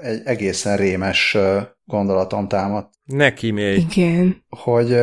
egy 0.00 0.20
egészen 0.24 0.76
rémes 0.76 1.36
gondolatom 1.84 2.48
támadt. 2.48 2.92
Neki 3.04 3.50
még. 3.50 3.76
Igen. 3.76 4.44
Hogy, 4.48 4.98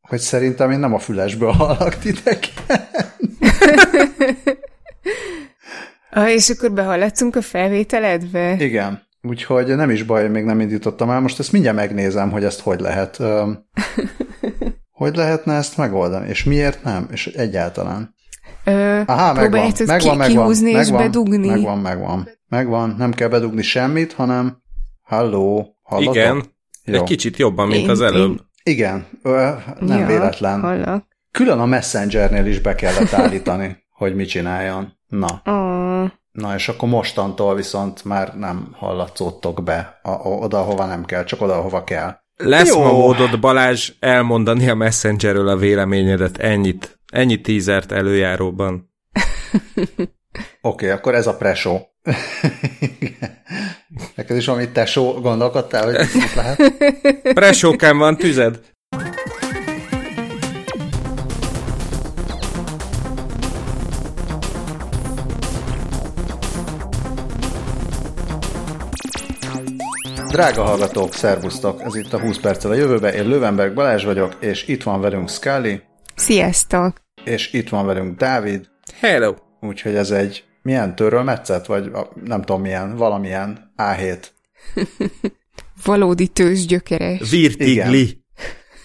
hogy 0.00 0.18
szerintem 0.18 0.70
én 0.70 0.78
nem 0.78 0.94
a 0.94 0.98
fülesből 0.98 1.50
hallak 1.60 1.98
titeket. 1.98 3.16
ah, 6.10 6.32
és 6.32 6.50
akkor 6.50 6.72
behallatszunk 6.72 7.36
a 7.36 7.42
felvételedbe? 7.42 8.56
Igen. 8.58 9.08
Úgyhogy 9.22 9.76
nem 9.76 9.90
is 9.90 10.02
baj, 10.02 10.28
még 10.28 10.44
nem 10.44 10.60
indítottam 10.60 11.10
el. 11.10 11.20
Most 11.20 11.38
ezt 11.38 11.52
mindjárt 11.52 11.76
megnézem, 11.76 12.30
hogy 12.30 12.44
ezt 12.44 12.60
hogy 12.60 12.80
lehet. 12.80 13.18
hogy 15.00 15.16
lehetne 15.16 15.54
ezt 15.54 15.76
megoldani? 15.76 16.28
És 16.28 16.44
miért 16.44 16.84
nem? 16.84 17.08
És 17.10 17.26
egyáltalán. 17.26 18.14
Ö, 18.64 19.00
Aha, 19.06 19.32
megvan, 19.32 19.72
megvan, 19.86 19.98
ki, 19.98 20.16
megvan, 20.16 20.52
és 20.52 20.60
megvan, 20.72 20.96
bedugni. 21.02 21.48
Megvan, 21.48 21.78
megvan, 21.78 22.28
megvan. 22.48 22.94
Nem 22.98 23.12
kell 23.12 23.28
bedugni 23.28 23.62
semmit, 23.62 24.12
hanem 24.12 24.62
halló, 25.02 25.76
hallatok? 25.82 26.14
Igen, 26.14 26.44
Jó. 26.84 26.94
egy 26.94 27.02
kicsit 27.02 27.36
jobban, 27.36 27.68
mint 27.68 27.82
én, 27.82 27.90
az 27.90 28.00
előbb. 28.00 28.30
Én... 28.30 28.40
Igen, 28.62 29.06
ö, 29.22 29.48
nem 29.80 29.98
ja, 29.98 30.06
véletlen. 30.06 30.60
Hallak. 30.60 31.04
Külön 31.30 31.58
a 31.58 31.66
Messengernél 31.66 32.46
is 32.46 32.60
be 32.60 32.74
kellett 32.74 33.12
állítani, 33.12 33.76
hogy 33.98 34.14
mit 34.14 34.28
csináljon. 34.28 34.98
Na. 35.06 35.42
Oh. 35.44 36.10
Na, 36.32 36.54
és 36.54 36.68
akkor 36.68 36.88
mostantól 36.88 37.54
viszont 37.54 38.04
már 38.04 38.38
nem 38.38 38.68
hallatszódtok 38.72 39.62
be 39.62 40.00
a, 40.02 40.10
oda, 40.10 40.62
hova 40.62 40.86
nem 40.86 41.04
kell, 41.04 41.24
csak 41.24 41.40
oda, 41.40 41.60
hova 41.60 41.84
kell. 41.84 42.16
Lesz 42.42 42.68
Jó. 42.68 42.82
ma 42.82 42.92
módod, 42.92 43.40
Balázs, 43.40 43.92
elmondani 44.00 44.68
a 44.68 44.74
Messengerről 44.74 45.48
a 45.48 45.56
véleményedet, 45.56 46.38
ennyit. 46.38 46.98
Ennyi 47.12 47.40
tízert 47.40 47.92
előjáróban. 47.92 48.80
Oké, 50.60 50.60
okay, 50.60 50.88
akkor 50.88 51.14
ez 51.14 51.26
a 51.26 51.36
presó. 51.36 51.80
Neked 54.16 54.36
is 54.36 54.48
amit 54.48 54.72
tesó 54.72 55.12
gondolkodtál, 55.12 55.84
hogy 55.84 56.08
mit 56.14 56.34
lehet? 56.34 56.72
Presókán 57.34 57.98
van 57.98 58.16
tüzed? 58.16 58.60
Drága 70.40 70.62
hallgatók, 70.62 71.14
szervusztok! 71.14 71.82
Ez 71.82 71.94
itt 71.94 72.12
a 72.12 72.20
20 72.20 72.38
perccel 72.38 72.70
a 72.70 72.74
jövőbe. 72.74 73.12
Én 73.12 73.28
Lövenberg 73.28 73.74
Balázs 73.74 74.04
vagyok, 74.04 74.36
és 74.38 74.66
itt 74.66 74.82
van 74.82 75.00
velünk 75.00 75.30
Scully. 75.30 75.80
Sziasztok! 76.14 76.96
És 77.24 77.52
itt 77.52 77.68
van 77.68 77.86
velünk 77.86 78.18
Dávid. 78.18 78.66
Hello! 79.00 79.34
Úgyhogy 79.60 79.94
ez 79.94 80.10
egy 80.10 80.44
milyen 80.62 80.94
metszet, 81.24 81.66
vagy 81.66 81.90
nem 82.24 82.42
tudom 82.42 82.60
milyen, 82.60 82.96
valamilyen 82.96 83.72
A7. 83.76 84.24
Valódi 85.84 86.28
tőzsgyökeres. 86.28 87.30
Virtigli. 87.30 88.24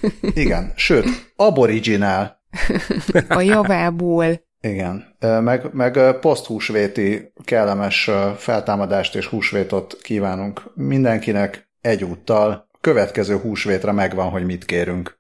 Igen. 0.02 0.32
Igen, 0.34 0.74
sőt, 0.76 1.34
aboriginál. 1.36 2.42
A 3.28 3.42
javából. 3.42 4.45
Igen, 4.66 5.16
meg, 5.20 5.74
meg 5.74 6.20
poszthúsvéti 6.20 7.32
kellemes 7.44 8.10
feltámadást 8.38 9.16
és 9.16 9.26
húsvétot 9.26 9.98
kívánunk 10.02 10.62
mindenkinek 10.76 11.70
egyúttal. 11.82 12.70
Következő 12.82 13.38
húsvétre 13.38 13.92
megvan, 13.92 14.30
hogy 14.30 14.46
mit 14.46 14.66
kérünk. 14.66 15.20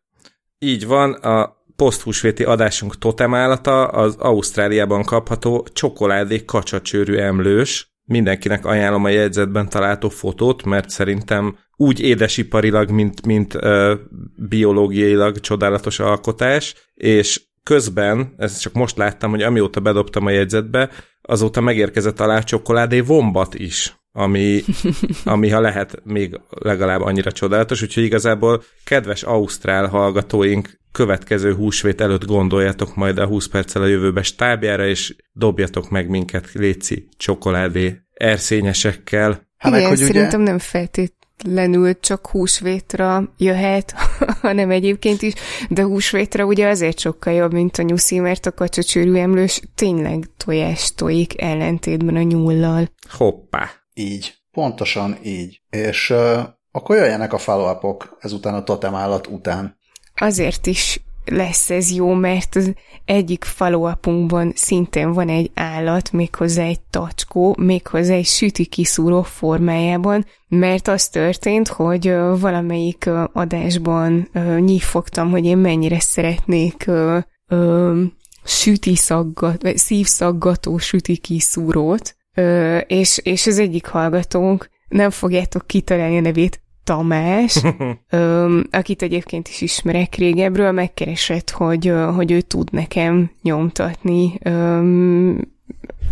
Így 0.59 0.87
van, 0.87 1.13
a 1.13 1.63
poszthúsvéti 1.75 2.43
adásunk 2.43 2.97
totemállata 2.97 3.87
az 3.87 4.15
Ausztráliában 4.15 5.03
kapható 5.03 5.67
csokoládé 5.73 6.45
kacsacsőrű 6.45 7.15
emlős. 7.15 7.93
Mindenkinek 8.03 8.65
ajánlom 8.65 9.03
a 9.03 9.09
jegyzetben 9.09 9.69
található 9.69 10.09
fotót, 10.09 10.63
mert 10.63 10.89
szerintem 10.89 11.57
úgy 11.75 11.99
édesiparilag, 11.99 12.89
mint, 12.89 13.25
mint 13.25 13.53
uh, 13.53 13.91
biológiailag 14.35 15.39
csodálatos 15.39 15.99
alkotás, 15.99 16.75
és 16.93 17.41
közben, 17.65 18.33
ezt 18.37 18.61
csak 18.61 18.73
most 18.73 18.97
láttam, 18.97 19.29
hogy 19.29 19.41
amióta 19.41 19.79
bedobtam 19.79 20.25
a 20.25 20.29
jegyzetbe, 20.29 20.89
azóta 21.21 21.61
megérkezett 21.61 22.19
alá 22.19 22.39
csokoládé 22.39 22.99
vombat 22.99 23.55
is, 23.55 23.95
ami, 24.11 24.61
ami 25.23 25.49
ha 25.49 25.59
lehet 25.59 26.01
még 26.03 26.39
legalább 26.49 27.01
annyira 27.01 27.31
csodálatos, 27.31 27.81
úgyhogy 27.81 28.03
igazából 28.03 28.63
kedves 28.83 29.23
ausztrál 29.23 29.87
hallgatóink 29.87 30.79
következő 30.91 31.53
húsvét 31.53 32.01
előtt 32.01 32.25
gondoljatok 32.25 32.95
majd 32.95 33.17
a 33.17 33.25
20 33.25 33.47
perccel 33.47 33.81
a 33.81 33.85
jövőbe 33.85 34.23
stábjára, 34.23 34.87
és 34.87 35.15
dobjatok 35.31 35.89
meg 35.89 36.09
minket 36.09 36.51
léci 36.53 37.07
csokoládé 37.17 38.01
erszényesekkel. 38.13 39.31
Hát 39.57 39.71
Igen, 39.71 39.79
meg, 39.79 39.87
hogy 39.87 39.97
szerintem 39.97 40.41
ugye... 40.41 40.49
nem 40.49 40.59
feltétlenül 41.37 41.99
csak 41.99 42.27
húsvétra 42.27 43.23
jöhet, 43.37 43.93
hanem 44.41 44.71
egyébként 44.71 45.21
is, 45.21 45.33
de 45.69 45.83
húsvétra 45.83 46.45
ugye 46.45 46.67
azért 46.67 46.99
sokkal 46.99 47.33
jobb, 47.33 47.53
mint 47.53 47.77
a 47.77 47.81
nyuszi, 47.81 48.19
mert 48.19 48.45
a 48.45 48.51
kacsacsőrű 48.51 49.15
emlős 49.15 49.61
tényleg 49.75 50.29
tojás 50.37 50.93
tojik 50.93 51.41
ellentétben 51.41 52.15
a 52.15 52.21
nyullal. 52.21 52.89
Hoppá. 53.09 53.69
Így. 53.93 54.33
Pontosan 54.51 55.17
így. 55.23 55.61
És 55.69 56.09
uh, 56.09 56.39
akkor 56.71 56.95
jöjjenek 56.95 57.33
a 57.33 57.37
follow 57.37 57.97
ezután 58.19 58.53
a 58.53 58.63
totem 58.63 58.95
állat 58.95 59.27
után 59.27 59.77
azért 60.15 60.65
is 60.67 60.99
lesz 61.25 61.69
ez 61.69 61.91
jó, 61.91 62.13
mert 62.13 62.55
az 62.55 62.73
egyik 63.05 63.43
follow 63.43 63.91
szintén 64.53 65.11
van 65.11 65.29
egy 65.29 65.51
állat, 65.53 66.11
méghozzá 66.11 66.63
egy 66.63 66.79
tacskó, 66.89 67.55
méghozzá 67.59 68.13
egy 68.13 68.25
süti 68.25 68.65
kiszúró 68.65 69.21
formájában, 69.21 70.25
mert 70.47 70.87
az 70.87 71.07
történt, 71.09 71.67
hogy 71.67 72.15
valamelyik 72.39 73.09
adásban 73.33 74.29
nyífogtam, 74.59 75.31
hogy 75.31 75.45
én 75.45 75.57
mennyire 75.57 75.99
szeretnék 75.99 76.89
süti 78.43 78.95
szaggat, 78.95 79.61
vagy 79.61 79.77
szívszaggató 79.77 80.77
süti 80.77 81.17
kiszúrót, 81.17 82.15
és, 82.87 83.19
és 83.23 83.47
az 83.47 83.59
egyik 83.59 83.85
hallgatónk, 83.85 84.69
nem 84.87 85.09
fogjátok 85.09 85.67
kitalálni 85.67 86.17
a 86.17 86.21
nevét, 86.21 86.61
Tamás, 86.85 87.61
öm, 88.09 88.63
akit 88.71 89.01
egyébként 89.01 89.47
is 89.47 89.61
ismerek 89.61 90.15
régebről, 90.15 90.71
megkeresett, 90.71 91.49
hogy, 91.49 91.93
hogy 92.15 92.31
ő 92.31 92.41
tud 92.41 92.71
nekem 92.71 93.31
nyomtatni 93.41 94.33
öm, 94.43 95.53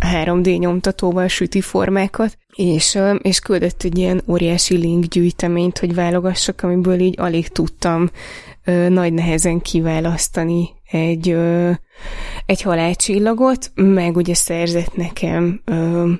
3D 0.00 0.58
nyomtatóval 0.58 1.28
süti 1.28 1.60
formákat, 1.60 2.38
és, 2.54 2.98
és 3.18 3.38
küldött 3.38 3.82
egy 3.82 3.98
ilyen 3.98 4.22
óriási 4.28 4.76
link 4.76 5.04
gyűjteményt, 5.04 5.78
hogy 5.78 5.94
válogassak, 5.94 6.62
amiből 6.62 7.00
így 7.00 7.14
alig 7.20 7.48
tudtam 7.48 8.10
ö, 8.64 8.88
nagy 8.88 9.12
nehezen 9.12 9.60
kiválasztani 9.60 10.68
egy, 10.90 11.30
ö, 11.30 11.70
egy 12.46 12.62
halálcsillagot, 12.62 13.72
meg 13.74 14.16
ugye 14.16 14.34
szerzett 14.34 14.96
nekem 14.96 15.60
ö, 15.64 16.12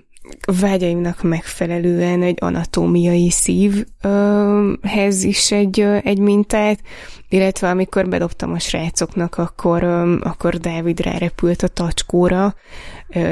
vágyaimnak 0.60 1.22
megfelelően 1.22 2.22
egy 2.22 2.36
anatómiai 2.40 3.30
szívhez 3.30 5.22
is 5.22 5.52
egy, 5.52 5.80
egy 5.80 6.18
mintát, 6.18 6.80
illetve 7.28 7.68
amikor 7.68 8.08
bedobtam 8.08 8.52
a 8.52 8.58
srácoknak, 8.58 9.38
akkor, 9.38 9.84
akkor 10.20 10.56
Dávid 10.56 11.00
rárepült 11.00 11.62
a 11.62 11.68
tacskóra, 11.68 12.54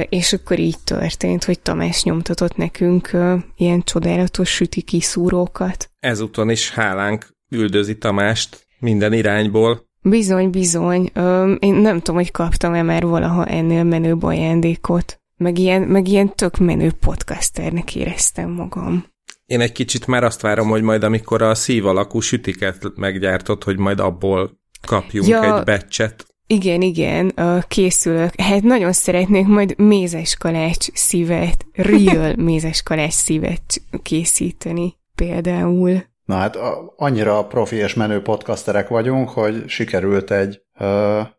és 0.08 0.32
akkor 0.32 0.58
így 0.58 0.78
történt, 0.84 1.44
hogy 1.44 1.60
Tamás 1.60 2.02
nyomtatott 2.02 2.56
nekünk 2.56 3.10
ilyen 3.56 3.82
csodálatos 3.82 4.48
süti 4.48 4.82
kiszúrókat. 4.82 5.90
Ezúton 6.00 6.50
is 6.50 6.70
hálánk 6.70 7.28
üldözi 7.48 7.98
Tamást 7.98 8.66
minden 8.78 9.12
irányból. 9.12 9.90
Bizony, 10.04 10.50
bizony. 10.50 11.10
Én 11.58 11.74
nem 11.74 11.98
tudom, 11.98 12.16
hogy 12.16 12.30
kaptam-e 12.30 12.82
már 12.82 13.06
valaha 13.06 13.46
ennél 13.46 13.84
menőbb 13.84 14.22
ajándékot 14.22 15.21
meg 15.42 15.58
ilyen, 15.58 15.82
meg 15.82 16.08
ilyen 16.08 16.34
tök 16.34 16.58
menő 16.58 16.92
podcasternek 17.00 17.94
éreztem 17.94 18.50
magam. 18.50 19.04
Én 19.46 19.60
egy 19.60 19.72
kicsit 19.72 20.06
már 20.06 20.24
azt 20.24 20.40
várom, 20.40 20.68
hogy 20.68 20.82
majd 20.82 21.02
amikor 21.02 21.42
a 21.42 21.54
szív 21.54 21.86
alakú 21.86 22.20
sütiket 22.20 22.92
meggyártott, 22.94 23.64
hogy 23.64 23.78
majd 23.78 24.00
abból 24.00 24.60
kapjunk 24.86 25.28
ja, 25.28 25.58
egy 25.58 25.64
becset. 25.64 26.26
Igen, 26.46 26.80
igen, 26.80 27.34
készülök. 27.68 28.40
Hát 28.40 28.62
nagyon 28.62 28.92
szeretnék 28.92 29.46
majd 29.46 29.78
mézes 29.78 30.36
kalács 30.36 30.86
szívet, 30.92 31.66
real 31.72 32.34
mézes 32.48 32.82
kalács 32.82 33.12
szívet 33.12 33.82
készíteni 34.02 34.94
például. 35.14 36.10
Na 36.24 36.34
hát 36.34 36.58
annyira 36.96 37.46
profi 37.46 37.76
és 37.76 37.94
menő 37.94 38.22
podcasterek 38.22 38.88
vagyunk, 38.88 39.28
hogy 39.28 39.68
sikerült 39.68 40.30
egy 40.30 40.60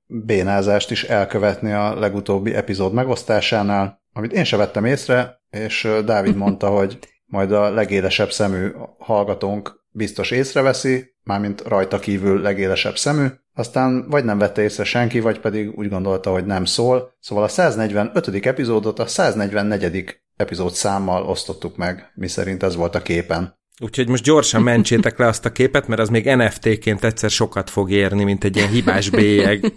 bénázást 0.05 0.91
is 0.91 1.03
elkövetni 1.03 1.71
a 1.71 1.99
legutóbbi 1.99 2.53
epizód 2.53 2.93
megosztásánál, 2.93 4.01
amit 4.13 4.33
én 4.33 4.43
se 4.43 4.57
vettem 4.57 4.85
észre, 4.85 5.41
és 5.49 5.87
Dávid 6.05 6.35
mondta, 6.43 6.69
hogy 6.69 6.99
majd 7.25 7.51
a 7.51 7.69
legélesebb 7.69 8.31
szemű 8.31 8.71
hallgatónk 8.97 9.85
biztos 9.89 10.31
észreveszi, 10.31 11.15
mármint 11.23 11.61
rajta 11.61 11.99
kívül 11.99 12.41
legélesebb 12.41 12.97
szemű, 12.97 13.27
aztán 13.53 14.09
vagy 14.09 14.25
nem 14.25 14.37
vette 14.37 14.61
észre 14.61 14.83
senki, 14.83 15.19
vagy 15.19 15.39
pedig 15.39 15.77
úgy 15.77 15.89
gondolta, 15.89 16.31
hogy 16.31 16.45
nem 16.45 16.65
szól. 16.65 17.13
Szóval 17.19 17.43
a 17.43 17.47
145. 17.47 18.45
epizódot 18.45 18.99
a 18.99 19.07
144. 19.07 20.21
epizód 20.35 20.71
számmal 20.71 21.23
osztottuk 21.23 21.77
meg, 21.77 22.11
mi 22.15 22.27
szerint 22.27 22.63
ez 22.63 22.75
volt 22.75 22.95
a 22.95 23.01
képen. 23.01 23.61
Úgyhogy 23.81 24.07
most 24.07 24.23
gyorsan 24.23 24.61
mentsétek 24.61 25.17
le 25.17 25.27
azt 25.27 25.45
a 25.45 25.51
képet, 25.51 25.87
mert 25.87 26.01
az 26.01 26.09
még 26.09 26.25
NFT-ként 26.25 27.03
egyszer 27.03 27.29
sokat 27.29 27.69
fog 27.69 27.91
érni, 27.91 28.23
mint 28.23 28.43
egy 28.43 28.55
ilyen 28.55 28.69
hibás 28.69 29.09
bélyeg. 29.09 29.73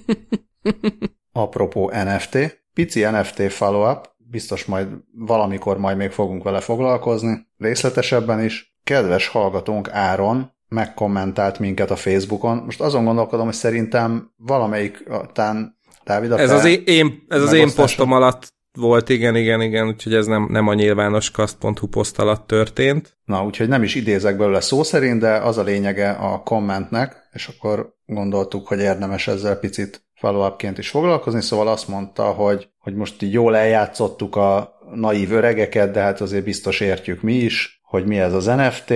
Apropó 1.33 1.91
NFT, 1.91 2.65
pici 2.73 3.05
NFT 3.05 3.53
follow-up, 3.53 4.11
biztos 4.17 4.65
majd 4.65 4.89
valamikor 5.13 5.79
majd 5.79 5.97
még 5.97 6.11
fogunk 6.11 6.43
vele 6.43 6.61
foglalkozni, 6.61 7.47
részletesebben 7.59 8.45
is. 8.45 8.75
Kedves 8.85 9.29
hallgatónk 9.29 9.89
Áron 9.91 10.55
megkommentált 10.69 11.59
minket 11.59 11.91
a 11.91 11.97
Facebookon. 11.97 12.57
Most 12.57 12.81
azon 12.81 13.05
gondolkodom, 13.05 13.45
hogy 13.45 13.55
szerintem 13.55 14.33
valamelyik, 14.37 15.05
tán 15.33 15.79
Dávid 16.05 16.33
a 16.33 16.39
Ez 16.39 16.51
az 16.51 16.83
én, 16.85 17.25
ez 17.29 17.43
az 17.43 17.53
én 17.53 17.75
posztom 17.75 18.13
alatt 18.13 18.55
volt, 18.77 19.09
igen, 19.09 19.37
igen, 19.37 19.61
igen, 19.61 19.87
úgyhogy 19.87 20.15
ez 20.15 20.27
nem, 20.27 20.49
nem 20.51 20.69
a 20.69 20.75
nyilvános 20.75 21.31
kast.hu 21.31 21.87
poszt 21.87 22.19
alatt 22.19 22.47
történt. 22.47 23.17
Na, 23.25 23.45
úgyhogy 23.45 23.69
nem 23.69 23.83
is 23.83 23.95
idézek 23.95 24.37
belőle 24.37 24.61
szó 24.61 24.83
szerint, 24.83 25.21
de 25.21 25.37
az 25.37 25.59
a 25.59 25.63
lényege 25.63 26.11
a 26.11 26.43
kommentnek, 26.43 27.29
és 27.33 27.49
akkor 27.49 27.95
gondoltuk, 28.07 28.67
hogy 28.67 28.79
érdemes 28.79 29.29
ezzel 29.29 29.57
picit 29.57 30.07
follow 30.15 30.55
is 30.77 30.89
foglalkozni, 30.89 31.43
szóval 31.43 31.69
azt 31.69 31.89
mondta, 31.89 32.25
hogy, 32.25 32.69
hogy 32.79 32.95
most 32.95 33.23
így 33.23 33.33
jól 33.33 33.57
eljátszottuk 33.57 34.37
a 34.37 34.79
naív 34.95 35.33
öregeket, 35.33 35.91
de 35.91 36.01
hát 36.01 36.21
azért 36.21 36.45
biztos 36.45 36.81
értjük 36.81 37.23
mi 37.23 37.35
is, 37.35 37.81
hogy 37.83 38.07
mi 38.07 38.19
ez 38.19 38.33
az 38.33 38.45
NFT. 38.45 38.95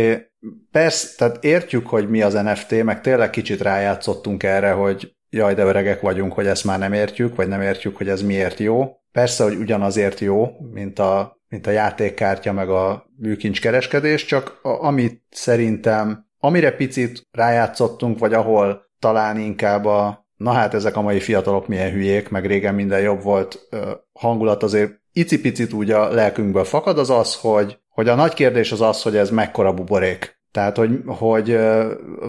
Persze, 0.71 1.09
tehát 1.17 1.45
értjük, 1.45 1.87
hogy 1.87 2.09
mi 2.09 2.23
az 2.23 2.35
NFT, 2.35 2.83
meg 2.85 3.01
tényleg 3.01 3.31
kicsit 3.31 3.61
rájátszottunk 3.61 4.43
erre, 4.43 4.71
hogy 4.71 5.15
jaj, 5.31 5.55
de 5.55 5.63
öregek 5.63 6.01
vagyunk, 6.01 6.33
hogy 6.33 6.47
ezt 6.47 6.65
már 6.65 6.79
nem 6.79 6.93
értjük, 6.93 7.37
vagy 7.37 7.49
nem 7.49 7.61
értjük, 7.61 7.97
hogy 7.97 8.09
ez 8.09 8.23
miért 8.23 8.59
jó. 8.59 8.97
Persze, 9.13 9.45
hogy 9.45 9.57
ugyanazért 9.57 10.21
jó, 10.21 10.49
mint 10.73 10.99
a, 10.99 11.41
mint 11.49 11.67
a 11.67 11.71
játékkártya, 11.71 12.53
meg 12.53 12.69
a 12.69 13.07
műkincskereskedés, 13.17 14.25
csak 14.25 14.59
a, 14.63 14.69
amit 14.69 15.23
szerintem, 15.31 16.27
amire 16.39 16.73
picit 16.73 17.27
rájátszottunk, 17.31 18.19
vagy 18.19 18.35
ahol 18.35 18.89
talán 18.99 19.39
inkább 19.39 19.85
a, 19.85 20.27
na 20.37 20.53
hát 20.53 20.75
ezek 20.75 20.97
a 20.97 21.01
mai 21.01 21.21
fiatalok 21.21 21.69
milyen 21.69 21.91
hülyék, 21.91 22.29
meg 22.29 22.47
régen 22.47 22.75
minden 22.75 23.01
jobb 23.01 23.23
volt 23.23 23.69
hangulat 24.13 24.63
azért 24.63 25.01
icipicit 25.13 25.73
úgy 25.73 25.91
a 25.91 26.09
lelkünkből 26.09 26.65
fakad, 26.65 26.99
az 26.99 27.11
az, 27.11 27.35
hogy, 27.35 27.79
hogy 27.89 28.09
a 28.09 28.15
nagy 28.15 28.35
kérdés 28.35 28.73
az 28.73 28.81
az, 28.81 29.03
hogy 29.03 29.17
ez 29.17 29.31
mekkora 29.31 29.75
buborék. 29.75 30.39
Tehát, 30.53 30.77
hogy, 30.77 31.01
hogy 31.07 31.59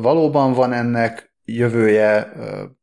valóban 0.02 0.54
van 0.54 0.74
ennek 0.74 1.31
jövője 1.56 2.34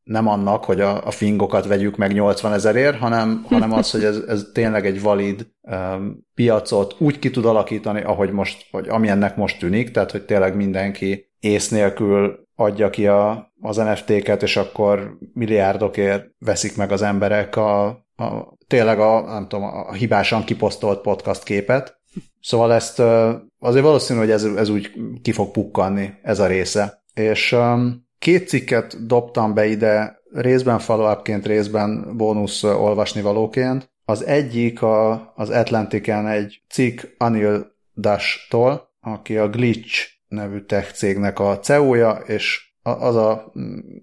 nem 0.03 0.27
annak, 0.27 0.63
hogy 0.63 0.81
a, 0.81 1.05
a 1.05 1.11
fingokat 1.11 1.67
vegyük 1.67 1.97
meg 1.97 2.13
80 2.13 2.53
ezerért, 2.53 2.97
hanem, 2.97 3.41
hanem 3.49 3.73
az, 3.73 3.91
hogy 3.91 4.03
ez, 4.03 4.17
ez 4.27 4.49
tényleg 4.53 4.85
egy 4.85 5.01
valid 5.01 5.47
um, 5.61 6.27
piacot 6.33 6.95
úgy 6.99 7.19
ki 7.19 7.29
tud 7.29 7.45
alakítani, 7.45 8.01
ahogy 8.01 8.31
most, 8.31 8.67
vagy 8.71 8.87
ami 8.87 9.07
ennek 9.07 9.35
most 9.35 9.59
tűnik, 9.59 9.91
tehát 9.91 10.11
hogy 10.11 10.25
tényleg 10.25 10.55
mindenki 10.55 11.31
ész 11.39 11.69
nélkül 11.69 12.47
adja 12.55 12.89
ki 12.89 13.07
a, 13.07 13.53
az 13.61 13.75
NFT-ket, 13.75 14.43
és 14.43 14.57
akkor 14.57 15.17
milliárdokért 15.33 16.25
veszik 16.39 16.77
meg 16.77 16.91
az 16.91 17.01
emberek 17.01 17.55
a, 17.55 17.85
a 18.15 18.57
tényleg 18.67 18.99
a, 18.99 19.21
nem 19.21 19.47
tudom, 19.47 19.65
a 19.65 19.93
hibásan 19.93 20.43
kiposztolt 20.43 21.01
podcast 21.01 21.43
képet. 21.43 21.97
Szóval 22.41 22.73
ezt 22.73 23.01
azért 23.59 23.83
valószínű, 23.83 24.19
hogy 24.19 24.31
ez, 24.31 24.43
ez 24.43 24.69
úgy 24.69 24.91
ki 25.21 25.31
fog 25.31 25.51
pukkanni, 25.51 26.09
ez 26.21 26.39
a 26.39 26.47
része. 26.47 27.03
És 27.13 27.51
um, 27.51 28.07
Két 28.19 28.47
cikket 28.47 29.05
dobtam 29.05 29.53
be 29.53 29.65
ide, 29.65 30.19
részben 30.31 30.79
follow 30.79 31.15
részben 31.43 32.17
bónusz 32.17 32.63
olvasni 32.63 33.21
valóként. 33.21 33.91
Az 34.05 34.25
egyik 34.25 34.81
a, 34.81 35.33
az 35.35 35.49
Atlantiken 35.49 36.27
egy 36.27 36.63
cikk 36.69 37.01
Anil 37.17 37.71
Dash-tól, 37.97 38.89
aki 39.01 39.37
a 39.37 39.49
Glitch 39.49 40.07
nevű 40.27 40.59
tech 40.59 40.93
cégnek 40.93 41.39
a 41.39 41.59
CEO-ja, 41.59 42.11
és 42.11 42.73
az 42.81 43.15
a, 43.15 43.51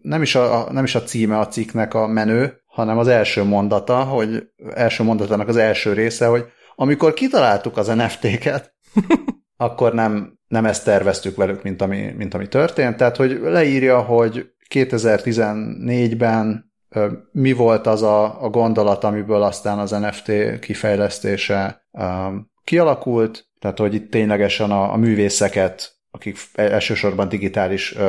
nem 0.03 0.23
is 0.23 0.35
a, 0.35 0.73
nem 0.73 0.85
is 0.85 0.95
a 0.95 1.03
címe 1.03 1.39
a 1.39 1.49
cikknek 1.49 1.95
a 1.95 2.07
menő, 2.07 2.61
hanem 2.67 2.99
az 2.99 3.09
első 3.09 3.43
mondata, 3.43 4.03
hogy 4.05 4.49
első 4.75 5.03
mondatának 5.03 5.49
az 5.49 5.57
első 5.57 5.93
része, 5.93 6.27
hogy 6.27 6.45
amikor 6.75 7.15
kitaláltuk 7.15 7.77
az 7.77 7.87
NFT-ket, 7.87 8.75
akkor 9.57 9.95
nem 9.95 10.36
nem 10.48 10.64
ezt 10.64 10.84
terveztük 10.84 11.37
velük, 11.37 11.62
mint 11.62 11.82
ami, 11.82 12.14
mint 12.16 12.34
ami 12.34 12.48
történt. 12.48 12.96
Tehát, 12.96 13.16
hogy 13.16 13.40
leírja, 13.43 14.00
hogy 14.00 14.50
2014-ben 14.75 16.72
mi 17.32 17.52
volt 17.52 17.87
az 17.87 18.02
a, 18.02 18.43
a 18.43 18.48
gondolat, 18.48 19.04
amiből 19.04 19.43
aztán 19.43 19.78
az 19.78 19.90
NFT 19.90 20.58
kifejlesztése 20.60 21.87
um, 21.90 22.50
kialakult, 22.64 23.48
tehát, 23.58 23.78
hogy 23.78 23.94
itt 23.94 24.10
ténylegesen 24.10 24.70
a, 24.70 24.93
a 24.93 24.96
művészeket, 24.96 25.94
akik 26.10 26.38
elsősorban 26.54 27.28
digitális 27.28 27.93
uh, 27.93 28.02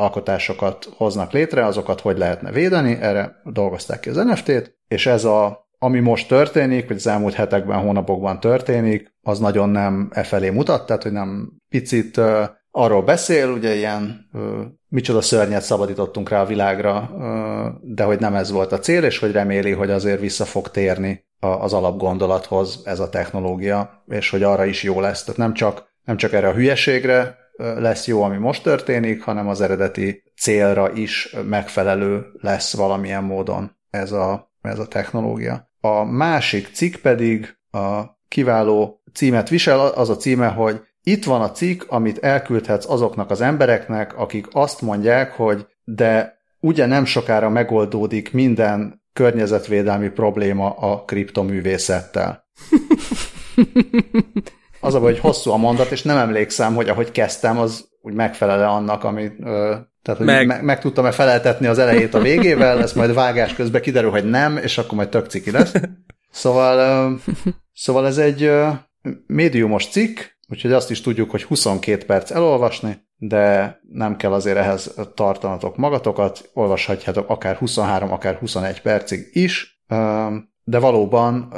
alkotásokat 0.00 0.88
hoznak 0.96 1.32
létre, 1.32 1.64
azokat 1.64 2.00
hogy 2.00 2.18
lehetne 2.18 2.50
védeni, 2.50 2.98
erre 3.00 3.40
dolgozták 3.44 4.00
ki 4.00 4.08
az 4.08 4.16
NFT-t, 4.16 4.78
és 4.88 5.06
ez 5.06 5.24
a 5.24 5.63
ami 5.84 6.00
most 6.00 6.28
történik, 6.28 6.88
vagy 6.88 6.96
az 6.96 7.06
elmúlt 7.06 7.34
hetekben, 7.34 7.78
hónapokban 7.78 8.40
történik, 8.40 9.14
az 9.22 9.38
nagyon 9.38 9.68
nem 9.68 10.08
e 10.12 10.22
felé 10.22 10.50
mutat, 10.50 10.86
tehát 10.86 11.02
hogy 11.02 11.12
nem 11.12 11.52
picit 11.68 12.16
uh, 12.16 12.48
arról 12.70 13.02
beszél, 13.02 13.48
ugye 13.48 13.74
ilyen 13.74 14.28
uh, 14.32 14.40
micsoda 14.88 15.20
szörnyet 15.20 15.62
szabadítottunk 15.62 16.28
rá 16.28 16.40
a 16.40 16.46
világra, 16.46 17.10
uh, 17.12 17.94
de 17.94 18.04
hogy 18.04 18.18
nem 18.18 18.34
ez 18.34 18.50
volt 18.50 18.72
a 18.72 18.78
cél, 18.78 19.04
és 19.04 19.18
hogy 19.18 19.32
reméli, 19.32 19.70
hogy 19.70 19.90
azért 19.90 20.20
vissza 20.20 20.44
fog 20.44 20.68
térni 20.68 21.24
a, 21.38 21.46
az 21.46 21.72
alapgondolathoz 21.72 22.82
ez 22.84 23.00
a 23.00 23.08
technológia, 23.08 24.04
és 24.06 24.30
hogy 24.30 24.42
arra 24.42 24.64
is 24.64 24.82
jó 24.82 25.00
lesz. 25.00 25.24
Tehát 25.24 25.40
nem 25.40 25.54
csak, 25.54 25.84
nem 26.04 26.16
csak 26.16 26.32
erre 26.32 26.48
a 26.48 26.54
hülyeségre 26.54 27.36
lesz 27.56 28.06
jó, 28.06 28.22
ami 28.22 28.36
most 28.36 28.62
történik, 28.62 29.22
hanem 29.22 29.48
az 29.48 29.60
eredeti 29.60 30.22
célra 30.36 30.92
is 30.92 31.36
megfelelő 31.48 32.26
lesz 32.40 32.76
valamilyen 32.76 33.24
módon 33.24 33.76
ez 33.90 34.12
a, 34.12 34.52
ez 34.60 34.78
a 34.78 34.88
technológia. 34.88 35.72
A 35.84 36.04
másik 36.04 36.68
cikk 36.72 36.96
pedig 36.96 37.56
a 37.70 38.02
kiváló 38.28 39.02
címet 39.12 39.48
visel, 39.48 39.80
az 39.80 40.10
a 40.10 40.16
címe, 40.16 40.48
hogy 40.48 40.80
itt 41.02 41.24
van 41.24 41.40
a 41.40 41.50
cikk, 41.50 41.82
amit 41.88 42.18
elküldhetsz 42.18 42.88
azoknak 42.88 43.30
az 43.30 43.40
embereknek, 43.40 44.18
akik 44.18 44.46
azt 44.52 44.82
mondják, 44.82 45.32
hogy 45.32 45.66
de 45.84 46.38
ugye 46.60 46.86
nem 46.86 47.04
sokára 47.04 47.48
megoldódik 47.48 48.32
minden 48.32 49.02
környezetvédelmi 49.12 50.08
probléma 50.08 50.70
a 50.70 51.04
kriptoművészettel. 51.04 52.44
Az 54.80 54.94
a 54.94 54.98
hogy 54.98 55.18
hosszú 55.18 55.50
a 55.50 55.56
mondat, 55.56 55.90
és 55.90 56.02
nem 56.02 56.16
emlékszem, 56.16 56.74
hogy 56.74 56.88
ahogy 56.88 57.10
kezdtem, 57.10 57.58
az 57.58 57.88
úgy 58.00 58.14
megfelele 58.14 58.66
annak, 58.66 59.04
amit 59.04 59.36
tehát, 60.04 60.20
hogy 60.20 60.28
meg... 60.28 60.46
meg, 60.46 60.64
meg 60.64 60.80
tudtam-e 60.80 61.10
feleltetni 61.10 61.66
az 61.66 61.78
elejét 61.78 62.14
a 62.14 62.20
végével, 62.20 62.82
ez 62.82 62.92
majd 62.92 63.14
vágás 63.14 63.54
közben 63.54 63.82
kiderül, 63.82 64.10
hogy 64.10 64.24
nem, 64.24 64.56
és 64.56 64.78
akkor 64.78 64.94
majd 64.94 65.08
tök 65.08 65.26
ciki 65.26 65.50
lesz. 65.50 65.72
Szóval, 66.30 67.18
szóval 67.72 68.06
ez 68.06 68.18
egy 68.18 68.50
médiumos 69.26 69.86
cikk, 69.86 70.18
úgyhogy 70.48 70.72
azt 70.72 70.90
is 70.90 71.00
tudjuk, 71.00 71.30
hogy 71.30 71.42
22 71.42 72.04
perc 72.04 72.30
elolvasni, 72.30 73.02
de 73.16 73.78
nem 73.88 74.16
kell 74.16 74.32
azért 74.32 74.56
ehhez 74.56 74.94
tartanatok 75.14 75.76
magatokat, 75.76 76.50
olvashatjátok 76.54 77.28
akár 77.28 77.56
23, 77.56 78.12
akár 78.12 78.34
21 78.34 78.80
percig 78.80 79.28
is, 79.32 79.82
de 80.64 80.78
valóban 80.78 81.52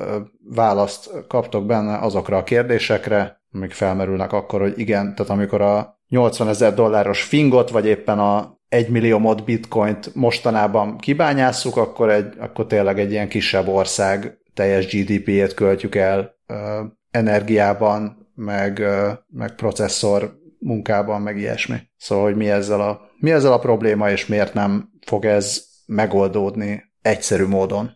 választ 0.55 1.11
kaptok 1.29 1.67
benne 1.67 1.99
azokra 1.99 2.37
a 2.37 2.45
kérdésekre, 2.45 3.41
amik 3.57 3.73
felmerülnek 3.73 4.33
akkor, 4.33 4.61
hogy 4.61 4.79
igen, 4.79 5.15
tehát 5.15 5.33
amikor 5.33 5.61
a 5.61 6.01
80 6.09 6.49
ezer 6.49 6.75
dolláros 6.75 7.23
fingot, 7.23 7.71
vagy 7.71 7.87
éppen 7.87 8.19
a 8.19 8.59
1 8.69 8.89
millió 8.89 9.19
mod 9.19 9.45
bitcoint 9.45 10.15
mostanában 10.15 10.99
kibányásszuk, 10.99 11.77
akkor, 11.77 12.11
egy, 12.11 12.35
akkor 12.39 12.67
tényleg 12.67 12.99
egy 12.99 13.11
ilyen 13.11 13.29
kisebb 13.29 13.69
ország 13.69 14.39
teljes 14.55 14.87
GDP-ét 14.87 15.55
költjük 15.55 15.95
el 15.95 16.35
ö, 16.47 16.83
energiában, 17.11 18.31
meg, 18.35 18.79
ö, 18.79 19.11
meg 19.29 19.55
processzor 19.55 20.39
munkában, 20.59 21.21
meg 21.23 21.39
ilyesmi. 21.39 21.77
Szóval, 21.97 22.25
hogy 22.25 22.37
mi 22.37 22.51
ezzel, 22.51 22.81
a, 22.81 23.01
mi 23.19 23.31
ezzel 23.31 23.53
a 23.53 23.59
probléma, 23.59 24.11
és 24.11 24.27
miért 24.27 24.55
nem 24.55 24.91
fog 25.07 25.25
ez 25.25 25.65
megoldódni 25.87 26.83
egyszerű 27.03 27.47
módon. 27.47 27.91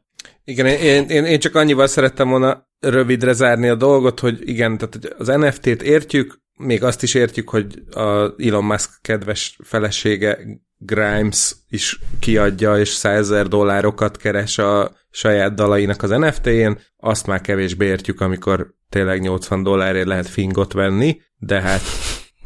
Igen, 0.45 0.67
én, 0.67 1.09
én, 1.09 1.25
én 1.25 1.39
csak 1.39 1.55
annyival 1.55 1.87
szerettem 1.87 2.29
volna 2.29 2.69
rövidre 2.81 3.33
zárni 3.33 3.69
a 3.69 3.75
dolgot, 3.75 4.21
hogy 4.21 4.49
igen, 4.49 4.79
tehát 4.79 5.15
az 5.19 5.27
NFT-t 5.27 5.83
értjük, 5.83 6.39
még 6.55 6.83
azt 6.83 7.03
is 7.03 7.15
értjük, 7.15 7.49
hogy 7.49 7.83
a 7.91 8.35
Elon 8.39 8.65
Musk 8.65 8.91
kedves 9.03 9.59
felesége 9.65 10.39
Grimes 10.77 11.57
is 11.69 11.99
kiadja, 12.19 12.79
és 12.79 12.89
100 12.89 13.49
dollárokat 13.49 14.17
keres 14.17 14.59
a 14.59 14.93
saját 15.11 15.55
dalainak 15.55 16.03
az 16.03 16.11
NFT-én, 16.11 16.79
azt 16.97 17.27
már 17.27 17.41
kevésbé 17.41 17.87
értjük, 17.87 18.21
amikor 18.21 18.75
tényleg 18.89 19.21
80 19.21 19.63
dollárért 19.63 20.07
lehet 20.07 20.29
fingot 20.29 20.73
venni, 20.73 21.21
de 21.37 21.61
hát 21.61 21.83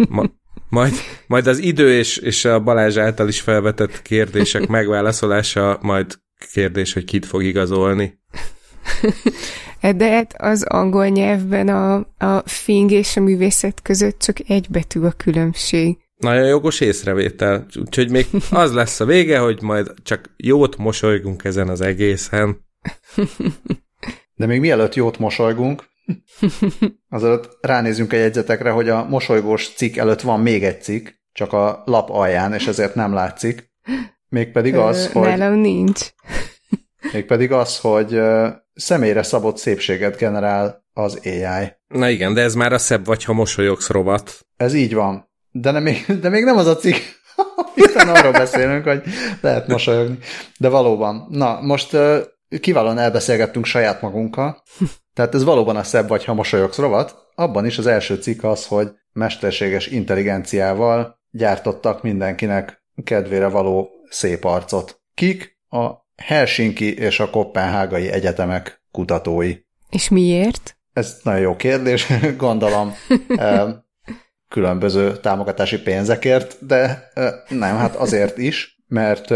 ma, 0.09 0.25
majd, 0.69 0.93
majd 1.27 1.47
az 1.47 1.59
idő 1.59 1.93
és, 1.93 2.17
és 2.17 2.45
a 2.45 2.61
Balázs 2.61 2.97
által 2.97 3.29
is 3.29 3.41
felvetett 3.41 4.03
kérdések 4.03 4.67
megválaszolása 4.67 5.79
majd 5.83 6.19
kérdés, 6.53 6.93
hogy 6.93 7.05
kit 7.05 7.27
fog 7.27 7.43
igazolni. 7.43 8.19
De 9.93 10.11
hát 10.11 10.35
az 10.39 10.63
angol 10.63 11.07
nyelvben 11.07 11.69
a, 11.69 11.95
a 12.19 12.43
fing 12.45 12.91
és 12.91 13.17
a 13.17 13.21
művészet 13.21 13.83
között 13.83 14.19
csak 14.19 14.37
egy 14.49 14.67
betű 14.71 15.01
a 15.01 15.13
különbség. 15.13 15.97
Nagyon 16.17 16.47
jogos 16.47 16.81
észrevétel, 16.81 17.67
úgyhogy 17.81 18.11
még 18.11 18.27
az 18.51 18.73
lesz 18.73 19.01
a 19.01 19.05
vége, 19.05 19.39
hogy 19.39 19.63
majd 19.63 19.93
csak 20.03 20.35
jót 20.37 20.77
mosolygunk 20.77 21.45
ezen 21.45 21.69
az 21.69 21.81
egészen. 21.81 22.65
De 24.35 24.47
még 24.47 24.61
mielőtt 24.61 24.95
jót 24.95 25.19
mosolygunk, 25.19 25.85
azelőtt 27.09 27.59
ránézünk 27.61 28.13
a 28.13 28.17
jegyzetekre, 28.17 28.71
hogy 28.71 28.89
a 28.89 29.05
mosolygós 29.05 29.69
cikk 29.69 29.97
előtt 29.97 30.21
van 30.21 30.41
még 30.41 30.65
egy 30.65 30.83
cikk, 30.83 31.09
csak 31.33 31.53
a 31.53 31.83
lap 31.85 32.11
alján, 32.11 32.53
és 32.53 32.67
ezért 32.67 32.95
nem 32.95 33.13
látszik. 33.13 33.73
Mégpedig 34.29 34.77
az, 34.77 35.13
hogy... 35.13 35.23
Nálam 35.23 35.55
nincs. 35.55 36.01
Mégpedig 37.13 37.53
az, 37.53 37.79
hogy 37.79 38.21
személyre 38.75 39.23
szabott 39.23 39.57
szépséget 39.57 40.17
generál 40.17 40.85
az 40.93 41.21
AI. 41.25 41.73
Na 41.89 42.09
igen, 42.09 42.35
de 42.35 42.43
ez 42.43 42.55
már 42.55 42.73
a 42.73 42.79
szebb 42.79 43.05
vagy, 43.05 43.25
ha 43.25 43.33
mosolyogsz 43.33 43.89
rovat. 43.89 44.47
Ez 44.57 44.75
így 44.75 44.95
van. 44.95 45.31
De, 45.51 45.71
nem, 45.71 45.83
még, 45.83 46.05
de 46.21 46.29
még 46.29 46.45
nem 46.45 46.57
az 46.57 46.67
a 46.67 46.77
cikk, 46.77 46.97
hiszen 47.75 48.09
arról 48.09 48.33
beszélünk, 48.33 48.85
hogy 48.85 49.03
lehet 49.41 49.67
mosolyogni. 49.67 50.19
De 50.59 50.69
valóban. 50.69 51.27
Na, 51.31 51.61
most 51.61 51.97
kiválóan 52.61 52.99
elbeszélgettünk 52.99 53.65
saját 53.65 54.01
magunkkal, 54.01 54.63
tehát 55.15 55.35
ez 55.35 55.45
valóban 55.45 55.77
a 55.77 55.83
szebb 55.83 56.09
vagy, 56.09 56.25
ha 56.25 56.35
mosolyogsz 56.35 56.79
rovat. 56.79 57.17
Abban 57.35 57.67
is 57.67 57.79
az 57.79 57.87
első 57.87 58.15
cikk 58.15 58.43
az, 58.43 58.67
hogy 58.67 58.91
mesterséges 59.13 59.87
intelligenciával 59.87 61.21
gyártottak 61.31 62.03
mindenkinek 62.03 62.85
kedvére 63.05 63.49
való 63.49 63.91
szép 64.09 64.45
arcot. 64.45 65.01
Kik? 65.15 65.59
A 65.69 66.04
Helsinki 66.17 66.95
és 66.97 67.21
a 67.21 67.31
Kopenhágai 67.31 68.11
egyetemek 68.11 68.83
kutatói. 68.91 69.57
És 69.91 70.09
miért? 70.09 70.77
Ez 70.93 71.21
nagyon 71.23 71.41
jó 71.41 71.57
kérdés, 71.57 72.07
gondolom 72.37 72.95
különböző 74.55 75.17
támogatási 75.17 75.83
pénzekért, 75.83 76.67
de 76.67 77.11
nem, 77.49 77.77
hát 77.77 77.97
azért 77.97 78.39
is, 78.39 78.83
mert 78.87 79.35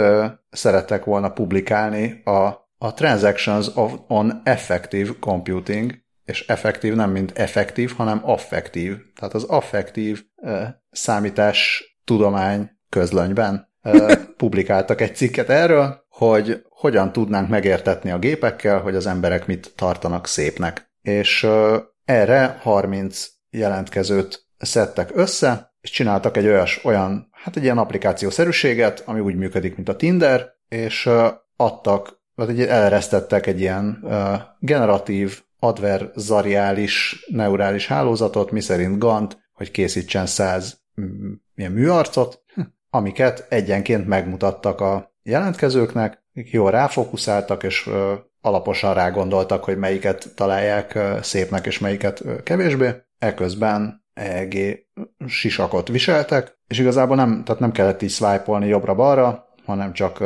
szerettek 0.50 1.04
volna 1.04 1.30
publikálni 1.30 2.22
a, 2.24 2.70
a 2.78 2.94
Transactions 2.94 3.66
of, 3.74 3.92
on 4.08 4.40
Effective 4.44 5.12
Computing, 5.20 5.94
és 6.24 6.46
effektív 6.46 6.94
nem 6.94 7.10
mint 7.10 7.38
effektív, 7.38 7.94
hanem 7.96 8.20
affektív. 8.24 8.96
Tehát 9.14 9.34
az 9.34 9.44
affektív 9.44 10.22
számítás 10.90 11.84
tudomány 12.04 12.70
közlönyben 12.88 13.67
publikáltak 14.36 15.00
egy 15.00 15.16
cikket 15.16 15.48
erről, 15.48 16.04
hogy 16.08 16.62
hogyan 16.68 17.12
tudnánk 17.12 17.48
megértetni 17.48 18.10
a 18.10 18.18
gépekkel, 18.18 18.80
hogy 18.80 18.94
az 18.94 19.06
emberek 19.06 19.46
mit 19.46 19.72
tartanak 19.76 20.26
szépnek. 20.26 20.90
És 21.02 21.46
erre 22.04 22.58
30 22.62 23.28
jelentkezőt 23.50 24.46
szedtek 24.58 25.10
össze, 25.14 25.74
és 25.80 25.90
csináltak 25.90 26.36
egy 26.36 26.46
olyas, 26.46 26.84
olyan, 26.84 27.28
hát 27.32 27.56
egy 27.56 27.62
ilyen 27.62 27.78
applikációszerűséget, 27.78 29.02
ami 29.06 29.20
úgy 29.20 29.36
működik, 29.36 29.76
mint 29.76 29.88
a 29.88 29.96
Tinder, 29.96 30.46
és 30.68 31.08
adtak, 31.56 32.20
vagy 32.34 32.48
egy, 32.48 32.60
eleresztettek 32.60 33.46
egy 33.46 33.60
ilyen 33.60 34.04
generatív, 34.58 35.42
adverzariális 35.58 37.24
neurális 37.28 37.86
hálózatot, 37.86 38.50
miszerint 38.50 38.98
Gant, 38.98 39.38
hogy 39.52 39.70
készítsen 39.70 40.26
száz 40.26 40.80
mm, 41.00 41.32
ilyen 41.54 41.72
műarcot, 41.72 42.42
amiket 42.90 43.46
egyenként 43.48 44.06
megmutattak 44.06 44.80
a 44.80 45.12
jelentkezőknek, 45.22 46.22
jól 46.32 46.70
ráfókuszáltak, 46.70 47.62
és 47.62 47.90
alaposan 48.40 48.94
rágondoltak, 48.94 49.64
hogy 49.64 49.78
melyiket 49.78 50.34
találják 50.34 50.98
szépnek, 51.22 51.66
és 51.66 51.78
melyiket 51.78 52.22
kevésbé. 52.42 52.90
Eközben 53.18 54.04
EEG 54.14 54.86
sisakot 55.26 55.88
viseltek, 55.88 56.58
és 56.66 56.78
igazából 56.78 57.16
nem, 57.16 57.44
tehát 57.44 57.60
nem 57.60 57.72
kellett 57.72 58.02
így 58.02 58.10
swipe 58.10 58.66
jobbra-balra, 58.66 59.46
hanem 59.64 59.92
csak, 59.92 60.24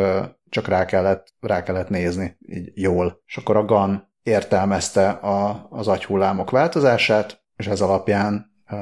csak 0.48 0.68
rá, 0.68 0.84
kellett, 0.84 1.34
rá 1.40 1.62
kellett 1.62 1.88
nézni 1.88 2.36
így 2.48 2.70
jól. 2.74 3.22
És 3.26 3.36
akkor 3.36 3.56
a 3.56 3.64
GAN 3.64 4.10
értelmezte 4.22 5.08
a, 5.08 5.66
az 5.70 5.88
agyhullámok 5.88 6.50
változását, 6.50 7.42
és 7.56 7.66
ez 7.66 7.80
alapján 7.80 8.52
uh, 8.70 8.78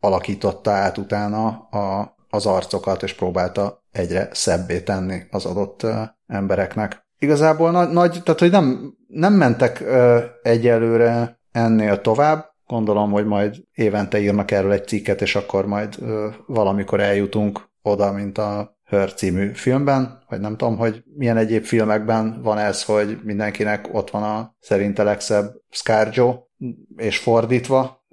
alakította 0.00 0.70
át 0.70 0.98
utána 0.98 1.46
a, 1.70 2.14
az 2.32 2.46
arcokat, 2.46 3.02
és 3.02 3.14
próbálta 3.14 3.82
egyre 3.92 4.28
szebbé 4.32 4.80
tenni 4.80 5.22
az 5.30 5.44
adott 5.44 5.86
embereknek. 6.26 7.06
Igazából 7.18 7.70
nagy, 7.70 7.88
nagy 7.88 8.22
tehát 8.24 8.40
hogy 8.40 8.50
nem, 8.50 8.94
nem 9.06 9.32
mentek 9.32 9.84
egyelőre 10.42 11.40
ennél 11.52 12.00
tovább, 12.00 12.52
Gondolom, 12.72 13.10
hogy 13.10 13.26
majd 13.26 13.56
évente 13.74 14.20
írnak 14.20 14.50
erről 14.50 14.72
egy 14.72 14.86
cikket, 14.86 15.20
és 15.20 15.34
akkor 15.36 15.66
majd 15.66 15.98
valamikor 16.46 17.00
eljutunk 17.00 17.70
oda, 17.82 18.12
mint 18.12 18.38
a 18.38 18.76
Hör 18.84 19.14
című 19.14 19.52
filmben, 19.52 20.24
vagy 20.28 20.40
nem 20.40 20.56
tudom, 20.56 20.76
hogy 20.76 21.02
milyen 21.16 21.36
egyéb 21.36 21.64
filmekben 21.64 22.42
van 22.42 22.58
ez, 22.58 22.84
hogy 22.84 23.18
mindenkinek 23.22 23.88
ott 23.92 24.10
van 24.10 24.22
a 24.22 24.54
szerinte 24.60 25.02
legszebb 25.02 25.54
Scarjo, 25.70 26.38
és 26.96 27.18
fordítva, 27.18 28.04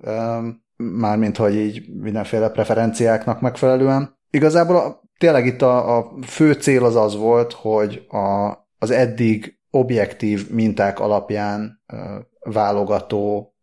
mármint, 0.84 1.38
hogy 1.38 1.56
így 1.56 1.84
mindenféle 1.94 2.50
preferenciáknak 2.50 3.42
megfelelően. 3.42 4.18
Igazából 4.30 4.76
a, 4.76 5.02
tényleg 5.18 5.46
itt 5.46 5.62
a, 5.62 5.98
a 5.98 6.12
fő 6.22 6.54
cél 6.54 6.86
az 6.86 6.96
az 6.96 7.18
volt, 7.18 7.54
hogy 7.54 8.06
a, 8.10 8.58
az 8.78 8.92
eddig 8.92 9.60
objektív 9.72 10.50
minták 10.50 11.00
alapján 11.00 11.82
válogató 12.40 13.54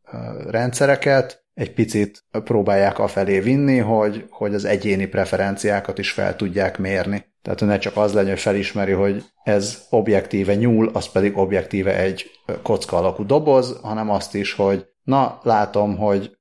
rendszereket 0.48 1.44
egy 1.54 1.74
picit 1.74 2.24
próbálják 2.44 2.98
afelé 2.98 3.40
vinni, 3.40 3.78
hogy, 3.78 4.26
hogy 4.30 4.54
az 4.54 4.64
egyéni 4.64 5.06
preferenciákat 5.06 5.98
is 5.98 6.10
fel 6.10 6.36
tudják 6.36 6.78
mérni. 6.78 7.24
Tehát 7.42 7.60
ne 7.60 7.78
csak 7.78 7.96
az 7.96 8.12
legyen, 8.12 8.30
hogy 8.30 8.40
felismeri, 8.40 8.92
hogy 8.92 9.24
ez 9.42 9.82
objektíve 9.90 10.54
nyúl, 10.54 10.90
az 10.92 11.08
pedig 11.08 11.36
objektíve 11.36 11.98
egy 11.98 12.30
kocka 12.62 12.96
alakú 12.96 13.26
doboz, 13.26 13.78
hanem 13.82 14.10
azt 14.10 14.34
is, 14.34 14.52
hogy 14.52 14.86
na, 15.02 15.38
látom, 15.42 15.96
hogy 15.96 16.38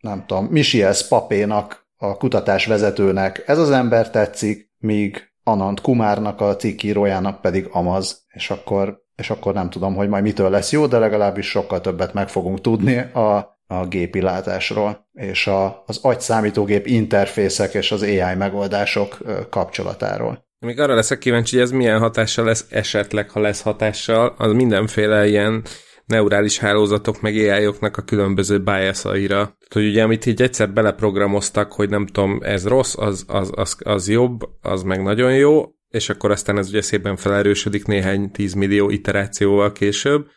nem 0.00 0.24
tudom, 0.26 0.44
Misiels 0.44 1.08
papénak, 1.08 1.86
a 1.96 2.16
kutatás 2.16 2.66
vezetőnek. 2.66 3.42
Ez 3.46 3.58
az 3.58 3.70
ember 3.70 4.10
tetszik, 4.10 4.70
míg 4.78 5.32
Anant 5.42 5.80
Kumárnak, 5.80 6.40
a 6.40 6.56
cikkírójának 6.56 7.40
pedig 7.40 7.68
Amaz, 7.70 8.24
és 8.28 8.50
akkor 8.50 9.06
és 9.18 9.30
akkor 9.30 9.54
nem 9.54 9.70
tudom, 9.70 9.94
hogy 9.94 10.08
majd 10.08 10.22
mitől 10.22 10.50
lesz 10.50 10.72
jó, 10.72 10.86
de 10.86 10.98
legalábbis 10.98 11.48
sokkal 11.48 11.80
többet 11.80 12.12
meg 12.12 12.28
fogunk 12.28 12.60
tudni 12.60 12.96
a, 12.98 13.58
a 13.66 13.86
gépi 13.88 14.20
látásról, 14.20 15.08
és 15.12 15.46
a, 15.46 15.82
az 15.86 15.98
agyszámítógép 16.02 16.86
interfészek 16.86 17.74
és 17.74 17.92
az 17.92 18.02
AI 18.02 18.34
megoldások 18.36 19.18
kapcsolatáról. 19.50 20.46
Még 20.58 20.80
arra 20.80 20.94
leszek 20.94 21.18
kíváncsi, 21.18 21.54
hogy 21.54 21.64
ez 21.64 21.70
milyen 21.70 21.98
hatással 21.98 22.44
lesz 22.44 22.66
esetleg, 22.70 23.30
ha 23.30 23.40
lesz 23.40 23.62
hatással, 23.62 24.34
az 24.38 24.52
mindenféle 24.52 25.26
ilyen 25.26 25.64
neurális 26.08 26.58
hálózatok 26.58 27.20
meg 27.20 27.34
ai 27.34 27.64
a 27.80 28.04
különböző 28.04 28.62
biasaira. 28.62 29.34
Tehát, 29.34 29.72
hogy 29.72 29.86
ugye 29.86 30.02
amit 30.02 30.26
így 30.26 30.42
egyszer 30.42 30.72
beleprogramoztak, 30.72 31.72
hogy 31.72 31.88
nem 31.88 32.06
tudom, 32.06 32.38
ez 32.42 32.66
rossz, 32.66 32.96
az, 32.96 33.24
az, 33.26 33.50
az, 33.54 33.76
az 33.84 34.08
jobb, 34.08 34.40
az 34.62 34.82
meg 34.82 35.02
nagyon 35.02 35.34
jó, 35.34 35.64
és 35.88 36.08
akkor 36.08 36.30
aztán 36.30 36.58
ez 36.58 36.68
ugye 36.68 36.82
szépen 36.82 37.16
felerősödik 37.16 37.86
néhány 37.86 38.30
tízmillió 38.30 38.90
iterációval 38.90 39.72
később, 39.72 40.28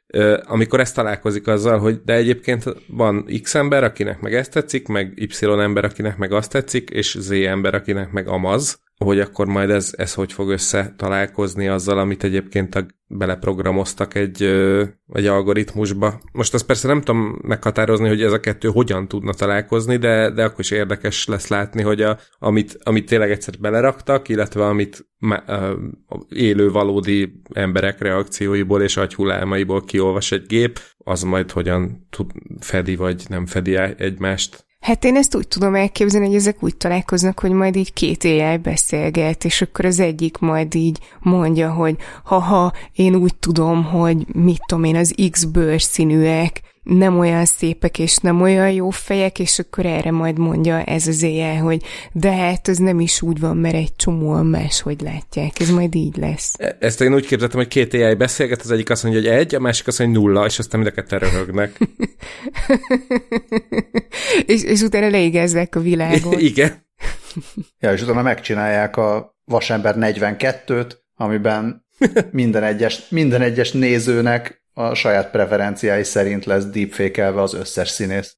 amikor 0.43 0.79
ezt 0.79 0.95
találkozik 0.95 1.47
azzal, 1.47 1.79
hogy 1.79 2.01
de 2.05 2.13
egyébként 2.13 2.63
van 2.87 3.25
X 3.41 3.55
ember, 3.55 3.83
akinek 3.83 4.19
meg 4.19 4.33
ezt 4.33 4.51
tetszik, 4.51 4.87
meg 4.87 5.13
Y 5.15 5.45
ember, 5.45 5.83
akinek 5.83 6.17
meg 6.17 6.31
azt 6.31 6.51
tetszik, 6.51 6.89
és 6.89 7.17
Z 7.19 7.31
ember, 7.31 7.73
akinek 7.73 8.11
meg 8.11 8.27
amaz, 8.27 8.79
hogy 9.03 9.19
akkor 9.19 9.45
majd 9.45 9.69
ez, 9.69 9.93
ez 9.97 10.13
hogy 10.13 10.33
fog 10.33 10.49
össze 10.49 10.93
találkozni 10.97 11.67
azzal, 11.67 11.97
amit 11.97 12.23
egyébként 12.23 12.75
a, 12.75 12.85
beleprogramoztak 13.17 14.15
egy, 14.15 14.43
egy 15.13 15.25
algoritmusba. 15.25 16.21
Most 16.31 16.53
azt 16.53 16.65
persze 16.65 16.87
nem 16.87 17.01
tudom 17.01 17.39
meghatározni, 17.41 18.07
hogy 18.07 18.21
ez 18.21 18.31
a 18.31 18.39
kettő 18.39 18.67
hogyan 18.67 19.07
tudna 19.07 19.33
találkozni, 19.33 19.97
de, 19.97 20.31
de 20.31 20.43
akkor 20.43 20.59
is 20.59 20.71
érdekes 20.71 21.27
lesz 21.27 21.47
látni, 21.47 21.81
hogy 21.81 22.01
a, 22.01 22.17
amit, 22.39 22.77
amit 22.83 23.05
tényleg 23.05 23.31
egyszer 23.31 23.53
beleraktak, 23.59 24.29
illetve 24.29 24.65
amit 24.65 25.09
élő 26.29 26.71
valódi 26.71 27.41
emberek 27.53 28.01
reakcióiból 28.01 28.81
és 28.81 28.97
agyhullámaiból 28.97 29.83
kiolvas 29.83 30.31
egy 30.31 30.45
gép, 30.45 30.79
az 30.97 31.21
majd 31.23 31.51
hogyan 31.51 32.07
tud, 32.09 32.31
fedi 32.59 32.95
vagy 32.95 33.23
nem 33.27 33.45
fedi 33.45 33.75
egymást. 33.97 34.65
Hát 34.81 35.03
én 35.03 35.15
ezt 35.15 35.35
úgy 35.35 35.47
tudom 35.47 35.75
elképzelni, 35.75 36.25
hogy 36.25 36.35
ezek 36.35 36.63
úgy 36.63 36.77
találkoznak, 36.77 37.39
hogy 37.39 37.51
majd 37.51 37.75
így 37.75 37.93
két 37.93 38.23
AI 38.23 38.57
beszélget, 38.57 39.45
és 39.45 39.61
akkor 39.61 39.85
az 39.85 39.99
egyik 39.99 40.37
majd 40.37 40.75
így 40.75 40.99
mondja, 41.19 41.71
hogy 41.71 41.95
haha, 42.23 42.73
én 42.93 43.15
úgy 43.15 43.35
tudom, 43.35 43.83
hogy 43.83 44.25
mit 44.33 44.61
tudom 44.65 44.83
én, 44.83 44.95
az 44.95 45.15
X 45.31 45.43
bőrszínűek, 45.43 46.61
nem 46.83 47.19
olyan 47.19 47.45
szépek 47.45 47.99
és 47.99 48.17
nem 48.17 48.41
olyan 48.41 48.71
jó 48.71 48.89
fejek, 48.89 49.39
és 49.39 49.59
akkor 49.59 49.85
erre 49.85 50.11
majd 50.11 50.37
mondja 50.37 50.83
ez 50.83 51.07
az 51.07 51.21
éjjel, 51.21 51.57
hogy 51.57 51.83
de 52.11 52.31
hát 52.31 52.67
ez 52.67 52.77
nem 52.77 52.99
is 52.99 53.21
úgy 53.21 53.39
van, 53.39 53.57
mert 53.57 53.75
egy 53.75 53.95
csomóan 53.95 54.45
máshogy 54.45 55.01
látják, 55.01 55.59
ez 55.59 55.69
majd 55.69 55.95
így 55.95 56.17
lesz. 56.17 56.53
E- 56.57 56.77
ezt 56.79 57.01
én 57.01 57.13
úgy 57.13 57.25
képzeltem, 57.25 57.59
hogy 57.59 57.67
két 57.67 57.93
AI 57.93 58.13
beszélget, 58.13 58.61
az 58.61 58.71
egyik 58.71 58.89
azt 58.89 59.03
mondja, 59.03 59.21
hogy 59.21 59.29
egy, 59.29 59.55
a 59.55 59.59
másik 59.59 59.87
azt 59.87 59.99
mondja, 59.99 60.19
hogy 60.19 60.29
nulla, 60.29 60.45
és 60.45 60.59
aztán 60.59 60.79
mind 60.79 60.91
a 60.91 60.95
ketten 60.95 61.19
röhögnek. 61.19 61.77
és, 64.45 64.63
és 64.63 64.81
utána 64.81 65.09
leigezzek 65.09 65.75
a 65.75 65.79
világot. 65.79 66.41
Igen. 66.51 66.89
Ja, 67.79 67.93
és 67.93 68.01
utána 68.01 68.21
megcsinálják 68.21 68.97
a 68.97 69.35
Vasember 69.45 69.95
42-t, 69.97 70.91
amiben 71.15 71.85
minden 72.31 72.63
egyes, 72.63 73.09
minden 73.09 73.41
egyes 73.41 73.71
nézőnek 73.71 74.60
a 74.73 74.93
saját 74.93 75.31
preferenciái 75.31 76.03
szerint 76.03 76.45
lesz 76.45 76.65
deepfake 76.65 77.41
az 77.41 77.53
összes 77.53 77.89
színész. 77.89 78.37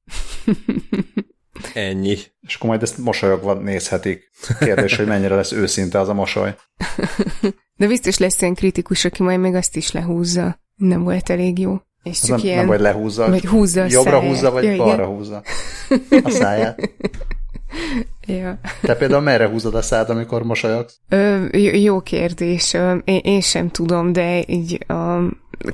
Ennyi. 1.74 2.16
És 2.40 2.54
akkor 2.54 2.68
majd 2.68 2.82
ezt 2.82 2.98
mosolyogva 2.98 3.54
nézhetik. 3.54 4.30
Kérdés, 4.58 4.96
hogy 4.96 5.06
mennyire 5.06 5.34
lesz 5.34 5.52
őszinte 5.52 6.00
az 6.00 6.08
a 6.08 6.14
mosoly. 6.14 6.54
De 7.76 7.86
biztos 7.86 8.18
lesz 8.18 8.40
ilyen 8.40 8.54
kritikus, 8.54 9.04
aki 9.04 9.22
majd 9.22 9.40
még 9.40 9.54
azt 9.54 9.76
is 9.76 9.92
lehúzza. 9.92 10.60
Nem 10.74 11.02
volt 11.02 11.30
elég 11.30 11.58
jó. 11.58 11.76
És 12.02 12.20
csak 12.20 12.36
nem, 12.36 12.46
ilyen... 12.46 12.56
nem 12.56 12.66
vagy 12.66 12.80
lehúzza, 12.80 13.28
vagy 13.28 13.46
húzza 13.46 13.82
a 13.82 13.86
jobbra 13.88 14.10
száját. 14.10 14.28
húzza, 14.28 14.50
vagy 14.50 14.64
ja, 14.64 14.76
balra 14.76 15.02
igen. 15.02 15.06
húzza 15.06 15.42
a 16.22 16.30
száját. 16.30 16.90
Ja. 18.26 18.58
Te 18.82 18.96
például 18.96 19.22
merre 19.22 19.48
húzod 19.48 19.74
a 19.74 19.82
szád, 19.82 20.10
amikor 20.10 20.42
mosolyogsz? 20.42 21.00
Ö, 21.08 21.46
jó 21.56 22.00
kérdés. 22.00 22.74
Én, 23.04 23.20
én 23.22 23.40
sem 23.40 23.70
tudom, 23.70 24.12
de 24.12 24.44
így 24.46 24.84
a 24.88 25.18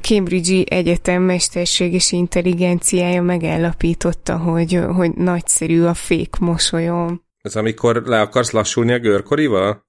Cambridge-i 0.01 0.67
Egyetem 0.71 1.23
mesterséges 1.23 2.13
intelligenciája 2.13 3.23
megállapította, 3.23 4.37
hogy, 4.37 4.81
hogy 4.95 5.15
nagyszerű 5.15 5.83
a 5.83 5.95
fék 5.95 6.37
mosolyom. 6.41 7.23
Ez 7.43 7.57
amikor 7.57 8.03
le 8.05 8.21
akarsz 8.21 8.51
lassulni 8.51 8.93
a 8.93 8.99
görkorival? 8.99 9.85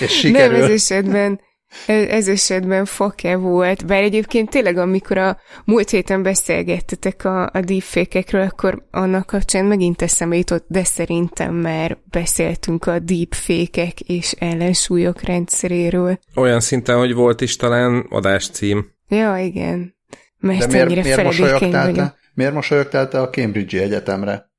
És 0.00 0.18
sikerül. 0.18 0.56
Nem 0.56 0.62
ez 0.62 0.70
esetben 0.70 1.40
ez 1.86 2.28
esetben 2.28 2.84
fake 2.84 3.36
volt, 3.36 3.86
bár 3.86 4.02
egyébként 4.02 4.50
tényleg, 4.50 4.76
amikor 4.76 5.18
a 5.18 5.38
múlt 5.64 5.90
héten 5.90 6.22
beszélgettetek 6.22 7.24
a, 7.24 7.42
a 7.42 7.60
deepfake-ekről, 7.60 8.42
akkor 8.42 8.86
annak 8.90 9.26
kapcsán 9.26 9.64
megint 9.64 10.02
eszembe 10.02 10.36
jutott, 10.36 10.64
de 10.68 10.84
szerintem 10.84 11.54
már 11.54 11.98
beszéltünk 12.10 12.86
a 12.86 12.98
deepfake-ek 12.98 14.00
és 14.00 14.32
ellensúlyok 14.38 15.22
rendszeréről. 15.22 16.18
Olyan 16.34 16.60
szinten, 16.60 16.96
hogy 16.96 17.14
volt 17.14 17.40
is 17.40 17.56
talán 17.56 18.06
adáscím. 18.08 18.86
Ja, 19.08 19.36
igen. 19.36 19.96
Mert 20.38 20.70
de 20.70 20.84
miért, 20.84 21.04
miért 21.04 21.22
mosolyogtál 21.22 21.92
te? 21.92 22.14
Miért 22.34 22.54
mosolyogtál 22.54 23.08
te 23.08 23.20
a 23.20 23.30
Cambridge 23.30 23.82
Egyetemre? 23.82 24.50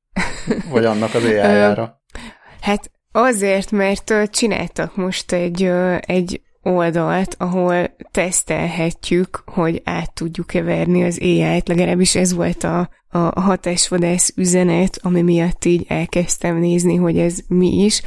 Vagy 0.69 0.85
annak 0.85 1.13
az 1.13 1.23
AI-jára? 1.23 2.01
hát 2.61 2.91
azért, 3.11 3.71
mert 3.71 4.13
csináltak 4.29 4.95
most 4.95 5.31
egy, 5.31 5.71
egy 5.99 6.41
oldalt, 6.63 7.35
ahol 7.39 7.95
tesztelhetjük, 8.11 9.43
hogy 9.45 9.81
át 9.83 10.13
tudjuk-e 10.13 10.61
verni 10.61 11.03
az 11.03 11.19
AI-t, 11.21 11.67
legalábbis 11.67 12.15
ez 12.15 12.33
volt 12.33 12.63
a, 12.63 12.89
a 13.09 13.41
hatásvadász 13.41 14.33
üzenet, 14.35 14.99
ami 15.01 15.21
miatt 15.21 15.65
így 15.65 15.85
elkezdtem 15.87 16.57
nézni, 16.57 16.95
hogy 16.95 17.17
ez 17.17 17.39
mi 17.47 17.83
is, 17.83 18.01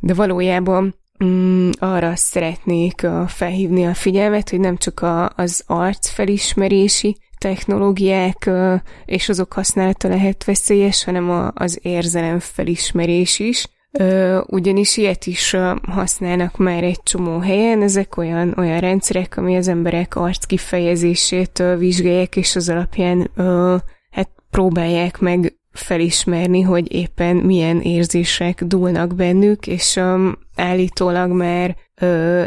de 0.00 0.14
valójában 0.14 0.94
mm, 1.24 1.70
arra 1.78 2.16
szeretnék 2.16 3.06
felhívni 3.26 3.86
a 3.86 3.94
figyelmet, 3.94 4.50
hogy 4.50 4.60
nem 4.60 4.76
csak 4.76 5.00
a, 5.00 5.32
az 5.36 5.64
arcfelismerési 5.66 7.16
technológiák 7.38 8.50
és 9.04 9.28
azok 9.28 9.52
használata 9.52 10.08
lehet 10.08 10.44
veszélyes, 10.44 11.04
hanem 11.04 11.30
a, 11.30 11.50
az 11.54 11.78
érzelem 11.82 12.38
felismerés 12.38 13.38
is, 13.38 13.68
ugyanis 14.46 14.96
ilyet 14.96 15.26
is 15.26 15.56
használnak 15.82 16.56
már 16.56 16.84
egy 16.84 17.02
csomó 17.02 17.38
helyen, 17.38 17.82
ezek 17.82 18.16
olyan, 18.16 18.54
olyan 18.56 18.80
rendszerek, 18.80 19.36
ami 19.36 19.56
az 19.56 19.68
emberek 19.68 20.16
arc 20.16 20.44
kifejezését 20.44 21.62
vizsgálják, 21.78 22.36
és 22.36 22.56
az 22.56 22.68
alapján 22.68 23.30
hát 24.10 24.30
próbálják 24.50 25.18
meg 25.18 25.54
felismerni, 25.72 26.60
hogy 26.60 26.94
éppen 26.94 27.36
milyen 27.36 27.80
érzések 27.80 28.64
dúlnak 28.64 29.14
bennük, 29.14 29.66
és 29.66 29.96
um, 29.96 30.38
állítólag 30.56 31.30
már 31.30 31.76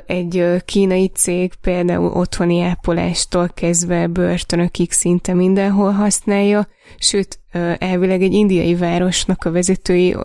egy 0.06 0.62
kínai 0.66 1.08
cég 1.08 1.54
például 1.62 2.12
otthoni 2.12 2.62
ápolástól 2.62 3.50
kezdve 3.50 4.08
börtönökig 4.08 4.92
szinte 4.92 5.34
mindenhol 5.34 5.92
használja, 5.92 6.68
sőt, 6.98 7.40
elvileg 7.78 8.22
egy 8.22 8.34
indiai 8.34 8.76
városnak 8.76 9.44
a 9.44 9.52
vezetői 9.52 10.16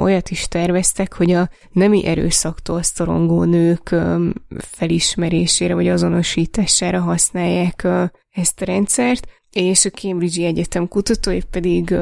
olyat 0.00 0.30
is 0.30 0.48
terveztek, 0.48 1.14
hogy 1.14 1.30
a 1.30 1.48
nemi 1.72 2.06
erőszaktól 2.06 2.82
szorongó 2.82 3.44
nők 3.44 3.94
felismerésére 4.58 5.74
vagy 5.74 5.88
azonosítására 5.88 7.00
használják 7.00 7.86
ezt 8.30 8.60
a 8.60 8.64
rendszert, 8.64 9.26
és 9.58 9.84
a 9.84 9.90
Cambridge 9.90 10.46
Egyetem 10.46 10.88
kutatói 10.88 11.40
pedig, 11.50 11.94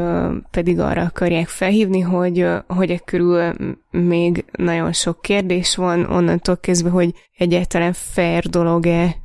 pedig 0.50 0.78
arra 0.80 1.02
akarják 1.02 1.48
felhívni, 1.48 2.00
hogy, 2.00 2.46
hogy 2.66 2.90
e 2.90 2.98
körül 2.98 3.52
még 3.90 4.44
nagyon 4.52 4.92
sok 4.92 5.22
kérdés 5.22 5.76
van, 5.76 6.04
onnantól 6.04 6.56
kezdve, 6.56 6.90
hogy 6.90 7.14
egyáltalán 7.36 7.92
fair 7.92 8.42
dolog-e 8.42 9.16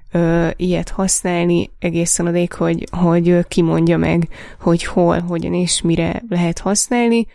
ilyet 0.56 0.90
használni, 0.90 1.70
egészen 1.80 2.26
adék, 2.26 2.54
hogy, 2.54 2.88
hogy 2.92 3.48
kimondja 3.48 3.98
meg, 3.98 4.28
hogy 4.60 4.84
hol, 4.84 5.20
hogyan 5.20 5.54
és 5.54 5.82
mire 5.82 6.24
lehet 6.30 6.60
használni, 6.60 7.26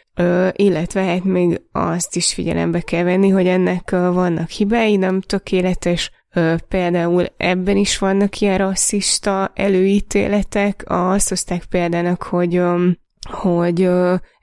illetve 0.52 1.02
hát 1.02 1.24
még 1.24 1.61
azt 1.72 2.16
is 2.16 2.35
figyelembe 2.35 2.80
kell 2.80 3.02
venni, 3.02 3.28
hogy 3.28 3.46
ennek 3.46 3.90
vannak 3.90 4.48
hibái, 4.48 4.96
nem 4.96 5.20
tökéletes, 5.20 6.11
Például 6.68 7.27
ebben 7.37 7.77
is 7.77 7.99
vannak 7.99 8.40
ilyen 8.40 8.59
rasszista 8.59 9.51
előítéletek. 9.55 10.85
Azt 10.87 11.29
hozták 11.29 11.64
példának, 11.64 12.22
hogy 12.22 12.62
hogy 13.31 13.83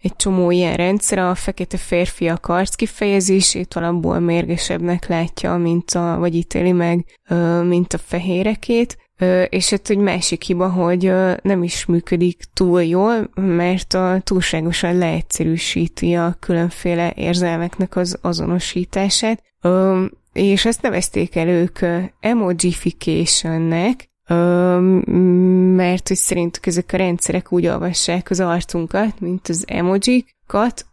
egy 0.01 0.15
csomó 0.15 0.51
ilyen 0.51 0.75
rendszer 0.75 1.17
a 1.17 1.35
fekete 1.35 1.77
férfiak 1.77 2.47
arc 2.47 2.75
kifejezését 2.75 3.73
alapból 3.73 4.19
mérgesebbnek 4.19 5.07
látja, 5.07 5.55
mint 5.55 5.91
a, 5.91 6.17
vagy 6.19 6.35
ítéli 6.35 6.71
meg, 6.71 7.05
mint 7.63 7.93
a 7.93 7.97
fehérekét, 7.97 8.97
és 9.49 9.69
hát 9.69 9.89
egy 9.89 9.97
másik 9.97 10.41
hiba, 10.41 10.69
hogy 10.69 11.13
nem 11.41 11.63
is 11.63 11.85
működik 11.85 12.43
túl 12.53 12.83
jól, 12.83 13.29
mert 13.35 13.93
a 13.93 14.19
túlságosan 14.23 14.97
leegyszerűsíti 14.97 16.13
a 16.13 16.35
különféle 16.39 17.13
érzelmeknek 17.15 17.95
az 17.95 18.17
azonosítását 18.21 19.43
és 20.33 20.65
ezt 20.65 20.81
nevezték 20.81 21.35
el 21.35 21.47
ők 21.47 21.79
emojificationnek, 22.19 24.11
mert 25.75 26.07
hogy 26.07 26.17
szerintük 26.17 26.65
ezek 26.65 26.89
a 26.93 26.97
rendszerek 26.97 27.51
úgy 27.51 27.67
olvassák 27.67 28.29
az 28.29 28.39
arcunkat, 28.39 29.19
mint 29.19 29.47
az 29.47 29.63
emojikat, 29.67 30.85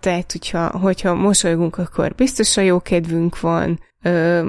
tehát 0.00 0.32
hogyha, 0.32 0.78
hogyha 0.78 1.14
mosolygunk, 1.14 1.78
akkor 1.78 2.14
biztosan 2.14 2.64
jó 2.64 2.80
kedvünk 2.80 3.40
van, 3.40 3.80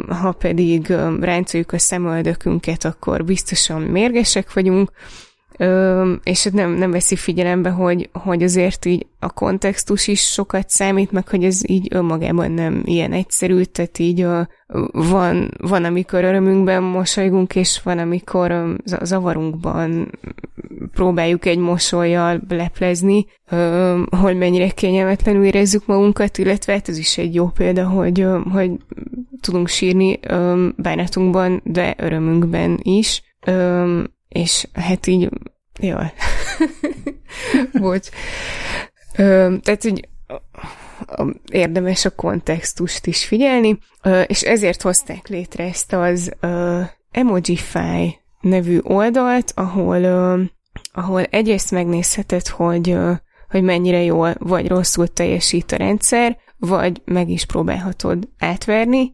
ha 0.07 0.31
pedig 0.31 0.87
ráncoljuk 1.19 1.71
a 1.71 1.79
szemöldökünket, 1.79 2.85
akkor 2.85 3.25
biztosan 3.25 3.81
mérgesek 3.81 4.53
vagyunk, 4.53 4.91
Ö, 5.57 6.13
és 6.23 6.43
nem, 6.43 6.71
nem 6.71 6.91
veszi 6.91 7.15
figyelembe, 7.15 7.69
hogy, 7.69 8.09
hogy 8.13 8.43
azért 8.43 8.85
így 8.85 9.05
a 9.19 9.29
kontextus 9.29 10.07
is 10.07 10.21
sokat 10.21 10.69
számít, 10.69 11.11
meg 11.11 11.27
hogy 11.27 11.43
ez 11.43 11.69
így 11.69 11.87
önmagában 11.89 12.51
nem 12.51 12.81
ilyen 12.85 13.11
egyszerű, 13.11 13.61
tehát 13.63 13.99
így 13.99 14.21
a, 14.21 14.47
van, 14.91 15.51
van, 15.57 15.83
amikor 15.83 16.23
örömünkben 16.23 16.83
mosolygunk, 16.83 17.55
és 17.55 17.81
van, 17.83 17.97
amikor 17.97 18.75
zavarunkban 18.83 20.11
próbáljuk 20.93 21.45
egy 21.45 21.57
mosolyjal 21.57 22.41
leplezni, 22.49 23.25
ö, 23.49 24.01
hogy 24.09 24.37
mennyire 24.37 24.69
kényelmetlenül 24.69 25.45
érezzük 25.45 25.85
magunkat, 25.85 26.37
illetve 26.37 26.73
hát 26.73 26.89
ez 26.89 26.97
is 26.97 27.17
egy 27.17 27.33
jó 27.33 27.47
példa, 27.47 27.87
hogy, 27.87 28.25
hogy 28.51 28.71
tudunk 29.41 29.67
sírni 29.67 30.19
ö, 30.27 30.67
bánatunkban, 30.77 31.61
de 31.63 31.95
örömünkben 31.97 32.79
is. 32.81 33.21
Ö, 33.45 34.03
és 34.27 34.67
hát 34.73 35.07
így, 35.07 35.29
jó, 35.79 35.97
bocs. 37.81 38.07
Ö, 39.17 39.55
tehát 39.63 39.83
így 39.83 40.07
érdemes 41.51 42.05
a 42.05 42.15
kontextust 42.15 43.05
is 43.05 43.25
figyelni, 43.25 43.77
és 44.25 44.41
ezért 44.41 44.81
hozták 44.81 45.27
létre 45.27 45.63
ezt 45.63 45.93
az 45.93 46.31
Emojify 47.11 48.19
nevű 48.41 48.79
oldalt, 48.83 49.51
ahol, 49.55 50.03
ahol 50.91 51.23
egyrészt 51.23 51.71
megnézheted, 51.71 52.47
hogy, 52.47 52.97
hogy 53.49 53.63
mennyire 53.63 54.01
jól 54.01 54.35
vagy 54.39 54.67
rosszul 54.67 55.07
teljesít 55.07 55.71
a 55.71 55.75
rendszer, 55.75 56.37
vagy 56.57 57.01
meg 57.05 57.29
is 57.29 57.45
próbálhatod 57.45 58.29
átverni, 58.39 59.13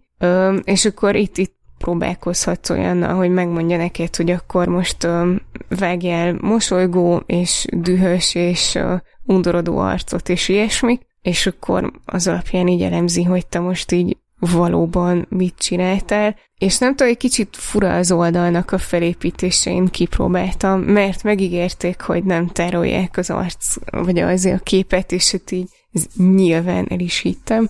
és 0.63 0.85
akkor 0.85 1.15
itt, 1.15 1.37
itt 1.37 1.55
próbálkozhatsz 1.83 2.69
olyannal, 2.69 3.15
hogy 3.15 3.29
megmondja 3.29 3.77
neked, 3.77 4.15
hogy 4.15 4.31
akkor 4.31 4.67
most 4.67 5.03
uh, 5.03 5.27
vágjál 5.69 6.37
mosolygó, 6.41 7.23
és 7.25 7.65
dühös, 7.71 8.35
és 8.35 8.79
undorodó 9.23 9.77
arcot, 9.77 10.29
és 10.29 10.49
ilyesmi, 10.49 10.99
és 11.21 11.47
akkor 11.47 11.91
az 12.05 12.27
alapján 12.27 12.67
így 12.67 12.81
elemzi, 12.81 13.23
hogy 13.23 13.47
te 13.47 13.59
most 13.59 13.91
így 13.91 14.17
valóban 14.39 15.25
mit 15.29 15.55
csináltál, 15.57 16.35
és 16.57 16.77
nem 16.77 16.95
tudom, 16.95 17.11
egy 17.11 17.17
kicsit 17.17 17.55
fura 17.57 17.95
az 17.95 18.11
oldalnak 18.11 18.71
a 18.71 18.77
felépítése, 18.77 19.71
én 19.71 19.87
kipróbáltam, 19.87 20.81
mert 20.81 21.23
megígérték, 21.23 22.01
hogy 22.01 22.23
nem 22.23 22.47
tárolják 22.47 23.17
az 23.17 23.29
arc, 23.29 23.75
vagy 23.91 24.19
az 24.19 24.45
a 24.45 24.59
képet, 24.63 25.11
és 25.11 25.31
hát 25.31 25.51
így 25.51 25.67
ez 25.93 26.05
nyilván 26.17 26.87
el 26.89 26.99
is 26.99 27.19
hittem. 27.19 27.69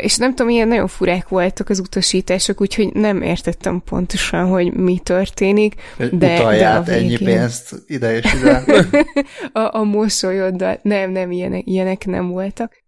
És 0.00 0.16
nem 0.16 0.34
tudom, 0.34 0.52
ilyen 0.52 0.68
nagyon 0.68 0.86
furák 0.86 1.28
voltak 1.28 1.68
az 1.68 1.78
utasítások, 1.78 2.60
úgyhogy 2.60 2.92
nem 2.92 3.22
értettem 3.22 3.82
pontosan, 3.84 4.46
hogy 4.46 4.72
mi 4.72 4.98
történik. 5.02 5.74
De, 5.96 6.34
Utalját 6.36 6.84
de 6.84 6.92
a 6.92 6.96
végén... 6.96 7.16
ennyi 7.16 7.24
pénzt 7.24 7.74
ide 7.86 8.16
és 8.16 8.34
ide. 8.34 8.64
a, 9.62 9.78
a 9.78 9.82
mosolyoddal. 9.82 10.78
Nem, 10.82 11.10
nem, 11.10 11.30
ilyenek, 11.30 11.66
ilyenek 11.66 12.06
nem 12.06 12.28
voltak. 12.28 12.82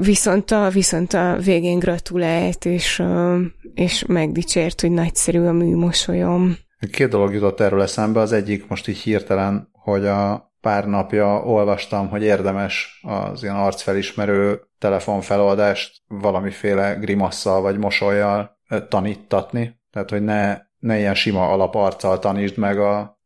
Viszont, 0.00 0.50
a, 0.50 0.68
viszont 0.68 1.12
a 1.12 1.36
végén 1.44 1.78
gratulált, 1.78 2.64
és, 2.64 3.02
és 3.74 4.04
megdicsért, 4.20 4.80
hogy 4.80 4.90
nagyszerű 4.90 5.46
a 5.46 5.52
műmosolyom. 5.52 6.56
Két 6.92 7.08
dolog 7.08 7.32
jutott 7.34 7.60
erről 7.60 7.82
eszembe. 7.82 8.20
Az 8.20 8.32
egyik 8.32 8.68
most 8.68 8.88
így 8.88 8.98
hirtelen, 8.98 9.70
hogy 9.72 10.06
a 10.06 10.52
pár 10.60 10.86
napja 10.86 11.42
olvastam, 11.42 12.08
hogy 12.08 12.22
érdemes 12.22 13.00
az 13.02 13.42
ilyen 13.42 13.56
arcfelismerő 13.56 14.60
telefonfeloldást 14.78 16.02
valamiféle 16.08 16.94
grimasszal 16.94 17.60
vagy 17.60 17.78
mosolyjal 17.78 18.58
tanítatni, 18.88 19.80
tehát 19.90 20.10
hogy 20.10 20.22
ne, 20.22 20.58
ne 20.78 20.98
ilyen 20.98 21.14
sima 21.14 21.48
alaparccal 21.48 22.18
tanítsd 22.18 22.58
meg 22.58 22.78
a 22.78 23.18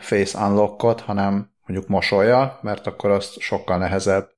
face 0.00 0.46
unlockot, 0.46 1.00
hanem 1.00 1.50
mondjuk 1.66 1.90
mosolyjal, 1.90 2.58
mert 2.62 2.86
akkor 2.86 3.10
azt 3.10 3.38
sokkal 3.38 3.78
nehezebb 3.78 4.28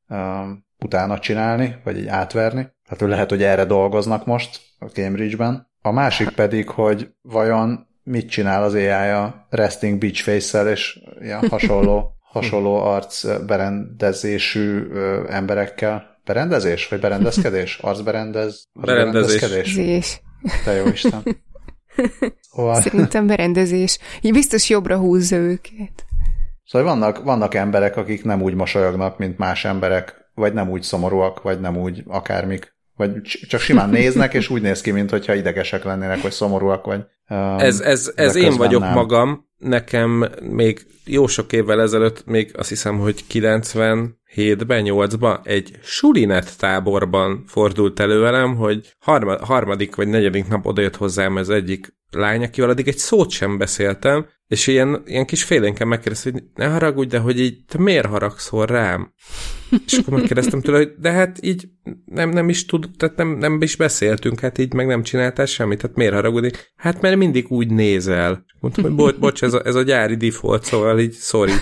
utána 0.78 1.18
csinálni, 1.18 1.76
vagy 1.84 1.98
így 1.98 2.06
átverni. 2.06 2.68
Tehát 2.88 3.12
lehet, 3.12 3.30
hogy 3.30 3.42
erre 3.42 3.64
dolgoznak 3.64 4.26
most 4.26 4.60
a 4.78 4.84
Cambridge-ben. 4.84 5.69
A 5.82 5.90
másik 5.90 6.30
pedig, 6.42 6.68
hogy 6.68 7.10
vajon 7.22 7.86
mit 8.02 8.28
csinál 8.28 8.62
az 8.62 8.74
AI 8.74 8.88
a 8.90 9.46
resting 9.50 9.98
beach 9.98 10.22
face 10.22 10.70
és 10.70 10.98
ilyen 11.20 11.48
hasonló 11.48 12.14
hasonló 12.32 12.74
arc 12.74 13.44
berendezésű 13.46 14.92
emberekkel. 15.28 16.18
Berendezés? 16.24 16.88
Vagy 16.88 17.00
berendezkedés? 17.00 17.78
Arcberendez? 17.82 18.64
Berendezés. 18.72 19.40
berendezkedés? 19.40 20.20
Te 20.64 20.72
jó 20.72 20.86
Isten. 20.86 21.22
Szóval... 22.40 22.80
Szerintem 22.80 23.26
berendezés. 23.26 23.98
Így 24.20 24.32
biztos 24.32 24.68
jobbra 24.68 24.96
húzza 24.96 25.36
őket. 25.36 26.04
Szóval 26.64 26.88
vannak, 26.88 27.22
vannak 27.24 27.54
emberek, 27.54 27.96
akik 27.96 28.24
nem 28.24 28.42
úgy 28.42 28.54
mosolyognak, 28.54 29.18
mint 29.18 29.38
más 29.38 29.64
emberek, 29.64 30.30
vagy 30.34 30.52
nem 30.52 30.70
úgy 30.70 30.82
szomorúak, 30.82 31.42
vagy 31.42 31.60
nem 31.60 31.76
úgy 31.76 32.02
akármik. 32.06 32.74
Vagy 33.00 33.20
csak 33.48 33.60
simán 33.60 33.90
néznek, 33.90 34.34
és 34.34 34.48
úgy 34.48 34.62
néz 34.62 34.80
ki, 34.80 34.90
mintha 34.90 35.34
idegesek 35.34 35.84
lennének, 35.84 36.22
vagy 36.22 36.32
szomorúak, 36.32 36.84
vagy... 36.84 37.00
Um, 37.28 37.58
ez 37.58 37.80
ez, 37.80 38.12
ez 38.14 38.34
én 38.34 38.56
vagyok 38.56 38.80
nem. 38.80 38.92
magam, 38.92 39.48
nekem 39.58 40.28
még 40.42 40.86
jó 41.04 41.26
sok 41.26 41.52
évvel 41.52 41.80
ezelőtt, 41.80 42.26
még 42.26 42.50
azt 42.56 42.68
hiszem, 42.68 42.98
hogy 42.98 43.26
97-ben, 44.34 44.84
8-ban 44.86 45.46
egy 45.46 45.78
sulinet 45.82 46.58
táborban 46.58 47.44
fordult 47.46 48.00
elő 48.00 48.20
velem, 48.20 48.56
hogy 48.56 48.94
harma, 48.98 49.44
harmadik 49.44 49.94
vagy 49.94 50.08
negyedik 50.08 50.48
nap 50.48 50.66
odajött 50.66 50.96
hozzám 50.96 51.38
ez 51.38 51.48
egyik 51.48 51.98
lány, 52.10 52.42
akivel 52.42 52.70
addig 52.70 52.88
egy 52.88 52.98
szót 52.98 53.30
sem 53.30 53.58
beszéltem, 53.58 54.26
és 54.46 54.66
ilyen, 54.66 55.02
ilyen 55.06 55.26
kis 55.26 55.44
félénken 55.44 55.88
megkérdezte, 55.88 56.30
hogy 56.30 56.42
ne 56.54 56.66
haragudj, 56.66 57.08
de 57.08 57.18
hogy 57.18 57.40
így 57.40 57.64
te 57.68 57.78
miért 57.78 58.06
haragszol 58.06 58.66
rám? 58.66 59.12
És 59.86 59.98
akkor 59.98 60.18
megkérdeztem 60.18 60.60
tőle, 60.60 60.78
hogy 60.78 60.92
de 60.98 61.10
hát 61.10 61.38
így 61.42 61.68
nem, 62.04 62.30
nem 62.30 62.48
is 62.48 62.66
tud, 62.66 62.90
tehát 62.96 63.16
nem, 63.16 63.28
nem 63.28 63.62
is 63.62 63.76
beszéltünk, 63.76 64.40
hát 64.40 64.58
így 64.58 64.72
meg 64.72 64.86
nem 64.86 65.02
csináltál 65.02 65.46
semmit, 65.46 65.82
hát 65.82 65.94
miért 65.94 66.14
haragudni? 66.14 66.50
Hát 66.76 67.00
mert 67.00 67.16
mindig 67.16 67.50
úgy 67.50 67.70
nézel. 67.70 68.44
Mondtam, 68.60 68.84
hogy 68.84 68.94
bocs, 68.94 69.18
bocs 69.18 69.42
ez, 69.42 69.54
a, 69.54 69.62
ez 69.64 69.74
a 69.74 69.82
gyári 69.82 70.16
default, 70.16 70.64
szóval 70.64 71.00
így 71.00 71.14
sorry. 71.14 71.52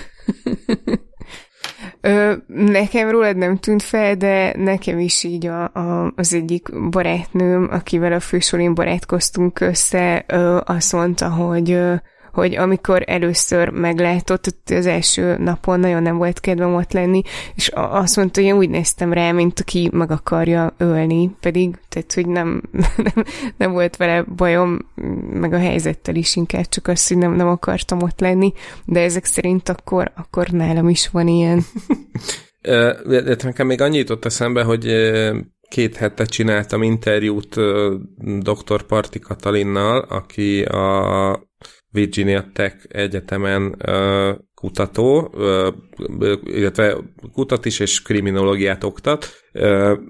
Ö, 2.01 2.33
nekem 2.47 3.09
rólad 3.09 3.37
nem 3.37 3.57
tűnt 3.57 3.83
fel, 3.83 4.15
de 4.15 4.53
nekem 4.57 4.99
is 4.99 5.23
így 5.23 5.45
a, 5.45 5.63
a, 5.63 6.13
az 6.15 6.33
egyik 6.33 6.89
barátnőm, 6.89 7.67
akivel 7.71 8.13
a 8.13 8.19
fősorén 8.19 8.73
barátkoztunk 8.73 9.59
össze, 9.59 10.23
ö, 10.27 10.59
azt 10.65 10.93
mondta, 10.93 11.29
hogy 11.29 11.71
ö, 11.71 11.93
hogy 12.33 12.55
amikor 12.55 13.03
először 13.05 13.69
meglátott, 13.69 14.45
az 14.65 14.85
első 14.85 15.37
napon 15.37 15.79
nagyon 15.79 16.01
nem 16.01 16.17
volt 16.17 16.39
kedvem 16.39 16.75
ott 16.75 16.91
lenni, 16.91 17.21
és 17.55 17.71
azt 17.73 18.15
mondta, 18.15 18.39
hogy 18.41 18.49
én 18.49 18.55
úgy 18.55 18.69
néztem 18.69 19.13
rá, 19.13 19.31
mint 19.31 19.59
aki 19.59 19.89
meg 19.93 20.11
akarja 20.11 20.73
ölni, 20.77 21.35
pedig, 21.39 21.75
tehát, 21.89 22.13
hogy 22.13 22.27
nem, 22.27 22.61
nem, 23.13 23.23
nem 23.57 23.71
volt 23.71 23.97
vele 23.97 24.23
bajom, 24.35 24.77
meg 25.33 25.53
a 25.53 25.59
helyzettel 25.59 26.15
is 26.15 26.35
inkább 26.35 26.65
csak 26.65 26.87
az, 26.87 27.07
hogy 27.07 27.17
nem, 27.17 27.33
nem 27.33 27.47
akartam 27.47 28.01
ott 28.01 28.19
lenni, 28.19 28.53
de 28.85 28.99
ezek 28.99 29.25
szerint 29.25 29.69
akkor, 29.69 30.11
akkor 30.15 30.47
nálam 30.47 30.89
is 30.89 31.07
van 31.07 31.27
ilyen. 31.27 31.61
De 33.05 33.35
nekem 33.43 33.67
még 33.67 33.81
annyit 33.81 33.97
jutott 33.99 34.25
eszembe, 34.25 34.63
hogy 34.63 34.85
két 35.69 35.95
hete 35.95 36.25
csináltam 36.25 36.83
interjút 36.83 37.55
dr. 38.39 38.81
Parti 38.87 39.19
Katalinnal, 39.19 39.99
aki 39.99 40.63
a 40.63 41.48
Virginia 41.91 42.49
Tech 42.53 42.75
Egyetemen 42.87 43.75
kutató, 44.53 45.31
uh, 45.33 45.73
illetve 46.43 46.97
kutat 47.33 47.65
is, 47.65 47.79
és 47.79 48.01
kriminológiát 48.01 48.83
oktat, 48.83 49.27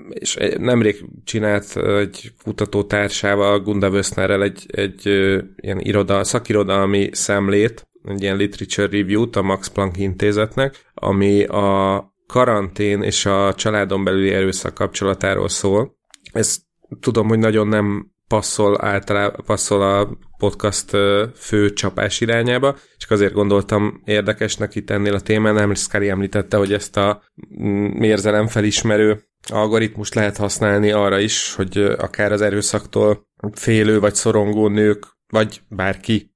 és 0.09 0.37
nemrég 0.57 1.05
csinált 1.23 1.77
egy 1.77 2.31
kutatótársával, 2.43 3.59
Gunda 3.59 3.89
Wössnerrel 3.89 4.43
egy, 4.43 4.65
egy 4.67 5.07
uh, 5.07 5.43
ilyen 5.55 5.79
iroda, 5.79 6.23
szakirodalmi 6.23 7.09
szemlét, 7.11 7.87
egy 8.03 8.21
ilyen 8.21 8.37
literature 8.37 8.97
review-t 8.97 9.35
a 9.35 9.41
Max 9.41 9.67
Planck 9.67 9.97
intézetnek, 9.97 10.91
ami 10.93 11.43
a 11.43 12.03
karantén 12.27 13.01
és 13.01 13.25
a 13.25 13.53
családon 13.53 14.03
belüli 14.03 14.29
erőszak 14.29 14.73
kapcsolatáról 14.73 15.49
szól. 15.49 15.97
Ez 16.31 16.57
tudom, 16.99 17.27
hogy 17.27 17.39
nagyon 17.39 17.67
nem 17.67 18.11
passzol 18.27 18.85
általában 18.85 19.43
passzol 19.45 19.81
a 19.81 20.17
podcast 20.39 20.89
fő 21.35 21.73
csapás 21.73 22.21
irányába, 22.21 22.77
csak 22.97 23.11
azért 23.11 23.33
gondoltam 23.33 24.01
érdekesnek 24.05 24.75
itt 24.75 24.89
ennél 24.89 25.13
a 25.13 25.19
témánál, 25.19 25.67
mert 25.67 25.79
Skari 25.79 26.09
említette, 26.09 26.57
hogy 26.57 26.73
ezt 26.73 26.97
a 26.97 27.21
mm, 27.61 28.01
érzelem 28.01 28.47
felismerő 28.47 29.23
algoritmust 29.47 30.15
lehet 30.15 30.37
használni 30.37 30.91
arra 30.91 31.19
is, 31.19 31.55
hogy 31.55 31.77
akár 31.77 32.31
az 32.31 32.41
erőszaktól 32.41 33.27
félő 33.51 33.99
vagy 33.99 34.15
szorongó 34.15 34.67
nők, 34.67 35.05
vagy 35.27 35.61
bárki 35.69 36.33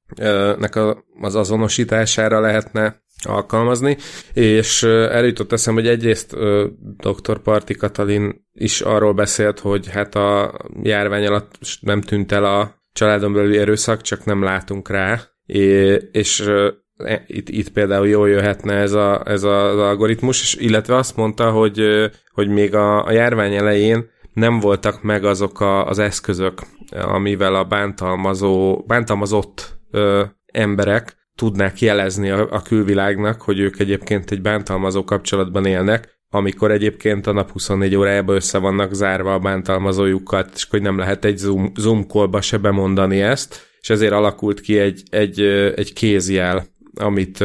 nek 0.58 0.76
az 1.22 1.36
azonosítására 1.36 2.40
lehetne 2.40 3.02
alkalmazni, 3.26 3.98
és 4.34 4.84
eljutott 4.84 5.52
eszem, 5.52 5.74
hogy 5.74 5.88
egyrészt 5.88 6.36
dr. 6.98 7.40
Parti 7.42 7.74
Katalin 7.74 8.48
is 8.54 8.82
arról 8.82 9.14
beszélt, 9.14 9.60
hogy 9.60 9.90
hát 9.90 10.16
a 10.16 10.58
járvány 10.82 11.26
alatt 11.26 11.58
nem 11.82 12.02
tűnt 12.02 12.32
el 12.32 12.46
a 12.46 12.83
családon 12.94 13.34
belüli 13.34 13.58
erőszak, 13.58 14.02
csak 14.02 14.26
nem 14.26 14.44
látunk 14.44 14.90
rá, 14.90 15.22
és 16.12 16.40
e, 16.98 17.24
itt, 17.28 17.50
itt 17.50 17.70
például 17.70 18.08
jól 18.08 18.30
jöhetne 18.30 18.74
ez, 18.74 18.94
a, 18.94 19.22
ez 19.26 19.44
az 19.44 19.78
algoritmus, 19.78 20.56
illetve 20.56 20.96
azt 20.96 21.16
mondta, 21.16 21.52
hogy, 21.52 21.82
hogy 22.32 22.48
még 22.48 22.76
a, 22.76 23.06
a 23.06 23.12
járvány 23.12 23.56
elején 23.56 24.12
nem 24.34 24.60
voltak 24.60 25.02
meg 25.02 25.26
azok 25.26 25.60
a, 25.60 25.88
az 25.88 26.00
eszközök, 26.00 26.62
amivel 26.92 27.56
a 27.56 27.64
bántalmazó, 27.64 28.84
bántalmazott 28.88 29.80
ö, 29.92 30.24
emberek 30.46 31.16
tudnák 31.36 31.82
jelezni 31.82 32.30
a, 32.30 32.48
a 32.52 32.62
külvilágnak, 32.62 33.42
hogy 33.42 33.60
ők 33.60 33.80
egyébként 33.80 34.32
egy 34.32 34.42
bántalmazó 34.42 35.04
kapcsolatban 35.04 35.66
élnek, 35.66 36.13
amikor 36.36 36.72
egyébként 36.72 37.28
a 37.28 37.32
nap 37.32 37.52
24 37.52 37.96
órájában 37.96 38.36
össze 38.36 38.58
vannak 38.58 38.94
zárva 38.94 39.34
a 39.34 39.40
bántalmazójukkal, 39.40 40.46
és 40.56 40.68
hogy 40.70 40.82
nem 40.82 40.98
lehet 40.98 41.26
egy 41.26 41.38
Zoom, 41.38 41.72
Zoom 41.76 42.04
callba 42.08 42.42
se 42.42 42.58
bemondani 42.58 43.22
ezt, 43.22 43.70
és 43.82 43.90
ezért 43.90 44.12
alakult 44.12 44.62
ki 44.62 44.78
egy, 44.78 45.04
egy, 45.10 45.42
egy 45.76 45.94
kézjel, 45.94 46.66
amit 46.94 47.44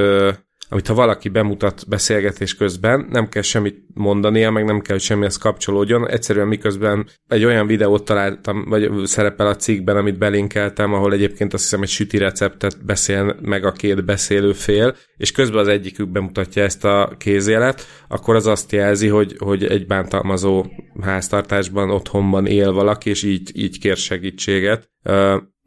amit 0.68 0.86
ha 0.86 0.94
valaki 0.94 1.28
bemutat 1.28 1.84
beszélgetés 1.88 2.54
közben, 2.54 3.06
nem 3.10 3.28
kell 3.28 3.42
semmit 3.42 3.82
mondania, 3.94 4.50
meg 4.50 4.64
nem 4.64 4.80
kell, 4.80 4.94
hogy 4.96 5.04
semmihez 5.04 5.36
kapcsolódjon. 5.36 6.08
Egyszerűen 6.08 6.46
miközben 6.48 7.06
egy 7.28 7.44
olyan 7.44 7.66
videót 7.66 8.04
találtam, 8.04 8.64
vagy 8.68 8.90
szerepel 9.04 9.46
a 9.46 9.56
cikkben, 9.56 9.96
amit 9.96 10.18
belinkeltem, 10.18 10.92
ahol 10.92 11.12
egyébként 11.12 11.54
azt 11.54 11.62
hiszem 11.62 11.82
egy 11.82 11.88
süti 11.88 12.18
receptet 12.18 12.84
beszél 12.84 13.36
meg 13.40 13.64
a 13.64 13.72
két 13.72 14.04
beszélő 14.04 14.52
fél, 14.52 14.96
és 15.16 15.32
közben 15.32 15.60
az 15.60 15.68
egyikük 15.68 16.08
bemutatja 16.08 16.62
ezt 16.62 16.84
a 16.84 17.14
kézjelet, 17.18 17.86
akkor 18.08 18.34
az 18.34 18.46
azt 18.46 18.72
jelzi, 18.72 19.08
hogy, 19.08 19.36
hogy 19.38 19.64
egy 19.64 19.86
bántalmazó 19.86 20.66
háztartásban, 21.00 21.90
otthonban 21.90 22.46
él 22.46 22.72
valaki, 22.72 23.10
és 23.10 23.22
így, 23.22 23.50
így 23.54 23.78
kér 23.78 23.96
segítséget 23.96 24.88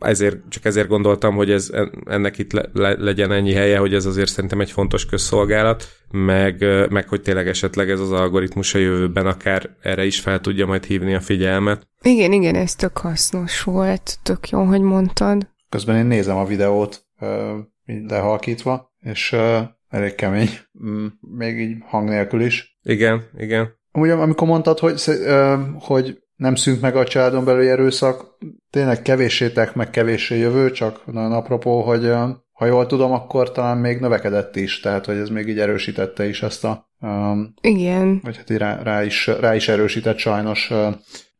ezért, 0.02 0.38
csak 0.50 0.66
ezért 0.66 0.88
gondoltam, 0.88 1.36
hogy 1.36 1.52
ez, 1.52 1.70
ennek 2.06 2.38
itt 2.38 2.52
le, 2.52 2.66
le, 2.74 2.96
legyen 3.00 3.32
ennyi 3.32 3.54
helye, 3.54 3.78
hogy 3.78 3.94
ez 3.94 4.06
azért 4.06 4.30
szerintem 4.30 4.60
egy 4.62 4.72
fontos 4.72 5.06
közszolgálat, 5.06 5.88
meg, 6.12 6.66
meg 6.90 7.08
hogy 7.08 7.22
tényleg 7.22 7.48
esetleg 7.48 7.90
ez 7.90 8.00
az 8.00 8.12
algoritmus 8.12 8.74
a 8.74 8.78
jövőben 8.78 9.26
akár 9.26 9.70
erre 9.82 10.06
is 10.06 10.20
fel 10.20 10.40
tudja 10.40 10.66
majd 10.66 10.86
hívni 10.86 11.14
a 11.14 11.20
figyelmet. 11.20 11.88
Igen, 12.02 12.32
igen, 12.32 12.56
ez 12.56 12.76
tök 12.76 12.98
hasznos 12.98 13.64
volt, 13.64 14.20
tök 14.24 14.50
jó, 14.50 14.64
hogy 14.64 14.82
mondtad. 14.82 15.50
Közben 15.70 15.98
én 15.98 16.06
nézem 16.06 16.38
a 16.38 16.46
videót, 16.46 17.06
lehalkítva, 17.86 18.94
és 19.00 19.36
elég 19.90 20.16
kemény, 20.16 20.50
mm, 20.86 21.06
még 21.20 21.60
így 21.60 21.78
hang 21.86 22.10
nélkül 22.10 22.42
is. 22.42 22.78
Igen, 22.84 23.24
igen. 23.38 23.80
Amúgy 23.92 24.10
amikor 24.10 24.48
mondtad, 24.48 24.80
hogy, 24.80 25.02
hogy 25.80 26.21
nem 26.42 26.56
szűnt 26.56 26.82
meg 26.82 26.96
a 26.96 27.04
családon 27.04 27.46
belüli 27.46 27.70
erőszak, 27.70 28.38
tényleg 28.70 29.02
kevéssétek 29.02 29.74
meg 29.76 29.90
kevéssé 29.90 30.38
jövő, 30.38 30.72
csak 30.72 31.06
nagyon 31.06 31.32
apropó, 31.32 31.82
hogy 31.82 32.12
ha 32.52 32.66
jól 32.66 32.86
tudom, 32.86 33.12
akkor 33.12 33.52
talán 33.52 33.78
még 33.78 34.00
növekedett 34.00 34.56
is, 34.56 34.80
tehát 34.80 35.06
hogy 35.06 35.18
ez 35.18 35.30
még 35.30 35.48
így 35.48 35.60
erősítette 35.60 36.28
is 36.28 36.42
ezt 36.42 36.64
a... 36.64 36.90
Um, 37.00 37.54
Igen. 37.62 38.20
Vagy 38.24 38.38
hát 38.38 38.50
rá, 38.50 38.82
rá, 38.84 39.04
is, 39.04 39.28
rá 39.28 39.56
is 39.56 39.68
erősített 39.68 40.18
sajnos 40.18 40.70
uh, 40.70 40.94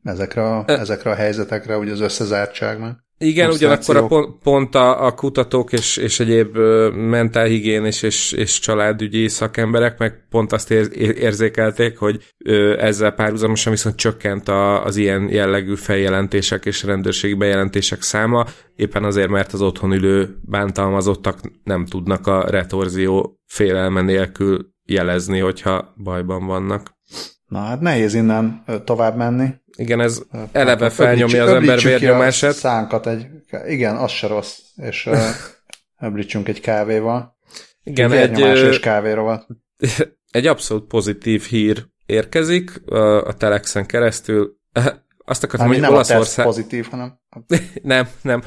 ezekre, 0.04 0.44
a, 0.44 0.64
ezekre 0.68 1.10
a 1.10 1.16
helyzetekre, 1.16 1.78
ugye 1.78 1.92
az 1.92 2.00
összezártságnak. 2.00 3.06
Igen, 3.24 3.50
ugyanakkor 3.50 3.98
a 3.98 4.08
pont, 4.08 4.36
pont 4.44 4.76
a, 4.76 5.06
a 5.06 5.14
kutatók 5.14 5.74
és, 5.74 5.98
és 5.98 6.20
egyéb 6.20 6.58
mentálhigiénis 6.94 8.02
és, 8.02 8.32
és 8.32 8.60
családügyi 8.60 9.28
szakemberek 9.28 9.98
meg 9.98 10.26
pont 10.30 10.52
azt 10.52 10.72
ér, 10.72 10.88
érzékelték, 11.18 11.98
hogy 11.98 12.24
ö, 12.46 12.80
ezzel 12.80 13.12
párhuzamosan 13.12 13.72
viszont 13.72 13.96
csökkent 13.96 14.48
a, 14.48 14.84
az 14.84 14.96
ilyen 14.96 15.30
jellegű 15.30 15.76
feljelentések 15.76 16.66
és 16.66 16.84
rendőrségi 16.84 17.34
bejelentések 17.34 18.02
száma, 18.02 18.46
éppen 18.76 19.04
azért, 19.04 19.30
mert 19.30 19.54
az 19.54 19.62
otthon 19.62 19.92
ülő 19.92 20.38
bántalmazottak 20.42 21.40
nem 21.64 21.86
tudnak 21.86 22.28
a 22.28 22.50
retorzió 22.50 23.40
félelme 23.48 24.02
nélkül 24.02 24.70
jelezni, 24.86 25.40
hogyha 25.40 25.94
bajban 26.04 26.46
vannak. 26.46 27.00
Na 27.52 27.60
hát 27.60 27.82
nehéz 27.82 28.14
innen 28.14 28.64
tovább 28.86 29.16
menni. 29.16 29.50
Igen, 29.78 30.00
ez 30.00 30.22
eleve 30.52 30.84
hát, 30.84 30.94
felnyomja 30.94 31.44
az 31.44 31.50
ember 31.50 31.80
vérnyomását. 31.80 32.54
Szánkat 32.54 33.08
egy, 33.08 33.28
igen, 33.68 33.96
az 33.96 34.12
se 34.12 34.28
rossz, 34.28 34.60
és 34.76 35.10
öblítsünk 36.00 36.48
egy 36.54 36.62
kávéval. 36.62 37.38
Igen, 37.84 38.12
egy, 38.12 38.40
és 38.40 38.80
kávéról. 38.80 39.48
Egy 40.32 40.48
abszolút 40.48 40.88
pozitív 40.88 41.44
hír 41.44 41.86
érkezik 42.06 42.82
a 43.26 43.34
Telexen 43.38 43.86
keresztül. 43.86 44.58
Azt 45.26 45.44
akartam, 45.44 45.68
hogy 45.68 45.80
nem 45.80 45.94
Olaszország... 45.94 46.46
pozitív, 46.46 46.88
hanem... 46.90 47.20
nem, 47.82 48.08
nem. 48.22 48.44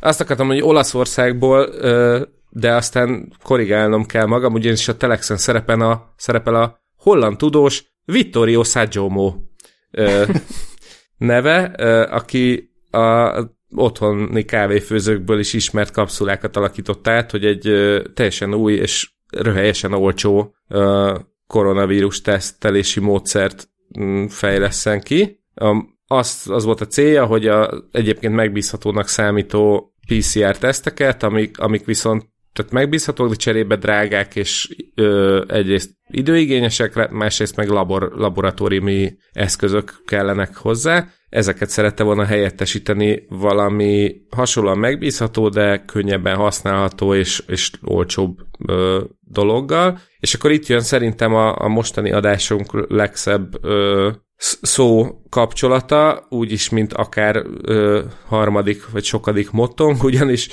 Azt 0.00 0.20
akartam, 0.20 0.46
hogy 0.46 0.62
Olaszországból, 0.62 1.68
de 2.50 2.74
aztán 2.74 3.32
korrigálnom 3.42 4.06
kell 4.06 4.26
magam, 4.26 4.52
ugyanis 4.52 4.88
a 4.88 4.96
Telexen 4.96 5.36
szerepel 5.36 5.80
a, 5.80 6.14
szerepel 6.16 6.54
a 6.54 6.80
holland 6.96 7.36
tudós 7.36 7.94
Vittorio 8.06 8.64
Saggiomo 8.64 9.34
neve, 11.16 11.62
aki 12.10 12.70
a 12.90 13.54
otthoni 13.74 14.44
kávéfőzőkből 14.44 15.38
is 15.38 15.52
ismert 15.52 15.90
kapszulákat 15.90 16.56
alakított 16.56 17.08
át, 17.08 17.30
hogy 17.30 17.44
egy 17.44 17.62
teljesen 18.14 18.54
új 18.54 18.74
és 18.74 19.10
röhelyesen 19.30 19.92
olcsó 19.92 20.54
koronavírus 21.46 22.20
tesztelési 22.20 23.00
módszert 23.00 23.68
mm, 24.00 24.26
fejleszen 24.26 25.00
ki. 25.00 25.44
Az, 26.06 26.46
az 26.48 26.64
volt 26.64 26.80
a 26.80 26.86
célja, 26.86 27.26
hogy 27.26 27.46
a 27.46 27.84
egyébként 27.90 28.34
megbízhatónak 28.34 29.08
számító 29.08 29.94
PCR 30.06 30.58
teszteket, 30.58 31.22
amik, 31.22 31.58
amik 31.58 31.84
viszont 31.84 32.28
tehát 32.56 32.72
megbízhatók, 32.72 33.28
de 33.28 33.34
cserébe 33.34 33.76
drágák, 33.76 34.36
és 34.36 34.76
ö, 34.94 35.42
egyrészt 35.48 35.90
időigényesek, 36.08 37.10
másrészt 37.10 37.56
meg 37.56 37.68
labor, 37.68 38.12
laboratóriumi 38.14 39.16
eszközök 39.32 40.02
kellenek 40.06 40.56
hozzá. 40.56 41.08
Ezeket 41.28 41.68
szerette 41.68 42.02
volna 42.02 42.24
helyettesíteni 42.24 43.26
valami 43.28 44.14
hasonlóan 44.30 44.78
megbízható, 44.78 45.48
de 45.48 45.84
könnyebben 45.84 46.36
használható 46.36 47.14
és, 47.14 47.42
és 47.46 47.70
olcsóbb 47.84 48.38
ö, 48.68 49.02
dologgal. 49.20 49.98
És 50.18 50.34
akkor 50.34 50.50
itt 50.50 50.66
jön 50.66 50.80
szerintem 50.80 51.34
a, 51.34 51.60
a 51.60 51.68
mostani 51.68 52.12
adásunk 52.12 52.90
legszebb 52.90 53.64
ö, 53.64 54.10
szó 54.62 55.06
kapcsolata, 55.28 56.26
úgyis, 56.28 56.68
mint 56.68 56.92
akár 56.92 57.42
ö, 57.62 58.02
harmadik 58.26 58.90
vagy 58.90 59.04
sokadik 59.04 59.50
mottónk, 59.50 60.04
ugyanis 60.10 60.48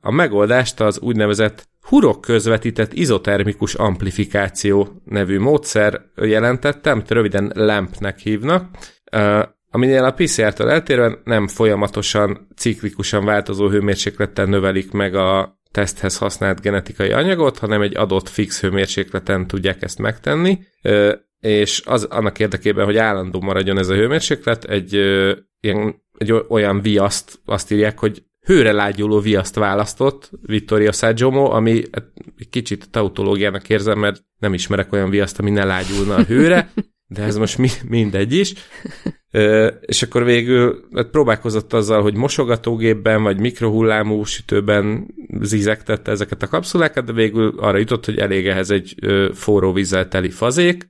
a 0.00 0.10
megoldást 0.10 0.80
az 0.80 1.00
úgynevezett 1.00 1.68
hurok 1.80 2.20
közvetített 2.20 2.92
izotermikus 2.92 3.74
amplifikáció 3.74 5.02
nevű 5.04 5.38
módszer 5.38 6.00
jelentette, 6.14 6.90
amit 6.90 7.10
röviden 7.10 7.52
LAMP-nek 7.54 8.18
hívnak, 8.18 8.68
aminél 9.70 10.04
a 10.04 10.12
PCR-től 10.12 10.70
eltérően 10.70 11.18
nem 11.24 11.48
folyamatosan, 11.48 12.48
ciklikusan 12.56 13.24
változó 13.24 13.68
hőmérsékleten 13.68 14.48
növelik 14.48 14.90
meg 14.90 15.14
a 15.14 15.58
teszthez 15.70 16.18
használt 16.18 16.60
genetikai 16.60 17.10
anyagot, 17.10 17.58
hanem 17.58 17.82
egy 17.82 17.96
adott 17.96 18.28
fix 18.28 18.60
hőmérsékleten 18.60 19.46
tudják 19.46 19.82
ezt 19.82 19.98
megtenni, 19.98 20.58
és 21.40 21.82
az 21.84 22.04
annak 22.04 22.38
érdekében, 22.38 22.84
hogy 22.84 22.96
állandó 22.96 23.40
maradjon 23.40 23.78
ez 23.78 23.88
a 23.88 23.94
hőmérséklet, 23.94 24.64
egy, 24.64 24.94
egy 25.60 26.32
olyan 26.48 26.80
viaszt 26.80 27.40
azt 27.44 27.70
írják, 27.72 27.98
hogy 27.98 28.22
hőre 28.50 28.72
lágyuló 28.72 29.20
viaszt 29.20 29.54
választott 29.54 30.30
Vittoria 30.42 30.92
Saggiomo, 30.92 31.50
ami 31.50 31.82
egy 32.38 32.48
kicsit 32.50 32.90
tautológiának 32.90 33.68
érzem, 33.68 33.98
mert 33.98 34.24
nem 34.38 34.54
ismerek 34.54 34.92
olyan 34.92 35.10
viaszt, 35.10 35.38
ami 35.38 35.50
ne 35.50 35.64
lágyulna 35.64 36.14
a 36.14 36.22
hőre, 36.22 36.72
de 37.06 37.22
ez 37.22 37.36
most 37.36 37.58
mi, 37.58 37.68
mindegy 37.88 38.32
is. 38.32 38.54
Ö, 39.30 39.66
és 39.80 40.02
akkor 40.02 40.24
végül 40.24 40.88
hát 40.94 41.10
próbálkozott 41.10 41.72
azzal, 41.72 42.02
hogy 42.02 42.14
mosogatógépben 42.14 43.22
vagy 43.22 43.40
mikrohullámú 43.40 44.24
sütőben 44.24 45.14
zizegtette 45.40 46.10
ezeket 46.10 46.42
a 46.42 46.48
kapszulákat, 46.48 47.04
de 47.04 47.12
végül 47.12 47.54
arra 47.58 47.78
jutott, 47.78 48.04
hogy 48.04 48.18
elég 48.18 48.46
ehhez 48.46 48.70
egy 48.70 48.94
ö, 49.00 49.30
forró 49.34 49.72
vízzel 49.72 50.08
teli 50.08 50.30
fazék, 50.30 50.88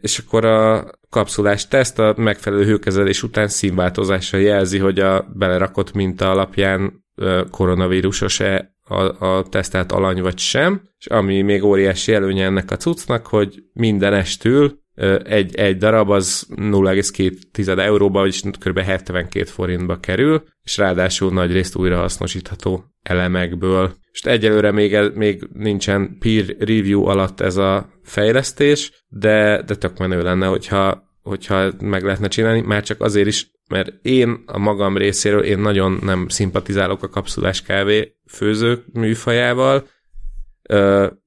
és 0.00 0.18
akkor 0.18 0.44
a 0.44 0.90
kapszulás 1.10 1.68
teszt 1.68 1.98
a 1.98 2.14
megfelelő 2.16 2.64
hőkezelés 2.64 3.22
után 3.22 3.48
színváltozással 3.48 4.40
jelzi, 4.40 4.78
hogy 4.78 4.98
a 4.98 5.26
belerakott 5.34 5.92
minta 5.92 6.30
alapján 6.30 7.04
koronavírusos-e 7.50 8.74
a, 8.82 9.26
a 9.26 9.42
tesztelt 9.48 9.92
alany 9.92 10.22
vagy 10.22 10.38
sem, 10.38 10.82
és 10.98 11.06
ami 11.06 11.42
még 11.42 11.64
óriási 11.64 12.12
előnye 12.12 12.44
ennek 12.44 12.70
a 12.70 12.76
cuccnak, 12.76 13.26
hogy 13.26 13.62
minden 13.72 14.12
estül 14.12 14.82
egy, 15.24 15.54
egy 15.54 15.76
darab 15.76 16.10
az 16.10 16.46
0,2 16.56 17.78
euróba, 17.78 18.20
vagyis 18.20 18.40
kb. 18.40 18.78
72 18.78 19.44
forintba 19.44 20.00
kerül, 20.00 20.42
és 20.62 20.76
ráadásul 20.76 21.32
nagy 21.32 21.52
részt 21.52 21.76
újrahasznosítható 21.76 22.84
elemekből. 23.02 23.94
És 24.14 24.20
egyelőre 24.20 24.70
még, 24.70 24.98
még 25.14 25.48
nincsen 25.52 26.16
peer 26.18 26.44
review 26.58 27.04
alatt 27.04 27.40
ez 27.40 27.56
a 27.56 27.88
fejlesztés, 28.02 29.04
de, 29.08 29.62
de 29.62 29.74
tök 29.74 29.98
menő 29.98 30.22
lenne, 30.22 30.46
hogyha, 30.46 31.02
hogyha 31.22 31.72
meg 31.80 32.02
lehetne 32.02 32.28
csinálni, 32.28 32.60
már 32.60 32.82
csak 32.82 33.00
azért 33.00 33.26
is, 33.26 33.50
mert 33.68 33.92
én 34.02 34.42
a 34.46 34.58
magam 34.58 34.96
részéről 34.96 35.42
én 35.42 35.58
nagyon 35.58 35.98
nem 36.02 36.28
szimpatizálok 36.28 37.02
a 37.02 37.08
kapszulás 37.08 37.62
kávé 37.62 38.16
főzők 38.26 38.84
műfajával. 38.92 39.86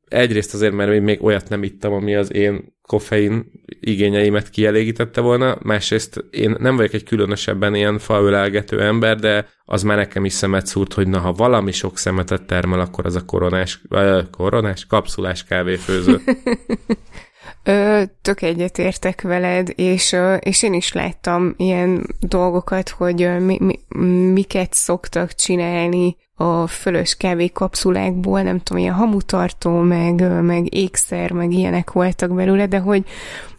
Egyrésst 0.08 0.54
azért, 0.54 0.74
mert 0.74 1.02
még 1.02 1.24
olyat 1.24 1.50
nem 1.50 1.64
ittam, 1.64 1.94
ami 1.94 2.16
az 2.16 2.34
én 2.34 2.76
koffein 2.82 3.52
igényeimet 3.80 4.50
kielégítette 4.50 5.22
volna, 5.22 5.58
másrészt 5.62 6.26
én 6.30 6.56
nem 6.60 6.76
vagyok 6.76 6.94
egy 6.94 7.04
különösebben 7.04 7.76
ilyen 7.76 7.98
falölelgető 8.00 8.82
ember, 8.82 9.20
de 9.20 9.48
az 9.66 9.84
már 9.84 9.98
nekem 9.98 10.26
is 10.26 10.34
szemet 10.34 10.66
szúrt, 10.66 10.94
hogy 10.94 11.08
na, 11.08 11.20
ha 11.20 11.32
valami 11.32 11.72
sok 11.72 11.98
szemetet 11.98 12.46
termel, 12.46 12.80
akkor 12.80 13.06
az 13.06 13.16
a 13.16 13.26
koronás, 13.26 13.82
uh, 13.90 14.22
koronás, 14.32 14.86
kapszulás 14.86 15.44
kávéfőző. 15.44 16.22
Ö, 17.64 18.02
tök 18.22 18.42
egyetértek 18.42 19.22
veled, 19.22 19.72
és, 19.76 20.16
és 20.40 20.64
én 20.64 20.74
is 20.74 20.94
láttam 20.94 21.54
ilyen 21.58 22.16
dolgokat, 22.20 22.90
hogy 22.90 23.40
mi, 23.40 23.58
mi, 23.60 23.80
miket 24.34 24.74
szoktak 24.74 25.34
csinálni 25.34 26.16
a 26.40 26.68
fölös 26.68 27.16
kávé 27.16 27.48
kapszulákból, 27.48 28.42
nem 28.42 28.60
tudom, 28.60 28.82
ilyen 28.82 28.94
hamutartó, 28.94 29.80
meg, 29.80 30.42
meg 30.44 30.76
ékszer, 30.76 31.32
meg 31.32 31.52
ilyenek 31.52 31.92
voltak 31.92 32.36
belőle, 32.36 32.66
de 32.68 32.80
hogy, 32.80 33.04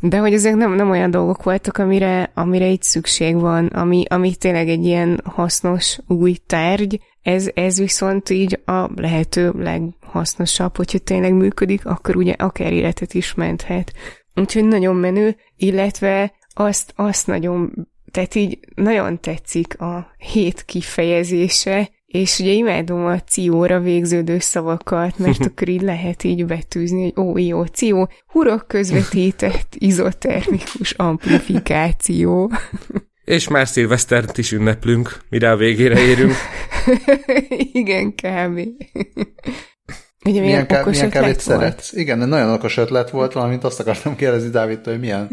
de 0.01 0.19
hogy 0.19 0.33
ezek 0.33 0.55
nem, 0.55 0.73
nem 0.73 0.91
olyan 0.91 1.11
dolgok 1.11 1.43
voltak, 1.43 1.79
amire, 1.79 2.31
amire 2.35 2.67
itt 2.67 2.83
szükség 2.83 3.41
van, 3.41 3.67
ami, 3.67 4.05
ami 4.09 4.35
tényleg 4.35 4.69
egy 4.69 4.85
ilyen 4.85 5.21
hasznos 5.25 5.99
új 6.07 6.37
tárgy, 6.47 7.01
ez, 7.23 7.51
ez 7.55 7.79
viszont 7.79 8.31
így 8.31 8.61
a 8.64 8.91
lehető 8.95 9.53
leghasznosabb, 9.57 10.77
hogyha 10.77 10.99
tényleg 10.99 11.33
működik, 11.33 11.87
akkor 11.87 12.17
ugye 12.17 12.33
akár 12.33 12.73
életet 12.73 13.14
is 13.14 13.35
menthet. 13.35 13.93
Úgyhogy 14.35 14.64
nagyon 14.64 14.97
menő, 14.97 15.37
illetve 15.57 16.33
azt, 16.55 16.93
azt 16.97 17.27
nagyon 17.27 17.88
tehát 18.11 18.35
így 18.35 18.59
nagyon 18.75 19.21
tetszik 19.21 19.81
a 19.81 20.14
hét 20.19 20.64
kifejezése, 20.64 21.91
és 22.09 22.38
ugye 22.38 22.51
imádom 22.51 23.05
a 23.05 23.21
cióra 23.21 23.81
végződő 23.81 24.38
szavakat, 24.38 25.18
mert 25.18 25.44
akkor 25.47 25.68
így 25.68 25.83
lehet 25.83 26.25
így 26.25 26.47
betűzni, 26.47 27.03
hogy 27.03 27.25
ó, 27.25 27.38
jó, 27.38 27.64
ció, 27.64 28.11
hurok 28.27 28.68
közvetített 28.68 29.75
izotermikus 29.79 30.90
amplifikáció. 30.90 32.51
És 33.25 33.49
már 33.49 33.68
szilvesztert 33.68 34.38
is 34.38 34.53
ünneplünk, 34.53 35.18
mire 35.29 35.51
a 35.51 35.57
végére 35.57 36.01
érünk. 36.01 36.33
Igen, 37.73 38.11
kb. 38.11 38.61
Ugye 40.25 40.40
milyen, 40.40 40.66
milyen, 40.68 40.88
milyen 40.88 41.11
kávét 41.11 41.40
szeretsz? 41.40 41.92
Igen, 41.92 42.18
nagyon 42.18 42.53
okos 42.53 42.77
ötlet 42.77 43.11
volt, 43.11 43.33
valamint 43.33 43.64
azt 43.64 43.81
akartam 43.81 44.16
kérdezni 44.16 44.51
Dávidtól, 44.51 44.92
hogy 44.92 45.03
milyen 45.03 45.29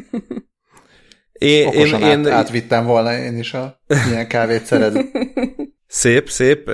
én, 1.34 1.68
okosan 1.68 2.02
én, 2.02 2.08
át, 2.08 2.26
én, 2.26 2.32
átvittem 2.32 2.86
volna 2.86 3.18
én 3.18 3.38
is 3.38 3.54
a 3.54 3.82
milyen 4.08 4.28
kávét 4.28 4.66
szeret. 4.66 5.06
Szép, 5.88 6.30
szép, 6.30 6.70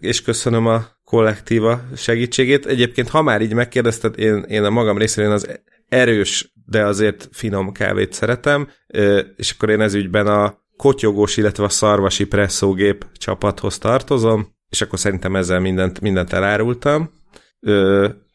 és 0.00 0.22
köszönöm 0.22 0.66
a 0.66 0.86
kollektíva 1.04 1.82
segítségét. 1.96 2.66
Egyébként, 2.66 3.08
ha 3.08 3.22
már 3.22 3.40
így 3.40 3.54
megkérdezted, 3.54 4.18
én, 4.18 4.44
én 4.48 4.64
a 4.64 4.70
magam 4.70 4.98
részéről 4.98 5.32
az 5.32 5.60
erős, 5.88 6.52
de 6.66 6.84
azért 6.84 7.28
finom 7.32 7.72
kávét 7.72 8.12
szeretem, 8.12 8.68
és 9.36 9.50
akkor 9.50 9.70
én 9.70 9.80
ez 9.80 9.94
ügyben 9.94 10.26
a 10.26 10.62
kotyogós, 10.76 11.36
illetve 11.36 11.64
a 11.64 11.68
szarvasi 11.68 12.26
presszógép 12.26 13.06
csapathoz 13.12 13.78
tartozom, 13.78 14.54
és 14.68 14.80
akkor 14.80 14.98
szerintem 14.98 15.36
ezzel 15.36 15.60
mindent, 15.60 16.00
mindent 16.00 16.32
elárultam. 16.32 17.10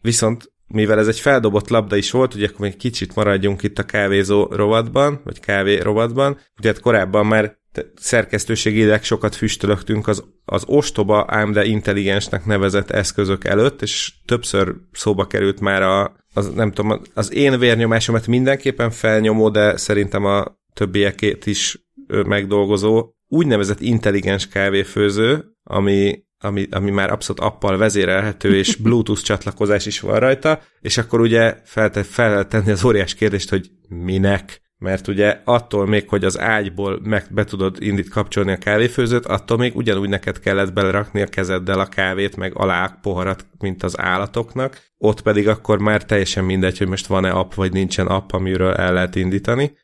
Viszont 0.01 0.51
mivel 0.67 0.99
ez 0.99 1.07
egy 1.07 1.19
feldobott 1.19 1.69
labda 1.69 1.95
is 1.95 2.11
volt, 2.11 2.35
ugye 2.35 2.47
akkor 2.47 2.59
még 2.59 2.77
kicsit 2.77 3.15
maradjunk 3.15 3.63
itt 3.63 3.79
a 3.79 3.83
kávézó 3.83 4.43
rovatban, 4.51 5.21
vagy 5.23 5.39
kávé 5.39 5.77
rovatban, 5.77 6.39
ugye 6.57 6.69
hát 6.69 6.79
korábban 6.79 7.25
már 7.25 7.57
szerkesztőségileg 7.95 9.03
sokat 9.03 9.35
füstölögtünk 9.35 10.07
az, 10.07 10.23
az 10.45 10.63
ostoba, 10.65 11.25
ám 11.27 11.51
de 11.51 11.65
intelligensnek 11.65 12.45
nevezett 12.45 12.91
eszközök 12.91 13.45
előtt, 13.45 13.81
és 13.81 14.13
többször 14.25 14.75
szóba 14.91 15.27
került 15.27 15.59
már 15.59 15.81
a, 15.81 16.15
az, 16.33 16.53
nem 16.53 16.71
tudom, 16.71 17.01
az 17.13 17.33
én 17.33 17.59
vérnyomásomat 17.59 18.27
mindenképpen 18.27 18.91
felnyomó, 18.91 19.49
de 19.49 19.77
szerintem 19.77 20.25
a 20.25 20.45
többiekét 20.73 21.45
is 21.45 21.87
megdolgozó 22.07 23.09
úgynevezett 23.27 23.81
intelligens 23.81 24.47
kávéfőző, 24.47 25.45
ami 25.63 26.27
ami, 26.41 26.67
ami 26.71 26.91
már 26.91 27.11
abszolút 27.11 27.41
appal 27.41 27.77
vezérelhető, 27.77 28.55
és 28.55 28.75
Bluetooth 28.83 29.21
csatlakozás 29.21 29.85
is 29.85 29.99
van 29.99 30.19
rajta, 30.19 30.61
és 30.81 30.97
akkor 30.97 31.19
ugye 31.19 31.57
fel, 31.63 31.91
fel 31.91 32.47
tenni 32.47 32.71
az 32.71 32.83
óriás 32.83 33.15
kérdést, 33.15 33.49
hogy 33.49 33.69
minek? 33.87 34.61
Mert 34.79 35.07
ugye 35.07 35.41
attól 35.43 35.87
még, 35.87 36.09
hogy 36.09 36.23
az 36.23 36.39
ágyból 36.39 36.99
meg 37.03 37.25
be 37.29 37.43
tudod 37.43 37.77
indít 37.79 38.09
kapcsolni 38.09 38.51
a 38.51 38.57
kávéfőzőt, 38.57 39.25
attól 39.25 39.57
még 39.57 39.75
ugyanúgy 39.75 40.09
neked 40.09 40.39
kellett 40.39 40.73
belerakni 40.73 41.21
a 41.21 41.25
kezeddel 41.25 41.79
a 41.79 41.85
kávét, 41.85 42.35
meg 42.35 42.51
alá 42.55 42.99
poharat, 43.01 43.45
mint 43.59 43.83
az 43.83 43.99
állatoknak. 43.99 44.81
Ott 44.97 45.21
pedig 45.21 45.47
akkor 45.47 45.79
már 45.79 46.05
teljesen 46.05 46.43
mindegy, 46.43 46.77
hogy 46.77 46.87
most 46.87 47.07
van-e 47.07 47.29
app, 47.29 47.53
vagy 47.53 47.71
nincsen 47.71 48.07
app, 48.07 48.31
amiről 48.31 48.73
el 48.73 48.93
lehet 48.93 49.15
indítani. 49.15 49.77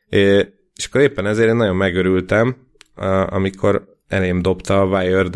És 0.76 0.86
akkor 0.86 1.02
éppen 1.02 1.26
ezért 1.26 1.50
én 1.50 1.56
nagyon 1.56 1.76
megörültem, 1.76 2.56
amikor 3.26 3.86
elém 4.08 4.42
dobta 4.42 4.82
a 4.82 4.86
Wired 4.86 5.36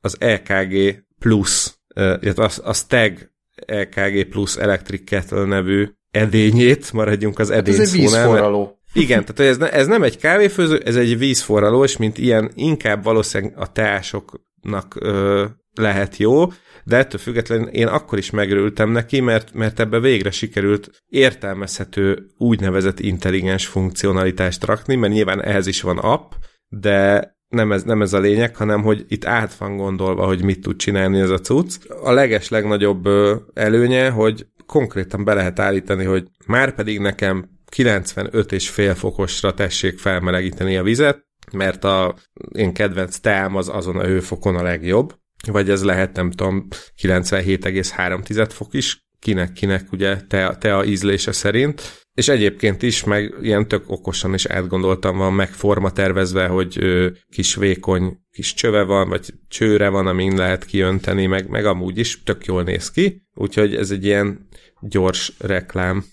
az 0.00 0.16
EKG 0.20 1.04
Plus, 1.18 1.74
illetve 1.94 2.44
a, 2.44 2.50
a 2.62 2.72
Stag 2.72 3.30
EKG 3.66 4.28
Plus 4.28 4.56
Electric 4.56 5.04
Kettle 5.04 5.44
nevű 5.44 5.88
edényét, 6.10 6.92
maradjunk 6.92 7.38
az 7.38 7.50
edény 7.50 7.74
hát 7.74 7.82
ez 7.82 7.94
egy 7.94 8.00
vízforraló. 8.00 8.79
Igen, 8.92 9.24
tehát 9.24 9.52
ez, 9.52 9.56
ne, 9.56 9.72
ez 9.72 9.86
nem 9.86 10.02
egy 10.02 10.16
kávéfőző, 10.16 10.78
ez 10.84 10.96
egy 10.96 11.18
vízforraló, 11.18 11.84
és 11.84 11.96
mint 11.96 12.18
ilyen 12.18 12.50
inkább 12.54 13.04
valószínűleg 13.04 13.58
a 13.58 13.72
teásoknak 13.72 14.96
ö, 15.00 15.44
lehet 15.74 16.16
jó, 16.16 16.46
de 16.84 16.96
ettől 16.96 17.20
függetlenül 17.20 17.66
én 17.66 17.86
akkor 17.86 18.18
is 18.18 18.30
megörültem 18.30 18.90
neki, 18.90 19.20
mert, 19.20 19.52
mert 19.52 19.80
ebbe 19.80 20.00
végre 20.00 20.30
sikerült 20.30 20.90
értelmezhető 21.08 22.26
úgynevezett 22.38 23.00
intelligens 23.00 23.66
funkcionalitást 23.66 24.64
rakni, 24.64 24.94
mert 24.94 25.12
nyilván 25.12 25.42
ehhez 25.42 25.66
is 25.66 25.80
van 25.80 25.98
app, 25.98 26.32
de 26.68 27.34
nem 27.48 27.72
ez, 27.72 27.82
nem 27.82 28.02
ez 28.02 28.12
a 28.12 28.18
lényeg, 28.18 28.56
hanem 28.56 28.82
hogy 28.82 29.04
itt 29.08 29.24
át 29.24 29.54
van 29.54 29.76
gondolva, 29.76 30.26
hogy 30.26 30.44
mit 30.44 30.60
tud 30.60 30.76
csinálni 30.76 31.18
ez 31.18 31.30
a 31.30 31.38
cucc. 31.38 31.90
A 32.02 32.12
leges 32.12 32.48
legnagyobb 32.48 33.08
előnye, 33.54 34.10
hogy 34.10 34.46
konkrétan 34.66 35.24
be 35.24 35.34
lehet 35.34 35.58
állítani, 35.58 36.04
hogy 36.04 36.28
már 36.46 36.74
pedig 36.74 36.98
nekem 36.98 37.48
95 37.70 38.52
és 38.52 38.68
fél 38.68 38.94
fokosra 38.94 39.54
tessék 39.54 39.98
felmelegíteni 39.98 40.76
a 40.76 40.82
vizet, 40.82 41.26
mert 41.52 41.84
a 41.84 42.14
én 42.52 42.72
kedvenc 42.72 43.18
teám 43.18 43.56
az 43.56 43.68
azon 43.68 43.96
a 43.96 44.04
hőfokon 44.04 44.56
a 44.56 44.62
legjobb, 44.62 45.18
vagy 45.46 45.70
ez 45.70 45.84
lehet, 45.84 46.16
nem 46.16 46.30
tudom, 46.30 46.66
97,3 47.02 48.48
fok 48.50 48.74
is, 48.74 49.08
kinek-kinek 49.18 49.92
ugye 49.92 50.20
te, 50.20 50.56
te 50.60 50.76
a 50.76 50.84
ízlése 50.84 51.32
szerint, 51.32 51.82
és 52.14 52.28
egyébként 52.28 52.82
is, 52.82 53.04
meg 53.04 53.34
ilyen 53.42 53.68
tök 53.68 53.90
okosan 53.90 54.34
is 54.34 54.46
átgondoltam, 54.46 55.16
van 55.16 55.32
meg 55.32 55.48
forma 55.48 55.90
tervezve, 55.90 56.46
hogy 56.46 56.76
ö, 56.80 57.08
kis 57.28 57.54
vékony 57.54 58.18
kis 58.30 58.54
csöve 58.54 58.82
van, 58.82 59.08
vagy 59.08 59.34
csőre 59.48 59.88
van, 59.88 60.06
amin 60.06 60.36
lehet 60.36 60.64
kiönteni, 60.64 61.26
meg, 61.26 61.48
meg 61.48 61.64
amúgy 61.64 61.98
is 61.98 62.22
tök 62.22 62.44
jól 62.44 62.62
néz 62.62 62.90
ki, 62.90 63.22
úgyhogy 63.34 63.74
ez 63.74 63.90
egy 63.90 64.04
ilyen 64.04 64.48
gyors 64.80 65.32
reklám 65.38 66.04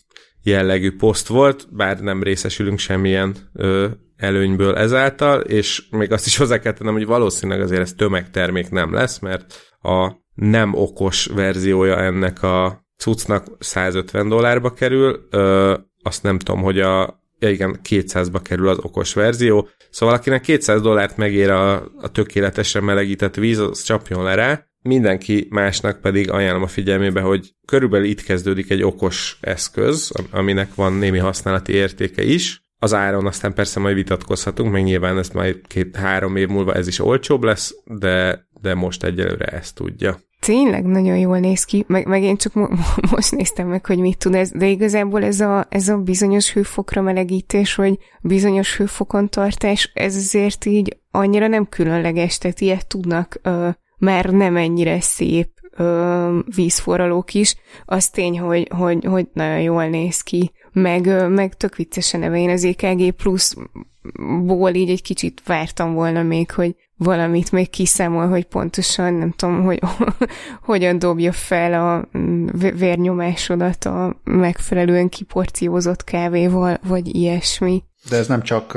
jellegű 0.48 0.96
poszt 0.96 1.28
volt, 1.28 1.68
bár 1.72 2.00
nem 2.00 2.24
részesülünk 2.24 2.80
semmilyen 2.80 3.36
ö, 3.54 3.88
előnyből 4.16 4.76
ezáltal, 4.76 5.42
és 5.42 5.84
még 5.90 6.12
azt 6.12 6.26
is 6.26 6.38
hozzá 6.38 6.60
kell 6.60 6.74
tennem, 6.74 6.94
hogy 6.94 7.06
valószínűleg 7.06 7.62
azért 7.62 7.82
ez 7.82 7.94
tömegtermék 7.94 8.70
nem 8.70 8.94
lesz, 8.94 9.20
mert 9.20 9.76
a 9.82 10.12
nem 10.34 10.74
okos 10.74 11.26
verziója 11.26 11.98
ennek 11.98 12.44
a 12.44 12.86
cuccnak 12.98 13.46
150 13.60 14.30
dollárba 14.30 14.74
kerül, 14.74 15.28
ö, 15.30 15.74
azt 16.04 16.24
nem 16.24 16.40
tudom, 16.40 16.62
hogy 16.62 16.80
a 16.80 17.17
ja 17.40 17.50
igen, 17.50 17.80
200-ba 17.90 18.40
kerül 18.44 18.68
az 18.68 18.78
okos 18.82 19.14
verzió, 19.14 19.68
szóval 19.90 20.16
akinek 20.16 20.42
200 20.42 20.82
dollárt 20.82 21.18
megér 21.18 21.50
a, 21.50 21.76
a 21.76 22.12
tökéletesen 22.12 22.84
melegített 22.84 23.36
víz, 23.36 23.60
az 23.60 23.82
csapjon 23.82 24.24
le 24.24 24.36
rá, 24.36 24.68
mindenki 24.82 25.48
másnak 25.50 26.02
pedig 26.02 26.32
ajánlom 26.32 26.64
a 26.64 26.68
figyelmébe, 26.68 27.22
hogy 27.22 27.54
körülbelül 27.66 28.06
itt 28.06 28.22
kezdődik 28.22 28.70
egy 28.70 28.84
okos 28.84 29.38
eszköz, 29.42 30.12
aminek 30.32 30.76
van 30.76 30.94
némi 30.94 31.18
használati 31.18 31.74
értéke 31.74 32.24
is, 32.24 32.62
az 32.80 32.94
áron 32.94 33.26
aztán 33.26 33.54
persze 33.54 33.80
majd 33.80 33.96
vitatkozhatunk, 33.96 34.72
meg 34.72 34.84
nyilván 34.84 35.18
ezt 35.18 35.34
majd 35.34 35.62
két-három 35.68 36.36
év 36.36 36.48
múlva 36.48 36.74
ez 36.74 36.88
is 36.88 37.00
olcsóbb 37.00 37.44
lesz, 37.44 37.76
de, 37.86 38.48
de 38.62 38.74
most 38.74 39.04
egyelőre 39.04 39.46
ezt 39.46 39.76
tudja. 39.76 40.20
Tényleg 40.40 40.86
nagyon 40.86 41.18
jól 41.18 41.40
néz 41.40 41.64
ki, 41.64 41.86
meg, 41.88 42.08
meg 42.08 42.24
én 42.24 42.38
csak 42.38 42.54
mo- 42.54 42.72
most 43.12 43.32
néztem 43.32 43.68
meg, 43.68 43.86
hogy 43.86 43.98
mit 43.98 44.18
tud 44.18 44.36
ez, 44.36 44.52
de 44.52 44.68
igazából 44.68 45.24
ez 45.24 45.40
a, 45.40 45.66
ez 45.70 45.88
a 45.88 45.98
bizonyos 45.98 46.54
hőfokra 46.54 47.02
melegítés, 47.02 47.76
vagy 47.76 47.98
bizonyos 48.22 48.78
hőfokon 48.78 49.30
tartás, 49.30 49.92
ez 49.94 50.16
azért 50.16 50.66
így 50.66 50.98
annyira 51.12 51.48
nem 51.48 51.70
különleges, 51.70 52.38
tehát 52.38 52.62
ilyet 52.62 52.88
tudnak 52.88 53.40
ö, 53.42 53.70
már 53.98 54.26
nem 54.26 54.56
ennyire 54.58 55.02
szép 55.02 55.50
ö, 55.78 56.40
vízforralók 56.56 57.34
is. 57.34 57.56
Az 57.86 58.10
tény, 58.10 58.40
hogy, 58.40 58.68
hogy, 58.76 59.06
hogy 59.06 59.28
nagyon 59.34 59.62
jól 59.62 59.86
néz 59.86 60.22
ki, 60.22 60.52
meg, 60.82 61.30
meg 61.30 61.58
tök 61.58 61.76
viccesen 61.76 62.20
neve. 62.20 62.38
Én 62.38 62.50
az 62.50 62.64
EKG 62.64 63.12
pluszból 63.12 64.74
így 64.74 64.90
egy 64.90 65.02
kicsit 65.02 65.42
vártam 65.46 65.94
volna 65.94 66.24
még, 66.24 66.52
hogy 66.52 66.76
valamit 66.96 67.52
még 67.52 67.70
kiszámol, 67.70 68.28
hogy 68.28 68.46
pontosan 68.46 69.14
nem 69.14 69.32
tudom, 69.32 69.64
hogy 69.64 69.80
hogyan 70.70 71.00
dobja 71.00 71.32
fel 71.32 71.74
a 71.74 72.18
mm, 72.18 72.48
vérnyomásodat 72.54 73.86
a 73.86 74.22
megfelelően 74.24 75.10
kiporciózott 75.10 76.04
kávéval, 76.04 76.80
vagy 76.84 77.16
ilyesmi. 77.16 77.84
De 78.10 78.18
ez 78.18 78.28
nem 78.28 78.42
csak, 78.42 78.74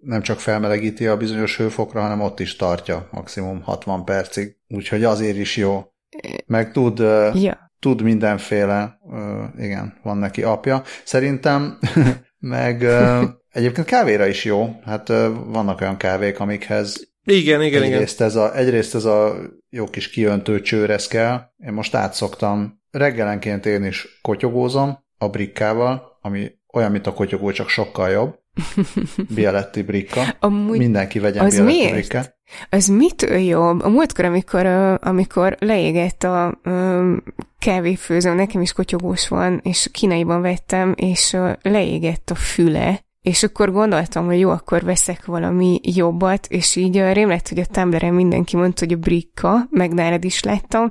nem 0.00 0.22
csak 0.22 0.40
felmelegíti 0.40 1.06
a 1.06 1.16
bizonyos 1.16 1.56
hőfokra, 1.56 2.00
hanem 2.00 2.20
ott 2.20 2.40
is 2.40 2.56
tartja 2.56 3.08
maximum 3.10 3.62
60 3.62 4.04
percig. 4.04 4.56
Úgyhogy 4.68 5.04
azért 5.04 5.36
is 5.36 5.56
jó. 5.56 5.84
Meg 6.46 6.72
tud, 6.72 6.98
ja. 7.34 7.71
Tud 7.82 8.02
mindenféle, 8.02 8.98
igen, 9.58 9.98
van 10.02 10.16
neki 10.16 10.42
apja. 10.42 10.82
Szerintem 11.04 11.78
meg 12.38 12.86
egyébként 13.52 13.86
kávéra 13.86 14.26
is 14.26 14.44
jó. 14.44 14.80
Hát 14.84 15.08
vannak 15.46 15.80
olyan 15.80 15.96
kávék, 15.96 16.40
amikhez 16.40 17.12
igen, 17.24 17.62
igen, 17.62 17.82
egyrészt 17.82 18.14
igen. 18.14 18.26
Ez 18.26 18.36
a, 18.36 18.56
egyrészt 18.56 18.94
ez 18.94 19.04
a 19.04 19.36
jó 19.70 19.84
kis 19.84 20.10
kiöntő 20.10 20.60
csőrez 20.60 21.06
kell. 21.06 21.40
Én 21.66 21.72
most 21.72 21.94
átszoktam. 21.94 22.80
Reggelenként 22.90 23.66
én 23.66 23.84
is 23.84 24.18
kotyogózom 24.22 24.98
a 25.18 25.28
brikkával, 25.28 26.18
ami 26.20 26.50
olyan, 26.72 26.90
mint 26.90 27.06
a 27.06 27.12
kotyogó, 27.12 27.50
csak 27.50 27.68
sokkal 27.68 28.10
jobb. 28.10 28.38
Bialetti 29.34 29.82
brikka. 29.82 30.36
Amúgy 30.40 30.78
Mindenki 30.78 31.18
vegyen 31.18 31.44
az 31.44 31.54
Bialetti 31.54 31.76
miért? 31.76 31.92
brikkát. 31.92 32.36
Az 32.70 32.86
mitől 32.86 33.36
jobb? 33.36 33.80
A 33.82 33.88
múltkor, 33.88 34.24
amikor, 34.24 34.66
amikor 35.00 35.56
leégett 35.58 36.22
a 36.22 36.60
kávéfőző, 37.58 38.34
nekem 38.34 38.60
is 38.60 38.72
kotyogós 38.72 39.28
van, 39.28 39.60
és 39.64 39.88
kínaiban 39.92 40.40
vettem, 40.40 40.94
és 40.96 41.36
leégett 41.62 42.30
a 42.30 42.34
füle, 42.34 43.00
és 43.22 43.42
akkor 43.42 43.72
gondoltam, 43.72 44.26
hogy 44.26 44.38
jó, 44.38 44.50
akkor 44.50 44.84
veszek 44.84 45.24
valami 45.24 45.80
jobbat, 45.82 46.46
és 46.46 46.76
így 46.76 46.96
rém 46.96 47.28
lett, 47.28 47.48
hogy 47.48 47.58
a 47.58 47.66
Tumblr-en 47.66 48.14
mindenki 48.14 48.56
mondta, 48.56 48.84
hogy 48.84 48.94
a 48.94 48.98
brikka, 48.98 49.66
meg 49.70 49.92
nálad 49.92 50.24
is 50.24 50.42
láttam, 50.42 50.90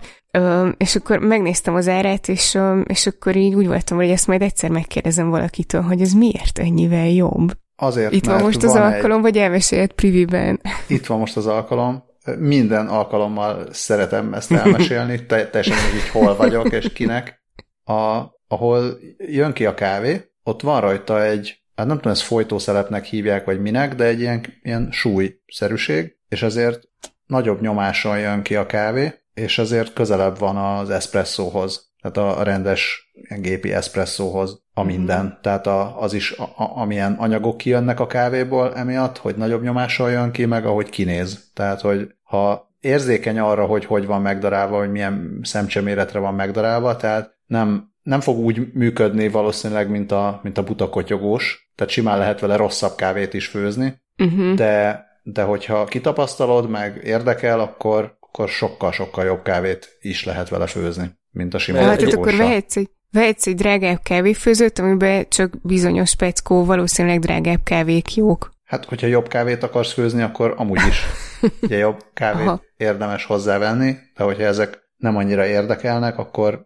és 0.77 0.95
akkor 0.95 1.19
megnéztem 1.19 1.75
az 1.75 1.88
árát, 1.88 2.27
és, 2.27 2.57
és 2.84 3.07
akkor 3.07 3.36
így 3.36 3.53
úgy 3.53 3.67
voltam, 3.67 3.97
hogy 3.97 4.09
ezt 4.09 4.27
majd 4.27 4.41
egyszer 4.41 4.69
megkérdezem 4.69 5.29
valakitől, 5.29 5.82
hogy 5.82 6.01
ez 6.01 6.13
miért 6.13 6.59
ennyivel 6.59 7.09
jobb. 7.09 7.51
Azért, 7.75 8.13
Itt 8.13 8.25
van 8.25 8.41
most 8.41 8.63
az 8.63 8.73
van 8.73 8.82
alkalom, 8.82 9.17
egy... 9.17 9.23
vagy 9.23 9.38
elmesélt 9.38 9.93
priviben? 9.93 10.61
Itt 10.88 11.05
van 11.05 11.19
most 11.19 11.38
az 11.38 11.47
alkalom. 11.47 12.03
Minden 12.38 12.88
alkalommal 12.88 13.67
szeretem 13.71 14.34
ezt 14.34 14.51
elmesélni, 14.51 15.25
te, 15.25 15.49
teljesen 15.49 15.95
így 15.95 16.09
hol 16.09 16.36
vagyok, 16.36 16.71
és 16.71 16.93
kinek. 16.93 17.43
A, 17.84 18.21
ahol 18.47 18.99
jön 19.17 19.53
ki 19.53 19.65
a 19.65 19.73
kávé, 19.73 20.32
ott 20.43 20.61
van 20.61 20.82
rajta 20.82 21.23
egy 21.23 21.61
hát 21.76 21.88
nem 21.88 21.95
tudom, 21.95 22.11
ezt 22.11 22.22
folytószelepnek 22.22 23.05
hívják, 23.05 23.45
vagy 23.45 23.61
minek, 23.61 23.95
de 23.95 24.03
egy 24.03 24.19
ilyen, 24.19 24.45
ilyen 24.61 24.88
súlyszerűség, 24.91 26.17
és 26.30 26.41
ezért 26.41 26.80
nagyobb 27.26 27.61
nyomáson 27.61 28.19
jön 28.19 28.41
ki 28.41 28.55
a 28.55 28.65
kávé, 28.65 29.13
és 29.34 29.57
ezért 29.57 29.93
közelebb 29.93 30.38
van 30.38 30.57
az 30.57 30.89
eszpresszóhoz, 30.89 31.91
tehát 32.01 32.38
a, 32.38 32.43
rendes 32.43 33.11
gépi 33.39 33.74
eszpresszóhoz 33.74 34.63
a 34.74 34.84
mhm. 34.84 34.89
minden. 34.89 35.26
Mm-hmm. 35.26 35.41
Tehát 35.41 35.67
a, 35.67 36.01
az 36.01 36.13
is, 36.13 36.32
a, 36.32 36.43
a, 36.43 36.78
amilyen 36.78 37.13
anyagok 37.13 37.57
kijönnek 37.57 37.99
a 37.99 38.07
kávéból 38.07 38.76
emiatt, 38.76 39.17
hogy 39.17 39.36
nagyobb 39.36 39.61
nyomással 39.61 40.11
jön 40.11 40.32
ki, 40.32 40.45
meg 40.45 40.65
ahogy 40.65 40.89
kinéz. 40.89 41.51
Tehát, 41.53 41.82
hogy 41.82 42.15
ha 42.24 42.69
érzékeny 42.80 43.39
arra, 43.39 43.65
hogy 43.65 43.86
hogy 43.86 44.05
van 44.05 44.22
megdarálva, 44.22 44.78
hogy 44.78 44.91
milyen 44.91 45.39
szemcseméretre 45.43 46.19
van 46.19 46.34
megdarálva, 46.34 46.95
tehát 46.95 47.38
nem 47.45 47.90
nem 48.04 48.20
fog 48.20 48.38
úgy 48.38 48.74
működni 48.74 49.28
valószínűleg, 49.30 49.89
mint 49.89 50.12
a, 50.12 50.39
mint 50.43 50.58
a 50.58 50.64
buta 50.64 50.89
kotyogós, 50.89 51.72
tehát 51.76 51.93
simán 51.93 52.18
lehet 52.18 52.39
vele 52.39 52.56
rosszabb 52.56 52.95
kávét 52.95 53.34
is 53.34 53.47
főzni, 53.47 54.02
uh-huh. 54.18 54.54
de, 54.54 55.06
de 55.24 55.43
hogyha 55.43 55.86
kitapasztalod, 55.86 56.70
meg 56.70 57.02
érdekel, 57.04 57.60
akkor, 57.60 58.18
akkor 58.20 58.49
sokkal-sokkal 58.49 59.26
jobb 59.26 59.41
kávét 59.41 59.97
is 59.99 60.26
lehet 60.26 60.49
vele 60.49 60.68
főzni, 60.68 61.12
mint 61.32 61.54
a 61.54 61.58
sima 61.58 61.78
hát, 61.78 62.02
hát 62.02 62.14
akkor 62.14 62.36
vehetsz 62.36 62.76
egy, 62.76 62.89
vehetsz 63.12 63.47
egy 63.47 63.56
drágább 63.56 63.99
kávéfőzőt, 64.04 64.80
amiben 64.80 65.26
csak 65.30 65.54
bizonyos 65.62 66.10
speckó, 66.10 66.66
valószínűleg 66.66 67.20
drágább 67.20 67.64
kávék 67.64 68.16
jók. 68.16 68.52
Hát, 68.64 68.86
hogyha 68.86 69.08
jobb 69.08 69.28
kávét 69.28 69.64
akarsz 69.64 69.93
főzni, 69.93 70.22
akkor 70.22 70.54
amúgy 70.58 70.82
is 70.88 71.06
ugye 71.62 71.78
jobb 71.78 72.04
kávét 72.14 72.47
Aha. 72.47 72.62
érdemes 72.78 73.26
hozzávenni, 73.26 73.95
de 74.16 74.24
hogyha 74.24 74.43
ezek 74.43 74.80
nem 74.97 75.18
annyira 75.18 75.45
érdekelnek, 75.45 76.18
akkor 76.18 76.66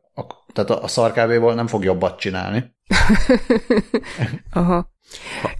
tehát 0.56 0.70
a, 0.70 0.84
a 0.84 0.88
szarkávéból 0.88 1.54
nem 1.54 1.68
fog 1.68 1.84
jobbat 1.84 2.20
csinálni. 2.20 2.64
Aha. 4.54 4.94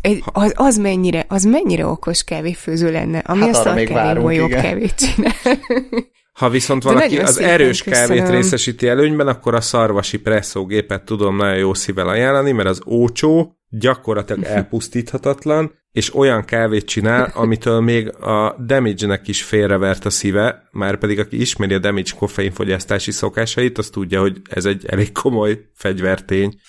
Egy, 0.02 0.24
az, 0.26 0.54
az, 0.56 0.78
mennyire, 0.78 1.26
az 1.28 1.44
mennyire 1.44 1.86
okos 1.86 2.24
kávéfőző 2.24 2.92
lenne, 2.92 3.18
ami 3.18 3.40
hát 3.40 3.50
a 3.50 3.54
szarkávéból 3.54 4.34
jobb 4.34 4.50
igen. 4.50 4.62
kávét 4.62 4.96
csinál. 4.96 5.34
Ha 6.36 6.50
viszont 6.50 6.84
valaki 6.84 7.20
az 7.20 7.40
erős 7.40 7.84
kávét 7.84 8.20
köszönöm. 8.20 8.42
részesíti 8.42 8.88
előnyben, 8.88 9.28
akkor 9.28 9.56
a 9.56 9.62
szarvasi 9.62 10.18
presszógépet 10.20 11.04
tudom 11.04 11.36
nagyon 11.36 11.58
jó 11.58 11.74
szívvel 11.74 12.08
ajánlani, 12.08 12.52
mert 12.52 12.70
az 12.70 12.82
ócsó 12.88 13.58
gyakorlatilag 13.70 14.44
elpusztíthatatlan, 14.56 15.72
és 15.96 16.16
olyan 16.16 16.46
kávét 16.46 16.86
csinál, 16.86 17.32
amitől 17.34 17.80
még 17.80 18.16
a 18.16 18.56
Damage-nek 18.66 19.28
is 19.28 19.44
félrevert 19.44 20.06
a 20.06 20.10
szíve, 20.10 20.68
már 20.72 20.98
pedig 20.98 21.20
aki 21.20 21.40
ismeri 21.42 21.74
a 21.74 21.80
Damage 21.80 22.12
koffeinfogyasztási 22.18 23.12
szokásait, 23.12 23.78
az 23.78 23.90
tudja, 23.90 24.20
hogy 24.20 24.42
ez 24.50 24.66
egy 24.66 24.86
elég 24.86 25.12
komoly 25.12 25.66
fegyvertény. 25.74 26.60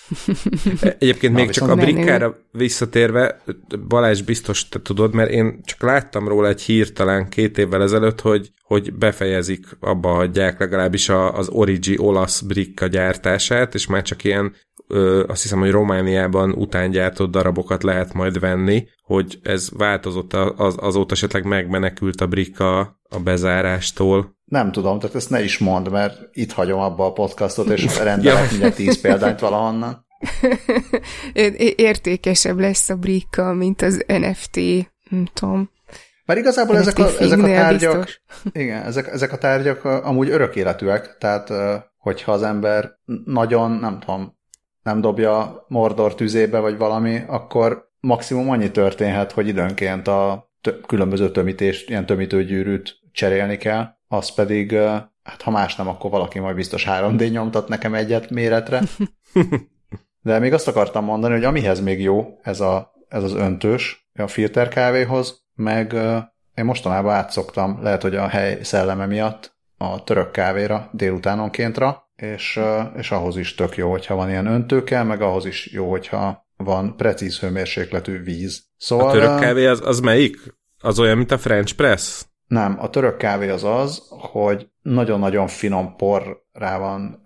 Egyébként 0.99 1.33
még 1.33 1.49
csak 1.49 1.69
a 1.69 1.75
brikkára 1.75 2.37
visszatérve, 2.51 3.41
Balázs 3.87 4.21
biztos 4.21 4.69
te 4.69 4.81
tudod, 4.81 5.13
mert 5.13 5.31
én 5.31 5.61
csak 5.63 5.81
láttam 5.81 6.27
róla 6.27 6.47
egy 6.47 6.61
hír 6.61 6.93
talán 6.93 7.29
két 7.29 7.57
évvel 7.57 7.81
ezelőtt, 7.81 8.21
hogy, 8.21 8.51
hogy 8.63 8.93
befejezik, 8.93 9.65
abba 9.79 10.09
hagyják 10.09 10.59
legalábbis 10.59 11.09
a, 11.09 11.37
az 11.37 11.49
Origi 11.49 11.97
olasz 11.97 12.41
brikka 12.41 12.87
gyártását, 12.87 13.73
és 13.73 13.87
már 13.87 14.01
csak 14.01 14.23
ilyen 14.23 14.53
ö, 14.87 15.23
azt 15.27 15.41
hiszem, 15.41 15.59
hogy 15.59 15.71
Romániában 15.71 16.51
utángyártott 16.51 17.31
darabokat 17.31 17.83
lehet 17.83 18.13
majd 18.13 18.39
venni, 18.39 18.87
hogy 19.01 19.39
ez 19.43 19.69
változott 19.77 20.33
az, 20.33 20.75
azóta 20.79 21.13
esetleg 21.13 21.45
megmenekült 21.45 22.21
a 22.21 22.27
brika 22.27 22.79
a 23.09 23.19
bezárástól. 23.23 24.35
Nem 24.45 24.71
tudom, 24.71 24.99
tehát 24.99 25.15
ezt 25.15 25.29
ne 25.29 25.43
is 25.43 25.57
mondd, 25.57 25.89
mert 25.89 26.19
itt 26.31 26.51
hagyom 26.51 26.79
abba 26.79 27.05
a 27.05 27.11
podcastot, 27.11 27.69
és 27.69 27.99
rendelek 28.03 28.49
mindjárt 28.49 28.75
tíz 28.75 29.01
példányt 29.01 29.39
valahonnan. 29.39 30.05
Értékesebb 31.75 32.59
lesz 32.59 32.89
a 32.89 32.95
brika, 32.95 33.53
mint 33.53 33.81
az 33.81 34.03
NFT, 34.07 34.55
nem 35.09 35.25
tudom. 35.33 35.69
Mert 36.25 36.39
igazából 36.39 36.77
ezek 36.77 36.99
a, 36.99 37.09
ezek 37.19 37.39
a 37.39 37.45
tárgyak, 37.45 37.95
biztos. 37.95 38.21
igen, 38.51 38.83
ezek, 38.83 39.07
ezek 39.07 39.31
a 39.31 39.37
tárgyak 39.37 39.85
amúgy 39.85 40.29
örök 40.29 40.55
életűek, 40.55 41.17
tehát 41.19 41.53
hogyha 41.97 42.31
az 42.31 42.43
ember 42.43 42.91
nagyon, 43.25 43.71
nem 43.71 43.99
tudom, 43.99 44.36
nem 44.87 45.01
dobja 45.01 45.65
Mordor 45.67 46.15
tüzébe, 46.15 46.59
vagy 46.59 46.77
valami, 46.77 47.23
akkor 47.27 47.91
maximum 47.99 48.49
annyi 48.49 48.71
történhet, 48.71 49.31
hogy 49.31 49.47
időnként 49.47 50.07
a 50.07 50.51
t- 50.61 50.85
különböző 50.85 51.31
tömítést, 51.31 51.89
ilyen 51.89 52.05
tömítőgyűrűt 52.05 52.99
cserélni 53.11 53.57
kell, 53.57 53.87
az 54.07 54.29
pedig, 54.29 54.73
hát 55.23 55.41
ha 55.43 55.51
más 55.51 55.75
nem, 55.75 55.87
akkor 55.87 56.09
valaki 56.11 56.39
majd 56.39 56.55
biztos 56.55 56.85
3D 56.89 57.31
nyomtat 57.31 57.67
nekem 57.67 57.93
egyet 57.93 58.29
méretre. 58.29 58.81
De 60.27 60.39
még 60.39 60.53
azt 60.53 60.67
akartam 60.67 61.03
mondani, 61.03 61.33
hogy 61.33 61.43
amihez 61.43 61.81
még 61.81 62.01
jó 62.01 62.39
ez, 62.41 62.59
a, 62.59 62.93
ez 63.07 63.23
az 63.23 63.33
öntős, 63.33 64.09
a 64.19 64.27
filter 64.27 64.67
kávéhoz, 64.67 65.45
meg 65.53 65.93
én 66.55 66.65
mostanában 66.65 67.13
átszoktam, 67.13 67.79
lehet, 67.81 68.01
hogy 68.01 68.15
a 68.15 68.27
hely 68.27 68.63
szelleme 68.63 69.05
miatt 69.05 69.55
a 69.77 70.03
török 70.03 70.31
kávéra 70.31 70.89
délutánonkéntra, 70.91 72.06
és, 72.17 72.59
és 72.97 73.11
ahhoz 73.11 73.37
is 73.37 73.55
tök 73.55 73.77
jó, 73.77 73.91
hogyha 73.91 74.15
van 74.15 74.29
ilyen 74.29 74.45
öntőke, 74.45 75.03
meg 75.03 75.21
ahhoz 75.21 75.45
is 75.45 75.71
jó, 75.71 75.89
hogyha 75.89 76.45
van 76.57 76.95
precíz 76.95 77.39
hőmérsékletű 77.39 78.23
víz. 78.23 78.63
Szóval, 78.77 79.09
a 79.09 79.11
török 79.11 79.39
kávé 79.39 79.65
az, 79.65 79.81
az 79.85 79.99
melyik? 79.99 80.37
Az 80.79 80.99
olyan, 80.99 81.17
mint 81.17 81.31
a 81.31 81.37
French 81.37 81.75
press? 81.75 82.25
Nem, 82.47 82.77
a 82.79 82.89
török 82.89 83.17
kávé 83.17 83.49
az 83.49 83.63
az, 83.63 84.03
hogy 84.09 84.69
nagyon-nagyon 84.81 85.47
finom 85.47 85.95
por 85.95 86.43
rá 86.51 86.77
van 86.77 87.21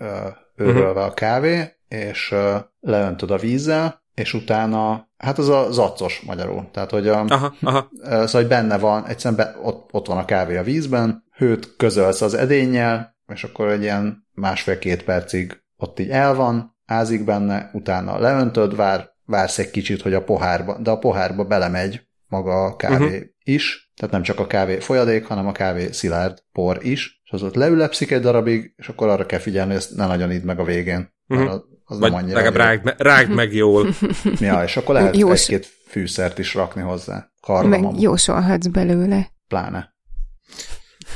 őrölve 0.55 0.89
uh-huh. 0.89 1.05
a 1.05 1.13
kávé, 1.13 1.75
és 1.87 2.35
leöntöd 2.79 3.31
a 3.31 3.37
vízzel, 3.37 4.03
és 4.13 4.33
utána, 4.33 5.09
hát 5.17 5.37
az 5.37 5.49
a 5.49 5.71
zaccos 5.71 6.21
magyarul, 6.25 6.69
tehát 6.71 6.89
hogy 6.89 7.07
a, 7.07 7.25
aha, 7.27 7.53
aha. 7.61 7.89
Szóval, 8.03 8.27
hogy 8.31 8.47
benne 8.47 8.77
van, 8.77 9.05
egyszerűen 9.05 9.45
be, 9.45 9.59
ott, 9.63 9.89
ott 9.91 10.07
van 10.07 10.17
a 10.17 10.25
kávé 10.25 10.57
a 10.57 10.63
vízben, 10.63 11.23
hőt 11.35 11.75
közölsz 11.75 12.21
az 12.21 12.33
edénnyel, 12.33 13.15
és 13.31 13.43
akkor 13.43 13.67
egy 13.67 13.81
ilyen 13.81 14.27
másfél-két 14.33 15.03
percig 15.03 15.61
ott 15.77 15.99
így 15.99 16.09
el 16.09 16.35
van, 16.35 16.77
ázik 16.85 17.23
benne, 17.23 17.69
utána 17.73 18.19
leöntöd, 18.19 18.75
vár, 18.75 19.09
vársz 19.25 19.57
egy 19.57 19.71
kicsit, 19.71 20.01
hogy 20.01 20.13
a 20.13 20.23
pohárba, 20.23 20.77
de 20.77 20.91
a 20.91 20.97
pohárba 20.97 21.43
belemegy 21.43 22.01
maga 22.27 22.65
a 22.65 22.75
kávé 22.75 23.05
uh-huh. 23.05 23.21
is, 23.43 23.91
tehát 23.95 24.13
nem 24.13 24.23
csak 24.23 24.39
a 24.39 24.47
kávé 24.47 24.79
folyadék, 24.79 25.25
hanem 25.25 25.47
a 25.47 25.51
kávé 25.51 25.91
szilárd 25.91 26.43
por 26.51 26.85
is, 26.85 27.21
és 27.23 27.31
az 27.31 27.43
ott 27.43 27.55
leülepszik 27.55 28.11
egy 28.11 28.21
darabig, 28.21 28.73
és 28.75 28.87
akkor 28.87 29.07
arra 29.07 29.25
kell 29.25 29.39
figyelni, 29.39 29.71
hogy 29.71 29.79
ezt 29.79 29.95
ne 29.95 30.07
nagyon 30.07 30.31
idd 30.31 30.43
meg 30.43 30.59
a 30.59 30.63
végén. 30.63 31.13
Uh-huh. 31.27 31.51
Az, 31.51 31.61
az 31.83 31.99
Vagy 31.99 32.11
nem 32.11 32.19
annyira 32.19 32.37
legalább 32.37 32.67
rágd, 32.67 32.83
me, 32.83 32.95
rágd 32.97 33.29
meg 33.29 33.53
jól. 33.53 33.87
ja, 34.39 34.63
és 34.63 34.77
akkor 34.77 34.95
lehet 34.95 35.17
Jós... 35.17 35.41
egy-két 35.41 35.65
fűszert 35.87 36.39
is 36.39 36.53
rakni 36.53 36.81
hozzá. 36.81 37.31
Kardamom. 37.41 37.91
Meg 37.91 38.01
jósolhatsz 38.01 38.67
belőle. 38.67 39.31
Pláne. 39.47 39.95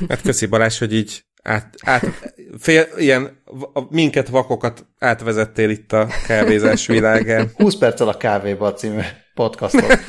Hát 0.09 0.21
köszi 0.21 0.45
Balázs, 0.45 0.79
hogy 0.79 0.93
így 0.93 1.25
át, 1.45 1.75
át 1.81 2.33
fél, 2.57 2.87
ilyen 2.97 3.41
a, 3.73 3.81
minket 3.89 4.29
vakokat 4.29 4.85
átvezettél 4.99 5.69
itt 5.69 5.91
a 5.91 6.07
kávézás 6.27 6.87
világán. 6.97 7.51
20 7.55 7.75
perccel 7.75 8.07
a 8.07 8.17
kávéba 8.17 8.73
című 8.73 9.01
podcastot 9.33 9.99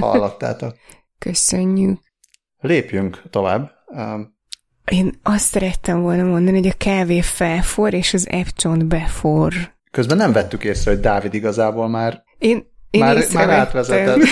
hallottátok. 0.00 0.76
Köszönjük. 1.18 1.98
Lépjünk 2.58 3.22
tovább. 3.30 3.70
Um, 3.86 4.38
Én 4.84 5.20
azt 5.22 5.44
szerettem 5.44 6.00
volna 6.00 6.22
mondani, 6.22 6.56
hogy 6.56 6.68
a 6.68 6.76
kávé 6.78 7.20
felfor, 7.20 7.94
és 7.94 8.14
az 8.14 8.28
F-csont 8.44 8.86
befor. 8.86 9.52
Közben 9.90 10.16
nem 10.16 10.32
vettük 10.32 10.64
észre, 10.64 10.90
hogy 10.90 11.00
Dávid 11.00 11.34
igazából 11.34 11.88
már 11.88 12.22
én, 12.38 12.66
én 12.90 13.00
már, 13.00 13.26
már 13.32 13.50
átvezetett. 13.50 14.20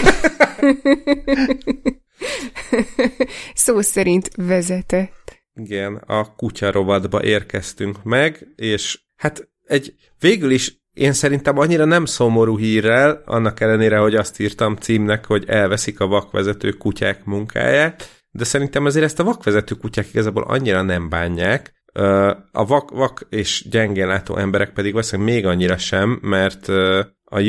Szó 3.55 3.81
szerint 3.81 4.31
vezetett. 4.37 5.18
Igen, 5.59 5.95
a 5.95 6.35
kutya 6.35 6.71
rovatba 6.71 7.23
érkeztünk 7.23 8.03
meg, 8.03 8.47
és 8.57 9.01
hát 9.17 9.49
egy 9.65 9.95
végül 10.21 10.51
is 10.51 10.77
én 10.93 11.13
szerintem 11.13 11.59
annyira 11.59 11.85
nem 11.85 12.05
szomorú 12.05 12.59
hírrel, 12.59 13.23
annak 13.27 13.61
ellenére, 13.61 13.99
hogy 13.99 14.15
azt 14.15 14.41
írtam 14.41 14.77
címnek, 14.77 15.27
hogy 15.27 15.45
elveszik 15.47 16.01
a 16.01 16.07
vakvezető 16.07 16.71
kutyák 16.71 17.25
munkáját, 17.25 18.23
de 18.31 18.45
szerintem 18.45 18.85
azért 18.85 19.05
ezt 19.05 19.21
a 19.21 19.25
vakvezető 19.25 19.75
kutyák 19.75 20.09
igazából 20.09 20.43
annyira 20.43 20.83
nem 20.83 21.09
bánják, 21.09 21.73
a 22.53 22.67
vak, 22.67 22.91
vak 22.91 23.27
és 23.31 23.67
gyengén 23.71 24.07
látó 24.07 24.37
emberek 24.37 24.73
pedig 24.73 24.93
valószínűleg 24.93 25.35
még 25.35 25.47
annyira 25.47 25.79
sem, 25.79 26.19
mert 26.23 26.69
a 27.25 27.41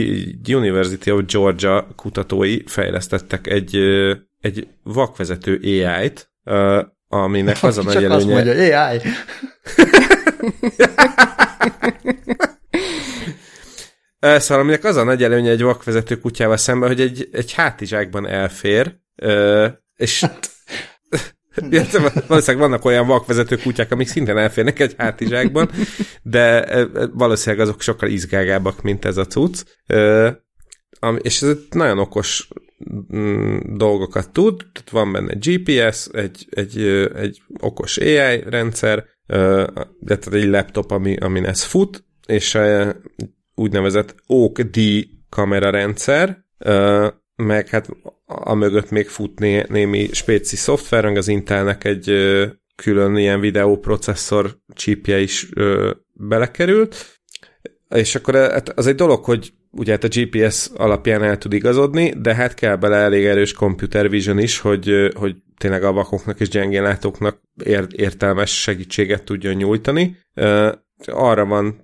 University 0.47 1.11
of 1.11 1.25
Georgia 1.25 1.87
kutatói 1.95 2.61
fejlesztettek 2.65 3.47
egy, 3.47 3.75
egy 4.39 4.67
vakvezető 4.83 5.59
AI-t, 5.63 6.31
aminek 7.09 7.57
az 7.63 7.77
a 7.77 7.83
nagy 7.83 7.95
előnye... 7.95 8.13
Azt 8.13 8.25
mondja, 8.25 8.81
AI! 8.81 9.01
Szóval 14.19 14.59
aminek 14.59 14.83
az 14.83 14.95
a 14.95 15.03
nagy 15.03 15.23
előnye 15.23 15.51
egy 15.51 15.61
vakvezető 15.61 16.19
kutyával 16.19 16.57
szemben, 16.57 16.89
hogy 16.89 17.01
egy, 17.01 17.29
egy 17.31 17.53
hátizsákban 17.53 18.27
elfér, 18.27 18.95
és 19.95 20.25
valószínűleg 22.27 22.69
vannak 22.69 22.85
olyan 22.85 23.07
vakvezető 23.07 23.57
kutyák, 23.57 23.91
amik 23.91 24.07
szintén 24.07 24.37
elférnek 24.37 24.79
egy 24.79 24.95
hátizsákban, 24.97 25.69
de 26.21 26.67
valószínűleg 27.13 27.65
azok 27.65 27.81
sokkal 27.81 28.09
izgágábbak, 28.09 28.81
mint 28.81 29.05
ez 29.05 29.17
a 29.17 29.25
cucc. 29.25 29.63
És 31.17 31.41
ez 31.41 31.55
nagyon 31.69 31.99
okos 31.99 32.47
mm, 33.15 33.57
dolgokat 33.77 34.31
tud, 34.31 34.57
tehát 34.57 34.89
van 34.89 35.11
benne 35.11 35.33
GPS, 35.33 36.07
egy, 36.11 36.47
egy, 36.49 36.79
egy 37.15 37.41
okos 37.59 37.97
AI 37.97 38.43
rendszer, 38.45 39.05
tehát 40.05 40.27
egy 40.31 40.47
laptop, 40.47 40.91
ami, 40.91 41.15
amin 41.17 41.45
ez 41.45 41.63
fut, 41.63 42.03
és 42.27 42.57
úgynevezett 43.55 44.15
Oak 44.27 44.61
D 44.61 44.79
kamera 45.29 45.69
rendszer, 45.69 46.45
meg 47.35 47.67
hát 47.67 47.89
a 48.25 48.53
mögött 48.53 48.89
még 48.89 49.07
fut 49.07 49.39
né, 49.39 49.65
némi 49.69 50.09
spéci 50.11 50.55
szoftver, 50.55 51.03
meg 51.03 51.17
az 51.17 51.27
Intelnek 51.27 51.83
egy 51.83 52.11
külön 52.75 53.17
ilyen 53.17 53.39
videóprocesszor 53.39 54.57
chipje 54.73 55.19
is 55.19 55.49
belekerült, 56.13 57.19
és 57.89 58.15
akkor 58.15 58.35
hát 58.35 58.69
az 58.69 58.87
egy 58.87 58.95
dolog, 58.95 59.23
hogy 59.23 59.53
ugye 59.71 59.91
hát 59.91 60.03
a 60.03 60.07
GPS 60.07 60.69
alapján 60.75 61.23
el 61.23 61.37
tud 61.37 61.53
igazodni, 61.53 62.13
de 62.17 62.35
hát 62.35 62.53
kell 62.53 62.75
bele 62.75 62.95
elég 62.95 63.25
erős 63.25 63.53
computer 63.53 64.09
vision 64.09 64.39
is, 64.39 64.59
hogy, 64.59 65.11
hogy 65.13 65.35
tényleg 65.57 65.83
a 65.83 65.91
vakoknak 65.91 66.39
és 66.39 66.49
gyengénlátóknak 66.49 67.41
értelmes 67.89 68.61
segítséget 68.61 69.23
tudjon 69.23 69.53
nyújtani 69.53 70.17
arra 71.05 71.45
van 71.45 71.81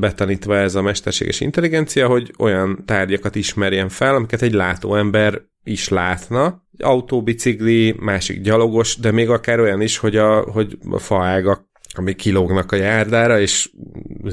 betanítva 0.00 0.56
ez 0.56 0.74
a 0.74 0.82
mesterséges 0.82 1.40
intelligencia, 1.40 2.06
hogy 2.06 2.32
olyan 2.38 2.82
tárgyakat 2.84 3.34
ismerjen 3.34 3.88
fel, 3.88 4.14
amiket 4.14 4.42
egy 4.42 4.52
látóember 4.52 5.42
is 5.64 5.88
látna. 5.88 6.62
Egy 6.72 6.84
autó, 6.84 7.22
bicikli, 7.22 7.94
másik 7.98 8.40
gyalogos, 8.40 8.96
de 8.96 9.10
még 9.10 9.30
akár 9.30 9.60
olyan 9.60 9.80
is, 9.80 9.98
hogy 9.98 10.16
a, 10.16 10.40
hogy 10.40 10.78
a 10.90 10.98
faágak, 10.98 11.64
amik 11.94 12.16
kilógnak 12.16 12.72
a 12.72 12.76
járdára, 12.76 13.40
és 13.40 13.70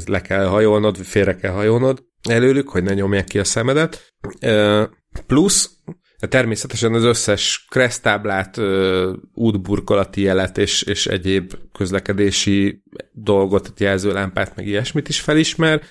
le 0.06 0.22
kell 0.22 0.46
hajolnod, 0.46 0.98
félre 0.98 1.36
kell 1.36 1.52
hajolnod 1.52 2.04
előlük, 2.30 2.70
hogy 2.70 2.84
ne 2.84 2.94
nyomják 2.94 3.26
ki 3.26 3.40
a 3.40 3.44
szemedet. 3.44 4.14
Plusz 5.28 5.70
természetesen 6.28 6.94
az 6.94 7.04
összes 7.04 7.66
kresztáblát, 7.70 8.62
útburkolati 9.34 10.22
jelet 10.22 10.58
és, 10.58 10.82
és 10.82 11.08
egyéb 11.08 11.54
közlekedési 11.74 12.84
dolgot, 13.12 13.74
jelzőlámpát, 13.78 14.56
meg 14.56 14.68
ilyesmit 14.68 15.10
is 15.10 15.20
felismer. 15.20 15.82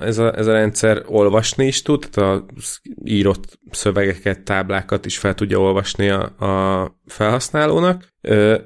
Ez 0.00 0.18
a, 0.18 0.36
ez 0.36 0.46
a 0.46 0.52
rendszer 0.52 1.02
olvasni 1.06 1.66
is 1.66 1.82
tud, 1.82 2.08
tehát 2.10 2.30
a 2.30 2.46
írott 3.04 3.58
szövegeket, 3.70 4.40
táblákat 4.40 5.06
is 5.06 5.18
fel 5.18 5.34
tudja 5.34 5.58
olvasni 5.60 6.08
a, 6.08 6.22
a 6.22 6.98
felhasználónak, 7.06 8.12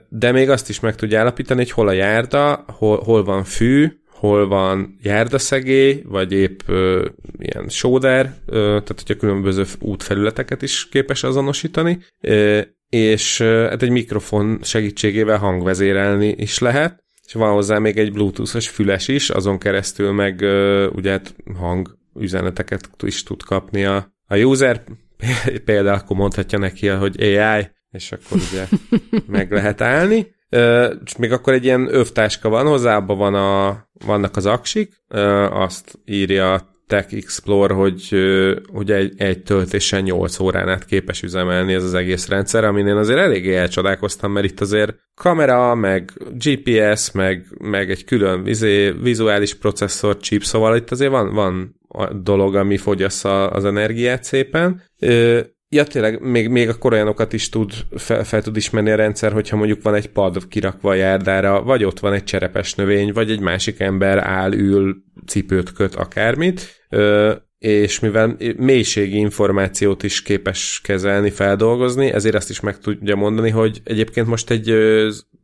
de 0.09 0.33
még 0.33 0.51
azt 0.51 0.69
is 0.69 0.81
meg 0.81 0.95
tudja 0.95 1.21
állapítani, 1.21 1.61
hogy 1.61 1.71
hol 1.71 1.89
a 1.89 1.93
járda, 1.93 2.65
hol, 2.67 3.03
hol 3.03 3.25
van 3.25 3.45
fű, 3.45 3.98
hol 4.19 4.49
van 4.49 4.99
járdaszegély, 5.03 6.03
vagy 6.07 6.33
épp 6.33 6.61
ö, 6.66 7.07
ilyen 7.39 7.69
sóder, 7.69 8.35
ö, 8.47 8.53
tehát 8.55 8.95
hogyha 8.97 9.16
különböző 9.16 9.64
útfelületeket 9.81 10.62
is 10.62 10.89
képes 10.89 11.23
azonosítani, 11.23 11.99
ö, 12.21 12.61
és 12.89 13.41
ö, 13.41 13.66
hát 13.71 13.83
egy 13.83 13.91
mikrofon 13.91 14.59
segítségével 14.62 15.39
hangvezérelni 15.39 16.29
is 16.29 16.59
lehet, 16.59 17.05
és 17.27 17.33
van 17.33 17.53
hozzá 17.53 17.79
még 17.79 17.99
egy 17.99 18.12
bluetoothos 18.12 18.69
füles 18.69 19.09
is, 19.09 19.31
azon 19.31 19.59
keresztül 19.59 20.12
meg 20.12 20.41
ö, 20.41 20.87
ugye 20.87 21.11
hát 21.11 21.35
hang 21.59 21.99
üzeneteket 22.21 22.89
is 23.03 23.23
tud 23.23 23.43
kapni 23.43 23.85
a, 23.85 24.12
a 24.27 24.37
user, 24.37 24.83
például 25.64 25.99
akkor 25.99 26.16
mondhatja 26.16 26.59
neki, 26.59 26.87
hogy 26.87 27.23
AI, 27.23 27.69
és 27.91 28.12
akkor 28.12 28.39
ugye 28.51 28.66
meg 29.37 29.53
lehet 29.53 29.81
állni 29.81 30.37
és 31.05 31.17
még 31.19 31.33
akkor 31.33 31.53
egy 31.53 31.65
ilyen 31.65 31.95
övtáska 31.95 32.49
van 32.49 32.67
hozzá, 32.67 32.97
abban 32.97 33.19
van 33.19 33.35
a, 33.35 33.87
vannak 34.07 34.37
az 34.37 34.47
aksik, 34.47 35.03
azt 35.51 35.99
írja 36.05 36.77
Tech 36.89 37.15
Explore, 37.15 37.75
hogy, 37.75 38.09
hogy 38.73 38.91
egy, 38.91 39.13
egy 39.17 39.43
töltésen 39.43 40.03
8 40.03 40.39
órán 40.39 40.69
át 40.69 40.85
képes 40.85 41.23
üzemelni 41.23 41.75
ez 41.75 41.85
az 41.85 41.95
egész 41.95 42.29
rendszer, 42.29 42.65
amin 42.65 42.87
én 42.87 42.97
azért 42.97 43.19
eléggé 43.19 43.55
elcsodálkoztam, 43.55 44.33
mert 44.33 44.47
itt 44.47 44.61
azért 44.61 44.95
kamera, 45.15 45.75
meg 45.75 46.13
GPS, 46.33 47.11
meg, 47.13 47.47
meg 47.59 47.91
egy 47.91 48.05
külön 48.05 48.43
vizé, 48.43 48.91
vizuális 48.91 49.55
processzor 49.55 50.17
chip, 50.17 50.43
szóval 50.43 50.77
itt 50.77 50.91
azért 50.91 51.11
van, 51.11 51.35
van 51.35 51.77
a 51.89 52.13
dolog, 52.13 52.55
ami 52.55 52.77
fogyassza 52.77 53.47
az 53.47 53.65
energiát 53.65 54.25
szépen. 54.25 54.83
Ja, 55.71 55.85
tényleg, 55.85 56.21
még, 56.21 56.49
még 56.49 56.69
akkor 56.69 56.93
olyanokat 56.93 57.33
is 57.33 57.49
tud, 57.49 57.73
fel, 57.97 58.25
fel 58.25 58.43
tud 58.43 58.57
ismerni 58.57 58.91
a 58.91 58.97
rendszer, 58.97 59.33
hogyha 59.33 59.57
mondjuk 59.57 59.83
van 59.83 59.95
egy 59.95 60.11
pad 60.11 60.49
kirakva 60.49 60.91
a 60.91 60.95
járdára, 60.95 61.62
vagy 61.62 61.85
ott 61.85 61.99
van 61.99 62.12
egy 62.12 62.25
cserepes 62.25 62.75
növény, 62.75 63.12
vagy 63.12 63.31
egy 63.31 63.41
másik 63.41 63.81
ember 63.81 64.19
áll, 64.19 64.53
ül, 64.53 64.97
cipőt 65.27 65.73
köt, 65.73 65.95
akármit, 65.95 66.87
ö, 66.89 67.35
és 67.59 68.01
mivel 68.01 68.37
mélységi 68.57 69.17
információt 69.17 70.03
is 70.03 70.23
képes 70.23 70.81
kezelni, 70.85 71.31
feldolgozni, 71.31 72.13
ezért 72.13 72.35
azt 72.35 72.51
is 72.51 72.61
meg 72.61 72.79
tudja 72.79 73.17
mondani, 73.17 73.51
hogy 73.51 73.81
egyébként 73.85 74.27
most 74.27 74.51
egy 74.51 74.75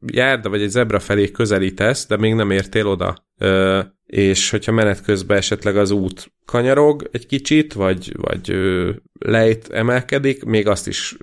járda 0.06 0.48
vagy 0.48 0.62
egy 0.62 0.70
zebra 0.70 0.98
felé 0.98 1.30
közelítesz, 1.30 2.06
de 2.06 2.16
még 2.16 2.34
nem 2.34 2.50
értél 2.50 2.86
oda. 2.86 3.26
És 4.06 4.50
hogyha 4.50 4.72
menet 4.72 5.02
közben 5.02 5.36
esetleg 5.36 5.76
az 5.76 5.90
út 5.90 6.32
kanyarog 6.44 7.08
egy 7.12 7.26
kicsit, 7.26 7.72
vagy, 7.72 8.12
vagy 8.16 8.56
lejt 9.18 9.68
emelkedik, 9.68 10.44
még 10.44 10.66
azt 10.66 10.86
is 10.88 11.16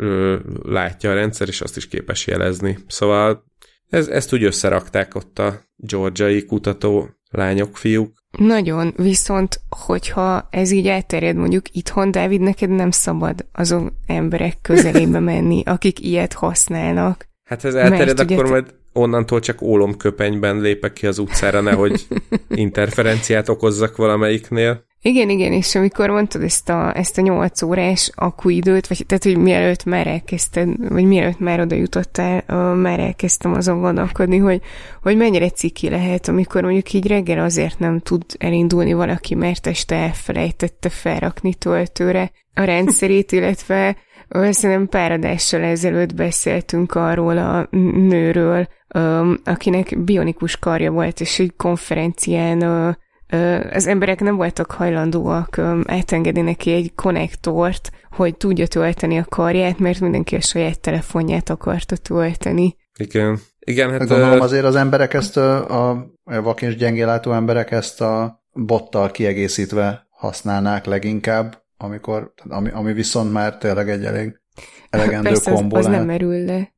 látja 0.64 1.12
a 1.12 1.14
rendszer, 1.14 1.48
és 1.48 1.62
azt 1.62 1.78
is 1.78 1.88
képes 1.88 2.28
jelezni. 2.28 2.78
Szóval 2.88 3.44
ez, 3.90 4.08
ezt 4.08 4.34
úgy 4.34 4.44
összerakták 4.44 5.16
ott 5.16 5.40
a 5.40 5.62
georgiai 5.76 6.46
kutató 6.46 7.10
lányok, 7.30 7.78
fiúk. 7.78 8.20
Nagyon, 8.38 8.94
viszont 8.98 9.60
hogyha 9.70 10.48
ez 10.50 10.72
így 10.72 10.88
elterjed 10.88 11.36
mondjuk 11.36 11.76
itthon, 11.76 12.12
Dávid, 12.12 12.42
neked 12.42 12.70
nem 12.70 12.92
szabad 12.92 13.46
azon 13.52 13.98
emberek 14.08 14.58
közelébe 14.62 15.20
menni, 15.32 15.64
akik 15.66 16.00
ilyet 16.00 16.34
használnak. 16.34 17.28
Hát 17.44 17.66
ez 17.66 17.74
elterjed, 17.74 18.18
Mert, 18.18 18.32
akkor 18.32 18.50
majd 18.50 18.74
onnantól 18.94 19.40
csak 19.40 19.62
ólomköpenyben 19.62 20.62
lépek 20.62 20.94
ki 20.94 21.08
az 21.08 21.18
utcára, 21.18 21.62
nehogy 21.62 22.08
interferenciát 22.50 23.50
okozzak 23.50 23.96
valamelyiknél. 23.96 24.86
Igen, 25.04 25.30
igen, 25.30 25.52
és 25.52 25.76
amikor 25.76 26.10
mondtad 26.10 26.42
ezt 26.42 26.70
a, 26.70 26.98
ezt 26.98 27.18
a 27.18 27.22
8 27.22 27.62
órás 27.62 28.12
akuidőt, 28.16 28.88
vagy 28.88 29.06
tehát, 29.06 29.24
hogy 29.24 29.38
mielőtt 29.38 29.86
már 29.86 30.08
elkezdted, 30.08 30.90
vagy 30.90 31.04
mielőtt 31.04 31.40
már 31.40 31.60
oda 31.60 31.76
jutottál, 31.76 32.44
már 32.76 33.00
elkezdtem 33.00 33.54
azon 33.54 33.82
gondolkodni, 33.82 34.38
hogy, 34.38 34.62
hogy 35.02 35.18
mennyire 35.18 35.50
ciki 35.50 35.90
lehet, 35.90 36.28
amikor 36.28 36.64
mondjuk 36.64 36.94
így 36.94 37.08
reggel 37.08 37.44
azért 37.44 37.80
nem 37.80 38.00
tud 38.00 38.24
elindulni 38.38 38.94
valaki, 38.94 39.36
mert 39.36 39.68
este 39.68 39.96
elfelejtette 39.96 40.90
felrakni 40.90 41.54
töltőre 41.54 42.32
a 42.54 42.64
rendszerét, 42.64 43.32
illetve 43.38 43.96
Szerintem 44.34 44.88
pár 44.88 45.12
adással 45.12 45.62
ezelőtt 45.62 46.16
beszéltünk 46.16 46.96
arról 46.96 47.38
a 47.38 47.68
nőről, 47.98 48.68
akinek 49.44 50.04
bionikus 50.04 50.58
karja 50.58 50.92
volt, 50.92 51.20
és 51.20 51.40
egy 51.40 51.54
konferencián 51.58 52.98
az 53.72 53.88
emberek 53.88 54.20
nem 54.20 54.36
voltak 54.36 54.72
hajlandóak 54.72 55.62
átengedni 55.86 56.42
neki 56.42 56.72
egy 56.72 56.92
konnektort, 56.96 57.90
hogy 58.10 58.38
tudja 58.38 58.68
tölteni 58.68 59.18
a 59.18 59.26
karját, 59.30 59.80
mert 59.80 60.00
mindenki 60.00 60.36
a 60.36 60.42
saját 60.42 60.80
telefonját 60.80 61.50
akarta 61.50 61.96
tölteni. 61.96 62.76
Igen. 63.00 63.40
Igen, 63.60 63.90
hát 63.92 64.08
Gondolom 64.08 64.42
azért 64.42 64.66
az 64.66 64.76
emberek 64.76 65.14
ezt, 65.14 65.38
a, 65.38 65.90
a 65.90 66.12
vak 66.24 66.62
és 66.62 66.76
gyengélátó 66.76 67.32
emberek 67.32 67.72
ezt 67.72 68.02
a 68.02 68.44
bottal 68.54 69.12
kiegészítve 69.12 70.08
használnák 70.10 70.86
leginkább, 70.86 71.64
amikor, 71.78 72.34
ami, 72.50 72.70
ami 72.70 72.94
viszont 72.94 73.32
már 73.32 73.58
tényleg 73.58 73.90
egy 73.90 74.06
elég 74.06 74.40
elegendő 74.90 75.30
Persze, 75.30 75.52
kombó 75.52 75.76
az, 75.76 75.86
az 75.86 75.92
nem 75.92 76.06
merül 76.06 76.46
le. 76.46 76.74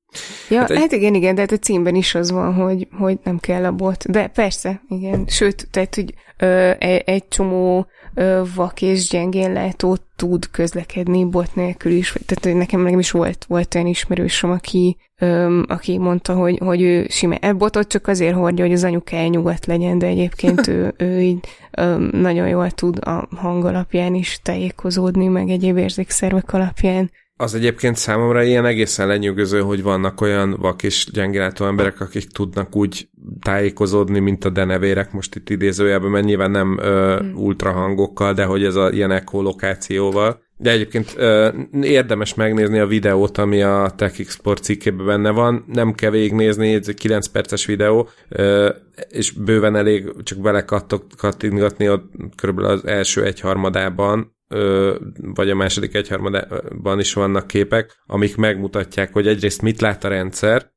Ja, 0.49 0.59
hát, 0.59 0.69
egy... 0.69 0.77
hát 0.77 0.91
igen, 0.91 1.13
igen, 1.13 1.35
de 1.35 1.41
hát 1.41 1.51
a 1.51 1.57
címben 1.57 1.95
is 1.95 2.15
az 2.15 2.31
van, 2.31 2.53
hogy, 2.53 2.87
hogy 2.99 3.19
nem 3.23 3.39
kell 3.39 3.65
a 3.65 3.71
bot. 3.71 4.11
De 4.11 4.27
persze, 4.27 4.81
igen. 4.87 5.25
Sőt, 5.27 5.67
tehát, 5.71 5.95
hogy 5.95 6.13
ö, 6.37 6.71
egy, 6.79 7.01
egy 7.05 7.27
csomó 7.27 7.87
ö, 8.13 8.41
vak 8.55 8.81
és 8.81 9.09
gyengén 9.09 9.53
látó 9.53 9.97
tud 10.15 10.49
közlekedni 10.51 11.25
bot 11.25 11.55
nélkül 11.55 11.91
is. 11.91 12.11
Tehát 12.11 12.43
hogy 12.43 12.55
nekem, 12.55 12.81
nekem 12.81 12.99
is 12.99 13.11
volt, 13.11 13.45
volt 13.47 13.75
olyan 13.75 13.87
ismerősöm, 13.87 14.51
aki, 14.51 14.97
ö, 15.19 15.61
aki 15.67 15.97
mondta, 15.97 16.33
hogy, 16.33 16.57
hogy 16.57 16.81
ő 16.81 17.07
sima 17.09 17.35
e 17.35 17.53
botot 17.53 17.87
csak 17.87 18.07
azért 18.07 18.35
hordja, 18.35 18.65
hogy 18.65 18.73
az 18.73 18.83
anyukája 18.83 19.27
nyugodt 19.27 19.65
legyen, 19.65 19.97
de 19.97 20.05
egyébként 20.05 20.67
ő, 20.67 20.93
ő 20.97 21.21
így 21.21 21.47
ö, 21.71 22.07
nagyon 22.11 22.47
jól 22.47 22.71
tud 22.71 22.97
a 23.05 23.27
hang 23.35 23.65
alapján 23.65 24.15
is 24.15 24.39
tájékozódni, 24.43 25.27
meg 25.27 25.49
egyéb 25.49 25.77
érzékszervek 25.77 26.53
alapján 26.53 27.11
az 27.37 27.55
egyébként 27.55 27.95
számomra 27.95 28.43
ilyen 28.43 28.65
egészen 28.65 29.07
lenyűgöző, 29.07 29.61
hogy 29.61 29.83
vannak 29.83 30.21
olyan 30.21 30.55
vak 30.59 30.83
és 30.83 31.07
gyengélátó 31.11 31.65
emberek, 31.65 32.01
akik 32.01 32.27
tudnak 32.27 32.75
úgy 32.75 33.09
tájékozódni, 33.41 34.19
mint 34.19 34.45
a 34.45 34.49
denevérek, 34.49 35.11
most 35.11 35.35
itt 35.35 35.49
idézőjelben, 35.49 36.09
mert 36.09 36.25
nyilván 36.25 36.51
nem 36.51 36.77
ö, 36.81 37.17
hmm. 37.19 37.35
ultrahangokkal, 37.35 38.33
de 38.33 38.43
hogy 38.43 38.63
ez 38.63 38.75
a 38.75 38.91
ilyen 38.91 39.11
ekolokációval. 39.11 40.41
De 40.57 40.71
egyébként 40.71 41.13
ö, 41.17 41.49
érdemes 41.81 42.33
megnézni 42.33 42.79
a 42.79 42.87
videót, 42.87 43.37
ami 43.37 43.61
a 43.61 43.93
TechXport 43.95 44.63
cikkében 44.63 45.05
benne 45.05 45.29
van. 45.29 45.65
Nem 45.67 45.93
kell 45.93 46.09
végignézni, 46.09 46.73
ez 46.73 46.87
egy 46.87 46.95
9 46.95 47.27
perces 47.27 47.65
videó, 47.65 48.09
ö, 48.29 48.69
és 49.09 49.31
bőven 49.31 49.75
elég 49.75 50.23
csak 50.23 50.37
belekattintgatni 50.39 51.89
ott 51.89 52.11
körülbelül 52.35 52.71
az 52.71 52.85
első 52.85 53.23
egyharmadában, 53.23 54.33
vagy 55.21 55.49
a 55.49 55.55
második 55.55 55.95
egyharmadában 55.95 56.99
is 56.99 57.13
vannak 57.13 57.47
képek, 57.47 58.03
amik 58.05 58.35
megmutatják, 58.35 59.13
hogy 59.13 59.27
egyrészt 59.27 59.61
mit 59.61 59.81
lát 59.81 60.03
a 60.03 60.07
rendszer, 60.07 60.72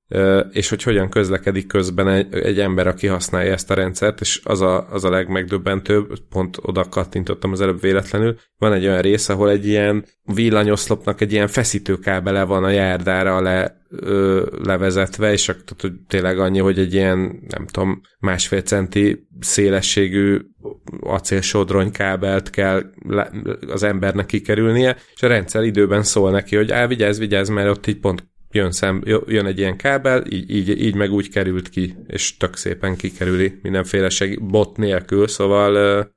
és 0.50 0.68
hogy 0.68 0.82
hogyan 0.82 1.08
közlekedik 1.08 1.66
közben 1.66 2.08
egy, 2.08 2.34
egy 2.34 2.60
ember, 2.60 2.86
aki 2.86 3.06
használja 3.06 3.52
ezt 3.52 3.70
a 3.70 3.74
rendszert, 3.74 4.20
és 4.20 4.40
az 4.44 4.60
a, 4.60 4.88
az 4.90 5.04
a 5.04 5.10
legmegdöbbentőbb, 5.10 6.18
pont 6.28 6.56
oda 6.62 6.88
kattintottam 6.88 7.52
az 7.52 7.60
előbb 7.60 7.80
véletlenül, 7.80 8.38
van 8.58 8.72
egy 8.72 8.86
olyan 8.86 9.00
rész, 9.00 9.28
ahol 9.28 9.50
egy 9.50 9.66
ilyen 9.66 10.04
villanyoszlopnak 10.24 11.20
egy 11.20 11.32
ilyen 11.32 11.48
feszítőkábele 11.48 12.44
van 12.44 12.64
a 12.64 12.70
járdára 12.70 13.40
le, 13.40 13.76
ö, 13.90 14.46
levezetve, 14.64 15.32
és 15.32 15.48
akkor 15.48 15.62
hogy 15.78 15.92
tényleg 16.08 16.38
annyi, 16.38 16.58
hogy 16.58 16.78
egy 16.78 16.94
ilyen, 16.94 17.18
nem 17.48 17.66
tudom, 17.66 18.00
másfél 18.18 18.60
centi 18.60 19.28
szélességű 19.40 20.40
acélsodronykábelt 21.00 22.50
kell 22.50 22.82
le, 23.08 23.30
az 23.68 23.82
embernek 23.82 24.26
kikerülnie, 24.26 24.96
és 25.14 25.22
a 25.22 25.26
rendszer 25.26 25.62
időben 25.62 26.02
szól 26.02 26.30
neki, 26.30 26.56
hogy 26.56 26.72
á, 26.72 26.86
vigyázz, 26.86 27.18
vigyázz, 27.18 27.48
mert 27.48 27.68
ott 27.68 27.86
így 27.86 28.00
pont 28.00 28.34
jön, 28.56 28.72
szem, 28.72 29.02
jön 29.26 29.46
egy 29.46 29.58
ilyen 29.58 29.76
kábel, 29.76 30.24
így, 30.28 30.50
így, 30.50 30.80
így 30.80 30.94
meg 30.94 31.12
úgy 31.12 31.30
került 31.30 31.68
ki, 31.68 31.96
és 32.06 32.36
tök 32.36 32.56
szépen 32.56 32.96
kikerüli 32.96 33.58
mindenféle 33.62 34.08
seg, 34.08 34.46
bot 34.46 34.76
nélkül, 34.76 35.28
szóval... 35.28 36.14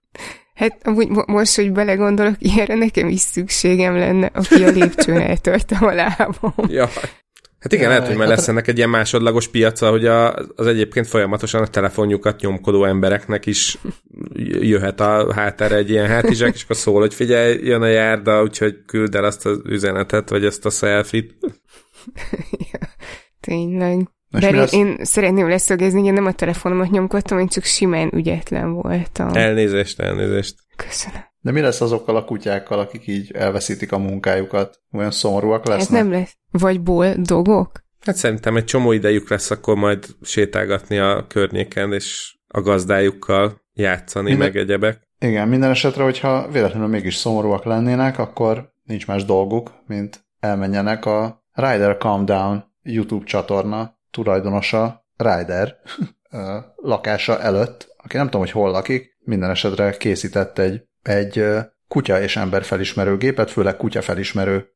Hát 0.53 0.79
amúgy 0.83 1.07
most, 1.25 1.55
hogy 1.55 1.71
belegondolok, 1.71 2.35
ilyenre 2.37 2.75
nekem 2.75 3.07
is 3.07 3.19
szükségem 3.19 3.95
lenne, 3.95 4.31
aki 4.33 4.63
a 4.63 4.69
lépcsőn 4.69 5.21
eltörtem 5.21 5.83
a 5.83 5.93
lábam. 5.93 6.53
Ja. 6.67 6.89
Hát 7.59 7.73
igen, 7.73 7.89
lehet, 7.89 8.07
hogy 8.07 8.15
már 8.15 8.27
lesz 8.27 8.47
ennek 8.47 8.67
egy 8.67 8.77
ilyen 8.77 8.89
másodlagos 8.89 9.47
piaca, 9.47 9.89
hogy 9.89 10.05
a, 10.05 10.33
az 10.35 10.67
egyébként 10.67 11.07
folyamatosan 11.07 11.61
a 11.61 11.67
telefonjukat 11.67 12.39
nyomkodó 12.39 12.85
embereknek 12.85 13.45
is 13.45 13.77
jöhet 14.59 14.99
a 14.99 15.33
hátára 15.33 15.75
egy 15.75 15.89
ilyen 15.89 16.07
hátizsák, 16.07 16.55
és 16.55 16.63
akkor 16.63 16.75
szól, 16.75 16.99
hogy 16.99 17.13
figyelj, 17.13 17.59
jön 17.63 17.81
a 17.81 17.87
járda, 17.87 18.41
úgyhogy 18.41 18.75
küld 18.85 19.15
el 19.15 19.23
azt 19.23 19.45
az 19.45 19.59
üzenetet, 19.65 20.29
vagy 20.29 20.45
ezt 20.45 20.65
a 20.65 20.69
selfie-t. 20.69 21.33
ja, 22.71 22.79
tényleg. 23.39 24.09
Most 24.29 24.43
De 24.43 24.49
én, 24.49 24.57
az... 24.57 24.73
én 24.73 24.97
szeretném 25.01 25.49
leszögezni, 25.49 26.01
hogy 26.01 26.13
nem 26.13 26.25
a 26.25 26.31
telefonomat 26.31 26.89
nyomkodtam, 26.89 27.39
én 27.39 27.47
csak 27.47 27.63
simán 27.63 28.09
ügyetlen 28.13 28.73
voltam. 28.73 29.33
Elnézést, 29.33 29.99
elnézést. 29.99 30.55
Köszönöm. 30.75 31.27
De 31.41 31.51
mi 31.51 31.61
lesz 31.61 31.81
azokkal 31.81 32.15
a 32.15 32.25
kutyákkal, 32.25 32.79
akik 32.79 33.07
így 33.07 33.31
elveszítik 33.31 33.91
a 33.91 33.97
munkájukat? 33.97 34.79
Olyan 34.91 35.11
szomorúak 35.11 35.67
lesznek? 35.67 35.81
Ez 35.81 36.03
nem 36.03 36.11
lesz. 36.11 36.35
Vagy 36.51 36.81
boldogok? 36.81 37.83
Hát 37.99 38.15
szerintem 38.15 38.55
egy 38.55 38.65
csomó 38.65 38.91
idejük 38.91 39.29
lesz 39.29 39.51
akkor 39.51 39.75
majd 39.75 40.05
sétálgatni 40.21 40.97
a 40.97 41.25
környéken, 41.27 41.93
és 41.93 42.37
a 42.47 42.61
gazdájukkal 42.61 43.61
játszani, 43.73 44.29
Minden... 44.29 44.47
meg 44.47 44.57
egyebek. 44.57 45.07
Igen, 45.19 45.47
minden 45.47 45.69
esetre, 45.69 46.03
hogyha 46.03 46.47
véletlenül 46.51 46.87
mégis 46.87 47.15
szomorúak 47.15 47.63
lennének, 47.63 48.19
akkor 48.19 48.73
nincs 48.83 49.07
más 49.07 49.25
dolguk, 49.25 49.71
mint 49.87 50.25
elmenjenek 50.39 51.05
a 51.05 51.43
Rider 51.60 51.97
Calm 51.97 52.26
Down 52.26 52.64
YouTube 52.84 53.26
csatorna 53.26 53.97
tulajdonosa, 54.12 55.05
Rider 55.16 55.76
lakása 56.76 57.39
előtt, 57.39 57.95
aki 57.97 58.18
nem 58.18 58.26
tudom, 58.26 58.41
hogy 58.41 58.51
hol 58.51 58.72
lakik, 58.72 59.18
minden 59.20 59.49
esetre 59.49 59.97
készített 59.97 60.57
egy, 60.60 60.82
egy 61.01 61.45
kutya 61.88 62.22
és 62.22 62.36
ember 62.36 62.64
felismerő 62.64 63.18
gépet, 63.18 63.51
főleg 63.51 63.78
kutya 63.78 64.01
felismerő 64.01 64.68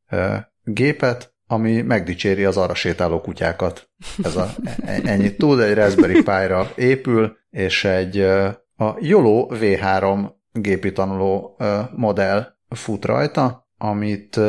gépet, 0.63 1.33
ami 1.47 1.81
megdicséri 1.81 2.45
az 2.45 2.57
arra 2.57 2.73
sétáló 2.73 3.21
kutyákat. 3.21 3.89
Ez 4.23 4.35
a, 4.35 4.49
e, 4.85 4.99
ennyit 5.03 5.37
tud, 5.37 5.59
egy 5.59 5.73
Raspberry 5.73 6.23
Pi-ra 6.23 6.71
épül, 6.75 7.37
és 7.49 7.83
egy 7.85 8.19
a 8.75 8.95
YOLO 8.99 9.47
V3 9.51 10.29
gépi 10.51 10.91
tanuló 10.91 11.57
modell 11.95 12.45
fut 12.69 13.05
rajta, 13.05 13.67
amit 13.77 14.39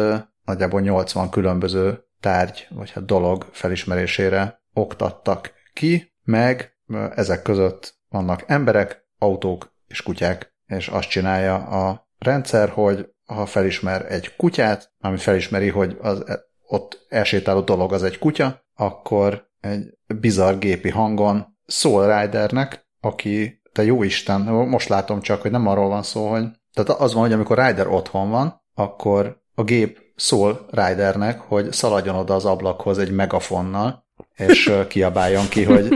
nagyjából 0.45 0.81
80 0.81 1.31
különböző 1.31 2.04
tárgy, 2.25 2.67
vagy 2.71 2.91
hát 2.91 3.05
dolog 3.05 3.49
felismerésére 3.53 4.63
oktattak 4.73 5.53
ki, 5.73 6.13
meg 6.23 6.77
ezek 7.15 7.43
között 7.43 7.99
vannak 8.09 8.45
emberek, 8.47 9.05
autók 9.19 9.73
és 9.87 10.03
kutyák, 10.03 10.55
és 10.67 10.89
azt 10.89 11.09
csinálja 11.09 11.55
a 11.55 12.09
rendszer, 12.19 12.69
hogy 12.69 13.09
ha 13.27 13.47
felismer 13.47 14.13
egy 14.13 14.37
kutyát, 14.37 14.93
ami 14.99 15.17
felismeri, 15.17 15.69
hogy 15.69 15.97
az 16.01 16.29
e, 16.29 16.41
ott 16.67 17.07
elsétáló 17.09 17.61
dolog 17.61 17.93
az 17.93 18.03
egy 18.03 18.19
kutya, 18.19 18.65
akkor 18.75 19.51
egy 19.61 19.99
bizarr 20.07 20.59
gépi 20.59 20.91
hangon 20.91 21.59
szól 21.67 22.21
Ridernek, 22.21 22.87
aki, 23.01 23.61
te 23.73 23.85
jó 23.85 24.03
Isten, 24.03 24.41
most 24.41 24.89
látom 24.89 25.21
csak, 25.21 25.43
hogy 25.43 25.51
nem 25.51 25.67
arról 25.67 25.89
van 25.89 26.03
szó, 26.03 26.31
hogy 26.31 26.45
tehát 26.73 27.01
az 27.01 27.15
van, 27.15 27.23
hogy 27.23 27.33
amikor 27.33 27.59
Rider 27.59 27.87
otthon 27.87 28.31
van, 28.31 28.63
akkor 28.75 29.43
a 29.55 29.63
gép 29.63 30.04
szól 30.17 30.67
Ridernek, 30.71 31.41
hogy 31.41 31.73
szaladjon 31.73 32.15
oda 32.15 32.35
az 32.35 32.45
ablakhoz 32.45 32.99
egy 32.99 33.11
megafonnal, 33.11 34.05
és 34.37 34.73
kiabáljon 34.89 35.49
ki, 35.49 35.65
hogy, 35.65 35.95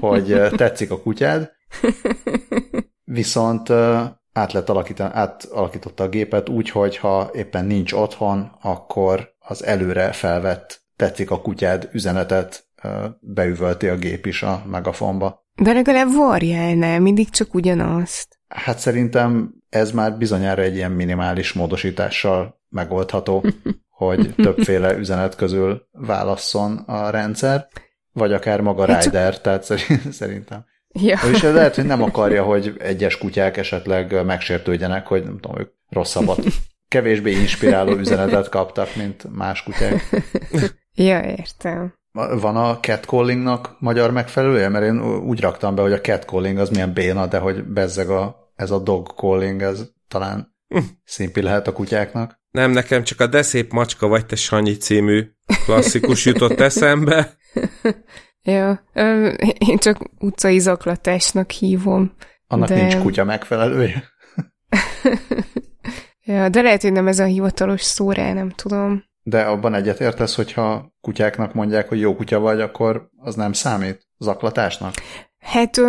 hogy 0.00 0.40
tetszik 0.50 0.90
a 0.90 1.00
kutyád. 1.00 1.50
Viszont 3.04 3.70
át 4.32 4.52
lett 4.52 4.68
alakítani, 4.68 5.10
átalakította 5.14 6.04
a 6.04 6.08
gépet 6.08 6.48
úgy, 6.48 6.70
hogy 6.70 6.96
ha 6.96 7.30
éppen 7.34 7.64
nincs 7.64 7.92
otthon, 7.92 8.56
akkor 8.62 9.34
az 9.38 9.64
előre 9.64 10.12
felvett 10.12 10.84
tetszik 10.96 11.30
a 11.30 11.40
kutyád 11.40 11.88
üzenetet 11.92 12.68
beüvölti 13.20 13.88
a 13.88 13.96
gép 13.96 14.26
is 14.26 14.42
a 14.42 14.62
megafonba. 14.66 15.44
De 15.54 15.72
legalább 15.72 16.14
varjál, 16.14 17.00
mindig 17.00 17.30
csak 17.30 17.54
ugyanazt. 17.54 18.38
Hát 18.48 18.78
szerintem 18.78 19.54
ez 19.76 19.90
már 19.90 20.16
bizonyára 20.18 20.62
egy 20.62 20.74
ilyen 20.74 20.90
minimális 20.90 21.52
módosítással 21.52 22.60
megoldható, 22.68 23.44
hogy 23.88 24.34
többféle 24.36 24.96
üzenet 24.96 25.36
közül 25.36 25.88
válasszon 25.92 26.76
a 26.76 27.10
rendszer, 27.10 27.66
vagy 28.12 28.32
akár 28.32 28.60
maga 28.60 28.84
Rider, 28.84 29.32
csak... 29.32 29.42
tehát 29.42 29.64
szerintem. 30.10 30.64
Ja. 30.88 31.18
És 31.32 31.42
lehet, 31.42 31.74
hogy 31.74 31.86
nem 31.86 32.02
akarja, 32.02 32.44
hogy 32.44 32.74
egyes 32.78 33.18
kutyák 33.18 33.56
esetleg 33.56 34.24
megsértődjenek, 34.24 35.06
hogy 35.06 35.24
nem 35.24 35.38
tudom, 35.38 35.58
ők 35.58 35.72
rosszabbat, 35.88 36.38
kevésbé 36.88 37.30
inspiráló 37.30 37.92
üzenetet 37.92 38.48
kaptak, 38.48 38.96
mint 38.96 39.34
más 39.34 39.62
kutyák. 39.62 40.08
Ja, 40.94 41.20
értem. 41.20 41.94
Van 42.12 42.56
a 42.56 42.80
catcallingnak 42.80 43.76
magyar 43.78 44.10
megfelelője? 44.10 44.68
Mert 44.68 44.84
én 44.84 45.00
úgy 45.18 45.40
raktam 45.40 45.74
be, 45.74 45.82
hogy 45.82 45.92
a 45.92 46.00
catcalling 46.00 46.58
az 46.58 46.68
milyen 46.68 46.92
béna, 46.92 47.26
de 47.26 47.38
hogy 47.38 47.64
bezzeg 47.64 48.10
a, 48.10 48.45
ez 48.56 48.70
a 48.70 48.78
dog 48.78 49.14
calling, 49.16 49.62
ez 49.62 49.84
talán 50.08 50.54
hm. 50.68 50.78
szimpi 51.04 51.42
lehet 51.42 51.66
a 51.66 51.72
kutyáknak. 51.72 52.40
Nem, 52.50 52.70
nekem 52.70 53.04
csak 53.04 53.20
a 53.20 53.26
De 53.26 53.42
szép 53.42 53.72
macska 53.72 54.06
vagy 54.06 54.26
te 54.26 54.36
Sanyi 54.36 54.76
című 54.76 55.30
klasszikus 55.64 56.24
jutott 56.24 56.60
eszembe. 56.60 57.36
ja, 58.42 58.84
én 59.58 59.78
csak 59.78 59.98
utcai 60.18 60.58
zaklatásnak 60.58 61.50
hívom. 61.50 62.14
Annak 62.46 62.68
de... 62.68 62.74
nincs 62.74 62.96
kutya 62.96 63.24
megfelelője. 63.24 64.04
ja, 66.24 66.48
de 66.48 66.62
lehet, 66.62 66.82
hogy 66.82 66.92
nem 66.92 67.08
ez 67.08 67.18
a 67.18 67.24
hivatalos 67.24 67.82
szó 67.82 68.12
rá, 68.12 68.32
nem 68.32 68.50
tudom. 68.50 69.04
De 69.22 69.42
abban 69.42 69.74
egyetértesz, 69.74 70.34
hogyha 70.34 70.94
kutyáknak 71.00 71.54
mondják, 71.54 71.88
hogy 71.88 72.00
jó 72.00 72.16
kutya 72.16 72.38
vagy, 72.38 72.60
akkor 72.60 73.08
az 73.16 73.34
nem 73.34 73.52
számít 73.52 74.08
zaklatásnak? 74.18 74.94
Hát 75.46 75.80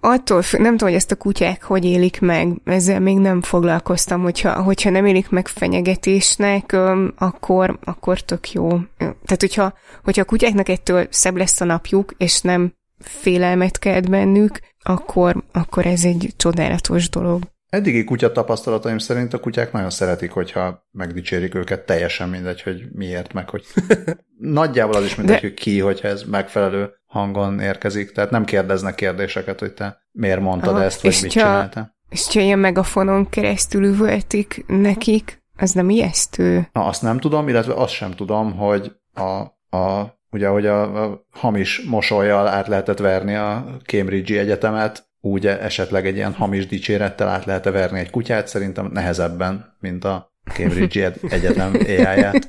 attól, 0.00 0.42
nem 0.52 0.76
tudom, 0.76 0.88
hogy 0.88 0.94
ezt 0.94 1.10
a 1.10 1.16
kutyák 1.16 1.62
hogy 1.62 1.84
élik 1.84 2.20
meg, 2.20 2.48
ezzel 2.64 3.00
még 3.00 3.18
nem 3.18 3.42
foglalkoztam, 3.42 4.22
hogyha, 4.22 4.62
hogyha 4.62 4.90
nem 4.90 5.06
élik 5.06 5.28
meg 5.28 5.48
fenyegetésnek, 5.48 6.76
akkor, 7.16 7.78
akkor 7.84 8.20
tök 8.20 8.52
jó. 8.52 8.68
Tehát, 8.98 9.40
hogyha, 9.40 9.74
hogyha 10.04 10.22
a 10.22 10.24
kutyáknak 10.24 10.68
ettől 10.68 11.06
szebb 11.10 11.36
lesz 11.36 11.60
a 11.60 11.64
napjuk, 11.64 12.14
és 12.16 12.40
nem 12.40 12.72
félelmet 12.98 13.78
kelt 13.78 14.10
bennük, 14.10 14.60
akkor, 14.82 15.44
akkor 15.52 15.86
ez 15.86 16.04
egy 16.04 16.32
csodálatos 16.36 17.08
dolog. 17.08 17.42
Eddigi 17.74 18.04
kutya 18.04 18.32
tapasztalataim 18.32 18.98
szerint 18.98 19.34
a 19.34 19.40
kutyák 19.40 19.72
nagyon 19.72 19.90
szeretik, 19.90 20.30
hogyha 20.30 20.86
megdicsérik 20.90 21.54
őket, 21.54 21.86
teljesen 21.86 22.28
mindegy, 22.28 22.62
hogy 22.62 22.84
miért, 22.92 23.32
meg 23.32 23.48
hogy 23.48 23.64
nagyjából 24.38 24.94
az 24.94 25.04
is 25.04 25.14
mindegy, 25.14 25.40
De... 25.40 25.46
hogy 25.46 25.54
ki, 25.54 25.80
hogyha 25.80 26.08
ez 26.08 26.22
megfelelő 26.22 26.90
hangon 27.06 27.60
érkezik, 27.60 28.12
tehát 28.12 28.30
nem 28.30 28.44
kérdeznek 28.44 28.94
kérdéseket, 28.94 29.60
hogy 29.60 29.72
te 29.72 30.02
miért 30.12 30.40
mondtad 30.40 30.74
Aha, 30.74 30.84
ezt, 30.84 31.02
vagy 31.02 31.18
mit 31.22 31.30
csináltál. 31.30 31.96
És 32.08 32.32
ha 32.32 32.40
ilyen 32.40 32.58
megafonon 32.58 33.28
keresztül 33.28 33.84
üvöltik 33.84 34.64
nekik, 34.66 35.42
az 35.56 35.72
nem 35.72 35.90
ijesztő? 35.90 36.68
Na, 36.72 36.84
azt 36.84 37.02
nem 37.02 37.18
tudom, 37.18 37.48
illetve 37.48 37.74
azt 37.74 37.92
sem 37.92 38.10
tudom, 38.10 38.56
hogy 38.56 38.92
a, 39.12 39.40
a 39.76 40.14
ugye, 40.30 40.48
hogy 40.48 40.66
a, 40.66 41.04
a 41.04 41.26
hamis 41.30 41.82
mosolyjal 41.88 42.48
át 42.48 42.68
lehetett 42.68 42.98
verni 42.98 43.34
a 43.34 43.66
Cambridge 43.84 44.38
Egyetemet, 44.38 45.12
úgy 45.24 45.46
esetleg 45.46 46.06
egy 46.06 46.16
ilyen 46.16 46.32
hamis 46.32 46.66
dicsérettel 46.66 47.28
át 47.28 47.44
lehet 47.44 47.64
verni 47.64 47.98
egy 47.98 48.10
kutyát, 48.10 48.48
szerintem 48.48 48.90
nehezebben, 48.92 49.76
mint 49.80 50.04
a 50.04 50.32
Cambridge 50.54 51.12
Egyetem 51.28 51.72
AI-ját. 51.86 52.46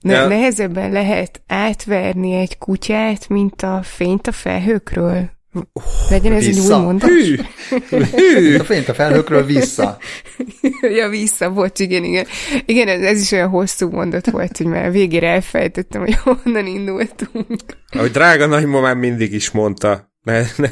Ne, 0.00 0.12
ja. 0.14 0.26
Nehezebben 0.26 0.92
lehet 0.92 1.42
átverni 1.46 2.34
egy 2.34 2.58
kutyát, 2.58 3.28
mint 3.28 3.62
a 3.62 3.80
fényt 3.82 4.26
a 4.26 4.32
felhőkről? 4.32 5.30
Legyen 6.10 6.32
ez 6.32 6.44
vissza. 6.44 6.74
egy 6.74 6.78
új 6.78 6.84
mondat? 6.84 7.08
Hű. 7.08 7.36
Hű. 8.10 8.56
A 8.58 8.64
fényt 8.64 8.88
a 8.88 8.94
felhőkről 8.94 9.44
vissza. 9.44 9.98
ja, 10.96 11.08
vissza, 11.08 11.52
bocs, 11.52 11.80
igen, 11.80 12.04
igen. 12.04 12.26
Igen, 12.66 12.88
ez, 12.88 13.00
ez 13.00 13.20
is 13.20 13.32
olyan 13.32 13.48
hosszú 13.48 13.90
mondat 13.90 14.30
volt, 14.30 14.56
hogy 14.56 14.66
már 14.66 14.90
végére 14.90 15.28
elfejtettem, 15.28 16.00
hogy 16.00 16.14
honnan 16.14 16.66
indultunk. 16.66 17.60
Ahogy 17.90 18.10
drága 18.10 18.46
nagymamám 18.46 18.98
mindig 18.98 19.32
is 19.32 19.50
mondta, 19.50 20.12
ne, 20.22 20.42
ne, 20.56 20.68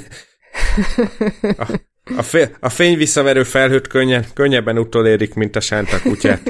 a, 1.57 1.79
a, 2.17 2.49
a 2.61 2.69
fény 2.69 2.97
visszaverő 2.97 3.43
felhőt 3.43 3.87
könnyen, 3.87 4.25
könnyebben 4.35 4.79
utolérik, 4.79 5.35
mint 5.35 5.57
a 5.57 5.61
sánta 5.61 6.01
kutyát. 6.01 6.41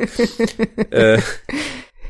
Ö, 0.88 1.16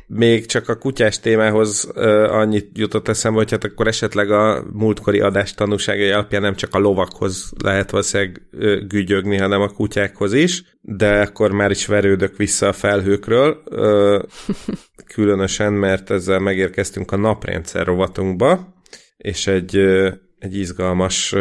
még 0.06 0.46
csak 0.46 0.68
a 0.68 0.76
kutyás 0.76 1.20
témához 1.20 1.90
ö, 1.94 2.28
annyit 2.30 2.78
jutott 2.78 3.08
eszembe, 3.08 3.38
hogy 3.38 3.50
hát 3.50 3.64
akkor 3.64 3.86
esetleg 3.86 4.30
a 4.30 4.64
múltkori 4.72 5.20
adás 5.20 5.54
tanúságai 5.54 6.10
alapján 6.10 6.42
nem 6.42 6.54
csak 6.54 6.74
a 6.74 6.78
lovakhoz 6.78 7.52
lehet 7.62 7.90
valószínűleg 7.90 8.42
ö, 8.50 8.80
gügyögni, 8.86 9.36
hanem 9.36 9.60
a 9.60 9.68
kutyákhoz 9.68 10.32
is, 10.32 10.62
de 10.80 11.20
akkor 11.20 11.52
már 11.52 11.70
is 11.70 11.86
verődök 11.86 12.36
vissza 12.36 12.68
a 12.68 12.72
felhőkről, 12.72 13.62
ö, 13.64 14.22
különösen, 15.06 15.72
mert 15.72 16.10
ezzel 16.10 16.38
megérkeztünk 16.38 17.12
a 17.12 17.16
naprendszer 17.16 17.86
rovatunkba, 17.86 18.74
és 19.16 19.46
egy, 19.46 19.76
egy 20.38 20.56
izgalmas 20.56 21.34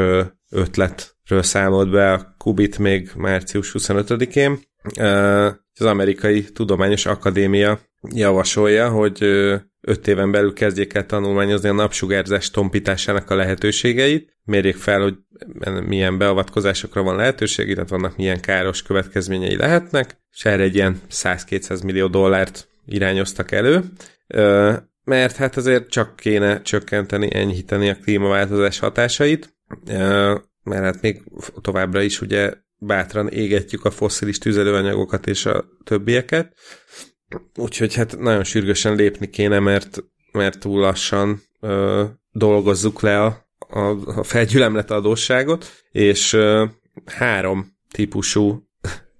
ötletről 0.54 1.44
számolt 1.44 1.90
be 1.90 2.12
a 2.12 2.36
Kubit 2.38 2.78
még 2.78 3.12
március 3.16 3.76
25-én. 3.80 4.60
Az 5.80 5.86
Amerikai 5.86 6.44
Tudományos 6.44 7.06
Akadémia 7.06 7.80
javasolja, 8.14 8.90
hogy 8.90 9.24
öt 9.82 10.08
éven 10.08 10.32
belül 10.32 10.54
kezdjék 10.54 10.94
el 10.94 11.06
tanulmányozni 11.06 11.70
a 11.70 11.74
napsugárzás 11.74 12.52
tompításának 12.52 13.30
a 13.30 13.36
lehetőségeit, 13.36 14.38
mérjék 14.44 14.76
fel, 14.76 15.02
hogy 15.02 15.16
milyen 15.86 16.18
beavatkozásokra 16.18 17.04
van 17.04 17.16
lehetőség, 17.16 17.68
illetve 17.68 17.98
vannak 17.98 18.18
milyen 18.18 18.40
káros 18.40 18.82
következményei 18.82 19.56
lehetnek, 19.56 20.18
és 20.32 20.46
erre 20.46 20.64
egy 20.64 20.76
ilyen 20.76 21.02
100-200 21.12 21.84
millió 21.84 22.08
dollárt 22.08 22.68
irányoztak 22.86 23.52
elő, 23.52 23.84
mert 25.04 25.36
hát 25.36 25.58
azért 25.58 25.90
csak 25.90 26.16
kéne 26.16 26.62
csökkenteni, 26.62 27.30
enyhíteni 27.34 27.90
a 27.90 27.98
klímaváltozás 28.04 28.80
hatásait, 28.80 29.54
mert 30.64 30.84
hát 30.84 31.02
még 31.02 31.22
továbbra 31.62 32.02
is 32.02 32.22
ugye 32.22 32.54
bátran 32.78 33.30
égetjük 33.30 33.86
a 33.86 33.92
fosszilis 33.92 34.38
tüzelőanyagokat 34.38 35.28
és 35.28 35.46
a 35.46 35.66
többieket, 35.84 36.54
úgyhogy 37.56 37.96
hát 37.96 38.20
nagyon 38.20 38.44
sürgősen 38.44 38.96
lépni 38.96 39.30
kéne, 39.30 39.60
mert, 39.60 40.04
mert 40.32 40.60
túl 40.60 40.80
lassan 40.80 41.42
ö, 41.60 42.04
dolgozzuk 42.32 43.02
le 43.02 43.24
a, 43.24 43.48
a, 43.58 43.80
a 44.20 44.24
felgyülemlet 44.24 44.92
adósságot, 44.92 45.72
és 45.92 46.34
ö, 46.34 46.66
három 47.06 47.78
típusú, 47.92 48.68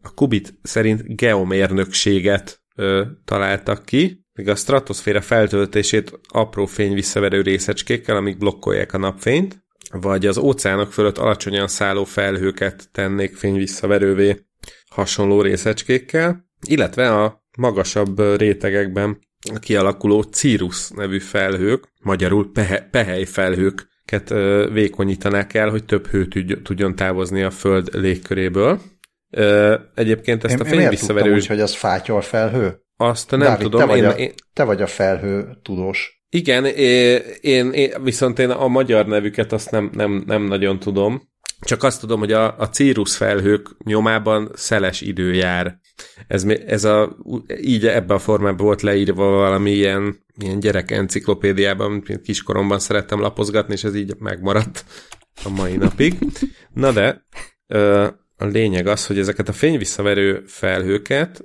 a 0.02 0.14
Kubit 0.14 0.54
szerint 0.62 1.16
geomérnökséget 1.16 2.62
ö, 2.76 3.06
találtak 3.26 3.86
ki, 3.86 4.26
még 4.34 4.50
a 4.50 4.56
stratoszféra 4.56 5.22
feltöltését 5.22 6.20
apró 6.28 6.66
fény 6.66 6.94
visszaverő 6.94 7.42
részecskékkel, 7.42 8.16
amik 8.16 8.38
blokkolják 8.38 8.94
a 8.94 8.98
napfényt, 8.98 9.63
vagy 10.02 10.26
az 10.26 10.38
óceánok 10.38 10.92
fölött 10.92 11.18
alacsonyan 11.18 11.68
szálló 11.68 12.04
felhőket 12.04 12.90
tennék 12.92 13.36
fényvisszaverővé 13.36 14.46
hasonló 14.90 15.42
részecskékkel, 15.42 16.50
illetve 16.68 17.22
a 17.22 17.44
magasabb 17.58 18.38
rétegekben 18.38 19.20
kialakuló 19.60 20.22
Cirrus 20.22 20.90
nevű 20.90 21.20
felhők, 21.20 21.88
magyarul 22.02 22.52
pehe, 22.52 22.88
pehely 22.92 23.24
felhőket 23.24 24.30
vékonyítanák 24.72 25.54
el, 25.54 25.70
hogy 25.70 25.86
több 25.86 26.08
hő 26.08 26.28
tudjon 26.64 26.96
távozni 26.96 27.42
a 27.42 27.50
Föld 27.50 27.90
légköréből. 27.94 28.82
Egyébként 29.96 30.44
ezt 30.44 30.54
én, 30.54 30.62
a 30.62 30.66
fényvisszaverő... 30.66 31.30
Én 31.30 31.36
úgy, 31.36 31.48
hogy 31.48 31.60
az 31.60 31.76
fátyol 31.76 32.22
felhő? 32.22 32.82
Azt 32.98 33.32
nem 33.32 33.40
Dávid, 33.40 33.62
tudom. 33.62 33.80
Te 33.80 33.86
vagy, 33.86 33.98
én, 33.98 34.06
a, 34.06 34.12
én... 34.12 34.34
te 34.54 34.64
vagy 34.64 34.82
a 34.82 34.88
felhő 34.88 35.58
tudós. 35.62 36.23
Igen, 36.34 36.66
én, 36.66 37.72
én, 37.72 38.04
viszont 38.04 38.40
én 38.40 38.50
a 38.50 38.68
magyar 38.68 39.06
nevüket 39.06 39.52
azt 39.52 39.72
nem, 39.72 39.90
nem, 39.94 40.24
nem 40.26 40.44
nagyon 40.44 40.80
tudom. 40.80 41.30
Csak 41.60 41.84
azt 41.84 42.00
tudom, 42.00 42.20
hogy 42.20 42.32
a, 42.32 42.58
a 42.58 42.70
Cirrus 42.70 43.16
felhők 43.16 43.76
nyomában 43.84 44.52
szeles 44.54 45.02
idő 45.02 45.34
jár. 45.34 45.80
Ez, 46.28 46.44
ez 46.46 46.84
a, 46.84 47.18
így 47.62 47.88
ebben 47.88 48.16
a 48.16 48.20
formában 48.20 48.66
volt 48.66 48.82
leírva 48.82 49.30
valami 49.30 49.72
ilyen, 49.72 50.26
ilyen 50.40 50.60
gyerek 50.60 50.92
enciklopédiában, 50.92 52.04
kiskoromban 52.24 52.80
szerettem 52.80 53.20
lapozgatni, 53.20 53.74
és 53.74 53.84
ez 53.84 53.96
így 53.96 54.14
megmaradt 54.20 54.86
a 55.44 55.50
mai 55.50 55.76
napig. 55.76 56.18
Na 56.74 56.92
de, 56.92 57.26
a 58.38 58.46
lényeg 58.46 58.88
az, 58.88 59.06
hogy 59.06 59.20
ezeket 59.20 59.50
a 59.50 59.54
fényvisszaverő 59.54 60.44
felhőket, 60.46 61.42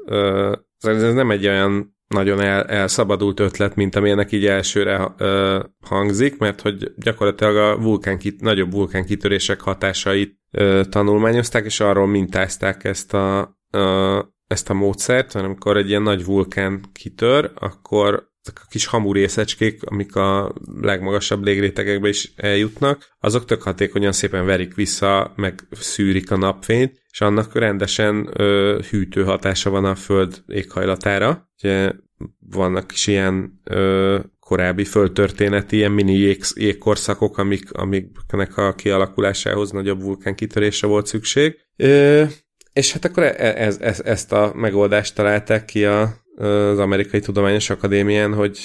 ez 0.78 1.14
nem 1.14 1.30
egy 1.30 1.46
olyan 1.46 1.96
nagyon 2.08 2.40
el, 2.40 2.64
elszabadult 2.64 3.40
ötlet, 3.40 3.74
mint 3.74 3.96
amilyenek 3.96 4.32
így 4.32 4.46
elsőre 4.46 5.14
ö, 5.18 5.62
hangzik, 5.80 6.38
mert 6.38 6.60
hogy 6.60 6.92
gyakorlatilag 6.96 7.56
a 7.56 7.82
vulkánkit, 7.82 8.40
nagyobb 8.40 8.72
vulkánkitörések 8.72 9.60
hatásait 9.60 10.38
ö, 10.50 10.82
tanulmányozták, 10.90 11.64
és 11.64 11.80
arról 11.80 12.06
mintázták 12.06 12.84
ezt 12.84 13.14
a, 13.14 13.56
ö, 13.70 14.18
ezt 14.46 14.70
a 14.70 14.74
módszert, 14.74 15.32
hanem 15.32 15.48
amikor 15.48 15.76
egy 15.76 15.88
ilyen 15.88 16.02
nagy 16.02 16.24
vulkán 16.24 16.84
kitör, 16.92 17.52
akkor 17.54 18.27
a 18.44 18.66
kis 18.68 18.86
hamu 18.86 19.12
részecskék, 19.12 19.82
amik 19.84 20.16
a 20.16 20.54
legmagasabb 20.80 21.44
légrétegekbe 21.44 22.08
is 22.08 22.32
eljutnak, 22.36 23.16
azok 23.20 23.44
tök 23.44 23.62
hatékonyan 23.62 24.12
szépen 24.12 24.46
verik 24.46 24.74
vissza, 24.74 25.32
meg 25.36 25.60
szűrik 25.70 26.30
a 26.30 26.36
napfényt, 26.36 27.02
és 27.10 27.20
annak 27.20 27.54
rendesen 27.54 28.28
ö, 28.32 28.78
hűtő 28.90 29.24
hatása 29.24 29.70
van 29.70 29.84
a 29.84 29.94
föld 29.94 30.42
éghajlatára. 30.46 31.50
Ugye 31.62 31.92
vannak 32.38 32.92
is 32.92 33.06
ilyen 33.06 33.60
ö, 33.64 34.18
korábbi 34.40 34.84
földtörténeti 34.84 35.76
ilyen 35.76 35.92
mini 35.92 36.14
jég, 36.14 36.42
jégkorszakok, 36.54 37.38
amik, 37.38 37.72
amiknek 37.72 38.56
a 38.56 38.74
kialakulásához 38.74 39.70
nagyobb 39.70 40.02
vulkánkitörése 40.02 40.86
volt 40.86 41.06
szükség. 41.06 41.56
Ö, 41.76 42.24
és 42.72 42.92
hát 42.92 43.04
akkor 43.04 43.22
e, 43.22 43.34
ez, 43.38 43.78
ez, 43.80 44.00
ezt 44.00 44.32
a 44.32 44.52
megoldást 44.54 45.14
találták 45.14 45.64
ki 45.64 45.84
a, 45.84 46.14
az 46.38 46.78
Amerikai 46.78 47.20
Tudományos 47.20 47.70
Akadémián, 47.70 48.34
hogy 48.34 48.58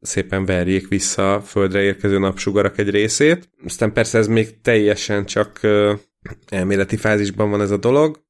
szépen 0.00 0.44
verjék 0.44 0.88
vissza 0.88 1.34
a 1.34 1.40
Földre 1.40 1.82
érkező 1.82 2.18
napsugarak 2.18 2.78
egy 2.78 2.90
részét. 2.90 3.48
Aztán 3.64 3.92
persze 3.92 4.18
ez 4.18 4.26
még 4.26 4.60
teljesen 4.60 5.24
csak 5.24 5.60
elméleti 6.48 6.96
fázisban 6.96 7.50
van 7.50 7.60
ez 7.60 7.70
a 7.70 7.76
dolog, 7.76 8.20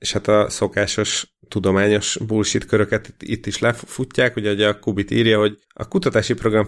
és 0.00 0.12
hát 0.12 0.28
a 0.28 0.50
szokásos 0.50 1.26
tudományos 1.48 2.18
bullshit 2.26 2.64
köröket 2.66 3.14
itt, 3.18 3.46
is 3.46 3.58
lefutják, 3.58 4.36
ugye 4.36 4.68
a 4.68 4.78
Kubit 4.78 5.10
írja, 5.10 5.38
hogy 5.38 5.58
a 5.68 5.88
kutatási 5.88 6.34
program 6.34 6.64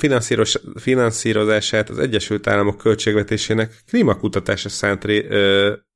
finanszírozását 0.76 1.90
az 1.90 1.98
Egyesült 1.98 2.46
Államok 2.46 2.76
költségvetésének 2.76 3.74
klímakutatásra 3.88 4.68
szánt 4.68 5.04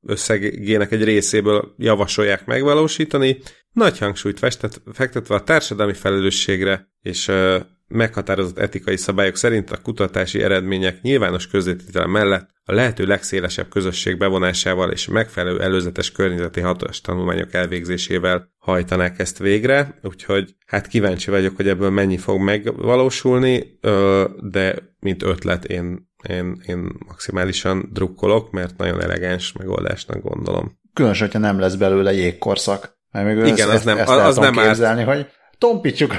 összegének 0.06 0.92
egy 0.92 1.04
részéből 1.04 1.74
javasolják 1.78 2.46
megvalósítani, 2.46 3.38
nagy 3.72 3.98
hangsúlyt 3.98 4.38
festet, 4.38 4.82
fektetve 4.92 5.34
a 5.34 5.42
társadalmi 5.42 5.94
felelősségre 5.94 6.88
és 7.02 7.30
meghatározott 7.88 8.58
etikai 8.58 8.96
szabályok 8.96 9.36
szerint 9.36 9.70
a 9.70 9.80
kutatási 9.82 10.42
eredmények 10.42 11.00
nyilvános 11.02 11.46
közvetítele 11.46 12.06
mellett 12.06 12.48
a 12.64 12.72
lehető 12.72 13.04
legszélesebb 13.04 13.68
közösség 13.68 14.18
bevonásával 14.18 14.90
és 14.90 15.08
megfelelő 15.08 15.60
előzetes 15.60 16.12
környezeti 16.12 16.60
hatás 16.60 17.00
tanulmányok 17.00 17.54
elvégzésével 17.54 18.50
hajtanák 18.58 19.18
ezt 19.18 19.38
végre, 19.38 19.98
úgyhogy 20.02 20.54
hát 20.66 20.86
kíváncsi 20.86 21.30
vagyok, 21.30 21.56
hogy 21.56 21.68
ebből 21.68 21.90
mennyi 21.90 22.16
fog 22.16 22.40
megvalósulni, 22.40 23.78
de 24.40 24.74
mint 25.00 25.22
ötlet 25.22 25.64
én, 25.64 26.10
én, 26.28 26.62
én 26.66 26.90
maximálisan 27.06 27.88
drukkolok, 27.92 28.50
mert 28.50 28.76
nagyon 28.76 29.02
elegáns 29.02 29.52
megoldásnak 29.52 30.22
gondolom. 30.22 30.78
Különösen, 30.92 31.26
hogyha 31.26 31.40
nem 31.40 31.58
lesz 31.58 31.74
belőle 31.74 32.12
jégkorszak. 32.12 32.98
Mert 33.10 33.26
még 33.26 33.36
Igen, 33.36 33.70
ezt, 33.70 33.76
az 33.76 33.84
nem, 33.84 33.98
ezt 33.98 34.08
az 34.08 34.36
nem 34.36 34.52
képzelni, 34.52 35.02
árt. 35.02 35.16
hogy 35.16 35.26
tompítsuk, 35.58 36.14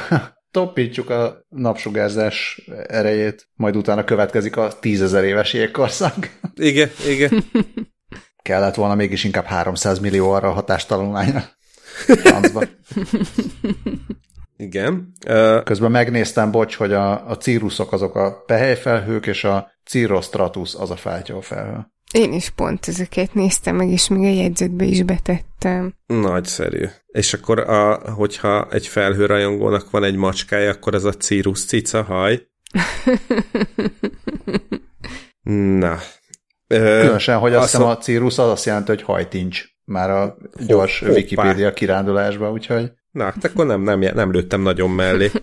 tompítsuk 0.52 1.10
a 1.10 1.46
napsugárzás 1.50 2.62
erejét, 2.88 3.50
majd 3.56 3.76
utána 3.76 4.04
következik 4.04 4.58
a 4.58 4.80
tízezer 4.80 5.24
éves 5.24 5.54
jégkorszak. 5.54 6.40
Igen, 6.56 6.90
igen. 7.08 7.44
Kellett 8.42 8.76
volna 8.76 8.96
mégis 8.96 9.24
inkább 9.24 9.46
300 9.46 10.00
millió 10.00 10.32
arra 10.32 10.48
a 10.48 10.54
hatástanulmányra. 10.54 11.44
Igen. 14.58 15.14
Közben 15.64 15.92
megnéztem, 15.92 16.52
bocs, 16.52 16.76
hogy 16.76 16.94
a, 16.94 17.30
a 17.30 17.38
círuszok 17.38 17.92
azok 17.92 18.16
a 18.16 18.44
pehelyfelhők, 18.46 19.26
és 19.26 19.44
a 19.44 19.72
Cirrostratus 19.86 20.76
az 20.76 20.92
a 20.92 20.96
felhő. 20.96 21.92
Én 22.14 22.34
is 22.34 22.50
pont 22.50 22.88
ezeket 22.88 23.34
néztem 23.34 23.76
meg, 23.76 23.90
és 23.90 24.08
még 24.08 24.24
a 24.24 24.42
jegyzetbe 24.42 24.86
is 24.86 25.04
betettem. 25.04 25.94
Nagyszerű. 26.06 26.86
És 27.08 27.34
akkor, 27.34 27.60
a, 27.60 28.12
hogyha 28.12 28.68
egy 28.72 28.88
felhőrajongónak 28.88 29.90
van 29.90 30.04
egy 30.04 30.16
macskája, 30.16 30.72
akkor 30.72 30.94
ez 30.94 31.04
a 31.04 31.14
Cirrus 31.14 31.66
cica 31.66 32.04
haj. 32.04 32.48
Na. 35.80 35.98
Különösen, 36.68 37.40
hogy 37.40 37.54
azt 37.54 37.72
hiszem 37.72 37.88
a 37.88 37.98
Cirrus 37.98 38.38
az 38.38 38.50
azt 38.50 38.66
jelenti, 38.66 38.90
hogy 38.90 39.02
hajtincs. 39.02 39.66
Már 39.86 40.10
a 40.10 40.38
gyors 40.66 41.00
Hoppá. 41.00 41.12
Wikipedia 41.12 41.74
kirándulásban, 41.74 42.52
úgyhogy... 42.52 42.92
Na, 43.12 43.24
hát 43.24 43.44
akkor 43.44 43.66
nem, 43.66 43.82
nem, 43.82 44.00
nem 44.00 44.32
lőttem 44.32 44.62
nagyon 44.62 44.90
mellé. 44.90 45.32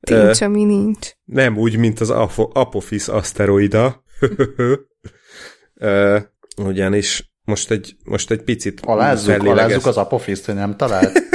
Tincs, 0.00 0.40
ami 0.40 0.64
nincs. 0.64 1.10
Nem 1.24 1.56
úgy, 1.56 1.76
mint 1.76 2.00
az 2.00 2.10
Apophis 2.36 3.08
aszteroida. 3.08 4.02
Uh, 5.80 6.20
ugyanis 6.56 7.32
most 7.44 7.70
egy, 7.70 7.96
most 8.04 8.30
egy 8.30 8.42
picit 8.42 8.80
alázzuk, 8.84 9.42
alázzuk 9.42 9.86
az 9.86 9.96
apofiszt, 9.96 10.44
hogy 10.44 10.54
nem 10.54 10.76
talált. 10.76 11.18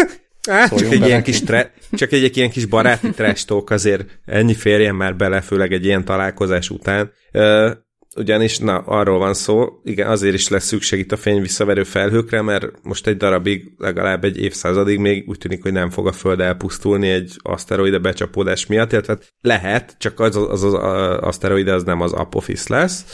Hát, 0.49 0.77
csak 0.77 0.91
egy, 0.91 1.05
ilyen 1.05 1.23
kis 1.23 1.41
tre- 1.41 1.71
csak 1.91 2.11
egy, 2.11 2.23
egy 2.23 2.37
ilyen 2.37 2.49
kis 2.49 2.65
baráti 2.65 3.09
trestók 3.09 3.69
azért 3.69 4.05
ennyi 4.25 4.53
férjen 4.53 4.95
már 4.95 5.15
bele, 5.15 5.41
főleg 5.41 5.73
egy 5.73 5.85
ilyen 5.85 6.05
találkozás 6.05 6.69
után. 6.69 7.11
Uh, 7.33 7.71
ugyanis, 8.15 8.57
na, 8.57 8.77
arról 8.77 9.17
van 9.17 9.33
szó, 9.33 9.67
igen, 9.83 10.09
azért 10.09 10.33
is 10.33 10.47
lesz 10.47 10.65
szükség 10.65 10.99
itt 10.99 11.11
a 11.11 11.17
fény 11.17 11.41
visszaverő 11.41 11.83
felhőkre, 11.83 12.41
mert 12.41 12.65
most 12.81 13.07
egy 13.07 13.17
darabig, 13.17 13.73
legalább 13.77 14.23
egy 14.23 14.37
évszázadig 14.41 14.99
még 14.99 15.29
úgy 15.29 15.37
tűnik, 15.37 15.61
hogy 15.61 15.71
nem 15.71 15.89
fog 15.89 16.07
a 16.07 16.11
Föld 16.11 16.39
elpusztulni 16.39 17.09
egy 17.09 17.35
aszteroide 17.41 17.97
becsapódás 17.97 18.65
miatt, 18.65 18.91
illetve 18.91 19.17
lehet, 19.41 19.95
csak 19.97 20.19
az 20.19 20.35
az, 20.35 20.63
az, 20.63 20.73
az 20.73 21.17
aszteroide 21.19 21.73
az 21.73 21.83
nem 21.83 22.01
az 22.01 22.11
Apophis 22.11 22.67
lesz, 22.67 23.05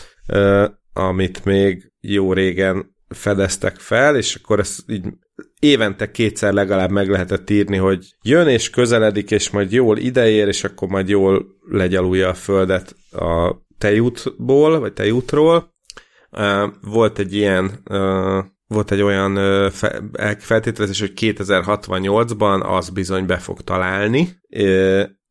amit 0.94 1.46
még 1.46 1.92
jó 2.02 2.34
régen 2.34 2.96
fedeztek 3.10 3.76
fel, 3.76 4.16
és 4.16 4.36
akkor 4.36 4.60
ezt 4.60 4.84
így 4.88 5.06
évente 5.60 6.12
kétszer 6.12 6.54
legalább 6.54 6.92
meg 6.92 7.10
lehetett 7.10 7.50
írni, 7.50 7.78
hogy 7.78 8.16
jön 8.22 8.48
és 8.48 8.70
közeledik, 8.70 9.32
és 9.32 9.50
majd 9.50 9.72
jól 9.72 9.98
ideér, 9.98 10.48
és 10.48 10.64
akkor 10.64 10.88
majd 10.88 11.10
jól 11.10 11.46
legyalulja 11.70 12.30
a 12.30 12.34
földet 12.34 12.96
a 13.12 13.56
tejútból, 13.78 14.80
vagy 14.80 14.94
tejútról. 14.94 15.74
Volt 16.82 17.20
egy 17.20 17.34
ilyen 17.34 17.84
volt 18.68 18.92
egy 18.92 19.02
olyan 19.02 19.36
feltételezés, 20.40 21.00
hogy 21.00 21.14
2068-ban 21.16 22.64
az 22.64 22.90
bizony 22.90 23.26
be 23.26 23.38
fog 23.38 23.62
találni, 23.62 24.30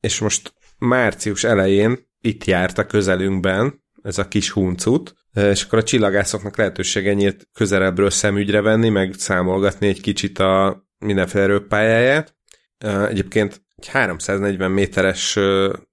és 0.00 0.20
most 0.20 0.54
március 0.78 1.44
elején 1.44 1.98
itt 2.20 2.44
járt 2.44 2.78
a 2.78 2.86
közelünkben 2.86 3.86
ez 4.08 4.18
a 4.18 4.28
kis 4.28 4.50
huncut, 4.50 5.14
és 5.34 5.62
akkor 5.62 5.78
a 5.78 5.82
csillagászoknak 5.82 6.56
lehetősége 6.56 7.12
nyílt 7.12 7.48
közelebbről 7.52 8.10
szemügyre 8.10 8.60
venni, 8.60 8.88
meg 8.88 9.14
számolgatni 9.16 9.86
egy 9.86 10.00
kicsit 10.00 10.38
a 10.38 10.82
mindenféle 10.98 11.44
erőpályáját. 11.44 12.36
Egyébként 13.08 13.62
egy 13.76 13.88
340 13.88 14.70
méteres 14.70 15.38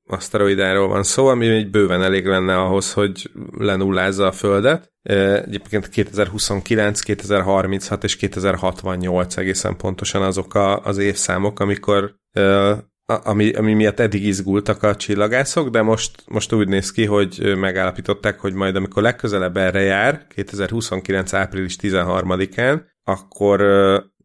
aszteroidáról 0.07 0.87
van 0.87 1.03
szó, 1.03 1.27
ami 1.27 1.47
egy 1.47 1.69
bőven 1.69 2.03
elég 2.03 2.25
lenne 2.25 2.57
ahhoz, 2.57 2.93
hogy 2.93 3.31
lenullázza 3.57 4.27
a 4.27 4.31
Földet. 4.31 4.93
Egyébként 5.01 5.89
2029, 5.89 6.99
2036 6.99 8.03
és 8.03 8.15
2068 8.15 9.37
egészen 9.37 9.77
pontosan 9.77 10.21
azok 10.21 10.53
a, 10.53 10.79
az 10.79 10.97
évszámok, 10.97 11.59
amikor 11.59 12.15
ami, 13.05 13.53
ami 13.53 13.73
miatt 13.73 13.99
eddig 13.99 14.25
izgultak 14.25 14.83
a 14.83 14.95
csillagászok, 14.95 15.69
de 15.69 15.81
most, 15.81 16.23
most 16.27 16.53
úgy 16.53 16.67
néz 16.67 16.91
ki, 16.91 17.05
hogy 17.05 17.55
megállapították, 17.57 18.39
hogy 18.39 18.53
majd 18.53 18.75
amikor 18.75 19.01
legközelebb 19.01 19.57
erre 19.57 19.81
jár, 19.81 20.27
2029. 20.27 21.33
április 21.33 21.75
13-án, 21.81 22.81
akkor 23.03 23.63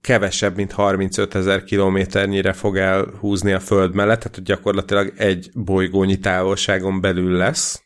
kevesebb, 0.01 0.57
mint 0.57 0.73
35 0.73 1.35
ezer 1.35 1.65
kilométernyire 1.65 2.53
fog 2.53 2.77
elhúzni 2.77 3.53
a 3.53 3.61
Föld 3.61 3.95
mellett, 3.95 4.21
tehát 4.21 4.43
gyakorlatilag 4.43 5.13
egy 5.17 5.51
bolygónyi 5.55 6.19
távolságon 6.19 7.01
belül 7.01 7.37
lesz, 7.37 7.83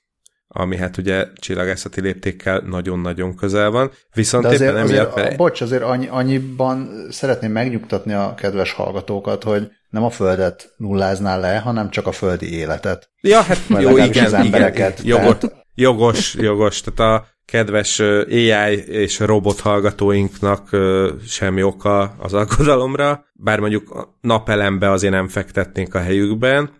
ami 0.49 0.76
hát 0.76 0.97
ugye 0.97 1.26
csillagászati 1.34 2.01
léptékkel 2.01 2.62
nagyon-nagyon 2.66 3.36
közel 3.36 3.70
van. 3.70 3.90
Viszont 4.14 4.45
De 4.45 4.51
azért, 4.51 4.70
éppen 4.70 4.86
emiatt... 4.86 5.16
Azért, 5.16 5.36
bocs, 5.36 5.61
azért 5.61 5.82
annyi, 5.82 6.07
annyiban 6.07 7.07
szeretném 7.11 7.53
megnyugtatni 7.53 8.12
a 8.12 8.34
kedves 8.34 8.72
hallgatókat, 8.72 9.42
hogy 9.42 9.70
nem 9.95 10.05
a 10.05 10.11
Földet 10.11 10.74
nullázná 10.76 11.36
le, 11.36 11.59
hanem 11.59 11.90
csak 11.90 12.07
a 12.07 12.12
földi 12.12 12.53
életet. 12.53 13.11
Ja, 13.20 13.42
hát 13.42 13.59
jó, 13.68 13.97
igen, 13.97 14.24
az 14.24 14.32
embereket. 14.32 14.99
Igen, 14.99 15.16
jogos, 15.16 15.38
tehát... 15.38 15.66
jogos, 15.74 16.34
jogos. 16.34 16.80
Tehát 16.80 17.14
a 17.14 17.26
kedves 17.45 17.99
AI 17.99 18.84
és 18.86 19.18
robot 19.18 19.61
hallgatóinknak 19.61 20.76
semmi 21.26 21.62
oka 21.62 22.14
az 22.18 22.34
aggodalomra, 22.34 23.24
bár 23.32 23.61
mondjuk 23.61 24.16
napelembe 24.20 24.90
azért 24.90 25.12
nem 25.12 25.28
fektetnénk 25.28 25.95
a 25.95 26.01
helyükben. 26.01 26.70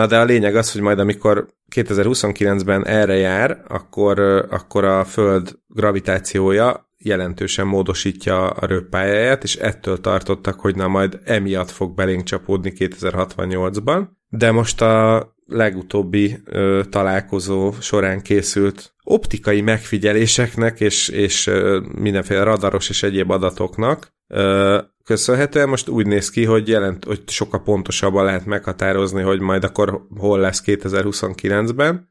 Na 0.00 0.06
de 0.06 0.18
a 0.18 0.24
lényeg 0.24 0.56
az, 0.56 0.72
hogy 0.72 0.80
majd 0.80 0.98
amikor 0.98 1.46
2029-ben 1.74 2.86
erre 2.86 3.16
jár, 3.16 3.62
akkor, 3.68 4.18
akkor 4.50 4.84
a 4.84 5.04
Föld 5.04 5.58
gravitációja 5.66 6.90
jelentősen 6.98 7.66
módosítja 7.66 8.46
a 8.46 8.66
röppályáját, 8.66 9.42
és 9.42 9.56
ettől 9.56 10.00
tartottak, 10.00 10.60
hogy 10.60 10.76
na 10.76 10.88
majd 10.88 11.20
emiatt 11.24 11.70
fog 11.70 11.94
belénk 11.94 12.22
csapódni 12.22 12.72
2068-ban. 12.76 14.06
De 14.28 14.50
most 14.50 14.80
a 14.80 15.26
legutóbbi 15.50 16.38
ö, 16.44 16.80
találkozó 16.90 17.72
során 17.80 18.22
készült 18.22 18.94
optikai 19.04 19.60
megfigyeléseknek 19.60 20.80
és, 20.80 21.08
és 21.08 21.46
ö, 21.46 21.80
mindenféle 21.94 22.42
radaros 22.42 22.88
és 22.88 23.02
egyéb 23.02 23.30
adatoknak 23.30 24.12
ö, 24.28 24.78
köszönhetően 25.04 25.68
most 25.68 25.88
úgy 25.88 26.06
néz 26.06 26.30
ki, 26.30 26.44
hogy, 26.44 26.68
jelent, 26.68 27.04
hogy 27.04 27.22
sokkal 27.26 27.62
pontosabban 27.62 28.24
lehet 28.24 28.46
meghatározni, 28.46 29.22
hogy 29.22 29.40
majd 29.40 29.64
akkor 29.64 30.06
hol 30.16 30.38
lesz 30.38 30.62
2029-ben, 30.66 32.08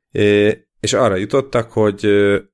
és 0.79 0.93
arra 0.93 1.15
jutottak, 1.15 1.71
hogy, 1.71 2.07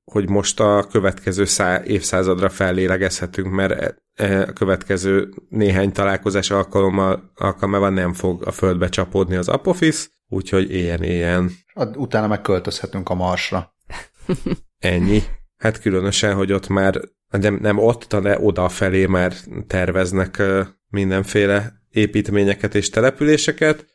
hogy 0.04 0.28
most 0.28 0.60
a 0.60 0.86
következő 0.90 1.44
szá, 1.44 1.84
évszázadra 1.84 2.48
fellélegezhetünk, 2.48 3.50
mert 3.50 4.02
a 4.16 4.52
következő 4.52 5.34
néhány 5.48 5.92
találkozás 5.92 6.50
alkalommal, 6.50 7.32
alkalmával 7.34 7.90
nem 7.90 8.12
fog 8.12 8.46
a 8.46 8.50
földbe 8.50 8.88
csapódni 8.88 9.36
az 9.36 9.48
Apophis, 9.48 10.08
úgyhogy 10.28 10.70
éljen-éljen. 10.70 11.50
Utána 11.94 12.26
megköltözhetünk 12.26 13.08
a 13.08 13.14
Marsra. 13.14 13.74
Ennyi. 14.78 15.22
Hát 15.56 15.80
különösen, 15.80 16.34
hogy 16.34 16.52
ott 16.52 16.68
már 16.68 17.00
nem, 17.30 17.58
nem 17.62 17.78
ott, 17.78 18.14
de 18.14 18.38
odafelé 18.40 19.06
már 19.06 19.34
terveznek 19.66 20.42
mindenféle 20.88 21.72
építményeket 21.90 22.74
és 22.74 22.90
településeket. 22.90 23.86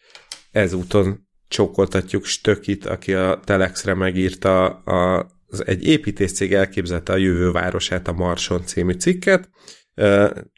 Ezúton 0.51 1.28
csókoltatjuk 1.47 2.26
Stökit, 2.26 2.86
aki 2.86 3.13
a 3.13 3.39
Telexre 3.43 3.93
megírta 3.93 4.65
a, 4.69 5.28
az 5.47 5.67
egy 5.67 5.86
építészcég 5.86 6.53
elképzelte 6.53 7.13
a 7.13 7.17
jövő 7.17 7.51
városát, 7.51 8.07
a 8.07 8.13
Marson 8.13 8.65
című 8.65 8.93
cikket. 8.93 9.49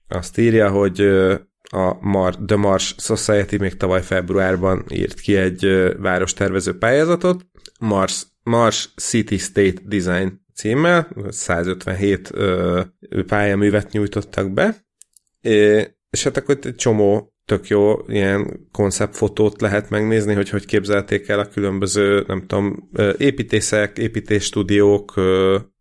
Azt 0.08 0.38
írja, 0.38 0.70
hogy 0.70 1.02
a 1.64 1.98
Mar, 2.00 2.36
The 2.46 2.56
Mars 2.56 2.96
Society 2.98 3.58
még 3.58 3.78
tavaly 3.78 4.02
februárban 4.02 4.86
írt 4.90 5.20
ki 5.20 5.36
egy 5.36 5.94
várostervező 5.98 6.78
pályázatot, 6.78 7.46
Mars, 7.80 8.26
Mars 8.44 8.94
City 8.96 9.38
State 9.38 9.82
Design 9.86 10.42
címmel, 10.56 11.08
157 11.30 12.34
pályaművet 13.28 13.92
nyújtottak 13.92 14.52
be, 14.52 14.86
és 16.10 16.24
hát 16.24 16.38
akkor 16.38 16.58
egy 16.62 16.76
csomó 16.76 17.34
tök 17.46 17.68
jó 17.68 17.96
ilyen 18.08 18.68
konceptfotót 18.72 19.62
lehet 19.62 19.90
megnézni, 19.90 20.34
hogy 20.34 20.50
hogy 20.50 20.66
képzelték 20.66 21.28
el 21.28 21.40
a 21.40 21.48
különböző, 21.48 22.24
nem 22.28 22.46
tudom, 22.48 22.90
építészek, 23.18 23.98
építésstúdiók, 23.98 25.14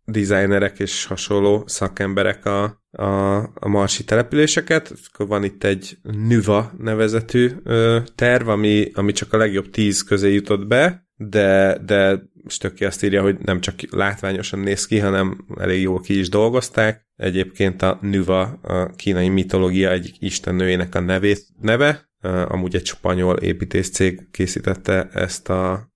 designerek 0.05 0.79
és 0.79 1.05
hasonló 1.05 1.63
szakemberek 1.67 2.45
a, 2.45 2.82
a, 2.97 3.35
a 3.37 3.67
marsi 3.67 4.03
településeket. 4.03 4.93
Akkor 5.11 5.27
van 5.27 5.43
itt 5.43 5.63
egy 5.63 5.97
Nüva 6.01 6.71
nevezetű 6.77 7.51
ö, 7.63 7.99
terv, 8.15 8.47
ami, 8.47 8.91
ami 8.93 9.11
csak 9.11 9.33
a 9.33 9.37
legjobb 9.37 9.69
tíz 9.69 10.03
közé 10.03 10.33
jutott 10.33 10.67
be, 10.67 11.07
de, 11.15 11.77
de 11.85 12.21
Stöki 12.47 12.85
azt 12.85 13.03
írja, 13.03 13.21
hogy 13.21 13.37
nem 13.39 13.59
csak 13.59 13.75
látványosan 13.89 14.59
néz 14.59 14.85
ki, 14.85 14.99
hanem 14.99 15.45
elég 15.57 15.81
jól 15.81 16.01
ki 16.01 16.19
is 16.19 16.29
dolgozták. 16.29 17.07
Egyébként 17.15 17.81
a 17.81 17.97
Nüva 18.01 18.41
a 18.61 18.89
kínai 18.95 19.29
mitológia 19.29 19.91
egyik 19.91 20.15
istennőjének 20.19 20.95
a 20.95 20.99
nevét, 20.99 21.45
neve, 21.61 22.09
amúgy 22.47 22.75
egy 22.75 22.85
spanyol 22.85 23.37
építészcég 23.37 24.27
készítette 24.31 25.09
ezt 25.13 25.49
a, 25.49 25.89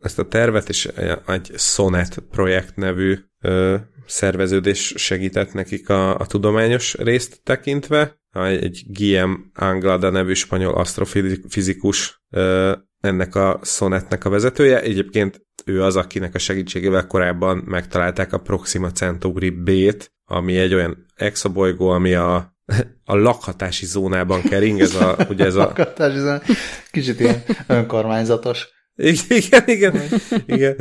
ezt 0.00 0.18
a 0.18 0.28
tervet, 0.28 0.68
és 0.68 0.88
egy 1.26 1.50
Sonet 1.56 2.22
projekt 2.30 2.76
nevű 2.76 3.18
szerveződés 4.06 4.92
segített 4.96 5.52
nekik 5.52 5.88
a, 5.88 6.18
a 6.18 6.26
tudományos 6.26 6.94
részt 6.94 7.40
tekintve. 7.42 8.20
Egy 8.32 8.82
Guillaume 8.86 9.36
Anglada 9.54 10.10
nevű 10.10 10.32
spanyol 10.32 10.74
asztrofizikus 10.74 12.22
ennek 13.00 13.34
a 13.34 13.60
Sonetnek 13.62 14.24
a 14.24 14.30
vezetője. 14.30 14.80
Egyébként 14.80 15.46
ő 15.64 15.82
az, 15.82 15.96
akinek 15.96 16.34
a 16.34 16.38
segítségével 16.38 17.06
korábban 17.06 17.56
megtalálták 17.66 18.32
a 18.32 18.38
Proxima 18.38 18.90
Centauri 18.90 19.50
B-t, 19.50 20.12
ami 20.24 20.56
egy 20.56 20.74
olyan 20.74 21.06
exobolygó, 21.14 21.88
ami 21.88 22.14
a, 22.14 22.34
a 23.04 23.16
lakhatási 23.16 23.86
zónában 23.86 24.42
kering, 24.42 24.80
ez 24.80 24.94
a, 24.94 25.16
ugye 25.28 25.44
ez 25.44 25.54
a... 25.54 25.64
lakhatási 25.76 26.18
zónában, 26.18 26.46
kicsit 26.90 27.20
ilyen 27.20 27.42
önkormányzatos. 27.66 28.68
Igen, 28.96 29.62
igen, 29.66 30.00
igen. 30.46 30.76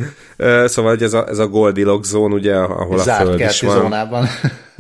Szóval 0.68 0.92
hogy 0.92 1.04
ez 1.04 1.14
a, 1.14 1.28
ez 1.28 1.38
a 1.38 1.48
Goldilocks 1.48 2.08
zón, 2.08 2.34
ugye, 2.34 2.56
ahol 2.56 2.98
Zárt 2.98 3.22
a 3.22 3.26
föld 3.26 3.40
is 3.40 3.62
van. 3.62 3.82
zónában 3.82 4.28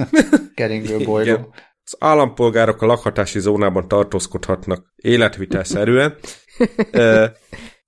keringő 0.55 0.97
bolygó. 0.97 1.21
Igen. 1.21 1.47
Az 1.83 1.95
állampolgárok 1.99 2.81
a 2.81 2.85
lakhatási 2.85 3.39
zónában 3.39 3.87
tartózkodhatnak 3.87 4.93
életvitelszerűen. 4.95 6.15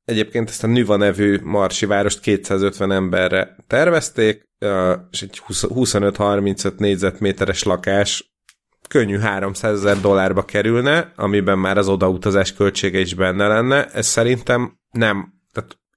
Egyébként 0.06 0.50
ezt 0.50 0.64
a 0.64 0.68
Nüva 0.68 0.96
nevű 0.96 1.40
marsi 1.44 1.86
várost 1.86 2.20
250 2.20 2.92
emberre 2.92 3.56
tervezték, 3.68 4.50
és 5.12 5.22
egy 5.22 5.42
25-35 5.48 6.78
négyzetméteres 6.78 7.64
lakás 7.64 8.34
könnyű 8.88 9.18
300 9.18 9.78
ezer 9.78 10.02
dollárba 10.02 10.46
kerülne, 10.46 11.12
amiben 11.16 11.60
már 11.60 11.78
az 11.78 11.88
odautazás 11.88 12.54
költsége 12.54 13.00
is 13.00 13.14
benne 13.14 13.48
lenne. 13.48 13.86
Ez 13.86 14.08
szerintem 14.08 14.78
nem, 14.92 15.33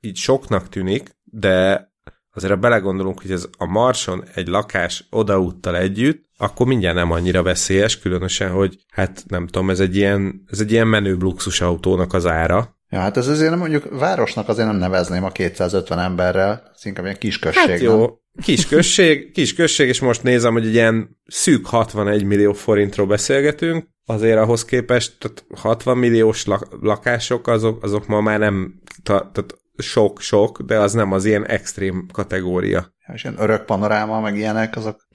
így 0.06 0.16
soknak 0.16 0.68
tűnik, 0.68 1.16
de 1.24 1.88
azért 2.34 2.52
ha 2.52 2.58
belegondolunk, 2.58 3.20
hogy 3.20 3.30
ez 3.30 3.48
a 3.58 3.66
Marson 3.66 4.24
egy 4.34 4.46
lakás 4.46 5.06
odaúttal 5.10 5.76
együtt, 5.76 6.24
akkor 6.38 6.66
mindjárt 6.66 6.96
nem 6.96 7.10
annyira 7.10 7.42
veszélyes, 7.42 7.98
különösen, 7.98 8.50
hogy 8.50 8.76
hát 8.88 9.24
nem 9.28 9.46
tudom, 9.46 9.70
ez 9.70 9.80
egy 9.80 9.96
ilyen, 9.96 10.42
ez 10.50 10.60
egy 10.60 10.72
ilyen 10.72 10.86
menő 10.86 11.16
luxusautónak 11.20 12.12
az 12.12 12.26
ára, 12.26 12.76
Ja, 12.90 12.98
hát 12.98 13.16
ez 13.16 13.28
azért 13.28 13.56
mondjuk 13.56 13.98
városnak 13.98 14.48
azért 14.48 14.66
nem 14.66 14.76
nevezném 14.76 15.24
a 15.24 15.30
250 15.30 15.98
emberrel, 15.98 16.72
ez 16.74 16.84
inkább 16.84 17.04
ilyen 17.04 17.18
kisközség. 17.18 17.68
Hát 17.68 17.80
jó, 17.80 18.06
kisközség, 18.42 19.32
kisközség, 19.32 19.88
és 19.88 20.00
most 20.00 20.22
nézem, 20.22 20.52
hogy 20.52 20.66
egy 20.66 20.74
ilyen 20.74 21.18
szűk 21.26 21.66
61 21.66 22.24
millió 22.24 22.52
forintról 22.52 23.06
beszélgetünk, 23.06 23.88
azért 24.04 24.38
ahhoz 24.38 24.64
képest 24.64 25.16
tehát 25.18 25.44
60 25.54 25.98
milliós 25.98 26.44
lakások, 26.80 27.46
azok, 27.46 27.82
azok 27.82 28.06
ma 28.06 28.20
már 28.20 28.38
nem, 28.38 28.80
tehát 29.02 29.56
sok-sok, 29.78 30.60
de 30.60 30.78
az 30.78 30.92
nem 30.92 31.12
az 31.12 31.24
ilyen 31.24 31.46
extrém 31.46 32.06
kategória. 32.12 32.94
Ja, 33.06 33.14
és 33.14 33.24
ilyen 33.24 33.40
örök 33.40 33.64
panoráma, 33.64 34.20
meg 34.20 34.36
ilyenek, 34.36 34.76
azok 34.76 35.08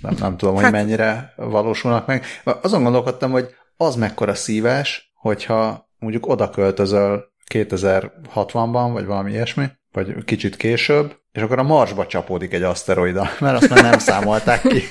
nem, 0.00 0.14
nem 0.18 0.36
tudom, 0.36 0.54
hogy 0.54 0.62
hát, 0.62 0.72
mennyire 0.72 1.32
valósulnak 1.36 2.06
meg. 2.06 2.24
Azon 2.44 2.82
gondolkodtam, 2.82 3.30
hogy 3.30 3.54
az 3.76 3.96
mekkora 3.96 4.34
szívás, 4.34 5.12
hogyha 5.14 5.88
mondjuk 5.98 6.26
oda 6.26 6.50
költözöl 6.50 7.32
2060-ban, 7.54 8.90
vagy 8.92 9.04
valami 9.04 9.30
ilyesmi, 9.30 9.66
vagy 9.92 10.24
kicsit 10.24 10.56
később, 10.56 11.16
és 11.32 11.42
akkor 11.42 11.58
a 11.58 11.62
Marsba 11.62 12.06
csapódik 12.06 12.52
egy 12.52 12.62
aszteroida, 12.62 13.30
mert 13.40 13.62
azt 13.62 13.68
már 13.68 13.82
nem 13.82 13.98
számolták 13.98 14.62
ki. 14.62 14.82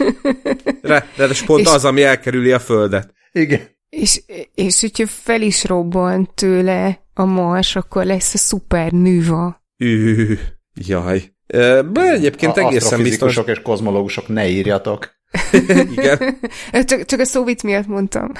Re, 0.82 1.08
de 1.18 1.24
ez 1.24 1.46
pont 1.46 1.62
és, 1.62 1.68
az, 1.68 1.86
ami 1.86 2.04
elkerüli 2.04 2.52
a 2.52 2.60
Földet. 2.60 3.14
Igen. 3.32 3.62
És, 3.96 4.22
és 4.56 4.82
hogyha 4.82 5.08
fel 5.08 5.42
is 5.42 5.64
robban 5.64 6.30
tőle 6.36 7.06
a 7.14 7.26
Mars, 7.26 7.76
akkor 7.76 8.06
lesz 8.06 8.34
a 8.34 8.38
szuper 8.38 8.92
nüva. 8.92 9.62
Ű, 9.78 10.38
jaj. 10.74 11.34
De 11.92 12.12
egyébként 12.12 12.58
a 12.58 12.68
egészen 12.68 13.04
biztos... 13.04 13.40
és 13.46 13.62
kozmológusok, 13.62 14.28
ne 14.28 14.50
írjatok. 14.50 15.10
Igen. 15.92 16.40
csak, 16.86 17.06
csak 17.06 17.20
a 17.20 17.26
szóvit 17.26 17.64
miatt 17.64 17.88
mondtam. 17.88 18.32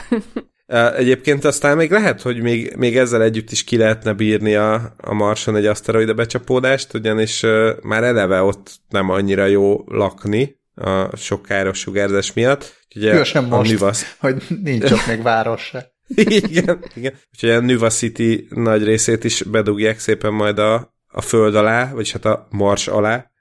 Egyébként 0.98 1.46
aztán 1.46 1.78
még 1.78 1.92
lehet, 1.92 2.22
hogy 2.22 2.42
még, 2.42 2.74
még 2.78 2.98
ezzel 2.98 3.22
együtt 3.22 3.52
is 3.52 3.64
ki 3.64 3.78
lehetne 3.78 4.14
bírni 4.14 4.56
a, 4.56 4.96
a 4.98 5.14
Marson 5.14 5.56
egy 5.56 5.66
aszteroida 5.66 6.14
becsapódást, 6.14 6.94
ugyanis 6.94 7.44
uh, 7.44 7.70
már 7.82 8.04
eleve 8.04 8.42
ott 8.42 8.72
nem 8.90 9.10
annyira 9.10 9.46
jó 9.46 9.84
lakni 9.88 10.62
a 10.76 11.16
sok 11.16 11.42
káros 11.42 11.80
sugárzás 11.80 12.34
miatt. 12.34 12.86
Ugye 12.96 13.24
sem 13.24 13.46
most, 13.46 13.72
Nüvasz... 13.72 14.16
hogy 14.20 14.44
nincs 14.64 14.92
ott 14.92 15.08
még 15.08 15.22
város 15.22 15.62
se. 15.62 15.92
igen, 16.16 16.84
igen. 16.96 17.14
Úgyhogy 17.34 17.50
a 17.50 17.60
Nuva 17.60 17.90
City 17.90 18.48
nagy 18.50 18.84
részét 18.84 19.24
is 19.24 19.42
bedugják 19.42 20.00
szépen 20.00 20.34
majd 20.34 20.60
a, 20.60 20.96
a 21.08 21.22
föld 21.22 21.56
alá, 21.56 21.92
vagyis 21.94 22.12
hát 22.12 22.26
a 22.26 22.48
Mars 22.50 22.88
alá, 22.88 23.32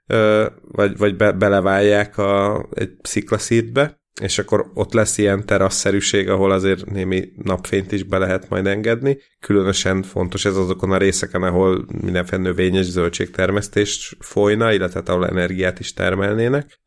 vagy, 0.61 0.97
vagy 0.97 1.15
be, 1.15 1.31
beleválják 1.31 2.17
a, 2.17 2.65
egy 2.73 2.91
sziklaszítbe 3.01 4.01
és 4.21 4.39
akkor 4.39 4.71
ott 4.73 4.93
lesz 4.93 5.17
ilyen 5.17 5.45
terasszerűség, 5.45 6.29
ahol 6.29 6.51
azért 6.51 6.85
némi 6.85 7.31
napfényt 7.43 7.91
is 7.91 8.03
be 8.03 8.17
lehet 8.17 8.49
majd 8.49 8.67
engedni. 8.67 9.17
Különösen 9.39 10.03
fontos 10.03 10.45
ez 10.45 10.55
azokon 10.55 10.91
a 10.91 10.97
részeken, 10.97 11.43
ahol 11.43 11.85
mindenféle 12.01 12.41
növényes 12.41 12.85
zöldségtermesztés 12.85 14.15
folyna, 14.19 14.73
illetve 14.73 14.99
hát 14.99 15.09
ahol 15.09 15.27
energiát 15.27 15.79
is 15.79 15.93
termelnének. 15.93 16.79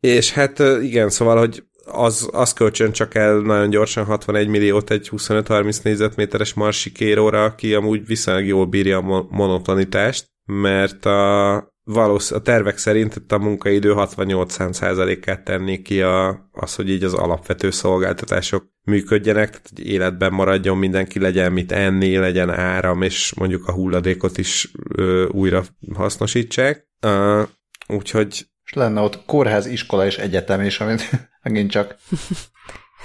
És 0.00 0.32
hát 0.32 0.58
igen, 0.80 1.10
szóval, 1.10 1.38
hogy 1.38 1.62
az, 1.84 2.28
az 2.32 2.52
kölcsön 2.52 2.92
csak 2.92 3.14
el 3.14 3.38
nagyon 3.38 3.70
gyorsan 3.70 4.04
61 4.04 4.48
milliót 4.48 4.90
egy 4.90 5.08
25-30 5.12 5.82
négyzetméteres 5.82 6.54
marsikéróra, 6.54 7.44
aki 7.44 7.74
amúgy 7.74 8.06
viszonylag 8.06 8.44
jól 8.44 8.66
bírja 8.66 8.98
a 8.98 9.26
monotonitást, 9.30 10.26
mert 10.44 11.06
a, 11.06 11.56
valósz, 11.84 12.30
a 12.30 12.42
tervek 12.42 12.78
szerint 12.78 13.16
itt 13.16 13.32
a 13.32 13.38
munkaidő 13.38 13.94
68%-át 13.96 15.44
tenni 15.44 15.82
ki 15.82 16.02
a, 16.02 16.48
az, 16.52 16.74
hogy 16.74 16.90
így 16.90 17.04
az 17.04 17.14
alapvető 17.14 17.70
szolgáltatások 17.70 18.64
működjenek, 18.84 19.48
tehát 19.48 19.70
hogy 19.74 19.86
életben 19.86 20.32
maradjon, 20.32 20.78
mindenki 20.78 21.18
legyen 21.18 21.52
mit 21.52 21.72
enni, 21.72 22.16
legyen 22.16 22.50
áram, 22.50 23.02
és 23.02 23.34
mondjuk 23.34 23.66
a 23.66 23.72
hulladékot 23.72 24.38
is 24.38 24.70
ö, 24.96 25.26
újra 25.26 25.64
hasznosítsák. 25.94 26.88
Uh, 27.06 27.42
úgyhogy... 27.86 28.46
És 28.64 28.72
lenne 28.72 29.00
ott 29.00 29.24
kórház, 29.24 29.66
iskola 29.66 30.06
és 30.06 30.18
egyetem 30.18 30.60
is, 30.60 30.80
amit 30.80 31.10
megint 31.42 31.70
csak 31.70 31.96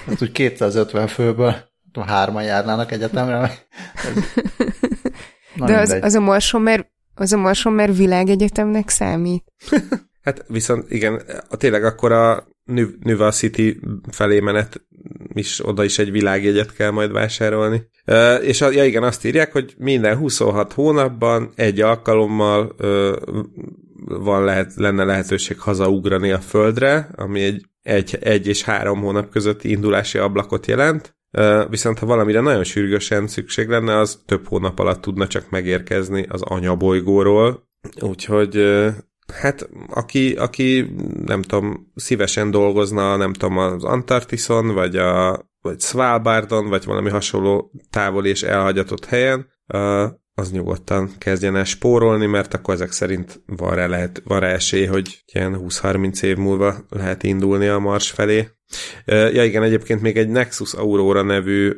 hát 0.06 0.22
úgy 0.22 0.32
250 0.32 1.08
főből 1.08 1.56
hárman 2.06 2.44
járnának 2.44 2.92
egyetemre. 2.92 3.52
Ez... 3.94 4.24
De 5.66 5.78
az, 5.78 5.98
az 6.02 6.14
a 6.14 6.20
Marson, 6.20 6.62
mert 6.62 6.88
az 7.20 7.34
a 7.34 7.38
Marson, 7.38 7.74
mert 7.74 7.98
világegyetemnek 7.98 8.90
számít. 8.90 9.44
hát 10.26 10.46
viszont 10.48 10.92
igen, 10.92 11.22
a, 11.50 11.58
tényleg 11.58 11.84
akkor 11.84 12.12
a 12.12 12.48
Nuva 13.00 13.32
City 13.32 13.80
felé 14.12 14.40
menet 14.40 14.82
is 15.34 15.68
oda 15.68 15.84
is 15.84 16.00
egy 16.00 16.12
világjegyet 16.12 16.74
kell 16.74 16.92
majd 16.92 17.12
vásárolni. 17.12 17.90
Uh, 18.06 18.48
és 18.48 18.62
a, 18.62 18.72
ja 18.72 18.86
igen, 18.86 19.04
azt 19.04 19.26
írják, 19.26 19.52
hogy 19.52 19.74
minden 19.78 20.18
26 20.18 20.74
hónapban 20.74 21.52
egy 21.56 21.82
alkalommal 21.82 22.76
uh, 22.80 23.16
van 24.06 24.44
lehet, 24.44 24.74
lenne 24.76 25.04
lehetőség 25.04 25.60
hazaugrani 25.60 26.32
a 26.32 26.40
földre, 26.40 27.10
ami 27.16 27.42
egy, 27.42 27.66
egy, 27.82 28.18
egy 28.22 28.48
és 28.48 28.64
három 28.64 29.02
hónap 29.02 29.30
közötti 29.30 29.70
indulási 29.70 30.18
ablakot 30.18 30.66
jelent, 30.66 31.17
viszont 31.70 32.00
ha 32.00 32.06
valamire 32.06 32.40
nagyon 32.40 32.64
sürgősen 32.64 33.28
szükség 33.28 33.68
lenne, 33.68 33.98
az 33.98 34.22
több 34.26 34.48
hónap 34.48 34.80
alatt 34.80 35.02
tudna 35.02 35.28
csak 35.28 35.50
megérkezni 35.50 36.26
az 36.30 36.42
anyabolygóról, 36.42 37.68
úgyhogy 38.02 38.84
hát 39.34 39.70
aki, 39.90 40.34
aki 40.34 40.94
nem 41.26 41.42
tudom, 41.42 41.92
szívesen 41.96 42.52
dolgozna, 42.52 43.16
nem 43.16 43.34
tudom, 43.34 43.58
az 43.58 43.84
Antarktiszon, 43.84 44.74
vagy 44.74 44.96
a 44.96 45.46
vagy 45.62 45.80
Svalbardon, 45.80 46.70
vagy 46.70 46.86
valami 46.86 47.10
hasonló 47.10 47.72
távol 47.90 48.26
és 48.26 48.44
elhagyatott 48.44 49.06
helyen, 49.06 49.48
az 50.34 50.52
nyugodtan 50.52 51.12
kezdjen 51.18 51.56
el 51.56 51.64
spórolni, 51.64 52.26
mert 52.26 52.54
akkor 52.54 52.74
ezek 52.74 52.92
szerint 52.92 53.42
van 53.46 53.76
rá, 53.76 53.88
lehet, 53.88 54.22
van 54.26 54.40
rá 54.40 54.48
esély, 54.48 54.86
hogy 54.86 55.24
ilyen 55.34 55.60
20-30 55.60 56.24
év 56.24 56.38
múlva 56.38 56.76
lehet 56.90 57.24
indulni 57.24 57.68
a 57.68 57.80
Mars 57.80 58.12
felé. 58.12 58.48
Ja 59.06 59.44
igen, 59.44 59.64
egyébként 59.64 60.02
még 60.02 60.18
egy 60.18 60.30
Nexus 60.30 60.74
Aurora 60.74 61.22
nevű 61.22 61.72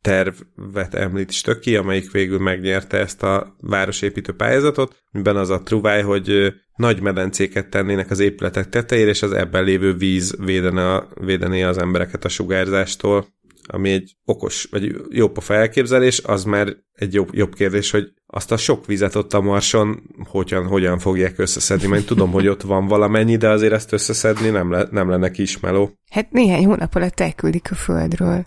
tervet 0.00 0.94
említ 0.94 1.58
ki, 1.60 1.76
amelyik 1.76 2.10
végül 2.10 2.38
megnyerte 2.38 2.98
ezt 2.98 3.22
a 3.22 3.56
városépítő 3.60 4.32
pályázatot, 4.32 4.96
miben 5.10 5.36
az 5.36 5.50
a 5.50 5.62
truváj, 5.62 6.02
hogy 6.02 6.54
nagy 6.76 7.00
medencéket 7.00 7.68
tennének 7.68 8.10
az 8.10 8.18
épületek 8.18 8.68
tetejére, 8.68 9.10
és 9.10 9.22
az 9.22 9.32
ebben 9.32 9.64
lévő 9.64 9.94
víz 9.94 10.36
védene, 10.44 11.06
védené 11.14 11.62
az 11.62 11.78
embereket 11.78 12.24
a 12.24 12.28
sugárzástól, 12.28 13.26
ami 13.66 13.90
egy 13.90 14.16
okos, 14.24 14.68
vagy 14.70 14.96
jobb 15.08 15.36
a 15.36 15.40
felképzelés, 15.40 16.20
az 16.24 16.44
már 16.44 16.76
egy 16.92 17.14
jobb, 17.14 17.28
jobb 17.32 17.54
kérdés, 17.54 17.90
hogy 17.90 18.12
azt 18.26 18.52
a 18.52 18.56
sok 18.56 18.86
vizet 18.86 19.14
ott 19.14 19.32
a 19.32 19.40
Marson 19.40 20.02
hogyan, 20.28 20.66
hogyan 20.66 20.98
fogják 20.98 21.38
összeszedni, 21.38 21.86
mert 21.86 22.06
tudom, 22.06 22.30
hogy 22.30 22.48
ott 22.48 22.62
van 22.62 22.86
valamennyi, 22.86 23.36
de 23.36 23.48
azért 23.48 23.72
ezt 23.72 23.92
összeszedni 23.92 24.48
nem, 24.48 24.70
le, 24.70 24.86
nem 24.90 25.10
lenne 25.10 25.30
kismeló. 25.30 25.90
Hát 26.10 26.30
néhány 26.30 26.64
hónap 26.64 26.94
alatt 26.94 27.20
elküldik 27.20 27.70
a 27.70 27.74
Földről. 27.74 28.46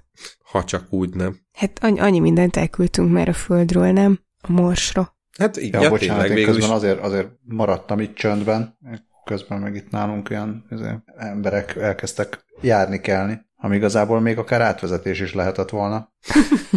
Ha 0.52 0.64
csak 0.64 0.94
úgy 0.94 1.16
nem. 1.16 1.38
Hát 1.54 1.80
annyi, 1.82 2.00
annyi 2.00 2.20
mindent 2.20 2.56
elküldtünk 2.56 3.12
már 3.12 3.30
a 3.30 3.34
Földről, 3.34 3.92
nem? 3.92 4.20
A 4.42 4.52
Marsra. 4.52 5.16
Hát 5.38 5.58
igen, 5.58 5.82
ja, 5.82 5.90
bocsánat, 5.90 6.22
tényleg, 6.22 6.40
én 6.40 6.46
közben 6.46 6.70
is. 6.70 6.76
azért, 6.76 7.00
azért 7.00 7.30
maradtam 7.44 8.00
itt 8.00 8.16
csöndben, 8.16 8.78
közben 9.24 9.60
meg 9.60 9.76
itt 9.76 9.90
nálunk 9.90 10.30
ilyen 10.30 10.66
azért, 10.70 10.98
emberek 11.16 11.76
elkezdtek 11.76 12.46
járni 12.62 13.00
kelni, 13.00 13.42
ami 13.64 13.76
igazából 13.76 14.20
még 14.20 14.38
akár 14.38 14.62
átvezetés 14.62 15.20
is 15.20 15.34
lehetett 15.34 15.70
volna. 15.70 16.14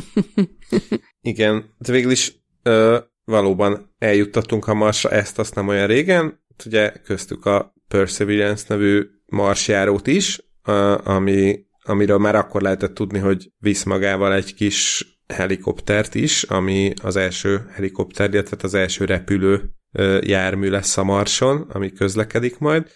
igen, 1.20 1.74
de 1.78 1.92
végül 1.92 2.10
is 2.10 2.32
ö, 2.62 2.98
valóban 3.24 3.94
eljuttattunk 3.98 4.66
a 4.66 4.74
Marsra 4.74 5.10
ezt, 5.10 5.38
azt 5.38 5.54
nem 5.54 5.68
olyan 5.68 5.86
régen, 5.86 6.40
ugye 6.66 6.92
köztük 7.04 7.46
a 7.46 7.74
Perseverance 7.88 8.64
nevű 8.68 9.06
marsjárót 9.26 10.06
is, 10.06 10.40
ö, 10.64 10.98
ami, 11.04 11.66
amiről 11.82 12.18
már 12.18 12.34
akkor 12.34 12.62
lehetett 12.62 12.94
tudni, 12.94 13.18
hogy 13.18 13.52
visz 13.58 13.84
magával 13.84 14.34
egy 14.34 14.54
kis 14.54 15.04
helikoptert 15.26 16.14
is, 16.14 16.42
ami 16.42 16.92
az 17.02 17.16
első 17.16 17.66
helikopter, 17.70 18.34
illetve 18.34 18.56
az 18.60 18.74
első 18.74 19.04
repülő 19.04 19.75
jármű 20.20 20.68
lesz 20.68 20.96
a 20.96 21.04
Marson, 21.04 21.66
ami 21.72 21.92
közlekedik 21.92 22.58
majd, 22.58 22.86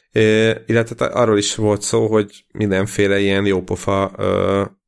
illetve 0.66 1.04
arról 1.06 1.38
is 1.38 1.54
volt 1.54 1.82
szó, 1.82 2.06
hogy 2.06 2.44
mindenféle 2.52 3.18
ilyen 3.18 3.46
jópofa 3.46 4.10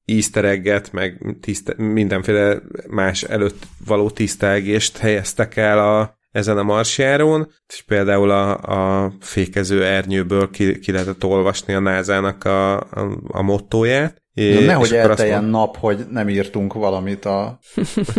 easter 0.04 0.44
egget, 0.44 0.92
meg 0.92 1.36
tiszte, 1.40 1.74
mindenféle 1.76 2.62
más 2.88 3.22
előtt 3.22 3.66
való 3.86 4.10
tisztelgést 4.10 4.98
helyeztek 4.98 5.56
el 5.56 5.78
a, 5.78 6.18
ezen 6.30 6.58
a 6.58 6.62
marsjárón, 6.62 7.50
és 7.68 7.82
például 7.82 8.30
a, 8.30 8.56
a 9.04 9.12
fékező 9.20 9.84
ernyőből 9.84 10.50
ki, 10.50 10.78
ki 10.78 10.92
lehetett 10.92 11.24
olvasni 11.24 11.74
a 11.74 11.80
názának 11.80 12.44
a, 12.44 12.80
a, 12.80 13.18
a 13.26 13.42
mottóját, 13.42 14.22
Na, 14.34 14.60
nehogy 14.60 14.92
elteljen 14.92 15.40
mond... 15.40 15.52
nap, 15.52 15.76
hogy 15.76 16.06
nem 16.10 16.28
írtunk 16.28 16.72
valamit 16.72 17.24
a 17.24 17.58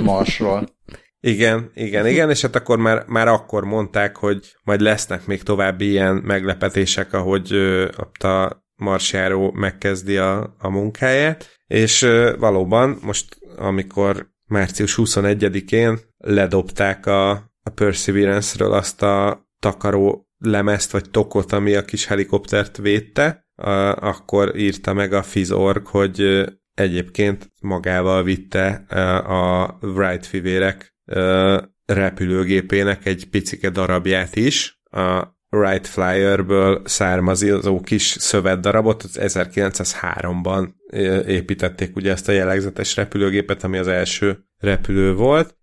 Marsról. 0.04 0.68
Igen, 1.26 1.72
igen, 1.74 2.08
igen, 2.08 2.30
és 2.30 2.42
hát 2.42 2.56
akkor 2.56 2.78
már, 2.78 3.06
már 3.08 3.28
akkor 3.28 3.64
mondták, 3.64 4.18
hogy 4.18 4.56
majd 4.64 4.82
lesznek 4.82 5.26
még 5.26 5.44
további 5.44 5.90
ilyen 5.90 6.16
meglepetések, 6.16 7.14
ahogy 7.14 7.52
a 8.20 8.64
marsjáró 8.76 9.52
megkezdi 9.52 10.18
a, 10.18 10.56
a 10.60 10.70
munkáját, 10.70 11.50
és 11.68 12.08
valóban 12.40 12.98
most, 13.02 13.38
amikor 13.58 14.30
március 14.48 14.96
21-én 14.98 16.00
ledobták 16.18 17.06
a, 17.06 17.30
a 17.64 17.70
Perseverance-ről 17.76 18.74
azt 18.74 19.02
a 19.02 19.46
takaró 19.60 20.28
lemezt 20.38 20.92
vagy 20.92 21.10
tokot, 21.10 21.52
ami 21.52 21.76
a 21.76 21.86
kis 21.86 22.06
helikoptert 22.06 22.78
védte, 22.78 23.48
akkor 23.96 24.56
írta 24.56 24.94
meg 24.94 25.14
a 25.14 25.24
Fizorg, 25.24 25.88
hogy 25.88 26.46
egyébként 26.74 27.52
magával 27.62 28.24
vitte 28.24 28.70
a 29.28 29.78
Wright 29.82 30.26
fivérek 30.26 30.93
repülőgépének 31.86 33.06
egy 33.06 33.30
picike 33.30 33.70
darabját 33.70 34.36
is, 34.36 34.82
a 34.92 35.34
Wright 35.50 35.88
Flyerből 35.88 36.82
származó 36.86 37.82
kis 37.82 38.04
szövetdarabot, 38.04 39.04
az 39.04 39.20
1903-ban 39.22 40.70
építették 41.28 41.96
ugye 41.96 42.12
ezt 42.12 42.30
a 42.30 42.32
jellegzetes 42.32 42.96
repülőgépet, 42.96 43.64
ami 43.64 43.78
az 43.78 43.88
első 43.88 44.40
repülő 44.58 45.14
volt, 45.14 45.58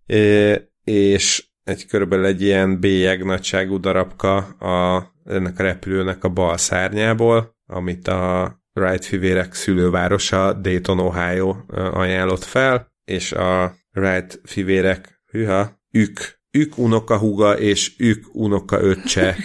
és 0.84 1.44
egy 1.64 1.86
körülbelül 1.86 2.24
egy 2.24 2.42
ilyen 2.42 2.80
bélyeg 2.80 3.24
nagyságú 3.24 3.80
darabka 3.80 4.36
a, 4.36 5.06
ennek 5.24 5.58
a 5.58 5.62
repülőnek 5.62 6.24
a 6.24 6.28
bal 6.28 6.56
szárnyából, 6.56 7.56
amit 7.66 8.08
a 8.08 8.54
Wright 8.74 9.04
fivérek 9.04 9.54
szülővárosa 9.54 10.52
Dayton, 10.52 10.98
Ohio 10.98 11.56
ajánlott 11.74 12.44
fel, 12.44 12.92
és 13.04 13.32
a 13.32 13.74
Wright 13.94 14.40
fivérek, 14.44 15.19
hűha, 15.30 15.80
ők, 15.90 16.20
ők 16.50 16.78
unokahúga 16.78 17.58
és 17.58 17.94
ők 17.98 18.34
unoka 18.34 18.80
öccse 18.80 19.36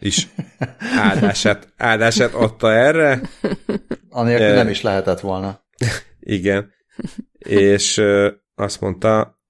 is 0.00 0.28
áldását, 0.96 1.72
áldását 1.76 2.34
adta 2.34 2.72
erre. 2.72 3.20
Anélkül 4.08 4.54
nem 4.54 4.68
is 4.68 4.82
lehetett 4.82 5.20
volna. 5.20 5.64
Igen. 6.20 6.72
És 7.38 8.02
azt 8.54 8.80
mondta 8.80 9.40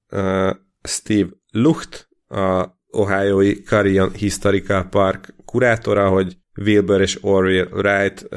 Steve 0.82 1.28
Lucht, 1.50 2.08
a 2.28 2.74
Ohio-i 2.90 3.62
Carrion 3.62 4.12
Historical 4.12 4.88
Park 4.88 5.34
kurátora, 5.44 6.08
hogy 6.08 6.36
Wilbur 6.56 7.00
és 7.00 7.18
Orville 7.20 7.68
Wright 7.70 8.28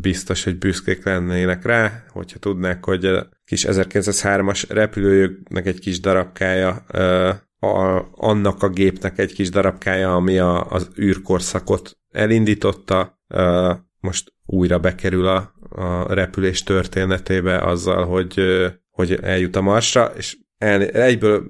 biztos, 0.00 0.44
hogy 0.44 0.58
büszkék 0.58 1.04
lennének 1.04 1.64
rá, 1.64 2.04
hogyha 2.08 2.38
tudnák, 2.38 2.84
hogy 2.84 3.08
kis 3.48 3.64
1903-as 3.68 4.64
repülőjüknek 4.68 5.66
egy 5.66 5.78
kis 5.78 6.00
darabkája, 6.00 6.70
a, 7.58 8.08
annak 8.12 8.62
a 8.62 8.68
gépnek 8.68 9.18
egy 9.18 9.32
kis 9.32 9.50
darabkája, 9.50 10.14
ami 10.14 10.38
a, 10.38 10.70
az 10.70 10.90
űrkorszakot 10.98 11.98
elindította, 12.10 13.20
most 14.00 14.32
újra 14.46 14.78
bekerül 14.78 15.26
a, 15.26 15.54
a 15.68 16.12
repülés 16.14 16.62
történetébe 16.62 17.58
azzal, 17.58 18.06
hogy, 18.06 18.40
hogy 18.90 19.18
eljut 19.22 19.56
a 19.56 19.60
Marsra, 19.60 20.12
és 20.16 20.36
el, 20.58 20.82
egyből 20.82 21.46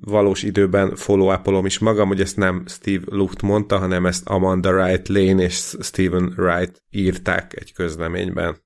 valós 0.00 0.42
időben 0.42 0.94
follow 0.94 1.64
is 1.64 1.78
magam, 1.78 2.08
hogy 2.08 2.20
ezt 2.20 2.36
nem 2.36 2.64
Steve 2.66 3.04
Lucht 3.06 3.42
mondta, 3.42 3.78
hanem 3.78 4.06
ezt 4.06 4.28
Amanda 4.28 4.72
Wright 4.72 5.08
Lane 5.08 5.42
és 5.42 5.74
Stephen 5.80 6.34
Wright 6.36 6.82
írták 6.90 7.56
egy 7.60 7.72
közleményben. 7.72 8.56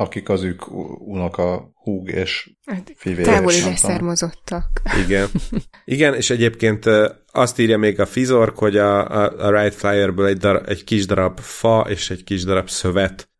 Akik 0.00 0.28
az 0.28 0.42
ők 0.42 0.70
unoka 1.06 1.72
húg 1.74 2.08
és 2.08 2.50
hát, 2.66 2.92
fivér. 2.96 3.24
Távoli 3.24 3.60
leszármazottak. 3.60 4.82
Igen. 5.06 5.28
Igen, 5.84 6.14
és 6.14 6.30
egyébként 6.30 6.84
azt 7.32 7.58
írja 7.58 7.78
még 7.78 8.00
a 8.00 8.06
Fizork, 8.06 8.58
hogy 8.58 8.76
a, 8.76 9.10
a, 9.10 9.46
a 9.46 9.50
Wright 9.50 9.74
Flyerből 9.74 10.26
egy, 10.26 10.36
darab, 10.36 10.68
egy 10.68 10.84
kis 10.84 11.06
darab 11.06 11.38
fa 11.38 11.86
és 11.88 12.10
egy 12.10 12.24
kis 12.24 12.44
darab 12.44 12.68
szövet 12.68 13.30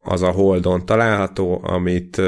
az 0.00 0.22
a 0.22 0.30
Holdon 0.30 0.86
található, 0.86 1.60
amit 1.62 2.22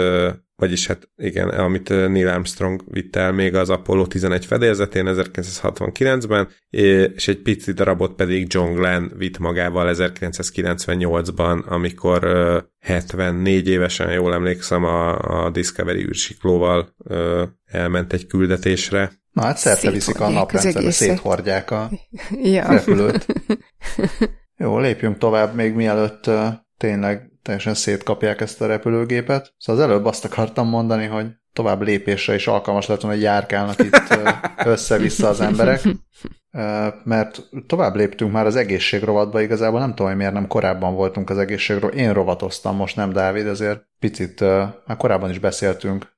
vagyis 0.62 0.86
hát 0.86 1.08
igen, 1.16 1.48
amit 1.48 1.88
Neil 1.88 2.28
Armstrong 2.28 2.82
vitt 2.86 3.16
el 3.16 3.32
még 3.32 3.54
az 3.54 3.70
Apollo 3.70 4.06
11 4.06 4.46
fedélzetén 4.46 5.06
1969-ben, 5.08 6.48
és 6.70 7.28
egy 7.28 7.38
pici 7.42 7.72
darabot 7.72 8.14
pedig 8.14 8.46
John 8.48 8.74
Glenn 8.74 9.08
vitt 9.16 9.38
magával 9.38 9.94
1998-ban, 9.94 11.64
amikor 11.64 12.24
74 12.78 13.68
évesen, 13.68 14.12
jól 14.12 14.34
emlékszem, 14.34 14.84
a, 14.84 15.18
a 15.44 15.50
Discovery 15.50 16.02
űrsiklóval 16.02 16.94
elment 17.64 18.12
egy 18.12 18.26
küldetésre. 18.26 19.12
Na 19.32 19.42
hát 19.42 19.56
szerte 19.56 19.90
viszik 19.90 20.20
a 20.20 20.28
naprendszerbe, 20.28 20.90
széthordják 20.90 21.70
a 21.70 21.90
ja. 22.42 22.66
repülőt. 22.68 23.26
Jó, 24.56 24.78
lépjünk 24.78 25.18
tovább 25.18 25.54
még 25.54 25.74
mielőtt 25.74 26.30
tényleg 26.76 27.31
teljesen 27.42 27.74
szétkapják 27.74 28.40
ezt 28.40 28.60
a 28.60 28.66
repülőgépet. 28.66 29.54
Szóval 29.58 29.82
az 29.82 29.88
előbb 29.88 30.04
azt 30.04 30.24
akartam 30.24 30.68
mondani, 30.68 31.06
hogy 31.06 31.26
tovább 31.52 31.82
lépésre 31.82 32.34
is 32.34 32.46
alkalmas 32.46 32.86
lett 32.86 33.00
hogy 33.00 33.20
járkálnak 33.20 33.78
itt 33.78 34.18
össze-vissza 34.64 35.28
az 35.28 35.40
emberek, 35.40 35.80
mert 37.04 37.42
tovább 37.66 37.94
léptünk 37.94 38.32
már 38.32 38.46
az 38.46 38.56
egészségrovatba, 38.56 39.40
igazából 39.40 39.80
nem 39.80 39.88
tudom, 39.88 40.06
hogy 40.06 40.16
miért 40.16 40.32
nem 40.32 40.46
korábban 40.46 40.94
voltunk 40.94 41.30
az 41.30 41.38
egészségről. 41.38 41.90
Én 41.90 42.12
rovatoztam, 42.12 42.76
most 42.76 42.96
nem 42.96 43.12
Dávid, 43.12 43.46
ezért 43.46 43.86
picit, 43.98 44.40
már 44.40 44.96
korábban 44.98 45.30
is 45.30 45.38
beszéltünk. 45.38 46.12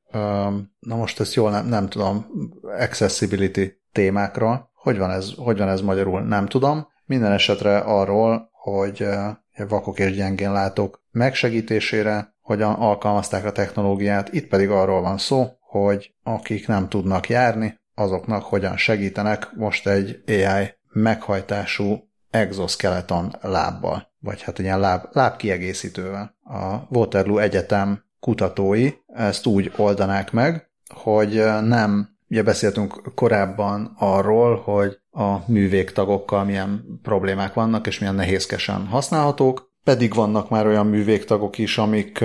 Na 0.78 0.96
most 0.96 1.20
ezt 1.20 1.34
jól 1.34 1.50
nem, 1.50 1.66
nem 1.66 1.88
tudom, 1.88 2.26
accessibility 2.78 3.70
témákról. 3.92 4.70
Hogy 4.74 4.98
van, 4.98 5.10
ez, 5.10 5.30
hogy 5.36 5.58
van 5.58 5.68
ez 5.68 5.80
magyarul? 5.80 6.20
Nem 6.20 6.46
tudom. 6.46 6.86
Minden 7.06 7.32
esetre 7.32 7.78
arról, 7.78 8.48
hogy 8.52 9.06
vakok 9.56 9.98
és 9.98 10.14
gyengén 10.14 10.52
látók 10.52 11.02
megsegítésére, 11.10 12.34
hogyan 12.40 12.72
alkalmazták 12.72 13.44
a 13.44 13.52
technológiát. 13.52 14.32
Itt 14.32 14.48
pedig 14.48 14.70
arról 14.70 15.00
van 15.00 15.18
szó, 15.18 15.48
hogy 15.60 16.14
akik 16.22 16.66
nem 16.66 16.88
tudnak 16.88 17.28
járni, 17.28 17.80
azoknak 17.94 18.42
hogyan 18.42 18.76
segítenek 18.76 19.52
most 19.54 19.86
egy 19.88 20.22
AI 20.26 20.74
meghajtású 20.92 22.08
exoskeleton 22.30 23.32
lábbal, 23.40 24.12
vagy 24.20 24.42
hát 24.42 24.58
ilyen 24.58 24.80
láb, 24.80 25.04
lábkiegészítővel. 25.12 26.36
A 26.42 26.76
Waterloo 26.88 27.38
Egyetem 27.38 28.04
kutatói 28.20 28.90
ezt 29.06 29.46
úgy 29.46 29.72
oldanák 29.76 30.32
meg, 30.32 30.70
hogy 30.94 31.44
nem, 31.62 32.08
ugye 32.28 32.42
beszéltünk 32.42 33.14
korábban 33.14 33.94
arról, 33.98 34.56
hogy 34.56 34.98
a 35.14 35.50
művégtagokkal 35.50 36.44
milyen 36.44 36.98
problémák 37.02 37.54
vannak, 37.54 37.86
és 37.86 37.98
milyen 37.98 38.14
nehézkesen 38.14 38.86
használhatók, 38.86 39.72
pedig 39.84 40.14
vannak 40.14 40.50
már 40.50 40.66
olyan 40.66 40.86
művégtagok 40.86 41.58
is, 41.58 41.78
amik 41.78 42.24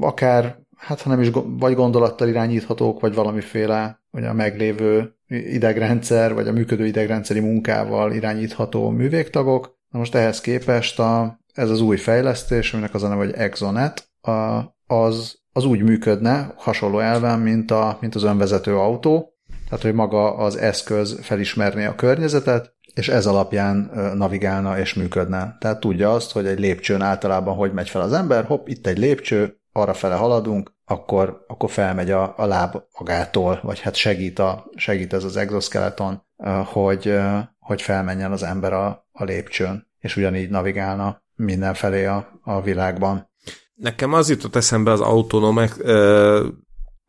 akár, 0.00 0.58
hát 0.76 1.00
ha 1.00 1.10
nem 1.10 1.20
is 1.20 1.30
vagy 1.44 1.74
gondolattal 1.74 2.28
irányíthatók, 2.28 3.00
vagy 3.00 3.14
valamiféle, 3.14 4.00
vagy 4.10 4.24
a 4.24 4.32
meglévő 4.32 5.16
idegrendszer, 5.26 6.34
vagy 6.34 6.48
a 6.48 6.52
működő 6.52 6.86
idegrendszeri 6.86 7.40
munkával 7.40 8.12
irányítható 8.12 8.90
művégtagok. 8.90 9.78
Na 9.88 9.98
most 9.98 10.14
ehhez 10.14 10.40
képest 10.40 10.98
a, 10.98 11.40
ez 11.52 11.70
az 11.70 11.80
új 11.80 11.96
fejlesztés, 11.96 12.72
aminek 12.72 12.94
az 12.94 13.02
a 13.02 13.08
neve, 13.08 13.24
hogy 13.24 13.34
Exonet, 13.34 14.10
a, 14.20 14.62
az, 14.86 15.38
az 15.52 15.64
úgy 15.64 15.82
működne, 15.82 16.54
hasonló 16.56 16.98
elven, 16.98 17.38
mint, 17.38 17.70
a, 17.70 17.96
mint 18.00 18.14
az 18.14 18.22
önvezető 18.22 18.76
autó, 18.76 19.35
tehát 19.68 19.84
hogy 19.84 19.94
maga 19.94 20.36
az 20.36 20.56
eszköz 20.56 21.18
felismerné 21.22 21.84
a 21.84 21.94
környezetet, 21.94 22.74
és 22.94 23.08
ez 23.08 23.26
alapján 23.26 23.90
navigálna 24.14 24.78
és 24.78 24.94
működne. 24.94 25.56
Tehát 25.60 25.80
tudja 25.80 26.12
azt, 26.12 26.32
hogy 26.32 26.46
egy 26.46 26.58
lépcsőn 26.58 27.02
általában 27.02 27.54
hogy 27.54 27.72
megy 27.72 27.88
fel 27.88 28.02
az 28.02 28.12
ember, 28.12 28.44
hopp, 28.44 28.66
itt 28.68 28.86
egy 28.86 28.98
lépcső, 28.98 29.60
arra 29.72 29.94
fele 29.94 30.14
haladunk, 30.14 30.72
akkor, 30.84 31.44
akkor 31.46 31.70
felmegy 31.70 32.10
a, 32.10 32.34
a 32.36 32.46
láb 32.46 32.76
magától, 32.98 33.60
vagy 33.62 33.80
hát 33.80 33.94
segít, 33.94 34.38
a, 34.38 34.70
segít 34.74 35.12
ez 35.12 35.24
az 35.24 35.36
exoskeleton, 35.36 36.22
hogy, 36.64 37.18
hogy 37.58 37.82
felmenjen 37.82 38.32
az 38.32 38.42
ember 38.42 38.72
a, 38.72 39.06
a 39.12 39.24
lépcsőn, 39.24 39.90
és 39.98 40.16
ugyanígy 40.16 40.50
navigálna 40.50 41.22
mindenfelé 41.34 42.04
a, 42.04 42.40
a 42.42 42.62
világban. 42.62 43.30
Nekem 43.74 44.12
az 44.12 44.28
jutott 44.28 44.56
eszembe 44.56 44.90
az 44.90 45.00
autonóm 45.00 45.58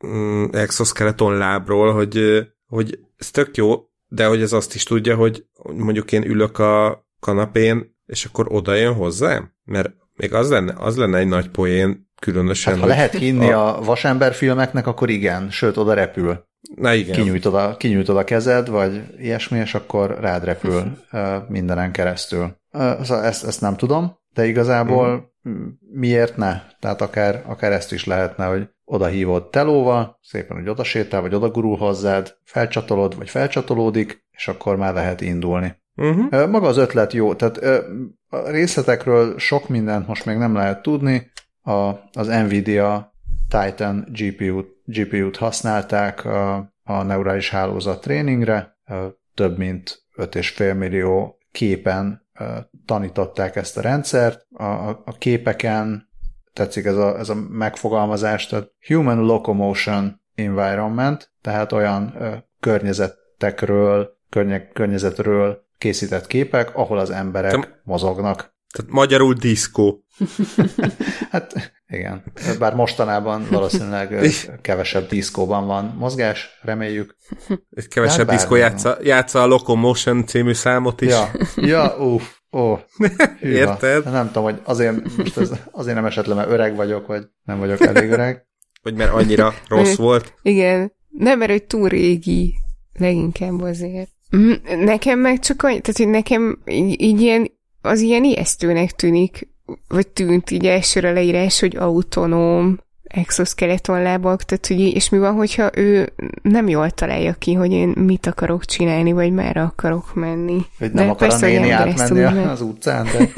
mm, 0.07 0.45
exoskeleton 0.51 1.37
lábról, 1.37 1.93
hogy, 1.93 2.47
hogy 2.67 2.99
ez 3.17 3.31
tök 3.31 3.57
jó, 3.57 3.75
de 4.07 4.25
hogy 4.25 4.41
ez 4.41 4.53
azt 4.53 4.75
is 4.75 4.83
tudja, 4.83 5.15
hogy 5.15 5.45
mondjuk 5.73 6.11
én 6.11 6.23
ülök 6.23 6.59
a 6.59 7.05
kanapén, 7.19 7.95
és 8.05 8.25
akkor 8.25 8.45
oda 8.49 8.73
jön 8.73 8.93
hozzám? 8.93 9.51
Mert 9.63 9.93
még 10.15 10.33
az 10.33 10.49
lenne, 10.49 10.73
az 10.77 10.97
lenne 10.97 11.17
egy 11.17 11.27
nagy 11.27 11.49
poén, 11.49 12.07
különösen. 12.21 12.73
Hát, 12.73 12.81
ha 12.81 12.87
lehet 12.87 13.13
hinni 13.13 13.51
a... 13.51 13.77
a 13.77 13.81
vasember 13.81 14.33
filmeknek, 14.33 14.87
akkor 14.87 15.09
igen, 15.09 15.49
sőt, 15.49 15.77
oda 15.77 15.93
repül. 15.93 16.45
Na 16.75 16.93
igen. 16.93 17.15
Kinyújtod 17.15 17.55
a, 17.55 17.77
kinyújtod 17.77 18.17
a 18.17 18.23
kezed, 18.23 18.69
vagy 18.69 19.01
ilyesmi, 19.19 19.59
és 19.59 19.73
akkor 19.73 20.17
rád 20.19 20.43
repül 20.43 20.83
mindenen 21.47 21.91
keresztül. 21.91 22.55
Szóval 22.71 23.23
ezt, 23.23 23.45
ezt 23.45 23.61
nem 23.61 23.75
tudom, 23.75 24.17
de 24.33 24.45
igazából 24.45 25.07
uh-huh. 25.07 25.25
Miért 25.91 26.37
ne? 26.37 26.61
Tehát 26.79 27.01
akár, 27.01 27.43
akár 27.45 27.71
ezt 27.71 27.91
is 27.91 28.05
lehetne, 28.05 28.45
hogy 28.45 28.69
oda 28.85 29.05
hívod 29.05 29.49
telóval, 29.49 30.19
szépen, 30.21 30.57
hogy 30.57 30.69
oda 30.69 30.83
sétál, 30.83 31.21
vagy 31.21 31.33
oda 31.33 31.49
gurul 31.49 31.77
hozzád, 31.77 32.37
felcsatolod, 32.43 33.17
vagy 33.17 33.29
felcsatolódik, 33.29 34.25
és 34.31 34.47
akkor 34.47 34.75
már 34.75 34.93
lehet 34.93 35.21
indulni. 35.21 35.75
Uh-huh. 35.95 36.49
Maga 36.49 36.67
az 36.67 36.77
ötlet 36.77 37.13
jó, 37.13 37.33
tehát 37.33 37.57
a 38.29 38.49
részletekről 38.49 39.39
sok 39.39 39.69
mindent 39.69 40.07
most 40.07 40.25
még 40.25 40.37
nem 40.37 40.53
lehet 40.53 40.81
tudni. 40.81 41.31
A, 41.61 41.71
az 42.11 42.27
Nvidia 42.27 43.13
Titan 43.47 44.07
GPU-t, 44.11 44.67
GPU-t 44.85 45.37
használták 45.37 46.25
a, 46.25 46.55
a 46.83 47.03
neurális 47.03 47.49
hálózat 47.49 48.01
tréningre, 48.01 48.77
több 49.33 49.57
mint 49.57 50.05
5,5 50.17 50.77
millió 50.77 51.37
képen 51.51 52.26
tanították 52.85 53.55
ezt 53.55 53.77
a 53.77 53.81
rendszert. 53.81 54.47
A, 54.51 54.89
a 54.89 55.15
képeken 55.17 56.09
tetszik 56.53 56.85
ez 56.85 56.95
a, 56.95 57.17
ez 57.17 57.29
a 57.29 57.35
megfogalmazás, 57.35 58.47
tehát 58.47 58.71
Human 58.87 59.19
Locomotion 59.19 60.21
Environment, 60.35 61.31
tehát 61.41 61.71
olyan 61.71 62.17
környezetekről, 62.59 64.17
környe, 64.29 64.67
környezetről 64.67 65.65
készített 65.77 66.27
képek, 66.27 66.75
ahol 66.75 66.97
az 66.97 67.09
emberek 67.09 67.51
Te, 67.51 67.81
mozognak. 67.83 68.55
Tehát 68.77 68.91
magyarul 68.91 69.33
diszkó. 69.33 70.03
hát 71.31 71.73
igen. 71.87 72.23
Bár 72.59 72.75
mostanában 72.75 73.47
valószínűleg 73.51 74.31
kevesebb 74.61 75.07
diszkóban 75.07 75.67
van 75.67 75.95
mozgás, 75.97 76.49
reméljük. 76.61 77.15
Egy 77.71 77.87
kevesebb 77.87 78.29
diszkó 78.29 78.55
játsza, 78.55 78.97
játsza 79.01 79.41
a 79.41 79.45
Locomotion 79.45 80.25
című 80.25 80.53
számot 80.53 81.01
is. 81.01 81.09
Ja, 81.09 81.31
ja 81.55 81.97
uff, 81.97 82.23
ó. 82.51 82.75
Érted? 83.41 84.03
Nem 84.03 84.27
tudom, 84.27 84.43
hogy 84.43 84.61
azért, 84.63 85.17
most 85.17 85.37
ez, 85.37 85.51
azért 85.71 85.95
nem 85.95 86.05
esetleg, 86.05 86.37
mert 86.37 86.49
öreg 86.49 86.75
vagyok, 86.75 87.07
vagy 87.07 87.23
nem 87.43 87.59
vagyok 87.59 87.81
elég 87.81 88.11
öreg. 88.11 88.45
Vagy 88.81 88.95
mert 88.95 89.13
annyira 89.13 89.53
rossz 89.67 89.95
volt. 89.95 90.33
Igen. 90.41 90.91
Nem, 91.09 91.37
mert 91.37 91.51
hogy 91.51 91.63
túl 91.63 91.89
régi, 91.89 92.55
leginkább 92.93 93.61
azért. 93.61 94.09
Mm, 94.35 94.51
nekem 94.83 95.19
meg 95.19 95.39
csak 95.39 95.63
annyi, 95.63 95.79
tehát 95.79 95.97
hogy 95.97 96.07
nekem 96.07 96.61
így, 96.65 97.01
így 97.01 97.21
ilyen, 97.21 97.51
az 97.87 97.99
ilyen 97.99 98.23
ijesztőnek 98.23 98.91
tűnik, 98.91 99.47
vagy 99.87 100.07
tűnt 100.07 100.51
így 100.51 100.65
elsőre 100.65 101.11
leírás, 101.11 101.59
hogy 101.59 101.75
autonóm 101.75 102.79
exoskeleton 103.07 104.01
lábak, 104.01 104.43
tehát 104.43 104.67
hogy 104.67 104.79
és 104.79 105.09
mi 105.09 105.17
van, 105.17 105.33
hogyha 105.33 105.69
ő 105.75 106.13
nem 106.41 106.67
jól 106.67 106.89
találja 106.89 107.33
ki, 107.33 107.53
hogy 107.53 107.71
én 107.71 107.87
mit 107.87 108.25
akarok 108.25 108.65
csinálni, 108.65 109.11
vagy 109.11 109.31
merre 109.31 109.61
akarok 109.61 110.15
menni. 110.15 110.61
Hogy 110.79 110.91
nem 110.91 111.05
de 111.05 111.11
akar 111.11 111.27
persze, 111.27 111.45
a 111.45 111.49
néni 111.49 111.69
átmenni 111.69 112.23
a, 112.23 112.51
az 112.51 112.61
utcán, 112.61 113.05
de 113.05 113.29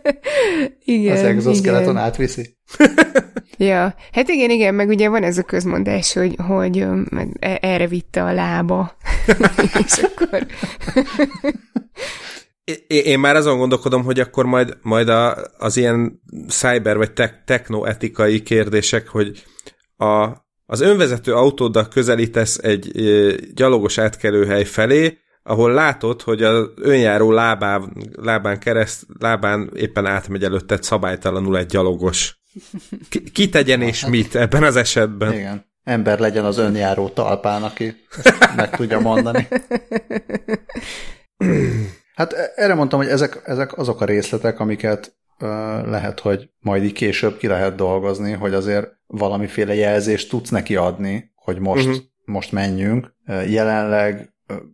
igen, 0.84 1.16
az 1.16 1.22
exoskeleton 1.22 1.92
igen. 1.92 2.04
átviszi. 2.04 2.56
ja, 3.56 3.94
hát 4.12 4.28
igen, 4.28 4.50
igen, 4.50 4.74
meg 4.74 4.88
ugye 4.88 5.08
van 5.08 5.22
ez 5.22 5.38
a 5.38 5.42
közmondás, 5.42 6.12
hogy, 6.12 6.36
hogy 6.46 6.86
e- 7.38 7.58
erre 7.60 7.86
vitte 7.86 8.22
a 8.22 8.32
lába, 8.32 8.96
és 9.86 9.98
akkor 9.98 10.46
én 12.86 13.18
már 13.18 13.36
azon 13.36 13.58
gondolkodom, 13.58 14.04
hogy 14.04 14.20
akkor 14.20 14.44
majd, 14.44 14.78
majd 14.82 15.08
a, 15.08 15.36
az 15.58 15.76
ilyen 15.76 16.20
cyber 16.48 16.96
vagy 16.96 17.12
te, 17.12 17.42
technoetikai 17.46 18.42
kérdések, 18.42 19.08
hogy 19.08 19.44
a, 19.96 20.28
az 20.66 20.80
önvezető 20.80 21.34
autóddal 21.34 21.88
közelítesz 21.88 22.58
egy 22.58 23.00
e, 23.00 23.34
gyalogos 23.54 23.98
átkelőhely 23.98 24.64
felé, 24.64 25.18
ahol 25.42 25.72
látod, 25.72 26.22
hogy 26.22 26.42
az 26.42 26.68
önjáró 26.76 27.32
lábán, 27.32 27.92
lábán 28.16 28.58
kereszt, 28.58 29.06
lábán 29.18 29.70
éppen 29.74 30.06
átmegy 30.06 30.44
előtted 30.44 30.82
szabálytalanul 30.82 31.58
egy 31.58 31.66
gyalogos. 31.66 32.38
Ki, 33.08 33.22
ki 33.22 33.48
tegyen 33.48 33.82
és 33.82 34.02
hát, 34.02 34.10
mit 34.10 34.34
ebben 34.34 34.62
az 34.62 34.76
esetben? 34.76 35.32
Igen. 35.32 35.68
Ember 35.84 36.18
legyen 36.18 36.44
az 36.44 36.58
önjáró 36.58 37.08
talpán, 37.08 37.62
aki 37.62 37.96
meg 38.56 38.76
tudja 38.76 39.00
mondani. 39.00 39.48
Hát 42.20 42.32
e- 42.32 42.52
erre 42.54 42.74
mondtam, 42.74 42.98
hogy 42.98 43.08
ezek, 43.08 43.42
ezek 43.44 43.78
azok 43.78 44.00
a 44.00 44.04
részletek, 44.04 44.60
amiket 44.60 45.16
uh, 45.40 45.48
lehet, 45.86 46.20
hogy 46.20 46.50
majd 46.58 46.84
így 46.84 46.92
később 46.92 47.36
ki 47.36 47.46
lehet 47.46 47.74
dolgozni, 47.74 48.32
hogy 48.32 48.54
azért 48.54 48.88
valamiféle 49.06 49.74
jelzést 49.74 50.30
tudsz 50.30 50.50
neki 50.50 50.76
adni, 50.76 51.32
hogy 51.34 51.58
most, 51.58 51.86
uh-huh. 51.86 52.02
most 52.24 52.52
menjünk. 52.52 53.14
Uh, 53.26 53.50
jelenleg 53.50 54.32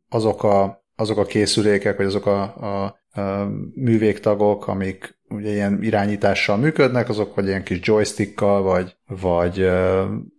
azok 0.08 0.44
a, 0.44 0.84
azok 0.96 1.18
a 1.18 1.24
készülékek, 1.24 1.96
vagy 1.96 2.06
azok 2.06 2.26
a, 2.26 2.42
a, 2.42 2.84
a 3.20 3.48
művégtagok, 3.74 4.68
amik 4.68 5.18
ugye 5.28 5.50
ilyen 5.50 5.82
irányítással 5.82 6.56
működnek, 6.56 7.08
azok 7.08 7.34
vagy 7.34 7.46
ilyen 7.46 7.62
kis 7.62 7.78
joystickkal, 7.82 8.62
vagy, 8.62 8.96
vagy 9.20 9.68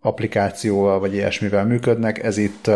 applikációval, 0.01 0.99
vagy 0.99 1.13
ilyesmivel 1.13 1.65
működnek. 1.65 2.23
Ez 2.23 2.37
itt, 2.37 2.69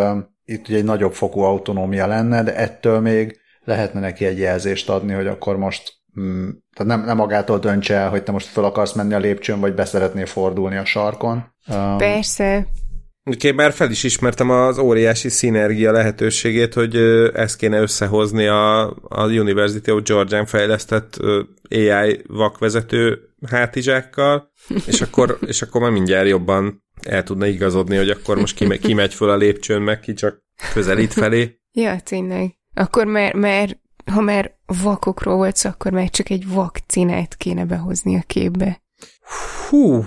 itt 0.46 0.68
ugye 0.68 0.78
egy 0.78 0.84
nagyobb 0.84 1.14
fokú 1.14 1.40
autonómia 1.40 2.08
lenne, 2.08 2.44
de 2.44 2.56
ettől 2.56 3.00
még 3.00 3.41
lehetne 3.64 4.00
neki 4.00 4.26
egy 4.26 4.38
jelzést 4.38 4.90
adni, 4.90 5.14
hogy 5.14 5.28
akkor 5.28 5.58
most 5.58 5.94
mm, 6.20 6.50
tehát 6.74 6.98
nem, 6.98 7.06
nem 7.06 7.18
magától 7.18 7.60
döntse 7.60 7.94
el, 7.96 8.10
hogy 8.10 8.24
te 8.24 8.32
most 8.32 8.48
fel 8.48 8.64
akarsz 8.64 8.94
menni 8.94 9.14
a 9.14 9.20
lépcsőn, 9.20 9.60
vagy 9.60 9.74
beszeretnél 9.74 10.26
fordulni 10.26 10.76
a 10.76 10.86
sarkon. 10.86 11.54
Um, 11.68 11.98
Persze. 11.98 12.68
Oké, 13.24 13.52
már 13.52 13.72
fel 13.72 13.92
is 13.92 14.04
ismertem 14.04 14.50
az 14.50 14.78
óriási 14.78 15.30
szinergia 15.30 15.92
lehetőségét, 15.92 16.74
hogy 16.74 16.96
ezt 17.34 17.56
kéne 17.56 17.80
összehozni 17.80 18.48
a, 18.48 18.90
a 18.90 19.26
University 19.26 19.90
of 19.90 20.02
Georgia 20.04 20.46
fejlesztett 20.46 21.18
AI 21.70 22.22
vakvezető 22.28 23.20
hátizsákkal, 23.50 24.52
és 24.86 25.02
akkor, 25.02 25.38
és 25.48 25.62
akkor 25.62 25.82
már 25.82 25.92
mindjárt 25.92 26.28
jobban 26.28 26.84
el 27.02 27.24
tudna 27.24 27.46
igazodni, 27.46 27.96
hogy 27.96 28.10
akkor 28.10 28.38
most 28.38 28.56
ki, 28.56 28.78
ki 28.78 28.94
megy 28.94 29.14
föl 29.14 29.30
a 29.30 29.36
lépcsőn, 29.36 29.82
meg 29.82 30.00
ki 30.00 30.14
csak 30.14 30.44
közelít 30.74 31.14
felé. 31.14 31.60
Ja, 31.72 32.00
tényleg. 32.00 32.56
Akkor 32.74 33.06
már, 33.06 33.34
már 33.34 33.78
ha 34.06 34.22
már 34.22 34.56
vakokról 34.66 35.36
volt 35.36 35.56
szó, 35.56 35.70
akkor 35.70 35.92
már 35.92 36.10
csak 36.10 36.30
egy 36.30 36.48
vakcinát 36.48 37.36
kéne 37.36 37.66
behozni 37.66 38.16
a 38.16 38.24
képbe. 38.28 38.82
Hú, 39.70 40.06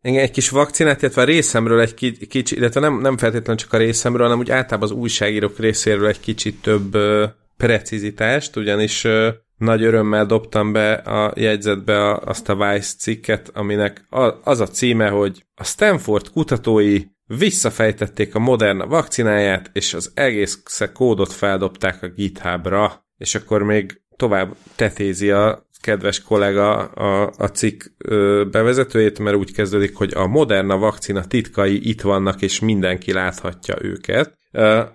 Igen, 0.00 0.22
egy 0.22 0.30
kis 0.30 0.48
vakcinát, 0.48 1.02
illetve 1.02 1.22
a 1.22 1.24
részemről 1.24 1.80
egy 1.80 1.94
kicsit, 2.28 2.58
illetve 2.58 2.80
nem, 2.80 3.00
nem 3.00 3.16
feltétlenül 3.16 3.56
csak 3.62 3.72
a 3.72 3.76
részemről, 3.76 4.22
hanem 4.22 4.38
úgy 4.38 4.50
általában 4.50 4.90
az 4.90 4.96
újságírók 4.96 5.58
részéről 5.58 6.06
egy 6.06 6.20
kicsit 6.20 6.62
több 6.62 6.94
ö, 6.94 7.26
precizitást, 7.56 8.56
ugyanis 8.56 9.04
ö, 9.04 9.28
nagy 9.56 9.82
örömmel 9.82 10.26
dobtam 10.26 10.72
be 10.72 10.92
a 10.92 11.32
jegyzetbe 11.36 12.08
a, 12.08 12.18
azt 12.18 12.48
a 12.48 12.54
Vice 12.54 12.94
cikket, 12.98 13.50
aminek 13.54 14.06
a, 14.10 14.50
az 14.50 14.60
a 14.60 14.66
címe, 14.66 15.08
hogy 15.08 15.44
a 15.54 15.64
Stanford 15.64 16.30
kutatói 16.30 17.00
visszafejtették 17.26 18.34
a 18.34 18.38
Moderna 18.38 18.86
vakcináját, 18.86 19.70
és 19.72 19.94
az 19.94 20.12
egész 20.14 20.62
kódot 20.92 21.32
feldobták 21.32 22.02
a 22.02 22.08
GitHubra, 22.08 23.06
és 23.18 23.34
akkor 23.34 23.62
még 23.62 24.02
tovább 24.16 24.56
tetézi 24.76 25.30
a 25.30 25.68
kedves 25.80 26.22
kollega 26.22 26.76
a, 26.84 27.32
a 27.36 27.46
cikk 27.46 27.82
ö, 27.98 28.44
bevezetőjét, 28.50 29.18
mert 29.18 29.36
úgy 29.36 29.52
kezdődik, 29.52 29.96
hogy 29.96 30.12
a 30.14 30.26
Moderna 30.26 30.76
vakcina 30.78 31.24
titkai 31.24 31.88
itt 31.88 32.00
vannak, 32.00 32.42
és 32.42 32.60
mindenki 32.60 33.12
láthatja 33.12 33.76
őket. 33.80 34.38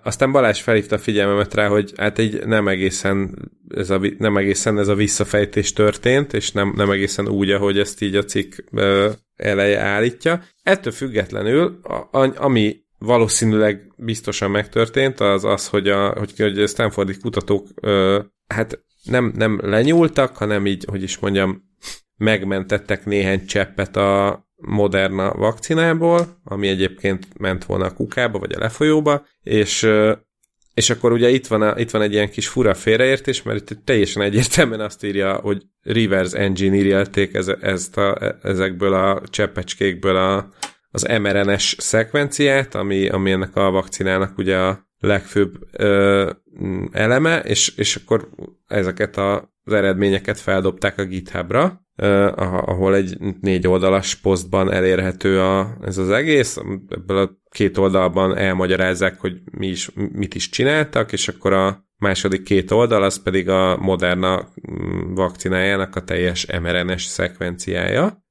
Aztán 0.02 0.32
Balázs 0.32 0.60
felhívta 0.60 0.94
a 0.94 0.98
figyelmemet 0.98 1.54
rá, 1.54 1.68
hogy 1.68 1.92
hát 1.96 2.18
egy 2.18 2.46
nem 2.46 2.68
egészen 2.68 3.38
ez 3.74 3.90
a, 3.90 4.00
nem 4.18 4.36
egészen 4.36 4.78
ez 4.78 4.88
a 4.88 4.94
visszafejtés 4.94 5.72
történt, 5.72 6.32
és 6.32 6.52
nem, 6.52 6.72
nem 6.76 6.90
egészen 6.90 7.28
úgy, 7.28 7.50
ahogy 7.50 7.78
ezt 7.78 8.02
így 8.02 8.16
a 8.16 8.24
cikk 8.24 8.54
eleje 9.36 9.80
állítja. 9.80 10.42
Ettől 10.62 10.92
függetlenül, 10.92 11.80
a, 11.82 12.18
a, 12.18 12.32
ami 12.36 12.76
valószínűleg 12.98 13.92
biztosan 13.96 14.50
megtörtént, 14.50 15.20
az 15.20 15.44
az, 15.44 15.68
hogy 15.68 15.88
a, 15.88 16.08
hogy, 16.18 16.32
hogy 16.36 16.58
a 16.58 16.66
Stanfordi 16.66 17.16
kutatók 17.16 17.68
ö, 17.80 18.20
hát 18.46 18.84
nem, 19.02 19.32
nem 19.36 19.60
lenyúltak, 19.62 20.36
hanem 20.36 20.66
így, 20.66 20.84
hogy 20.88 21.02
is 21.02 21.18
mondjam, 21.18 21.62
megmentettek 22.16 23.04
néhány 23.04 23.46
cseppet 23.46 23.96
a 23.96 24.44
Moderna 24.60 25.32
vakcinából, 25.32 26.40
ami 26.44 26.68
egyébként 26.68 27.38
ment 27.38 27.64
volna 27.64 27.84
a 27.84 27.94
kukába, 27.94 28.38
vagy 28.38 28.52
a 28.52 28.58
lefolyóba, 28.58 29.26
és 29.42 29.88
és 30.74 30.90
akkor 30.90 31.12
ugye 31.12 31.28
itt 31.28 31.46
van, 31.46 31.62
a, 31.62 31.78
itt 31.78 31.90
van 31.90 32.02
egy 32.02 32.12
ilyen 32.12 32.30
kis 32.30 32.48
fura 32.48 32.74
félreértés, 32.74 33.42
mert 33.42 33.70
itt 33.70 33.84
teljesen 33.84 34.22
egyértelműen 34.22 34.80
azt 34.80 35.04
írja, 35.04 35.34
hogy 35.34 35.62
reverse 35.82 36.38
engineer-elték 36.38 37.34
ez, 37.34 37.48
ezt 37.48 37.96
a, 37.96 38.36
ezekből 38.42 38.94
a 38.94 39.22
cseppecskékből 39.28 40.16
a, 40.16 40.48
az 40.90 41.02
mRNS 41.02 41.76
szekvenciát, 41.78 42.74
ami, 42.74 43.08
ami 43.08 43.30
ennek 43.30 43.56
a 43.56 43.70
vakcinának 43.70 44.38
ugye 44.38 44.56
a 44.56 44.88
legfőbb 44.98 45.58
ö, 45.72 46.30
eleme, 46.92 47.40
és, 47.40 47.72
és 47.76 47.96
akkor 47.96 48.28
ezeket 48.66 49.16
a, 49.16 49.54
az 49.64 49.72
eredményeket 49.72 50.38
feldobták 50.40 50.98
a 50.98 51.04
GitHubra, 51.04 51.80
ahol 52.36 52.94
egy 52.94 53.16
négy 53.40 53.66
oldalas 53.66 54.14
posztban 54.14 54.72
elérhető 54.72 55.40
a, 55.40 55.76
ez 55.84 55.98
az 55.98 56.10
egész. 56.10 56.56
Ebből 56.88 57.18
a 57.18 57.30
két 57.50 57.78
oldalban 57.78 58.36
elmagyarázzák, 58.36 59.20
hogy 59.20 59.40
mi 59.50 59.66
is, 59.66 59.90
mit 60.12 60.34
is 60.34 60.48
csináltak, 60.48 61.12
és 61.12 61.28
akkor 61.28 61.52
a 61.52 61.84
második 61.96 62.42
két 62.42 62.70
oldal, 62.70 63.02
az 63.02 63.22
pedig 63.22 63.48
a 63.48 63.76
Moderna 63.76 64.48
mm, 64.72 65.14
vakcinájának 65.14 65.96
a 65.96 66.04
teljes 66.04 66.46
mRNS 66.60 67.04
szekvenciája. 67.04 68.24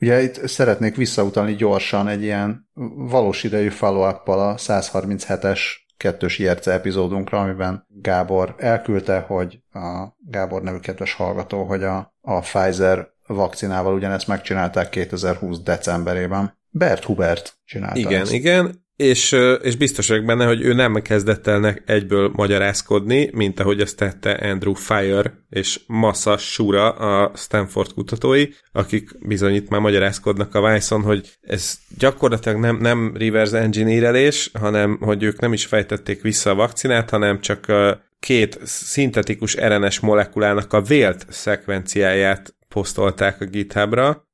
Ugye 0.00 0.22
itt 0.22 0.46
szeretnék 0.46 0.96
visszautalni 0.96 1.54
gyorsan 1.54 2.08
egy 2.08 2.22
ilyen 2.22 2.68
valós 2.96 3.42
idejű 3.42 3.68
follow 3.68 4.02
a 4.02 4.22
137-es 4.24 5.60
kettős 5.96 6.38
IRC 6.38 6.66
epizódunkra, 6.66 7.40
amiben 7.40 7.86
Gábor 7.88 8.54
elküldte, 8.58 9.18
hogy 9.18 9.58
a 9.72 10.16
Gábor 10.18 10.62
nevű 10.62 10.78
kedves 10.78 11.12
hallgató, 11.12 11.64
hogy 11.64 11.82
a, 11.82 12.14
a 12.28 12.40
Pfizer 12.40 13.08
vakcinával 13.26 13.94
ugyanezt 13.94 14.26
megcsinálták 14.26 14.88
2020 14.88 15.58
decemberében. 15.60 16.58
Bert 16.70 17.04
Hubert 17.04 17.58
csinálta 17.64 17.98
Igen, 17.98 18.20
ezt. 18.20 18.32
igen, 18.32 18.85
és, 18.96 19.36
és 19.62 19.76
biztos 19.76 20.08
vagyok 20.08 20.24
benne, 20.24 20.46
hogy 20.46 20.62
ő 20.62 20.72
nem 20.72 20.94
kezdett 20.94 21.46
el 21.46 21.78
egyből 21.86 22.30
magyarázkodni, 22.34 23.30
mint 23.32 23.60
ahogy 23.60 23.80
ezt 23.80 23.96
tette 23.96 24.30
Andrew 24.30 24.74
Fire 24.74 25.44
és 25.50 25.80
Massa 25.86 26.36
Shura, 26.36 26.90
a 26.90 27.32
Stanford 27.36 27.92
kutatói, 27.92 28.46
akik 28.72 29.26
bizony 29.26 29.54
itt 29.54 29.68
már 29.68 29.80
magyarázkodnak 29.80 30.54
a 30.54 30.72
Vice-on, 30.72 31.02
hogy 31.02 31.36
ez 31.40 31.78
gyakorlatilag 31.98 32.58
nem, 32.58 32.76
nem 32.76 33.16
reverse 33.16 33.58
engineerelés, 33.58 34.50
hanem 34.58 34.98
hogy 35.00 35.22
ők 35.22 35.40
nem 35.40 35.52
is 35.52 35.66
fejtették 35.66 36.22
vissza 36.22 36.50
a 36.50 36.54
vakcinát, 36.54 37.10
hanem 37.10 37.40
csak 37.40 37.72
két 38.20 38.58
szintetikus 38.64 39.56
RNS 39.56 40.00
molekulának 40.00 40.72
a 40.72 40.82
vélt 40.82 41.26
szekvenciáját 41.28 42.54
posztolták 42.68 43.40
a 43.40 43.44
GitHubra, 43.44 44.28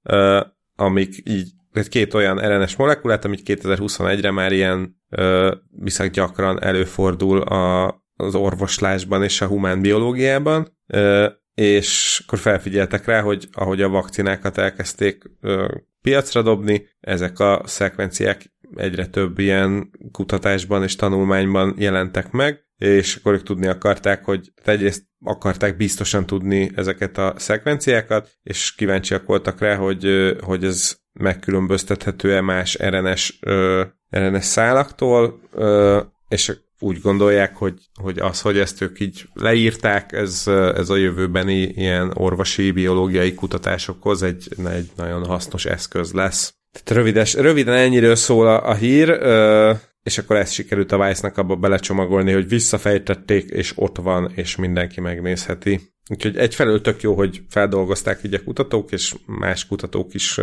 amik 0.77 1.23
így 1.25 1.51
két 1.89 2.15
olyan 2.15 2.39
RNS 2.39 2.77
molekulát, 2.77 3.25
amit 3.25 3.43
2021-re 3.45 4.31
már 4.31 4.53
ilyen 4.53 4.97
ö, 5.09 5.55
viszont 5.71 6.13
gyakran 6.13 6.63
előfordul 6.63 7.41
a, 7.41 7.87
az 8.17 8.35
orvoslásban 8.35 9.23
és 9.23 9.41
a 9.41 9.47
humán 9.47 9.81
biológiában, 9.81 10.77
ö, 10.87 11.27
és 11.55 12.23
akkor 12.27 12.39
felfigyeltek 12.39 13.05
rá, 13.05 13.21
hogy 13.21 13.49
ahogy 13.53 13.83
a 13.83 13.89
vakcinákat 13.89 14.59
elkezdték 14.59 15.25
ö, 15.41 15.75
piacra 16.03 16.43
dobni, 16.43 16.89
ezek 17.01 17.39
a 17.39 17.63
szekvenciák 17.65 18.53
egyre 18.75 19.07
több 19.07 19.39
ilyen 19.39 19.91
kutatásban 20.13 20.83
és 20.83 20.97
tanulmányban 20.97 21.75
jelentek 21.79 22.31
meg, 22.31 22.61
és 22.77 23.17
akkor 23.17 23.33
ők 23.33 23.43
tudni 23.43 23.67
akarták, 23.67 24.25
hogy 24.25 24.53
egyrészt 24.65 25.05
akarták 25.25 25.77
biztosan 25.77 26.27
tudni 26.27 26.71
ezeket 26.75 27.19
a 27.19 27.35
szekvenciákat, 27.37 28.31
és 28.43 28.75
kíváncsiak 28.75 29.27
voltak 29.27 29.61
rá, 29.61 29.77
hogy, 29.77 30.35
hogy 30.41 30.65
ez 30.65 30.97
megkülönböztethető-e 31.13 32.41
más 32.41 32.79
RNS, 32.81 33.39
ö, 33.41 33.83
RNS 34.11 34.45
szálaktól, 34.45 35.41
ö, 35.53 36.01
és 36.29 36.53
úgy 36.79 37.01
gondolják, 37.01 37.57
hogy, 37.57 37.75
hogy 38.03 38.19
az, 38.19 38.41
hogy 38.41 38.59
ezt 38.59 38.81
ők 38.81 39.01
így 39.01 39.29
leírták, 39.35 40.13
ez, 40.13 40.43
ez 40.47 40.91
a 40.91 40.97
jövőbeni 40.97 41.61
ilyen 41.61 42.11
orvosi, 42.15 42.71
biológiai 42.71 43.35
kutatásokhoz 43.35 44.23
egy, 44.23 44.49
egy 44.65 44.91
nagyon 44.97 45.25
hasznos 45.25 45.65
eszköz 45.65 46.13
lesz. 46.13 46.55
Tehát 46.73 47.03
rövides, 47.03 47.35
röviden 47.35 47.75
ennyiről 47.75 48.15
szól 48.15 48.47
a, 48.47 48.69
a 48.69 48.75
hír, 48.75 49.09
ö, 49.09 49.73
és 50.03 50.19
akkor 50.19 50.37
ezt 50.37 50.53
sikerült 50.53 50.93
a 50.93 51.07
Vice-nak 51.07 51.39
abba 51.39 51.57
belecsomagolni, 51.57 52.33
hogy 52.33 52.49
visszafejtették, 52.49 53.51
és 53.51 53.73
ott 53.77 53.97
van, 53.97 54.33
és 54.35 54.57
mindenki 54.57 55.01
megnézheti. 55.01 55.92
Úgyhogy 56.11 56.37
egyfelől 56.37 56.81
tök 56.81 57.03
jó, 57.03 57.15
hogy 57.15 57.43
feldolgozták 57.49 58.21
így 58.25 58.35
a 58.35 58.43
kutatók, 58.45 58.93
és 58.93 59.15
más 59.27 59.67
kutatók 59.67 60.15
is 60.15 60.41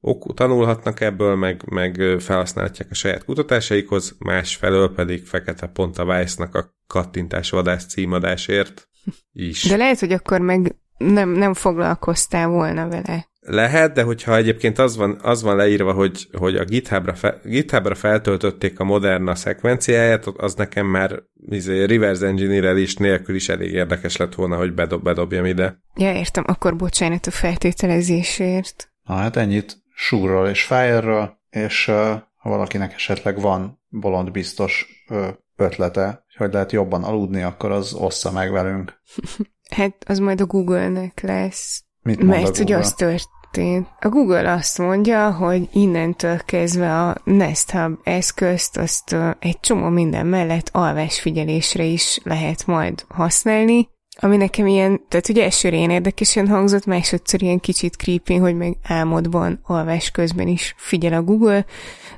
ok, 0.00 0.34
tanulhatnak 0.34 1.00
ebből, 1.00 1.36
meg, 1.36 1.62
meg 1.70 2.02
felhasználhatják 2.18 2.90
a 2.90 2.94
saját 2.94 3.24
kutatásaikhoz, 3.24 4.16
másfelől 4.18 4.94
pedig 4.94 5.26
fekete 5.26 5.66
pont 5.66 5.98
a 5.98 6.04
Vice-nak 6.04 6.54
a 6.54 6.74
kattintásvadász 6.86 7.86
címadásért 7.86 8.88
is. 9.32 9.62
De 9.62 9.76
lehet, 9.76 9.98
hogy 9.98 10.12
akkor 10.12 10.40
meg 10.40 10.76
nem, 10.96 11.28
nem 11.28 11.54
foglalkoztál 11.54 12.48
volna 12.48 12.88
vele. 12.88 13.30
Lehet, 13.46 13.92
de 13.92 14.02
hogyha 14.02 14.36
egyébként 14.36 14.78
az 14.78 14.96
van, 14.96 15.18
az 15.22 15.42
van 15.42 15.56
leírva, 15.56 15.92
hogy, 15.92 16.28
hogy 16.32 16.56
a 16.56 16.64
GitHubra, 16.64 17.14
fe, 17.14 17.40
GitHubra 17.44 17.94
feltöltötték 17.94 18.80
a 18.80 18.84
Moderna 18.84 19.34
szekvenciáját, 19.34 20.26
az 20.26 20.54
nekem 20.54 20.86
már 20.86 21.22
izé, 21.48 21.84
reverse 21.84 22.26
engineer 22.26 22.76
nélkül 22.98 23.34
is 23.34 23.48
elég 23.48 23.72
érdekes 23.72 24.16
lett 24.16 24.34
volna, 24.34 24.56
hogy 24.56 24.74
bedob, 24.74 25.02
bedobjam 25.02 25.44
ide. 25.44 25.78
Ja, 25.94 26.12
értem, 26.14 26.44
akkor 26.46 26.76
bocsánat 26.76 27.26
a 27.26 27.30
feltételezésért. 27.30 28.92
Na 29.04 29.14
hát 29.14 29.36
ennyit 29.36 29.82
Súrról 29.94 30.48
és 30.48 30.62
Fire-ről, 30.62 31.38
és 31.50 31.88
uh, 31.88 31.94
ha 32.36 32.50
valakinek 32.50 32.94
esetleg 32.94 33.40
van 33.40 33.80
bolond 33.88 34.30
biztos 34.30 35.04
uh, 35.08 35.28
ötlete, 35.56 36.24
hogy 36.36 36.52
lehet 36.52 36.72
jobban 36.72 37.04
aludni, 37.04 37.42
akkor 37.42 37.70
az 37.70 37.94
ossza 37.94 38.32
meg 38.32 38.52
velünk. 38.52 39.00
hát 39.76 40.04
az 40.06 40.18
majd 40.18 40.40
a 40.40 40.46
Google-nek 40.46 41.20
lesz. 41.20 41.84
Mit 42.02 42.22
Mert 42.22 42.58
ugye 42.58 42.76
az 42.76 42.94
történt. 42.94 43.88
A 44.00 44.08
Google 44.08 44.52
azt 44.52 44.78
mondja, 44.78 45.32
hogy 45.32 45.68
innentől 45.72 46.38
kezdve 46.44 47.00
a 47.00 47.16
Nest 47.24 47.70
Hub 47.70 47.98
eszközt 48.02 48.76
azt 48.76 49.16
egy 49.38 49.60
csomó 49.60 49.88
minden 49.88 50.26
mellett 50.26 50.68
alvásfigyelésre 50.72 51.84
is 51.84 52.20
lehet 52.22 52.66
majd 52.66 53.04
használni, 53.08 53.88
ami 54.20 54.36
nekem 54.36 54.66
ilyen, 54.66 55.00
tehát 55.08 55.28
ugye 55.28 55.42
elsőre 55.44 55.76
ilyen 55.76 55.90
érdekesen 55.90 56.48
hangzott, 56.48 56.86
másodszor 56.86 57.42
ilyen 57.42 57.60
kicsit 57.60 57.96
creepy, 57.96 58.36
hogy 58.36 58.56
meg 58.56 58.76
álmodban, 58.82 59.58
alvás 59.62 60.10
közben 60.10 60.48
is 60.48 60.74
figyel 60.76 61.12
a 61.12 61.22
Google, 61.22 61.64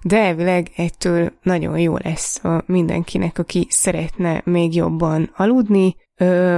de 0.02 0.18
elvileg 0.18 0.70
ettől 0.76 1.32
nagyon 1.42 1.78
jó 1.78 1.96
lesz 1.96 2.44
a 2.44 2.62
mindenkinek, 2.66 3.38
aki 3.38 3.66
szeretne 3.70 4.42
még 4.44 4.74
jobban 4.74 5.32
aludni, 5.36 5.96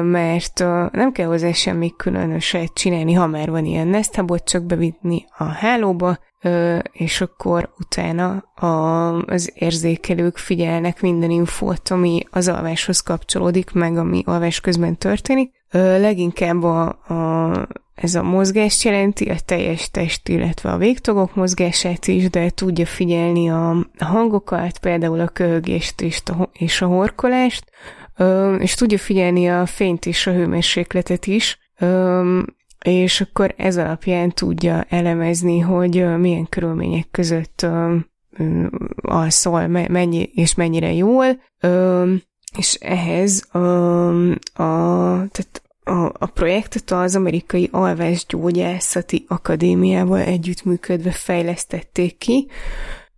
mert 0.02 0.58
nem 0.90 1.12
kell 1.12 1.26
hozzá 1.26 1.52
semmi 1.52 1.92
különöset 1.96 2.72
csinálni, 2.74 3.12
ha 3.12 3.26
már 3.26 3.50
van 3.50 3.64
ilyen 3.64 3.88
Nest 3.88 4.22
csak 4.44 4.62
bevinni 4.62 5.24
a 5.38 5.44
hálóba, 5.44 6.18
és 6.92 7.20
akkor 7.20 7.72
utána 7.78 8.44
az 9.26 9.52
érzékelők 9.54 10.36
figyelnek 10.36 11.00
minden 11.00 11.30
infót, 11.30 11.88
ami 11.88 12.20
az 12.30 12.48
alváshoz 12.48 13.00
kapcsolódik, 13.00 13.72
meg 13.72 13.96
ami 13.96 14.22
alvás 14.24 14.60
közben 14.60 14.96
történik. 14.96 15.50
Leginkább 15.70 16.62
a, 16.62 16.86
a 16.88 17.68
ez 17.96 18.14
a 18.14 18.22
mozgást 18.22 18.82
jelenti, 18.82 19.28
a 19.28 19.34
teljes 19.44 19.90
test, 19.90 20.28
illetve 20.28 20.70
a 20.70 20.76
végtagok 20.76 21.34
mozgását 21.34 22.06
is, 22.06 22.30
de 22.30 22.50
tudja 22.50 22.86
figyelni 22.86 23.50
a 23.50 23.86
hangokat, 23.98 24.78
például 24.78 25.20
a 25.20 25.28
köhögést 25.28 26.00
és 26.00 26.22
a, 26.24 26.50
és 26.52 26.82
a 26.82 26.86
horkolást, 26.86 27.64
és 28.58 28.74
tudja 28.74 28.98
figyelni 28.98 29.48
a 29.48 29.66
fényt 29.66 30.06
és 30.06 30.26
a 30.26 30.32
hőmérsékletet 30.32 31.26
is, 31.26 31.58
és 32.84 33.20
akkor 33.20 33.54
ez 33.56 33.76
alapján 33.76 34.30
tudja 34.30 34.86
elemezni, 34.88 35.58
hogy 35.58 36.18
milyen 36.18 36.48
körülmények 36.48 37.06
között 37.10 37.66
alszol, 38.96 39.66
mennyi 39.66 40.30
és 40.34 40.54
mennyire 40.54 40.92
jól, 40.92 41.26
és 42.58 42.74
ehhez 42.74 43.48
a, 43.50 43.58
a, 44.38 45.26
tehát 45.28 45.62
a, 45.84 46.12
a 46.18 46.26
projektet 46.26 46.90
az 46.90 47.16
amerikai 47.16 47.68
alvásgyógyászati 47.72 49.24
akadémiával 49.28 50.20
együttműködve 50.20 51.10
fejlesztették 51.10 52.18
ki, 52.18 52.48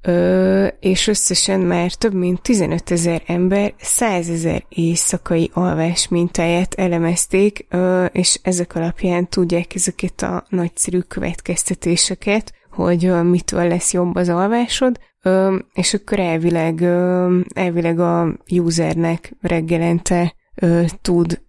Ö, 0.08 0.66
és 0.80 1.06
összesen 1.06 1.60
már 1.60 1.92
több 1.92 2.14
mint 2.14 2.42
15 2.42 2.90
ezer 2.90 3.22
ember 3.26 3.74
100 3.78 4.28
ezer 4.28 4.64
éjszakai 4.68 5.50
alvás 5.52 6.08
mintáját 6.08 6.74
elemezték, 6.74 7.66
ö, 7.70 8.04
és 8.04 8.38
ezek 8.42 8.74
alapján 8.74 9.28
tudják 9.28 9.74
ezeket 9.74 10.22
a 10.22 10.44
nagyszerű 10.48 10.98
következtetéseket, 10.98 12.52
hogy 12.70 13.04
ö, 13.04 13.22
mitől 13.22 13.68
lesz 13.68 13.92
jobb 13.92 14.14
az 14.14 14.28
alvásod, 14.28 14.98
ö, 15.22 15.56
és 15.74 15.94
akkor 15.94 16.18
elvileg, 16.18 16.80
ö, 16.80 17.38
elvileg 17.54 18.00
a 18.00 18.36
usernek 18.50 19.32
reggelente 19.40 20.34
ö, 20.54 20.82
tud 21.02 21.46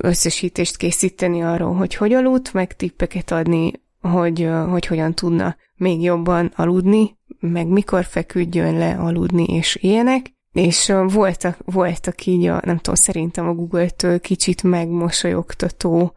összesítést 0.00 0.76
készíteni 0.76 1.42
arról, 1.42 1.74
hogy 1.74 1.94
hogy 1.94 2.12
aludt, 2.12 2.52
meg 2.52 2.76
tippeket 2.76 3.30
adni, 3.30 3.72
hogy, 4.02 4.48
hogy 4.68 4.86
hogyan 4.86 5.14
tudna 5.14 5.56
még 5.76 6.02
jobban 6.02 6.52
aludni, 6.56 7.16
meg 7.40 7.66
mikor 7.66 8.04
feküdjön 8.04 8.78
le 8.78 8.94
aludni, 8.94 9.44
és 9.44 9.78
ilyenek. 9.80 10.32
És 10.52 10.92
voltak, 11.06 11.56
voltak 11.64 12.26
így, 12.26 12.46
a, 12.46 12.60
nem 12.64 12.76
tudom, 12.76 12.94
szerintem 12.94 13.48
a 13.48 13.54
Google-től 13.54 14.20
kicsit 14.20 14.62
megmosolyogtató 14.62 16.14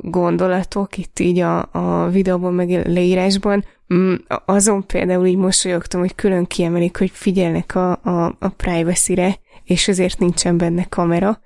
gondolatok 0.00 0.96
itt 0.96 1.18
így 1.18 1.38
a, 1.38 1.68
a 1.72 2.08
videóban, 2.08 2.54
meg 2.54 2.86
leírásban. 2.86 3.64
Mm, 3.94 4.14
azon 4.44 4.86
például 4.86 5.26
így 5.26 5.36
mosolyogtam, 5.36 6.00
hogy 6.00 6.14
külön 6.14 6.44
kiemelik, 6.46 6.96
hogy 6.96 7.10
figyelnek 7.10 7.74
a, 7.74 7.90
a, 7.90 8.36
a 8.38 8.48
privacy-re, 8.48 9.38
és 9.64 9.88
ezért 9.88 10.18
nincsen 10.18 10.56
benne 10.56 10.84
kamera, 10.88 11.40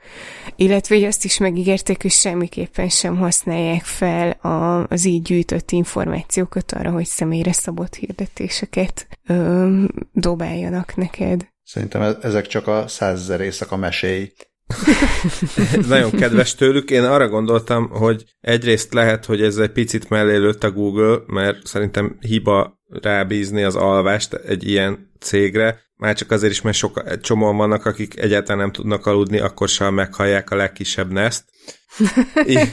illetve 0.57 0.95
hogy 0.95 1.05
azt 1.05 1.25
is 1.25 1.39
megígérték, 1.39 2.03
hogy 2.03 2.11
semmiképpen 2.11 2.89
sem 2.89 3.17
használják 3.17 3.85
fel 3.85 4.31
a, 4.31 4.87
az 4.89 5.05
így 5.05 5.23
gyűjtött 5.23 5.71
információkat 5.71 6.73
arra, 6.73 6.91
hogy 6.91 7.07
személyre 7.07 7.53
szabott 7.53 7.95
hirdetéseket 7.95 9.07
ö, 9.27 9.85
dobáljanak 10.13 10.97
neked. 10.97 11.49
Szerintem 11.63 12.03
e-, 12.03 12.17
ezek 12.23 12.47
csak 12.47 12.67
a 12.67 12.89
százezer 12.89 13.41
éjszaka 13.41 13.77
meséi. 13.77 14.33
Nagyon 15.89 16.11
kedves 16.11 16.55
tőlük. 16.55 16.91
Én 16.91 17.05
arra 17.05 17.29
gondoltam, 17.29 17.89
hogy 17.89 18.25
egyrészt 18.41 18.93
lehet, 18.93 19.25
hogy 19.25 19.43
ez 19.43 19.57
egy 19.57 19.73
picit 19.73 20.09
mellé 20.09 20.37
lőtt 20.37 20.65
a 20.65 20.71
Google, 20.71 21.19
mert 21.27 21.67
szerintem 21.67 22.17
hiba 22.21 22.81
rábízni 22.89 23.63
az 23.63 23.77
alvást 23.77 24.35
egy 24.35 24.69
ilyen 24.69 25.11
cégre, 25.21 25.81
már 25.99 26.15
csak 26.15 26.31
azért 26.31 26.53
is, 26.53 26.61
mert 26.61 26.77
sok, 26.77 27.03
egy 27.07 27.21
csomóan 27.21 27.57
vannak, 27.57 27.87
akik 27.87 28.19
egyáltalán 28.19 28.61
nem 28.61 28.73
tudnak 28.73 29.07
aludni, 29.07 29.39
akkor 29.39 29.69
sem 29.69 29.95
meghallják 29.95 30.51
a 30.51 30.57
legkisebb 30.57 31.13
neszt. 31.13 31.45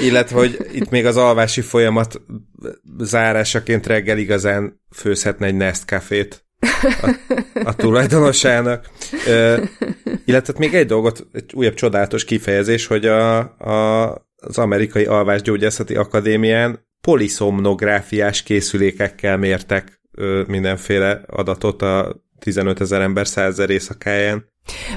Illetve, 0.00 0.36
hogy 0.36 0.66
itt 0.72 0.90
még 0.90 1.06
az 1.06 1.16
alvási 1.16 1.60
folyamat 1.60 2.20
zárásaként 2.98 3.86
reggel 3.86 4.18
igazán 4.18 4.80
főzhetne 4.94 5.46
egy 5.46 5.54
Nest 5.54 5.84
kafét 5.84 6.44
a, 6.80 7.14
a 7.64 7.74
tulajdonosának. 7.74 8.90
Ö, 9.26 9.62
illetve 10.24 10.54
még 10.56 10.74
egy 10.74 10.86
dolgot, 10.86 11.26
egy 11.32 11.52
újabb 11.54 11.74
csodálatos 11.74 12.24
kifejezés, 12.24 12.86
hogy 12.86 13.06
a, 13.06 13.38
a, 13.58 14.12
az 14.36 14.58
amerikai 14.58 15.04
alvásgyógyászati 15.04 15.94
akadémián 15.94 16.86
poliszomnográfiás 17.06 18.42
készülékekkel 18.42 19.36
mértek 19.36 20.00
ö, 20.14 20.42
mindenféle 20.46 21.20
adatot 21.26 21.82
a 21.82 22.16
15 22.38 22.80
ezer 22.80 23.00
ember 23.00 23.26
százezer 23.26 23.70
éjszakáján. 23.70 24.48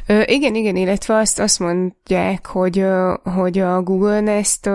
Ö, 0.08 0.22
igen, 0.26 0.56
igen, 0.56 0.76
illetve 0.76 1.16
azt, 1.16 1.40
azt 1.40 1.60
mondják, 1.60 2.46
hogy, 2.46 2.86
hogy 3.24 3.60
a 3.60 3.82
Google 3.82 4.20
Nest 4.20 4.70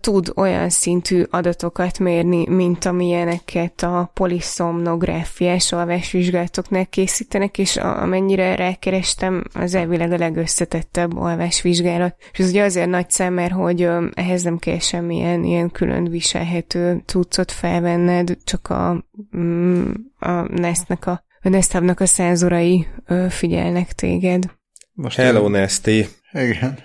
tud 0.00 0.32
olyan 0.36 0.68
szintű 0.68 1.22
adatokat 1.30 1.98
mérni, 1.98 2.48
mint 2.48 2.84
amilyeneket 2.84 3.82
a 3.82 4.10
poliszomnográfiás 4.14 5.72
alvásvizsgálatoknál 5.72 6.86
készítenek, 6.86 7.58
és 7.58 7.76
amennyire 7.76 8.54
rákerestem, 8.54 9.44
az 9.54 9.74
elvileg 9.74 10.12
a 10.12 10.16
legösszetettebb 10.16 11.16
alvásvizsgálat. 11.16 12.16
És 12.32 12.38
ez 12.38 12.48
ugye 12.48 12.62
azért 12.62 12.88
nagy 12.88 13.10
szám, 13.10 13.34
mert 13.34 13.52
hogy 13.52 13.88
ehhez 14.12 14.42
nem 14.42 14.58
kell 14.58 14.78
semmilyen 14.78 15.44
ilyen 15.44 15.70
külön 15.70 16.04
viselhető 16.04 17.02
cuccot 17.06 17.52
felvenned, 17.52 18.36
csak 18.44 18.70
a, 18.70 19.04
mm, 19.36 19.90
a 20.18 20.30
Nestnek 20.60 21.06
a 21.06 21.26
a 21.42 21.48
Nestabnak 21.48 22.00
a 22.00 22.06
szenzorai 22.06 22.86
figyelnek 23.28 23.92
téged. 23.92 24.44
Most 24.92 25.16
Hello, 25.16 25.44
én... 25.44 25.50
Nesty! 25.50 26.06
Igen, 26.32 26.78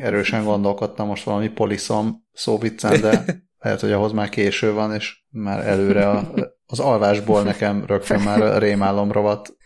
erősen 0.00 0.44
gondolkodtam 0.44 1.06
most 1.06 1.24
valami 1.24 1.48
poliszom 1.48 2.26
szóviccen, 2.32 3.00
de 3.00 3.24
lehet, 3.58 3.80
hogy 3.80 3.92
ahhoz 3.92 4.12
már 4.12 4.28
késő 4.28 4.72
van, 4.72 4.94
és 4.94 5.22
már 5.30 5.66
előre 5.66 6.10
a, 6.10 6.32
az 6.66 6.80
alvásból 6.80 7.42
nekem 7.42 7.84
rögtön 7.86 8.20
már 8.20 8.42
a 8.42 8.58
rémálom 8.58 9.12
rovat 9.12 9.56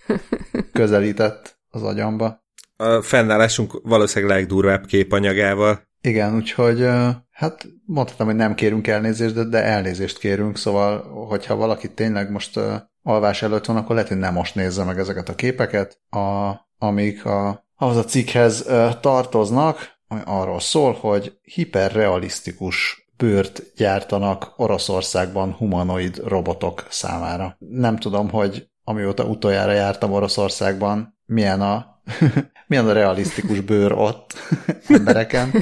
közelített 0.73 1.59
az 1.69 1.83
agyamba. 1.83 2.45
A 2.77 3.03
fennállásunk 3.03 3.81
valószínűleg 3.83 4.37
legdurvább 4.37 4.87
képanyagával. 4.87 5.91
Igen, 6.01 6.35
úgyhogy 6.35 6.89
hát 7.31 7.67
mondhatom, 7.85 8.27
hogy 8.27 8.37
nem 8.37 8.55
kérünk 8.55 8.87
elnézést, 8.87 9.35
de, 9.35 9.45
de 9.45 9.63
elnézést 9.63 10.19
kérünk, 10.19 10.57
szóval 10.57 11.01
hogyha 11.29 11.57
valaki 11.57 11.93
tényleg 11.93 12.31
most 12.31 12.61
alvás 13.03 13.43
előtt 13.43 13.65
van, 13.65 13.77
akkor 13.77 13.95
lehet, 13.95 14.11
hogy 14.11 14.19
nem 14.19 14.35
most 14.35 14.55
nézze 14.55 14.85
meg 14.85 14.99
ezeket 14.99 15.29
a 15.29 15.35
képeket, 15.35 16.01
a, 16.11 16.53
amik 16.79 17.25
a, 17.25 17.67
ahhoz 17.77 17.97
a 17.97 18.05
cikkhez 18.05 18.67
tartoznak, 19.01 19.92
ami 20.13 20.21
arról 20.25 20.61
szól, 20.61 20.93
hogy 21.01 21.39
hiperrealisztikus 21.43 23.07
bőrt 23.17 23.63
gyártanak 23.77 24.53
Oroszországban 24.57 25.53
humanoid 25.53 26.23
robotok 26.27 26.87
számára. 26.91 27.57
Nem 27.59 27.97
tudom, 27.97 28.31
hogy 28.31 28.69
amióta 28.85 29.25
utoljára 29.25 29.73
jártam 29.73 30.13
Oroszországban, 30.13 31.19
milyen 31.27 31.61
a, 31.61 32.03
milyen 32.69 32.89
a 32.89 32.93
realisztikus 32.93 33.61
bőr 33.61 33.93
ott 33.93 34.35
embereken, 34.89 35.53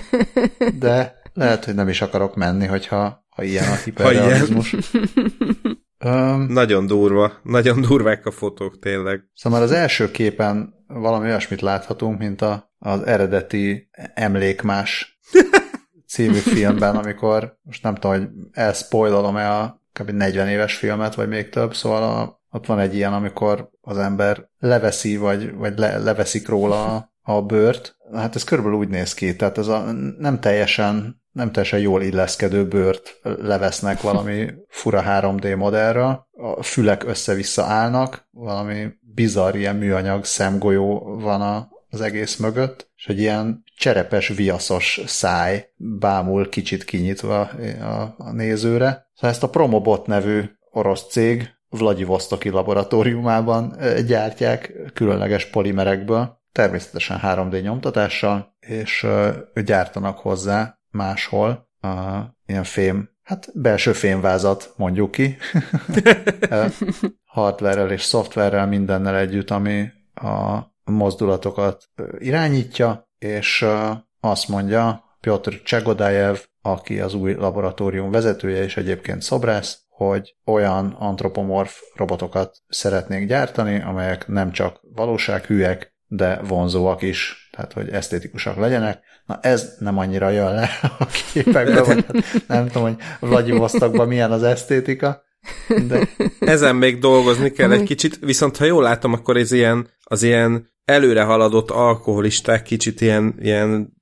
de 0.79 1.21
lehet, 1.35 1.65
hogy 1.65 1.75
nem 1.75 1.89
is 1.89 2.03
akarok 2.03 2.35
menni, 2.35 2.67
hogyha 2.67 3.25
ha 3.29 3.43
ilyen 3.43 3.71
a 3.71 3.75
hiperrealizmus. 3.75 4.77
Um, 6.05 6.47
nagyon 6.49 6.87
durva, 6.87 7.33
nagyon 7.43 7.81
durvák 7.81 8.27
a 8.27 8.31
fotók 8.31 8.79
tényleg. 8.79 9.25
Szóval 9.35 9.59
már 9.59 9.69
az 9.69 9.75
első 9.75 10.11
képen 10.11 10.75
valami 10.87 11.27
olyasmit 11.27 11.61
láthatunk, 11.61 12.19
mint 12.19 12.43
a, 12.43 12.73
az 12.79 13.03
eredeti 13.03 13.89
Emlékmás 14.15 15.19
című 16.13 16.39
filmben, 16.39 16.97
amikor, 16.97 17.59
most 17.63 17.83
nem 17.83 17.95
tudom, 17.95 18.17
hogy 18.17 18.29
elspoilalom-e 18.53 19.51
a 19.59 19.83
kb. 19.93 20.11
40 20.11 20.49
éves 20.49 20.77
filmet, 20.77 21.15
vagy 21.15 21.29
még 21.29 21.49
több, 21.49 21.75
szóval 21.75 22.03
a, 22.03 22.41
ott 22.51 22.67
van 22.67 22.79
egy 22.79 22.95
ilyen, 22.95 23.13
amikor 23.13 23.71
az 23.81 23.99
ember 23.99 24.49
leveszi, 24.59 25.17
vagy, 25.17 25.55
vagy 25.55 25.79
le, 25.79 25.99
leveszik 25.99 26.49
róla 26.49 26.85
a, 26.95 27.13
a 27.23 27.43
bőrt. 27.43 27.97
Hát 28.15 28.35
ez 28.35 28.45
körülbelül 28.45 28.79
úgy 28.79 28.89
néz 28.89 29.15
ki, 29.15 29.37
tehát 29.37 29.59
ez 29.59 29.67
a 29.67 29.93
nem 30.19 30.41
teljesen 30.41 31.20
nem 31.33 31.53
teljesen 31.53 31.81
jól 31.81 32.03
illeszkedő 32.03 32.69
bőrt 32.69 33.21
levesznek 33.23 34.01
valami 34.01 34.51
fura 34.69 35.03
3D 35.07 35.57
modellra, 35.57 36.29
a 36.33 36.63
fülek 36.63 37.05
össze-vissza 37.05 37.65
állnak, 37.65 38.29
valami 38.31 38.89
bizarr 39.01 39.55
ilyen 39.55 39.77
műanyag 39.77 40.25
szemgolyó 40.25 41.19
van 41.21 41.41
a, 41.41 41.69
az 41.89 42.01
egész 42.01 42.37
mögött, 42.37 42.91
és 42.97 43.07
egy 43.07 43.19
ilyen 43.19 43.63
cserepes, 43.77 44.29
viaszos 44.29 45.01
száj 45.07 45.71
bámul 45.77 46.49
kicsit 46.49 46.85
kinyitva 46.85 47.41
a, 47.81 48.15
a 48.19 48.33
nézőre. 48.33 49.09
Szóval 49.15 49.31
ezt 49.31 49.43
a 49.43 49.51
Promobot 49.51 50.07
nevű 50.07 50.43
orosz 50.71 51.07
cég 51.11 51.49
Vladivostoki 51.69 52.49
laboratóriumában 52.49 53.77
gyártják 54.07 54.73
különleges 54.95 55.47
polimerekből, 55.47 56.41
természetesen 56.53 57.21
3D 57.23 57.63
nyomtatással, 57.63 58.57
és 58.61 59.07
gyártanak 59.65 60.19
hozzá 60.19 60.80
máshol 60.91 61.69
a 61.81 62.21
ilyen 62.47 62.65
fém, 62.65 63.11
hát 63.23 63.49
belső 63.55 63.93
fémvázat 63.93 64.75
mondjuk 64.77 65.11
ki, 65.11 65.37
hardverrel 67.25 67.91
és 67.91 68.03
szoftverrel 68.03 68.67
mindennel 68.67 69.17
együtt, 69.17 69.51
ami 69.51 69.89
a 70.15 70.59
mozdulatokat 70.85 71.89
irányítja, 72.19 73.09
és 73.19 73.67
azt 74.21 74.49
mondja 74.49 75.05
Piotr 75.21 75.63
Csegodájev, 75.63 76.37
aki 76.63 77.01
az 77.01 77.15
új 77.15 77.35
laboratórium 77.35 78.11
vezetője 78.11 78.63
és 78.63 78.77
egyébként 78.77 79.23
szobrász, 79.23 79.85
hogy 79.89 80.37
olyan 80.45 80.97
antropomorf 80.99 81.81
robotokat 81.95 82.57
szeretnék 82.69 83.27
gyártani, 83.27 83.83
amelyek 83.83 84.29
nem 84.29 84.53
csak 84.53 84.81
valósághűek, 84.95 85.95
de 86.07 86.41
vonzóak 86.43 87.03
is, 87.03 87.49
tehát 87.53 87.73
hogy 87.73 87.89
esztétikusak 87.89 88.57
legyenek. 88.57 89.03
Na 89.31 89.39
ez 89.43 89.75
nem 89.79 89.99
annyira 89.99 90.31
jön 90.31 90.55
le 90.55 90.71
a 90.99 91.07
képekbe, 91.33 91.83
vagy 91.83 92.05
hát 92.07 92.47
nem 92.47 92.67
tudom, 92.67 92.83
hogy 92.83 92.97
Vladivostokban 93.21 94.09
milyen 94.09 94.33
az 94.33 94.43
esztétika, 94.43 95.23
de... 95.89 96.09
Ezen 96.41 96.77
még 96.77 96.99
dolgozni 96.99 97.51
kell 97.51 97.73
egy 97.73 97.83
kicsit, 97.83 98.19
viszont 98.21 98.57
ha 98.57 98.65
jól 98.65 98.83
látom, 98.83 99.13
akkor 99.13 99.37
ez 99.37 99.53
ilyen, 99.53 99.89
az 100.03 100.23
ilyen 100.23 100.69
előre 100.85 101.23
haladott 101.23 101.71
alkoholisták 101.71 102.63
kicsit 102.63 103.01
ilyen, 103.01 103.35
ilyen 103.41 103.93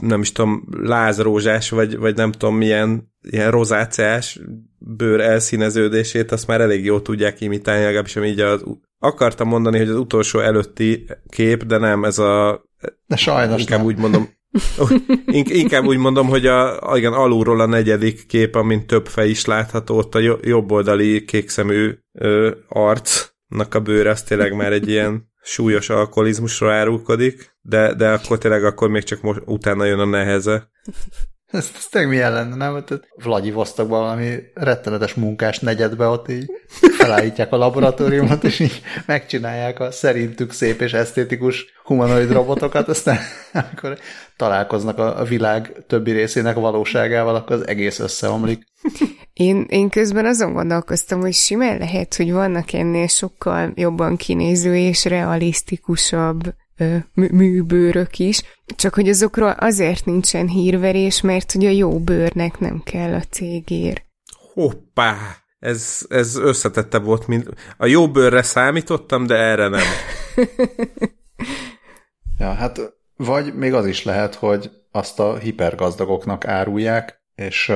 nem 0.00 0.20
is 0.20 0.32
tudom, 0.32 0.68
lázrózsás, 0.82 1.70
vagy, 1.70 1.96
vagy 1.96 2.16
nem 2.16 2.32
tudom 2.32 2.56
milyen 2.56 3.12
ilyen 3.30 3.50
rozáciás 3.50 4.40
bőr 4.78 5.20
elszíneződését, 5.20 6.32
azt 6.32 6.46
már 6.46 6.60
elég 6.60 6.84
jól 6.84 7.02
tudják 7.02 7.40
imitálni, 7.40 7.84
legalábbis 7.84 8.16
ami 8.16 8.26
így 8.26 8.40
az, 8.40 8.64
akartam 8.98 9.48
mondani, 9.48 9.78
hogy 9.78 9.88
az 9.88 9.96
utolsó 9.96 10.38
előtti 10.38 11.06
kép, 11.28 11.64
de 11.64 11.78
nem, 11.78 12.04
ez 12.04 12.18
a 12.18 12.62
de 13.06 13.16
sajnos 13.16 13.60
inkább 13.60 13.78
nem. 13.78 13.86
úgy 13.86 13.96
mondom, 13.96 14.28
inkább 15.62 15.84
úgy 15.84 15.96
mondom, 15.96 16.28
hogy 16.28 16.46
a, 16.46 16.92
igen, 16.96 17.12
alulról 17.12 17.60
a 17.60 17.66
negyedik 17.66 18.26
kép, 18.26 18.54
amint 18.54 18.86
több 18.86 19.06
fej 19.06 19.28
is 19.28 19.44
látható, 19.44 19.96
ott 19.96 20.14
a 20.14 20.38
jobboldali 20.42 21.24
kékszemű 21.24 21.98
ö, 22.12 22.50
arcnak 22.68 23.74
a 23.74 23.80
bőre, 23.80 24.10
az 24.10 24.22
tényleg 24.22 24.54
már 24.54 24.72
egy 24.72 24.88
ilyen 24.88 25.27
súlyos 25.42 25.90
alkoholizmusra 25.90 26.72
árulkodik, 26.72 27.56
de, 27.60 27.94
de 27.94 28.08
akkor 28.08 28.38
tényleg 28.38 28.64
akkor 28.64 28.88
még 28.88 29.02
csak 29.02 29.20
most, 29.20 29.40
utána 29.44 29.84
jön 29.84 29.98
a 29.98 30.04
neheze. 30.04 30.70
Ez, 31.46 31.70
ez 31.76 31.86
tényleg 31.86 32.10
milyen 32.10 32.32
lenne, 32.32 32.54
nem? 32.54 32.84
Tehát 32.84 33.08
Vladivostokban 33.22 34.00
valami 34.00 34.38
rettenetes 34.54 35.14
munkás 35.14 35.58
negyedbe 35.58 36.06
ott 36.06 36.28
így 36.28 36.50
felállítják 36.98 37.52
a 37.52 37.56
laboratóriumot, 37.56 38.44
és 38.44 38.58
így 38.58 38.82
megcsinálják 39.06 39.80
a 39.80 39.90
szerintük 39.90 40.52
szép 40.52 40.80
és 40.80 40.92
esztétikus 40.92 41.66
humanoid 41.84 42.32
robotokat, 42.32 42.88
aztán 42.88 43.18
amikor 43.52 43.98
találkoznak 44.36 44.98
a 44.98 45.24
világ 45.24 45.72
többi 45.86 46.10
részének 46.10 46.54
valóságával, 46.54 47.34
akkor 47.34 47.56
az 47.56 47.66
egész 47.66 47.98
összeomlik. 47.98 48.66
Én, 49.32 49.66
én 49.68 49.88
közben 49.88 50.26
azon 50.26 50.52
gondolkoztam, 50.52 51.20
hogy 51.20 51.34
simán 51.34 51.78
lehet, 51.78 52.14
hogy 52.14 52.32
vannak 52.32 52.72
ennél 52.72 53.06
sokkal 53.06 53.72
jobban 53.74 54.16
kinéző 54.16 54.76
és 54.76 55.04
realisztikusabb 55.04 56.54
műbőrök 57.14 58.18
is, 58.18 58.42
csak 58.76 58.94
hogy 58.94 59.08
azokról 59.08 59.50
azért 59.50 60.04
nincsen 60.04 60.48
hírverés, 60.48 61.20
mert 61.20 61.52
hogy 61.52 61.66
a 61.66 61.70
jó 61.70 61.98
bőrnek 61.98 62.58
nem 62.58 62.82
kell 62.84 63.12
a 63.12 63.22
cégér. 63.30 64.02
Hoppá! 64.54 65.16
Ez, 65.58 66.06
ez 66.08 66.36
összetette 66.36 66.98
volt, 66.98 67.26
mint 67.26 67.48
a 67.76 67.86
jó 67.86 68.10
bőrre 68.10 68.42
számítottam, 68.42 69.26
de 69.26 69.34
erre 69.34 69.68
nem. 69.68 69.86
ja, 72.38 72.52
hát 72.52 72.80
vagy 73.16 73.54
még 73.54 73.74
az 73.74 73.86
is 73.86 74.04
lehet, 74.04 74.34
hogy 74.34 74.70
azt 74.90 75.20
a 75.20 75.36
hipergazdagoknak 75.36 76.44
árulják, 76.46 77.22
és 77.34 77.72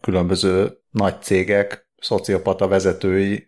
különböző 0.00 0.78
nagy 0.90 1.22
cégek, 1.22 1.88
szociopata 2.00 2.68
vezetői, 2.68 3.46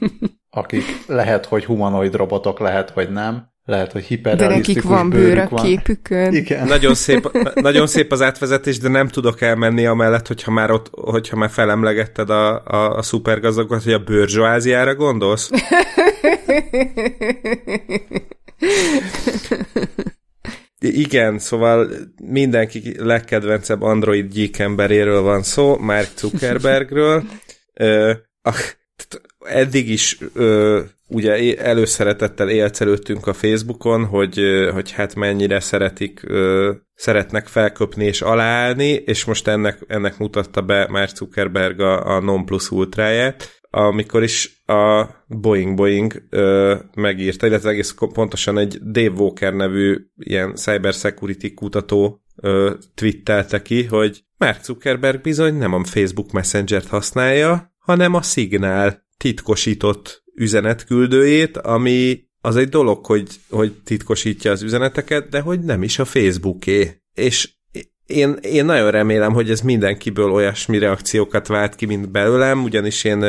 akik 0.50 0.84
lehet, 1.06 1.46
hogy 1.46 1.64
humanoid 1.64 2.14
robotok, 2.14 2.58
lehet, 2.58 2.90
hogy 2.90 3.10
nem, 3.10 3.52
lehet, 3.68 3.92
hogy 3.92 4.04
hiperrealisztikus 4.04 4.82
De 4.82 4.88
nekik 4.88 4.98
van 4.98 5.10
bőr 5.10 5.38
a 5.38 5.62
képükön. 5.62 6.34
Igen. 6.34 6.66
Nagyon 6.66 6.94
szép, 6.94 7.30
nagyon 7.54 7.86
szép 7.86 8.12
az 8.12 8.22
átvezetés, 8.22 8.78
de 8.78 8.88
nem 8.88 9.08
tudok 9.08 9.40
elmenni 9.40 9.86
amellett, 9.86 10.26
hogyha 10.26 10.50
már 10.50 10.70
ott, 10.70 10.90
hogyha 10.90 11.36
már 11.36 11.50
felemlegetted 11.50 12.30
a, 12.30 12.64
a, 12.64 12.96
a 12.96 13.02
szupergazdagokat, 13.02 13.82
hogy 13.82 13.92
a 13.92 13.98
bőrzsóáziára 13.98 14.94
gondolsz? 14.94 15.50
Igen, 20.78 21.38
szóval 21.38 21.90
mindenki 22.22 22.94
legkedvencebb 22.98 23.82
Android 23.82 24.32
gyík 24.32 24.58
emberéről 24.58 25.20
van 25.20 25.42
szó, 25.42 25.76
Mark 25.78 26.08
Zuckerbergről. 26.16 27.24
Ö, 27.74 28.12
a, 28.42 28.54
eddig 29.38 29.90
is 29.90 30.18
ö, 30.34 30.80
ugye 31.08 31.56
előszeretettel 31.56 32.48
élcelődtünk 32.48 33.26
a 33.26 33.32
Facebookon, 33.32 34.04
hogy, 34.04 34.40
hogy 34.72 34.90
hát 34.90 35.14
mennyire 35.14 35.60
szeretik, 35.60 36.20
szeretnek 36.94 37.46
felköpni 37.46 38.04
és 38.04 38.22
aláállni, 38.22 38.88
és 38.88 39.24
most 39.24 39.48
ennek, 39.48 39.78
ennek 39.86 40.18
mutatta 40.18 40.62
be 40.62 40.86
Mark 40.90 41.16
Zuckerberg 41.16 41.80
a, 41.80 42.16
a 42.16 42.20
non 42.20 42.44
plus 42.44 42.70
ultráját, 42.70 43.58
amikor 43.70 44.22
is 44.22 44.62
a 44.66 45.06
Boeing 45.26 45.74
Boeing 45.74 46.22
megírta, 46.94 47.46
illetve 47.46 47.70
egész 47.70 47.94
pontosan 48.12 48.58
egy 48.58 48.78
Dave 48.82 49.16
Walker 49.16 49.54
nevű 49.54 49.96
ilyen 50.16 50.54
cybersecurity 50.54 51.54
kutató 51.54 52.22
ö, 52.36 52.74
twittelte 52.94 53.62
ki, 53.62 53.84
hogy 53.84 54.24
Mark 54.36 54.64
Zuckerberg 54.64 55.20
bizony 55.20 55.54
nem 55.54 55.72
a 55.72 55.84
Facebook 55.84 56.32
Messenger-t 56.32 56.86
használja, 56.86 57.72
hanem 57.78 58.14
a 58.14 58.22
Signal 58.22 59.06
titkosított 59.16 60.22
üzenetküldőjét, 60.38 61.56
ami 61.56 62.26
az 62.40 62.56
egy 62.56 62.68
dolog, 62.68 63.06
hogy, 63.06 63.28
hogy 63.50 63.72
titkosítja 63.84 64.50
az 64.50 64.62
üzeneteket, 64.62 65.28
de 65.28 65.40
hogy 65.40 65.60
nem 65.60 65.82
is 65.82 65.98
a 65.98 66.04
Facebooké. 66.04 67.02
És 67.14 67.48
én, 68.06 68.36
én 68.40 68.64
nagyon 68.64 68.90
remélem, 68.90 69.32
hogy 69.32 69.50
ez 69.50 69.60
mindenkiből 69.60 70.30
olyasmi 70.30 70.78
reakciókat 70.78 71.46
vált 71.46 71.74
ki, 71.74 71.86
mint 71.86 72.10
belőlem, 72.10 72.62
ugyanis 72.62 73.04
én, 73.04 73.20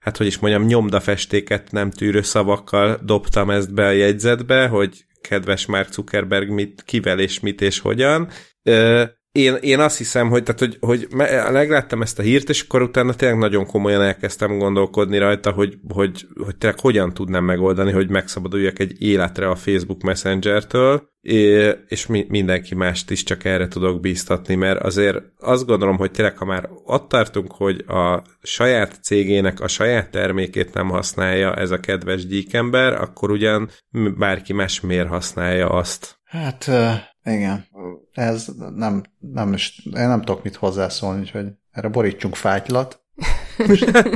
hát 0.00 0.16
hogy 0.16 0.26
is 0.26 0.38
mondjam, 0.38 0.64
nyomdafestéket 0.64 1.72
nem 1.72 1.90
tűrő 1.90 2.22
szavakkal 2.22 3.00
dobtam 3.04 3.50
ezt 3.50 3.74
be 3.74 3.86
a 3.86 3.90
jegyzetbe, 3.90 4.66
hogy 4.66 5.04
kedves 5.20 5.66
Mark 5.66 5.92
Zuckerberg 5.92 6.50
mit, 6.50 6.82
kivel 6.86 7.18
és 7.18 7.40
mit 7.40 7.60
és 7.60 7.78
hogyan 7.78 8.28
én, 9.34 9.54
én 9.60 9.80
azt 9.80 9.98
hiszem, 9.98 10.28
hogy, 10.28 10.42
tehát, 10.42 10.60
hogy, 10.60 10.76
hogy 10.80 11.06
megláttam 11.52 12.02
ezt 12.02 12.18
a 12.18 12.22
hírt, 12.22 12.48
és 12.48 12.62
akkor 12.62 12.82
utána 12.82 13.14
tényleg 13.14 13.38
nagyon 13.38 13.66
komolyan 13.66 14.02
elkezdtem 14.02 14.58
gondolkodni 14.58 15.18
rajta, 15.18 15.50
hogy, 15.50 15.78
hogy, 15.88 16.26
hogy 16.44 16.56
tényleg 16.56 16.80
hogyan 16.80 17.14
tudnám 17.14 17.44
megoldani, 17.44 17.92
hogy 17.92 18.08
megszabaduljak 18.08 18.78
egy 18.78 19.02
életre 19.02 19.48
a 19.48 19.54
Facebook 19.54 20.02
Messenger-től, 20.02 21.08
és 21.86 22.06
mindenki 22.28 22.74
mást 22.74 23.10
is 23.10 23.22
csak 23.22 23.44
erre 23.44 23.68
tudok 23.68 24.00
bíztatni, 24.00 24.54
mert 24.54 24.82
azért 24.82 25.22
azt 25.38 25.66
gondolom, 25.66 25.96
hogy 25.96 26.10
tényleg, 26.10 26.38
ha 26.38 26.44
már 26.44 26.68
ott 26.84 27.08
tartunk, 27.08 27.52
hogy 27.52 27.84
a 27.86 28.22
saját 28.42 28.98
cégének 29.02 29.60
a 29.60 29.68
saját 29.68 30.10
termékét 30.10 30.74
nem 30.74 30.88
használja 30.88 31.54
ez 31.54 31.70
a 31.70 31.80
kedves 31.80 32.26
gyíkember, 32.26 32.92
akkor 32.92 33.30
ugyan 33.30 33.70
bárki 34.18 34.52
más 34.52 34.80
miért 34.80 35.08
használja 35.08 35.68
azt. 35.68 36.18
Hát 36.24 36.70
igen, 37.24 37.66
ez 38.12 38.46
nem, 38.74 39.02
nem 39.18 39.52
is, 39.52 39.82
én 39.84 40.08
nem 40.08 40.22
tudok 40.22 40.42
mit 40.42 40.56
hozzászólni, 40.56 41.20
úgyhogy 41.20 41.46
erre 41.70 41.88
borítsunk 41.88 42.34
fátylat. 42.34 43.02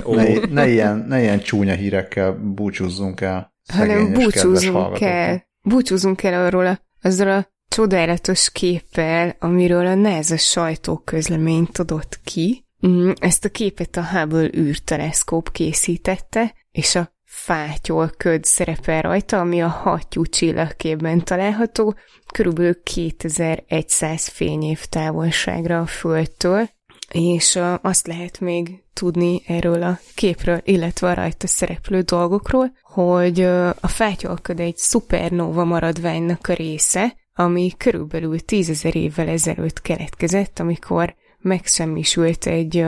ne, 0.05 0.47
ne, 0.51 0.69
ilyen, 0.69 1.05
ne 1.09 1.21
ilyen 1.21 1.41
csúnya 1.41 1.75
hírekkel 1.75 2.33
búcsúzzunk 2.33 3.21
el. 3.21 3.53
Hanem 3.73 4.13
búcsúzzunk 4.13 5.01
el. 5.01 5.47
Búcsúzzunk 5.63 6.23
el 6.23 6.47
arról 6.47 6.67
a, 6.67 6.81
azzal 7.03 7.31
a 7.31 7.49
csodálatos 7.69 8.51
képpel, 8.53 9.37
amiről 9.39 9.87
a 9.87 9.95
NASA 9.95 10.37
sajtóközleményt 10.37 11.79
adott 11.79 12.21
ki. 12.25 12.67
Mm, 12.87 13.11
ezt 13.21 13.45
a 13.45 13.49
képet 13.49 13.97
a 13.97 14.05
Hubble 14.05 14.51
űrteleszkóp 14.57 15.53
készítette, 15.53 16.55
és 16.71 16.95
a 16.95 17.17
fátyol 17.45 18.11
köd 18.17 18.45
szerepel 18.45 19.03
rajta, 19.03 19.41
ami 19.41 19.63
a 19.63 19.69
hattyú 19.69 20.25
csillagképben 20.25 21.25
található, 21.25 21.95
körülbelül 22.33 22.83
2100 22.83 24.29
fényév 24.29 24.85
távolságra 24.85 25.81
a 25.81 25.87
Földtől, 25.87 26.69
és 27.13 27.59
azt 27.83 28.07
lehet 28.07 28.41
még 28.41 28.83
tudni 28.93 29.43
erről 29.47 29.83
a 29.83 29.99
képről, 30.15 30.61
illetve 30.65 31.09
a 31.09 31.15
rajta 31.15 31.47
szereplő 31.47 32.01
dolgokról, 32.01 32.73
hogy 32.83 33.41
a 33.81 33.89
fátyolköd 33.89 34.61
egy 34.61 34.77
szupernóva 34.77 35.65
maradványnak 35.65 36.49
a 36.49 36.55
része, 36.55 37.17
ami 37.35 37.73
körülbelül 37.77 38.41
tízezer 38.41 38.97
évvel 38.97 39.29
ezelőtt 39.29 39.81
keletkezett, 39.81 40.59
amikor 40.59 41.15
megsemmisült 41.41 42.47
egy, 42.47 42.85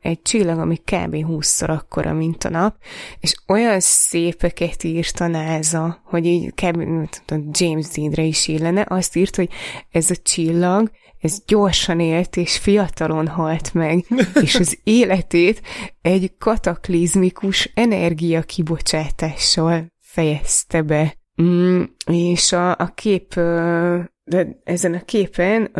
egy 0.00 0.22
csillag, 0.22 0.58
ami 0.58 0.76
kb. 0.76 1.14
20-szor 1.14 1.68
akkora, 1.68 2.12
mint 2.12 2.44
a 2.44 2.48
nap, 2.48 2.76
és 3.20 3.34
olyan 3.46 3.80
szépeket 3.80 4.84
írt 4.84 5.20
a 5.20 5.26
NASA, 5.26 6.00
hogy 6.04 6.26
így 6.26 6.54
kb. 6.54 6.82
James 7.50 7.88
Dean-re 7.88 8.22
is 8.22 8.48
illene, 8.48 8.84
azt 8.88 9.16
írt, 9.16 9.36
hogy 9.36 9.48
ez 9.90 10.10
a 10.10 10.16
csillag, 10.22 10.90
ez 11.24 11.42
gyorsan 11.46 12.00
élt 12.00 12.36
és 12.36 12.58
fiatalon 12.58 13.28
halt 13.28 13.74
meg, 13.74 14.04
és 14.44 14.54
az 14.54 14.78
életét 14.82 15.62
egy 16.02 16.32
kataklizmikus 16.38 17.70
energiakibocsátással 17.74 19.86
fejezte 20.00 20.82
be. 20.82 21.16
Mm, 21.42 21.82
és 22.06 22.52
a, 22.52 22.70
a 22.70 22.92
kép, 22.94 23.34
de 24.24 24.60
ezen 24.64 24.94
a 24.94 25.04
képen 25.04 25.70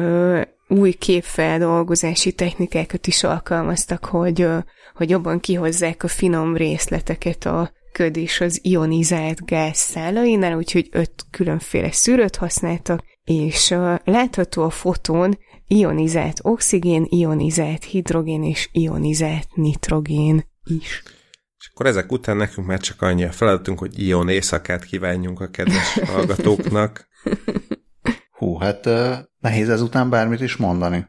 új 0.79 0.93
képfeldolgozási 0.93 2.33
technikákat 2.33 3.07
is 3.07 3.25
alkalmaztak, 3.25 4.05
hogy, 4.05 4.47
hogy 4.95 5.11
jobban 5.11 5.41
kihozzák 5.41 6.03
a 6.03 6.09
finom 6.09 6.57
részleteket 6.57 7.45
a 7.45 7.73
köd 7.93 8.17
és 8.17 8.41
az 8.41 8.59
ionizált 8.63 9.45
gáz 9.45 9.77
szálainál, 9.77 10.57
úgyhogy 10.57 10.89
öt 10.91 11.13
különféle 11.31 11.93
szűrőt 11.93 12.37
használtak, 12.37 13.05
és 13.25 13.75
látható 14.05 14.63
a 14.63 14.71
fotón 14.71 15.39
ionizált 15.67 16.39
oxigén, 16.43 17.07
ionizált 17.09 17.85
hidrogén 17.85 18.43
és 18.43 18.69
ionizált 18.73 19.47
nitrogén 19.55 20.45
is. 20.65 21.03
És 21.59 21.71
akkor 21.73 21.87
ezek 21.87 22.13
után 22.13 22.37
nekünk 22.37 22.67
már 22.67 22.81
csak 22.81 23.03
annyi 23.03 23.25
a 23.25 23.33
feladatunk, 23.33 23.79
hogy 23.79 23.99
ion 23.99 24.29
éjszakát 24.29 24.85
kívánjunk 24.85 25.41
a 25.41 25.49
kedves 25.49 25.99
hallgatóknak. 26.13 27.09
Hú, 28.45 28.59
hát 28.59 28.89
nehéz 29.39 29.69
ezután 29.69 30.11
bármit 30.11 30.41
is 30.41 30.57
mondani. 30.57 31.07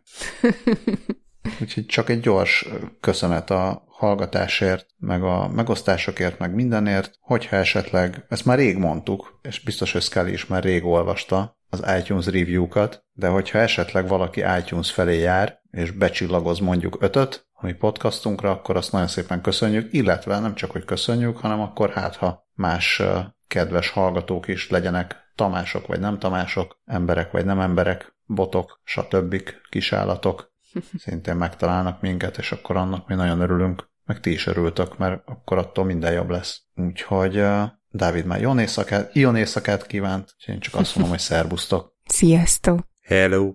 Úgyhogy 1.61 1.85
csak 1.85 2.09
egy 2.09 2.19
gyors 2.19 2.67
köszönet 2.99 3.49
a 3.49 3.83
hallgatásért, 3.87 4.85
meg 4.97 5.23
a 5.23 5.47
megosztásokért, 5.47 6.39
meg 6.39 6.53
mindenért, 6.53 7.17
hogyha 7.19 7.55
esetleg, 7.55 8.25
ezt 8.29 8.45
már 8.45 8.57
rég 8.57 8.77
mondtuk, 8.77 9.39
és 9.41 9.63
biztos, 9.63 9.91
hogy 9.91 10.01
Scully 10.01 10.31
is 10.31 10.45
már 10.45 10.63
rég 10.63 10.85
olvasta 10.85 11.57
az 11.69 11.83
iTunes 11.99 12.25
review-kat, 12.25 13.05
de 13.13 13.27
hogyha 13.27 13.59
esetleg 13.59 14.07
valaki 14.07 14.43
iTunes 14.59 14.91
felé 14.91 15.19
jár, 15.19 15.59
és 15.71 15.91
becsillagoz 15.91 16.59
mondjuk 16.59 16.97
ötöt, 16.99 17.47
a 17.51 17.65
mi 17.65 17.73
podcastunkra, 17.73 18.51
akkor 18.51 18.75
azt 18.75 18.91
nagyon 18.91 19.07
szépen 19.07 19.41
köszönjük, 19.41 19.93
illetve 19.93 20.39
nem 20.39 20.55
csak, 20.55 20.71
hogy 20.71 20.85
köszönjük, 20.85 21.37
hanem 21.37 21.61
akkor 21.61 21.89
hát, 21.89 22.15
ha 22.15 22.47
más 22.53 23.01
kedves 23.47 23.89
hallgatók 23.89 24.47
is 24.47 24.69
legyenek 24.69 25.23
tamások 25.35 25.87
vagy 25.87 25.99
nem 25.99 26.19
tamások, 26.19 26.79
emberek 26.85 27.31
vagy 27.31 27.45
nem 27.45 27.59
emberek, 27.59 28.15
botok, 28.25 28.81
stb. 28.83 29.41
kisállatok, 29.69 30.51
szintén 31.03 31.35
megtalálnak 31.35 32.01
minket, 32.01 32.37
és 32.37 32.51
akkor 32.51 32.75
annak 32.77 33.07
mi 33.07 33.15
nagyon 33.15 33.39
örülünk, 33.39 33.89
meg 34.05 34.19
ti 34.19 34.31
is 34.31 34.47
örültök, 34.47 34.97
mert 34.97 35.21
akkor 35.25 35.57
attól 35.57 35.85
minden 35.85 36.13
jobb 36.13 36.29
lesz. 36.29 36.61
Úgyhogy 36.75 37.37
uh, 37.37 37.63
Dávid 37.89 38.25
már 38.25 38.41
jó 38.41 38.59
éjszakát, 38.59 39.15
jó 39.15 39.35
éjszakát 39.35 39.87
kívánt, 39.87 40.35
és 40.37 40.47
én 40.47 40.59
csak 40.59 40.75
azt 40.75 40.95
mondom, 40.95 41.13
hogy 41.13 41.23
szervusztok. 41.23 41.95
Sziasztok! 42.05 42.79
Hello! 43.01 43.53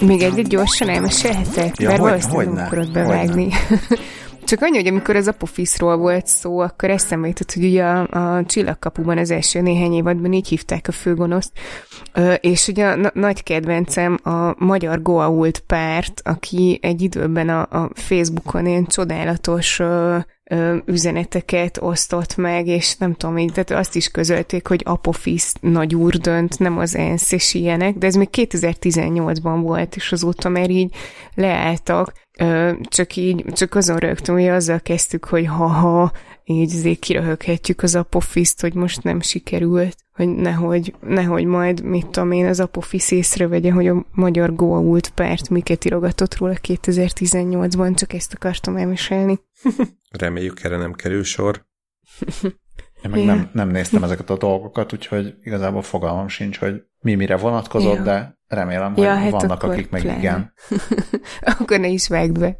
Még 0.00 0.22
egy 0.22 0.46
gyorsan 0.46 0.88
elmesélhetek? 0.88 1.80
Ja, 1.80 1.88
Mert 1.88 2.00
hogy, 2.00 2.10
valószínűleg 2.10 2.52
nem 2.54 2.64
akarod 2.66 2.90
bevágni. 2.92 3.48
Csak 4.54 4.62
annyi, 4.62 4.76
hogy 4.76 4.86
amikor 4.86 5.16
az 5.16 5.28
Apophis-ról 5.28 5.96
volt 5.96 6.26
szó, 6.26 6.58
akkor 6.58 6.90
eszembe 6.90 7.26
jutott, 7.26 7.52
hogy 7.52 7.64
ugye 7.64 7.84
a, 7.84 8.36
a 8.36 8.44
Csillagkapuban 8.44 9.18
az 9.18 9.30
első 9.30 9.60
néhány 9.60 9.92
évadban 9.92 10.32
így 10.32 10.48
hívták 10.48 10.88
a 10.88 10.92
főgonoszt, 10.92 11.52
és 12.40 12.68
ugye 12.68 12.86
a 12.86 13.10
nagy 13.14 13.42
kedvencem 13.42 14.18
a 14.22 14.64
magyar 14.64 15.02
Goa'uld 15.02 15.56
párt, 15.66 16.20
aki 16.24 16.78
egy 16.82 17.02
időben 17.02 17.48
a, 17.48 17.60
a 17.60 17.90
Facebookon 17.94 18.66
ilyen 18.66 18.86
csodálatos 18.86 19.80
üzeneteket 20.84 21.78
osztott 21.82 22.36
meg, 22.36 22.66
és 22.66 22.96
nem 22.96 23.14
tudom, 23.14 23.38
így, 23.38 23.52
tehát 23.52 23.70
azt 23.70 23.96
is 23.96 24.08
közölték, 24.08 24.66
hogy 24.66 24.82
Apophis 24.84 25.52
nagy 25.60 25.94
úr 25.94 26.14
dönt, 26.16 26.58
nem 26.58 26.78
az 26.78 26.96
ENSZ 26.96 27.32
és 27.32 27.54
ilyenek, 27.54 27.94
de 27.94 28.06
ez 28.06 28.14
még 28.14 28.28
2018-ban 28.32 29.58
volt, 29.62 29.96
és 29.96 30.12
azóta 30.12 30.48
már 30.48 30.70
így 30.70 30.94
leálltak, 31.34 32.12
ö, 32.38 32.72
csak 32.88 33.16
így, 33.16 33.44
csak 33.52 33.74
azon 33.74 33.96
rögtön, 33.96 34.34
hogy 34.34 34.46
azzal 34.46 34.80
kezdtük, 34.80 35.24
hogy 35.24 35.46
ha-ha, 35.46 36.12
így 36.44 36.74
azért 36.74 36.98
kiröhöghetjük 36.98 37.82
az 37.82 37.94
apofiszt, 37.94 38.60
hogy 38.60 38.74
most 38.74 39.02
nem 39.02 39.20
sikerült, 39.20 39.96
hogy 40.12 40.28
nehogy, 40.28 40.94
nehogy 41.00 41.44
majd, 41.44 41.82
mit 41.82 42.06
tudom 42.06 42.32
én, 42.32 42.46
az 42.46 42.60
apofisz 42.60 43.10
észrevegye, 43.10 43.72
hogy 43.72 43.86
a 43.86 44.06
magyar 44.12 44.54
Goa'uld 44.54 45.08
párt 45.14 45.48
miket 45.48 45.84
irogatott 45.84 46.36
róla 46.36 46.54
2018-ban, 46.62 47.96
csak 47.96 48.12
ezt 48.12 48.34
akartam 48.34 48.76
elmesélni. 48.76 49.40
Reméljük 50.10 50.62
erre 50.62 50.76
nem 50.76 50.92
kerül 50.92 51.22
sor. 51.22 51.66
Én 53.04 53.10
meg 53.10 53.24
nem, 53.24 53.50
nem 53.52 53.68
néztem 53.68 54.02
ezeket 54.02 54.30
a 54.30 54.36
dolgokat, 54.36 54.92
úgyhogy 54.92 55.34
igazából 55.42 55.82
fogalmam 55.82 56.28
sincs, 56.28 56.58
hogy 56.58 56.82
mi 57.00 57.14
mire 57.14 57.36
vonatkozott, 57.36 57.96
ja. 57.96 58.02
de 58.02 58.38
remélem, 58.48 58.94
hogy 58.94 59.02
ja, 59.02 59.14
hát 59.14 59.30
vannak, 59.30 59.62
akik 59.62 59.90
meg 59.90 60.02
pláne. 60.02 60.18
igen. 60.18 60.52
akkor 61.58 61.80
ne 61.80 61.88
is 61.88 62.08
vágd 62.08 62.38
be. 62.38 62.56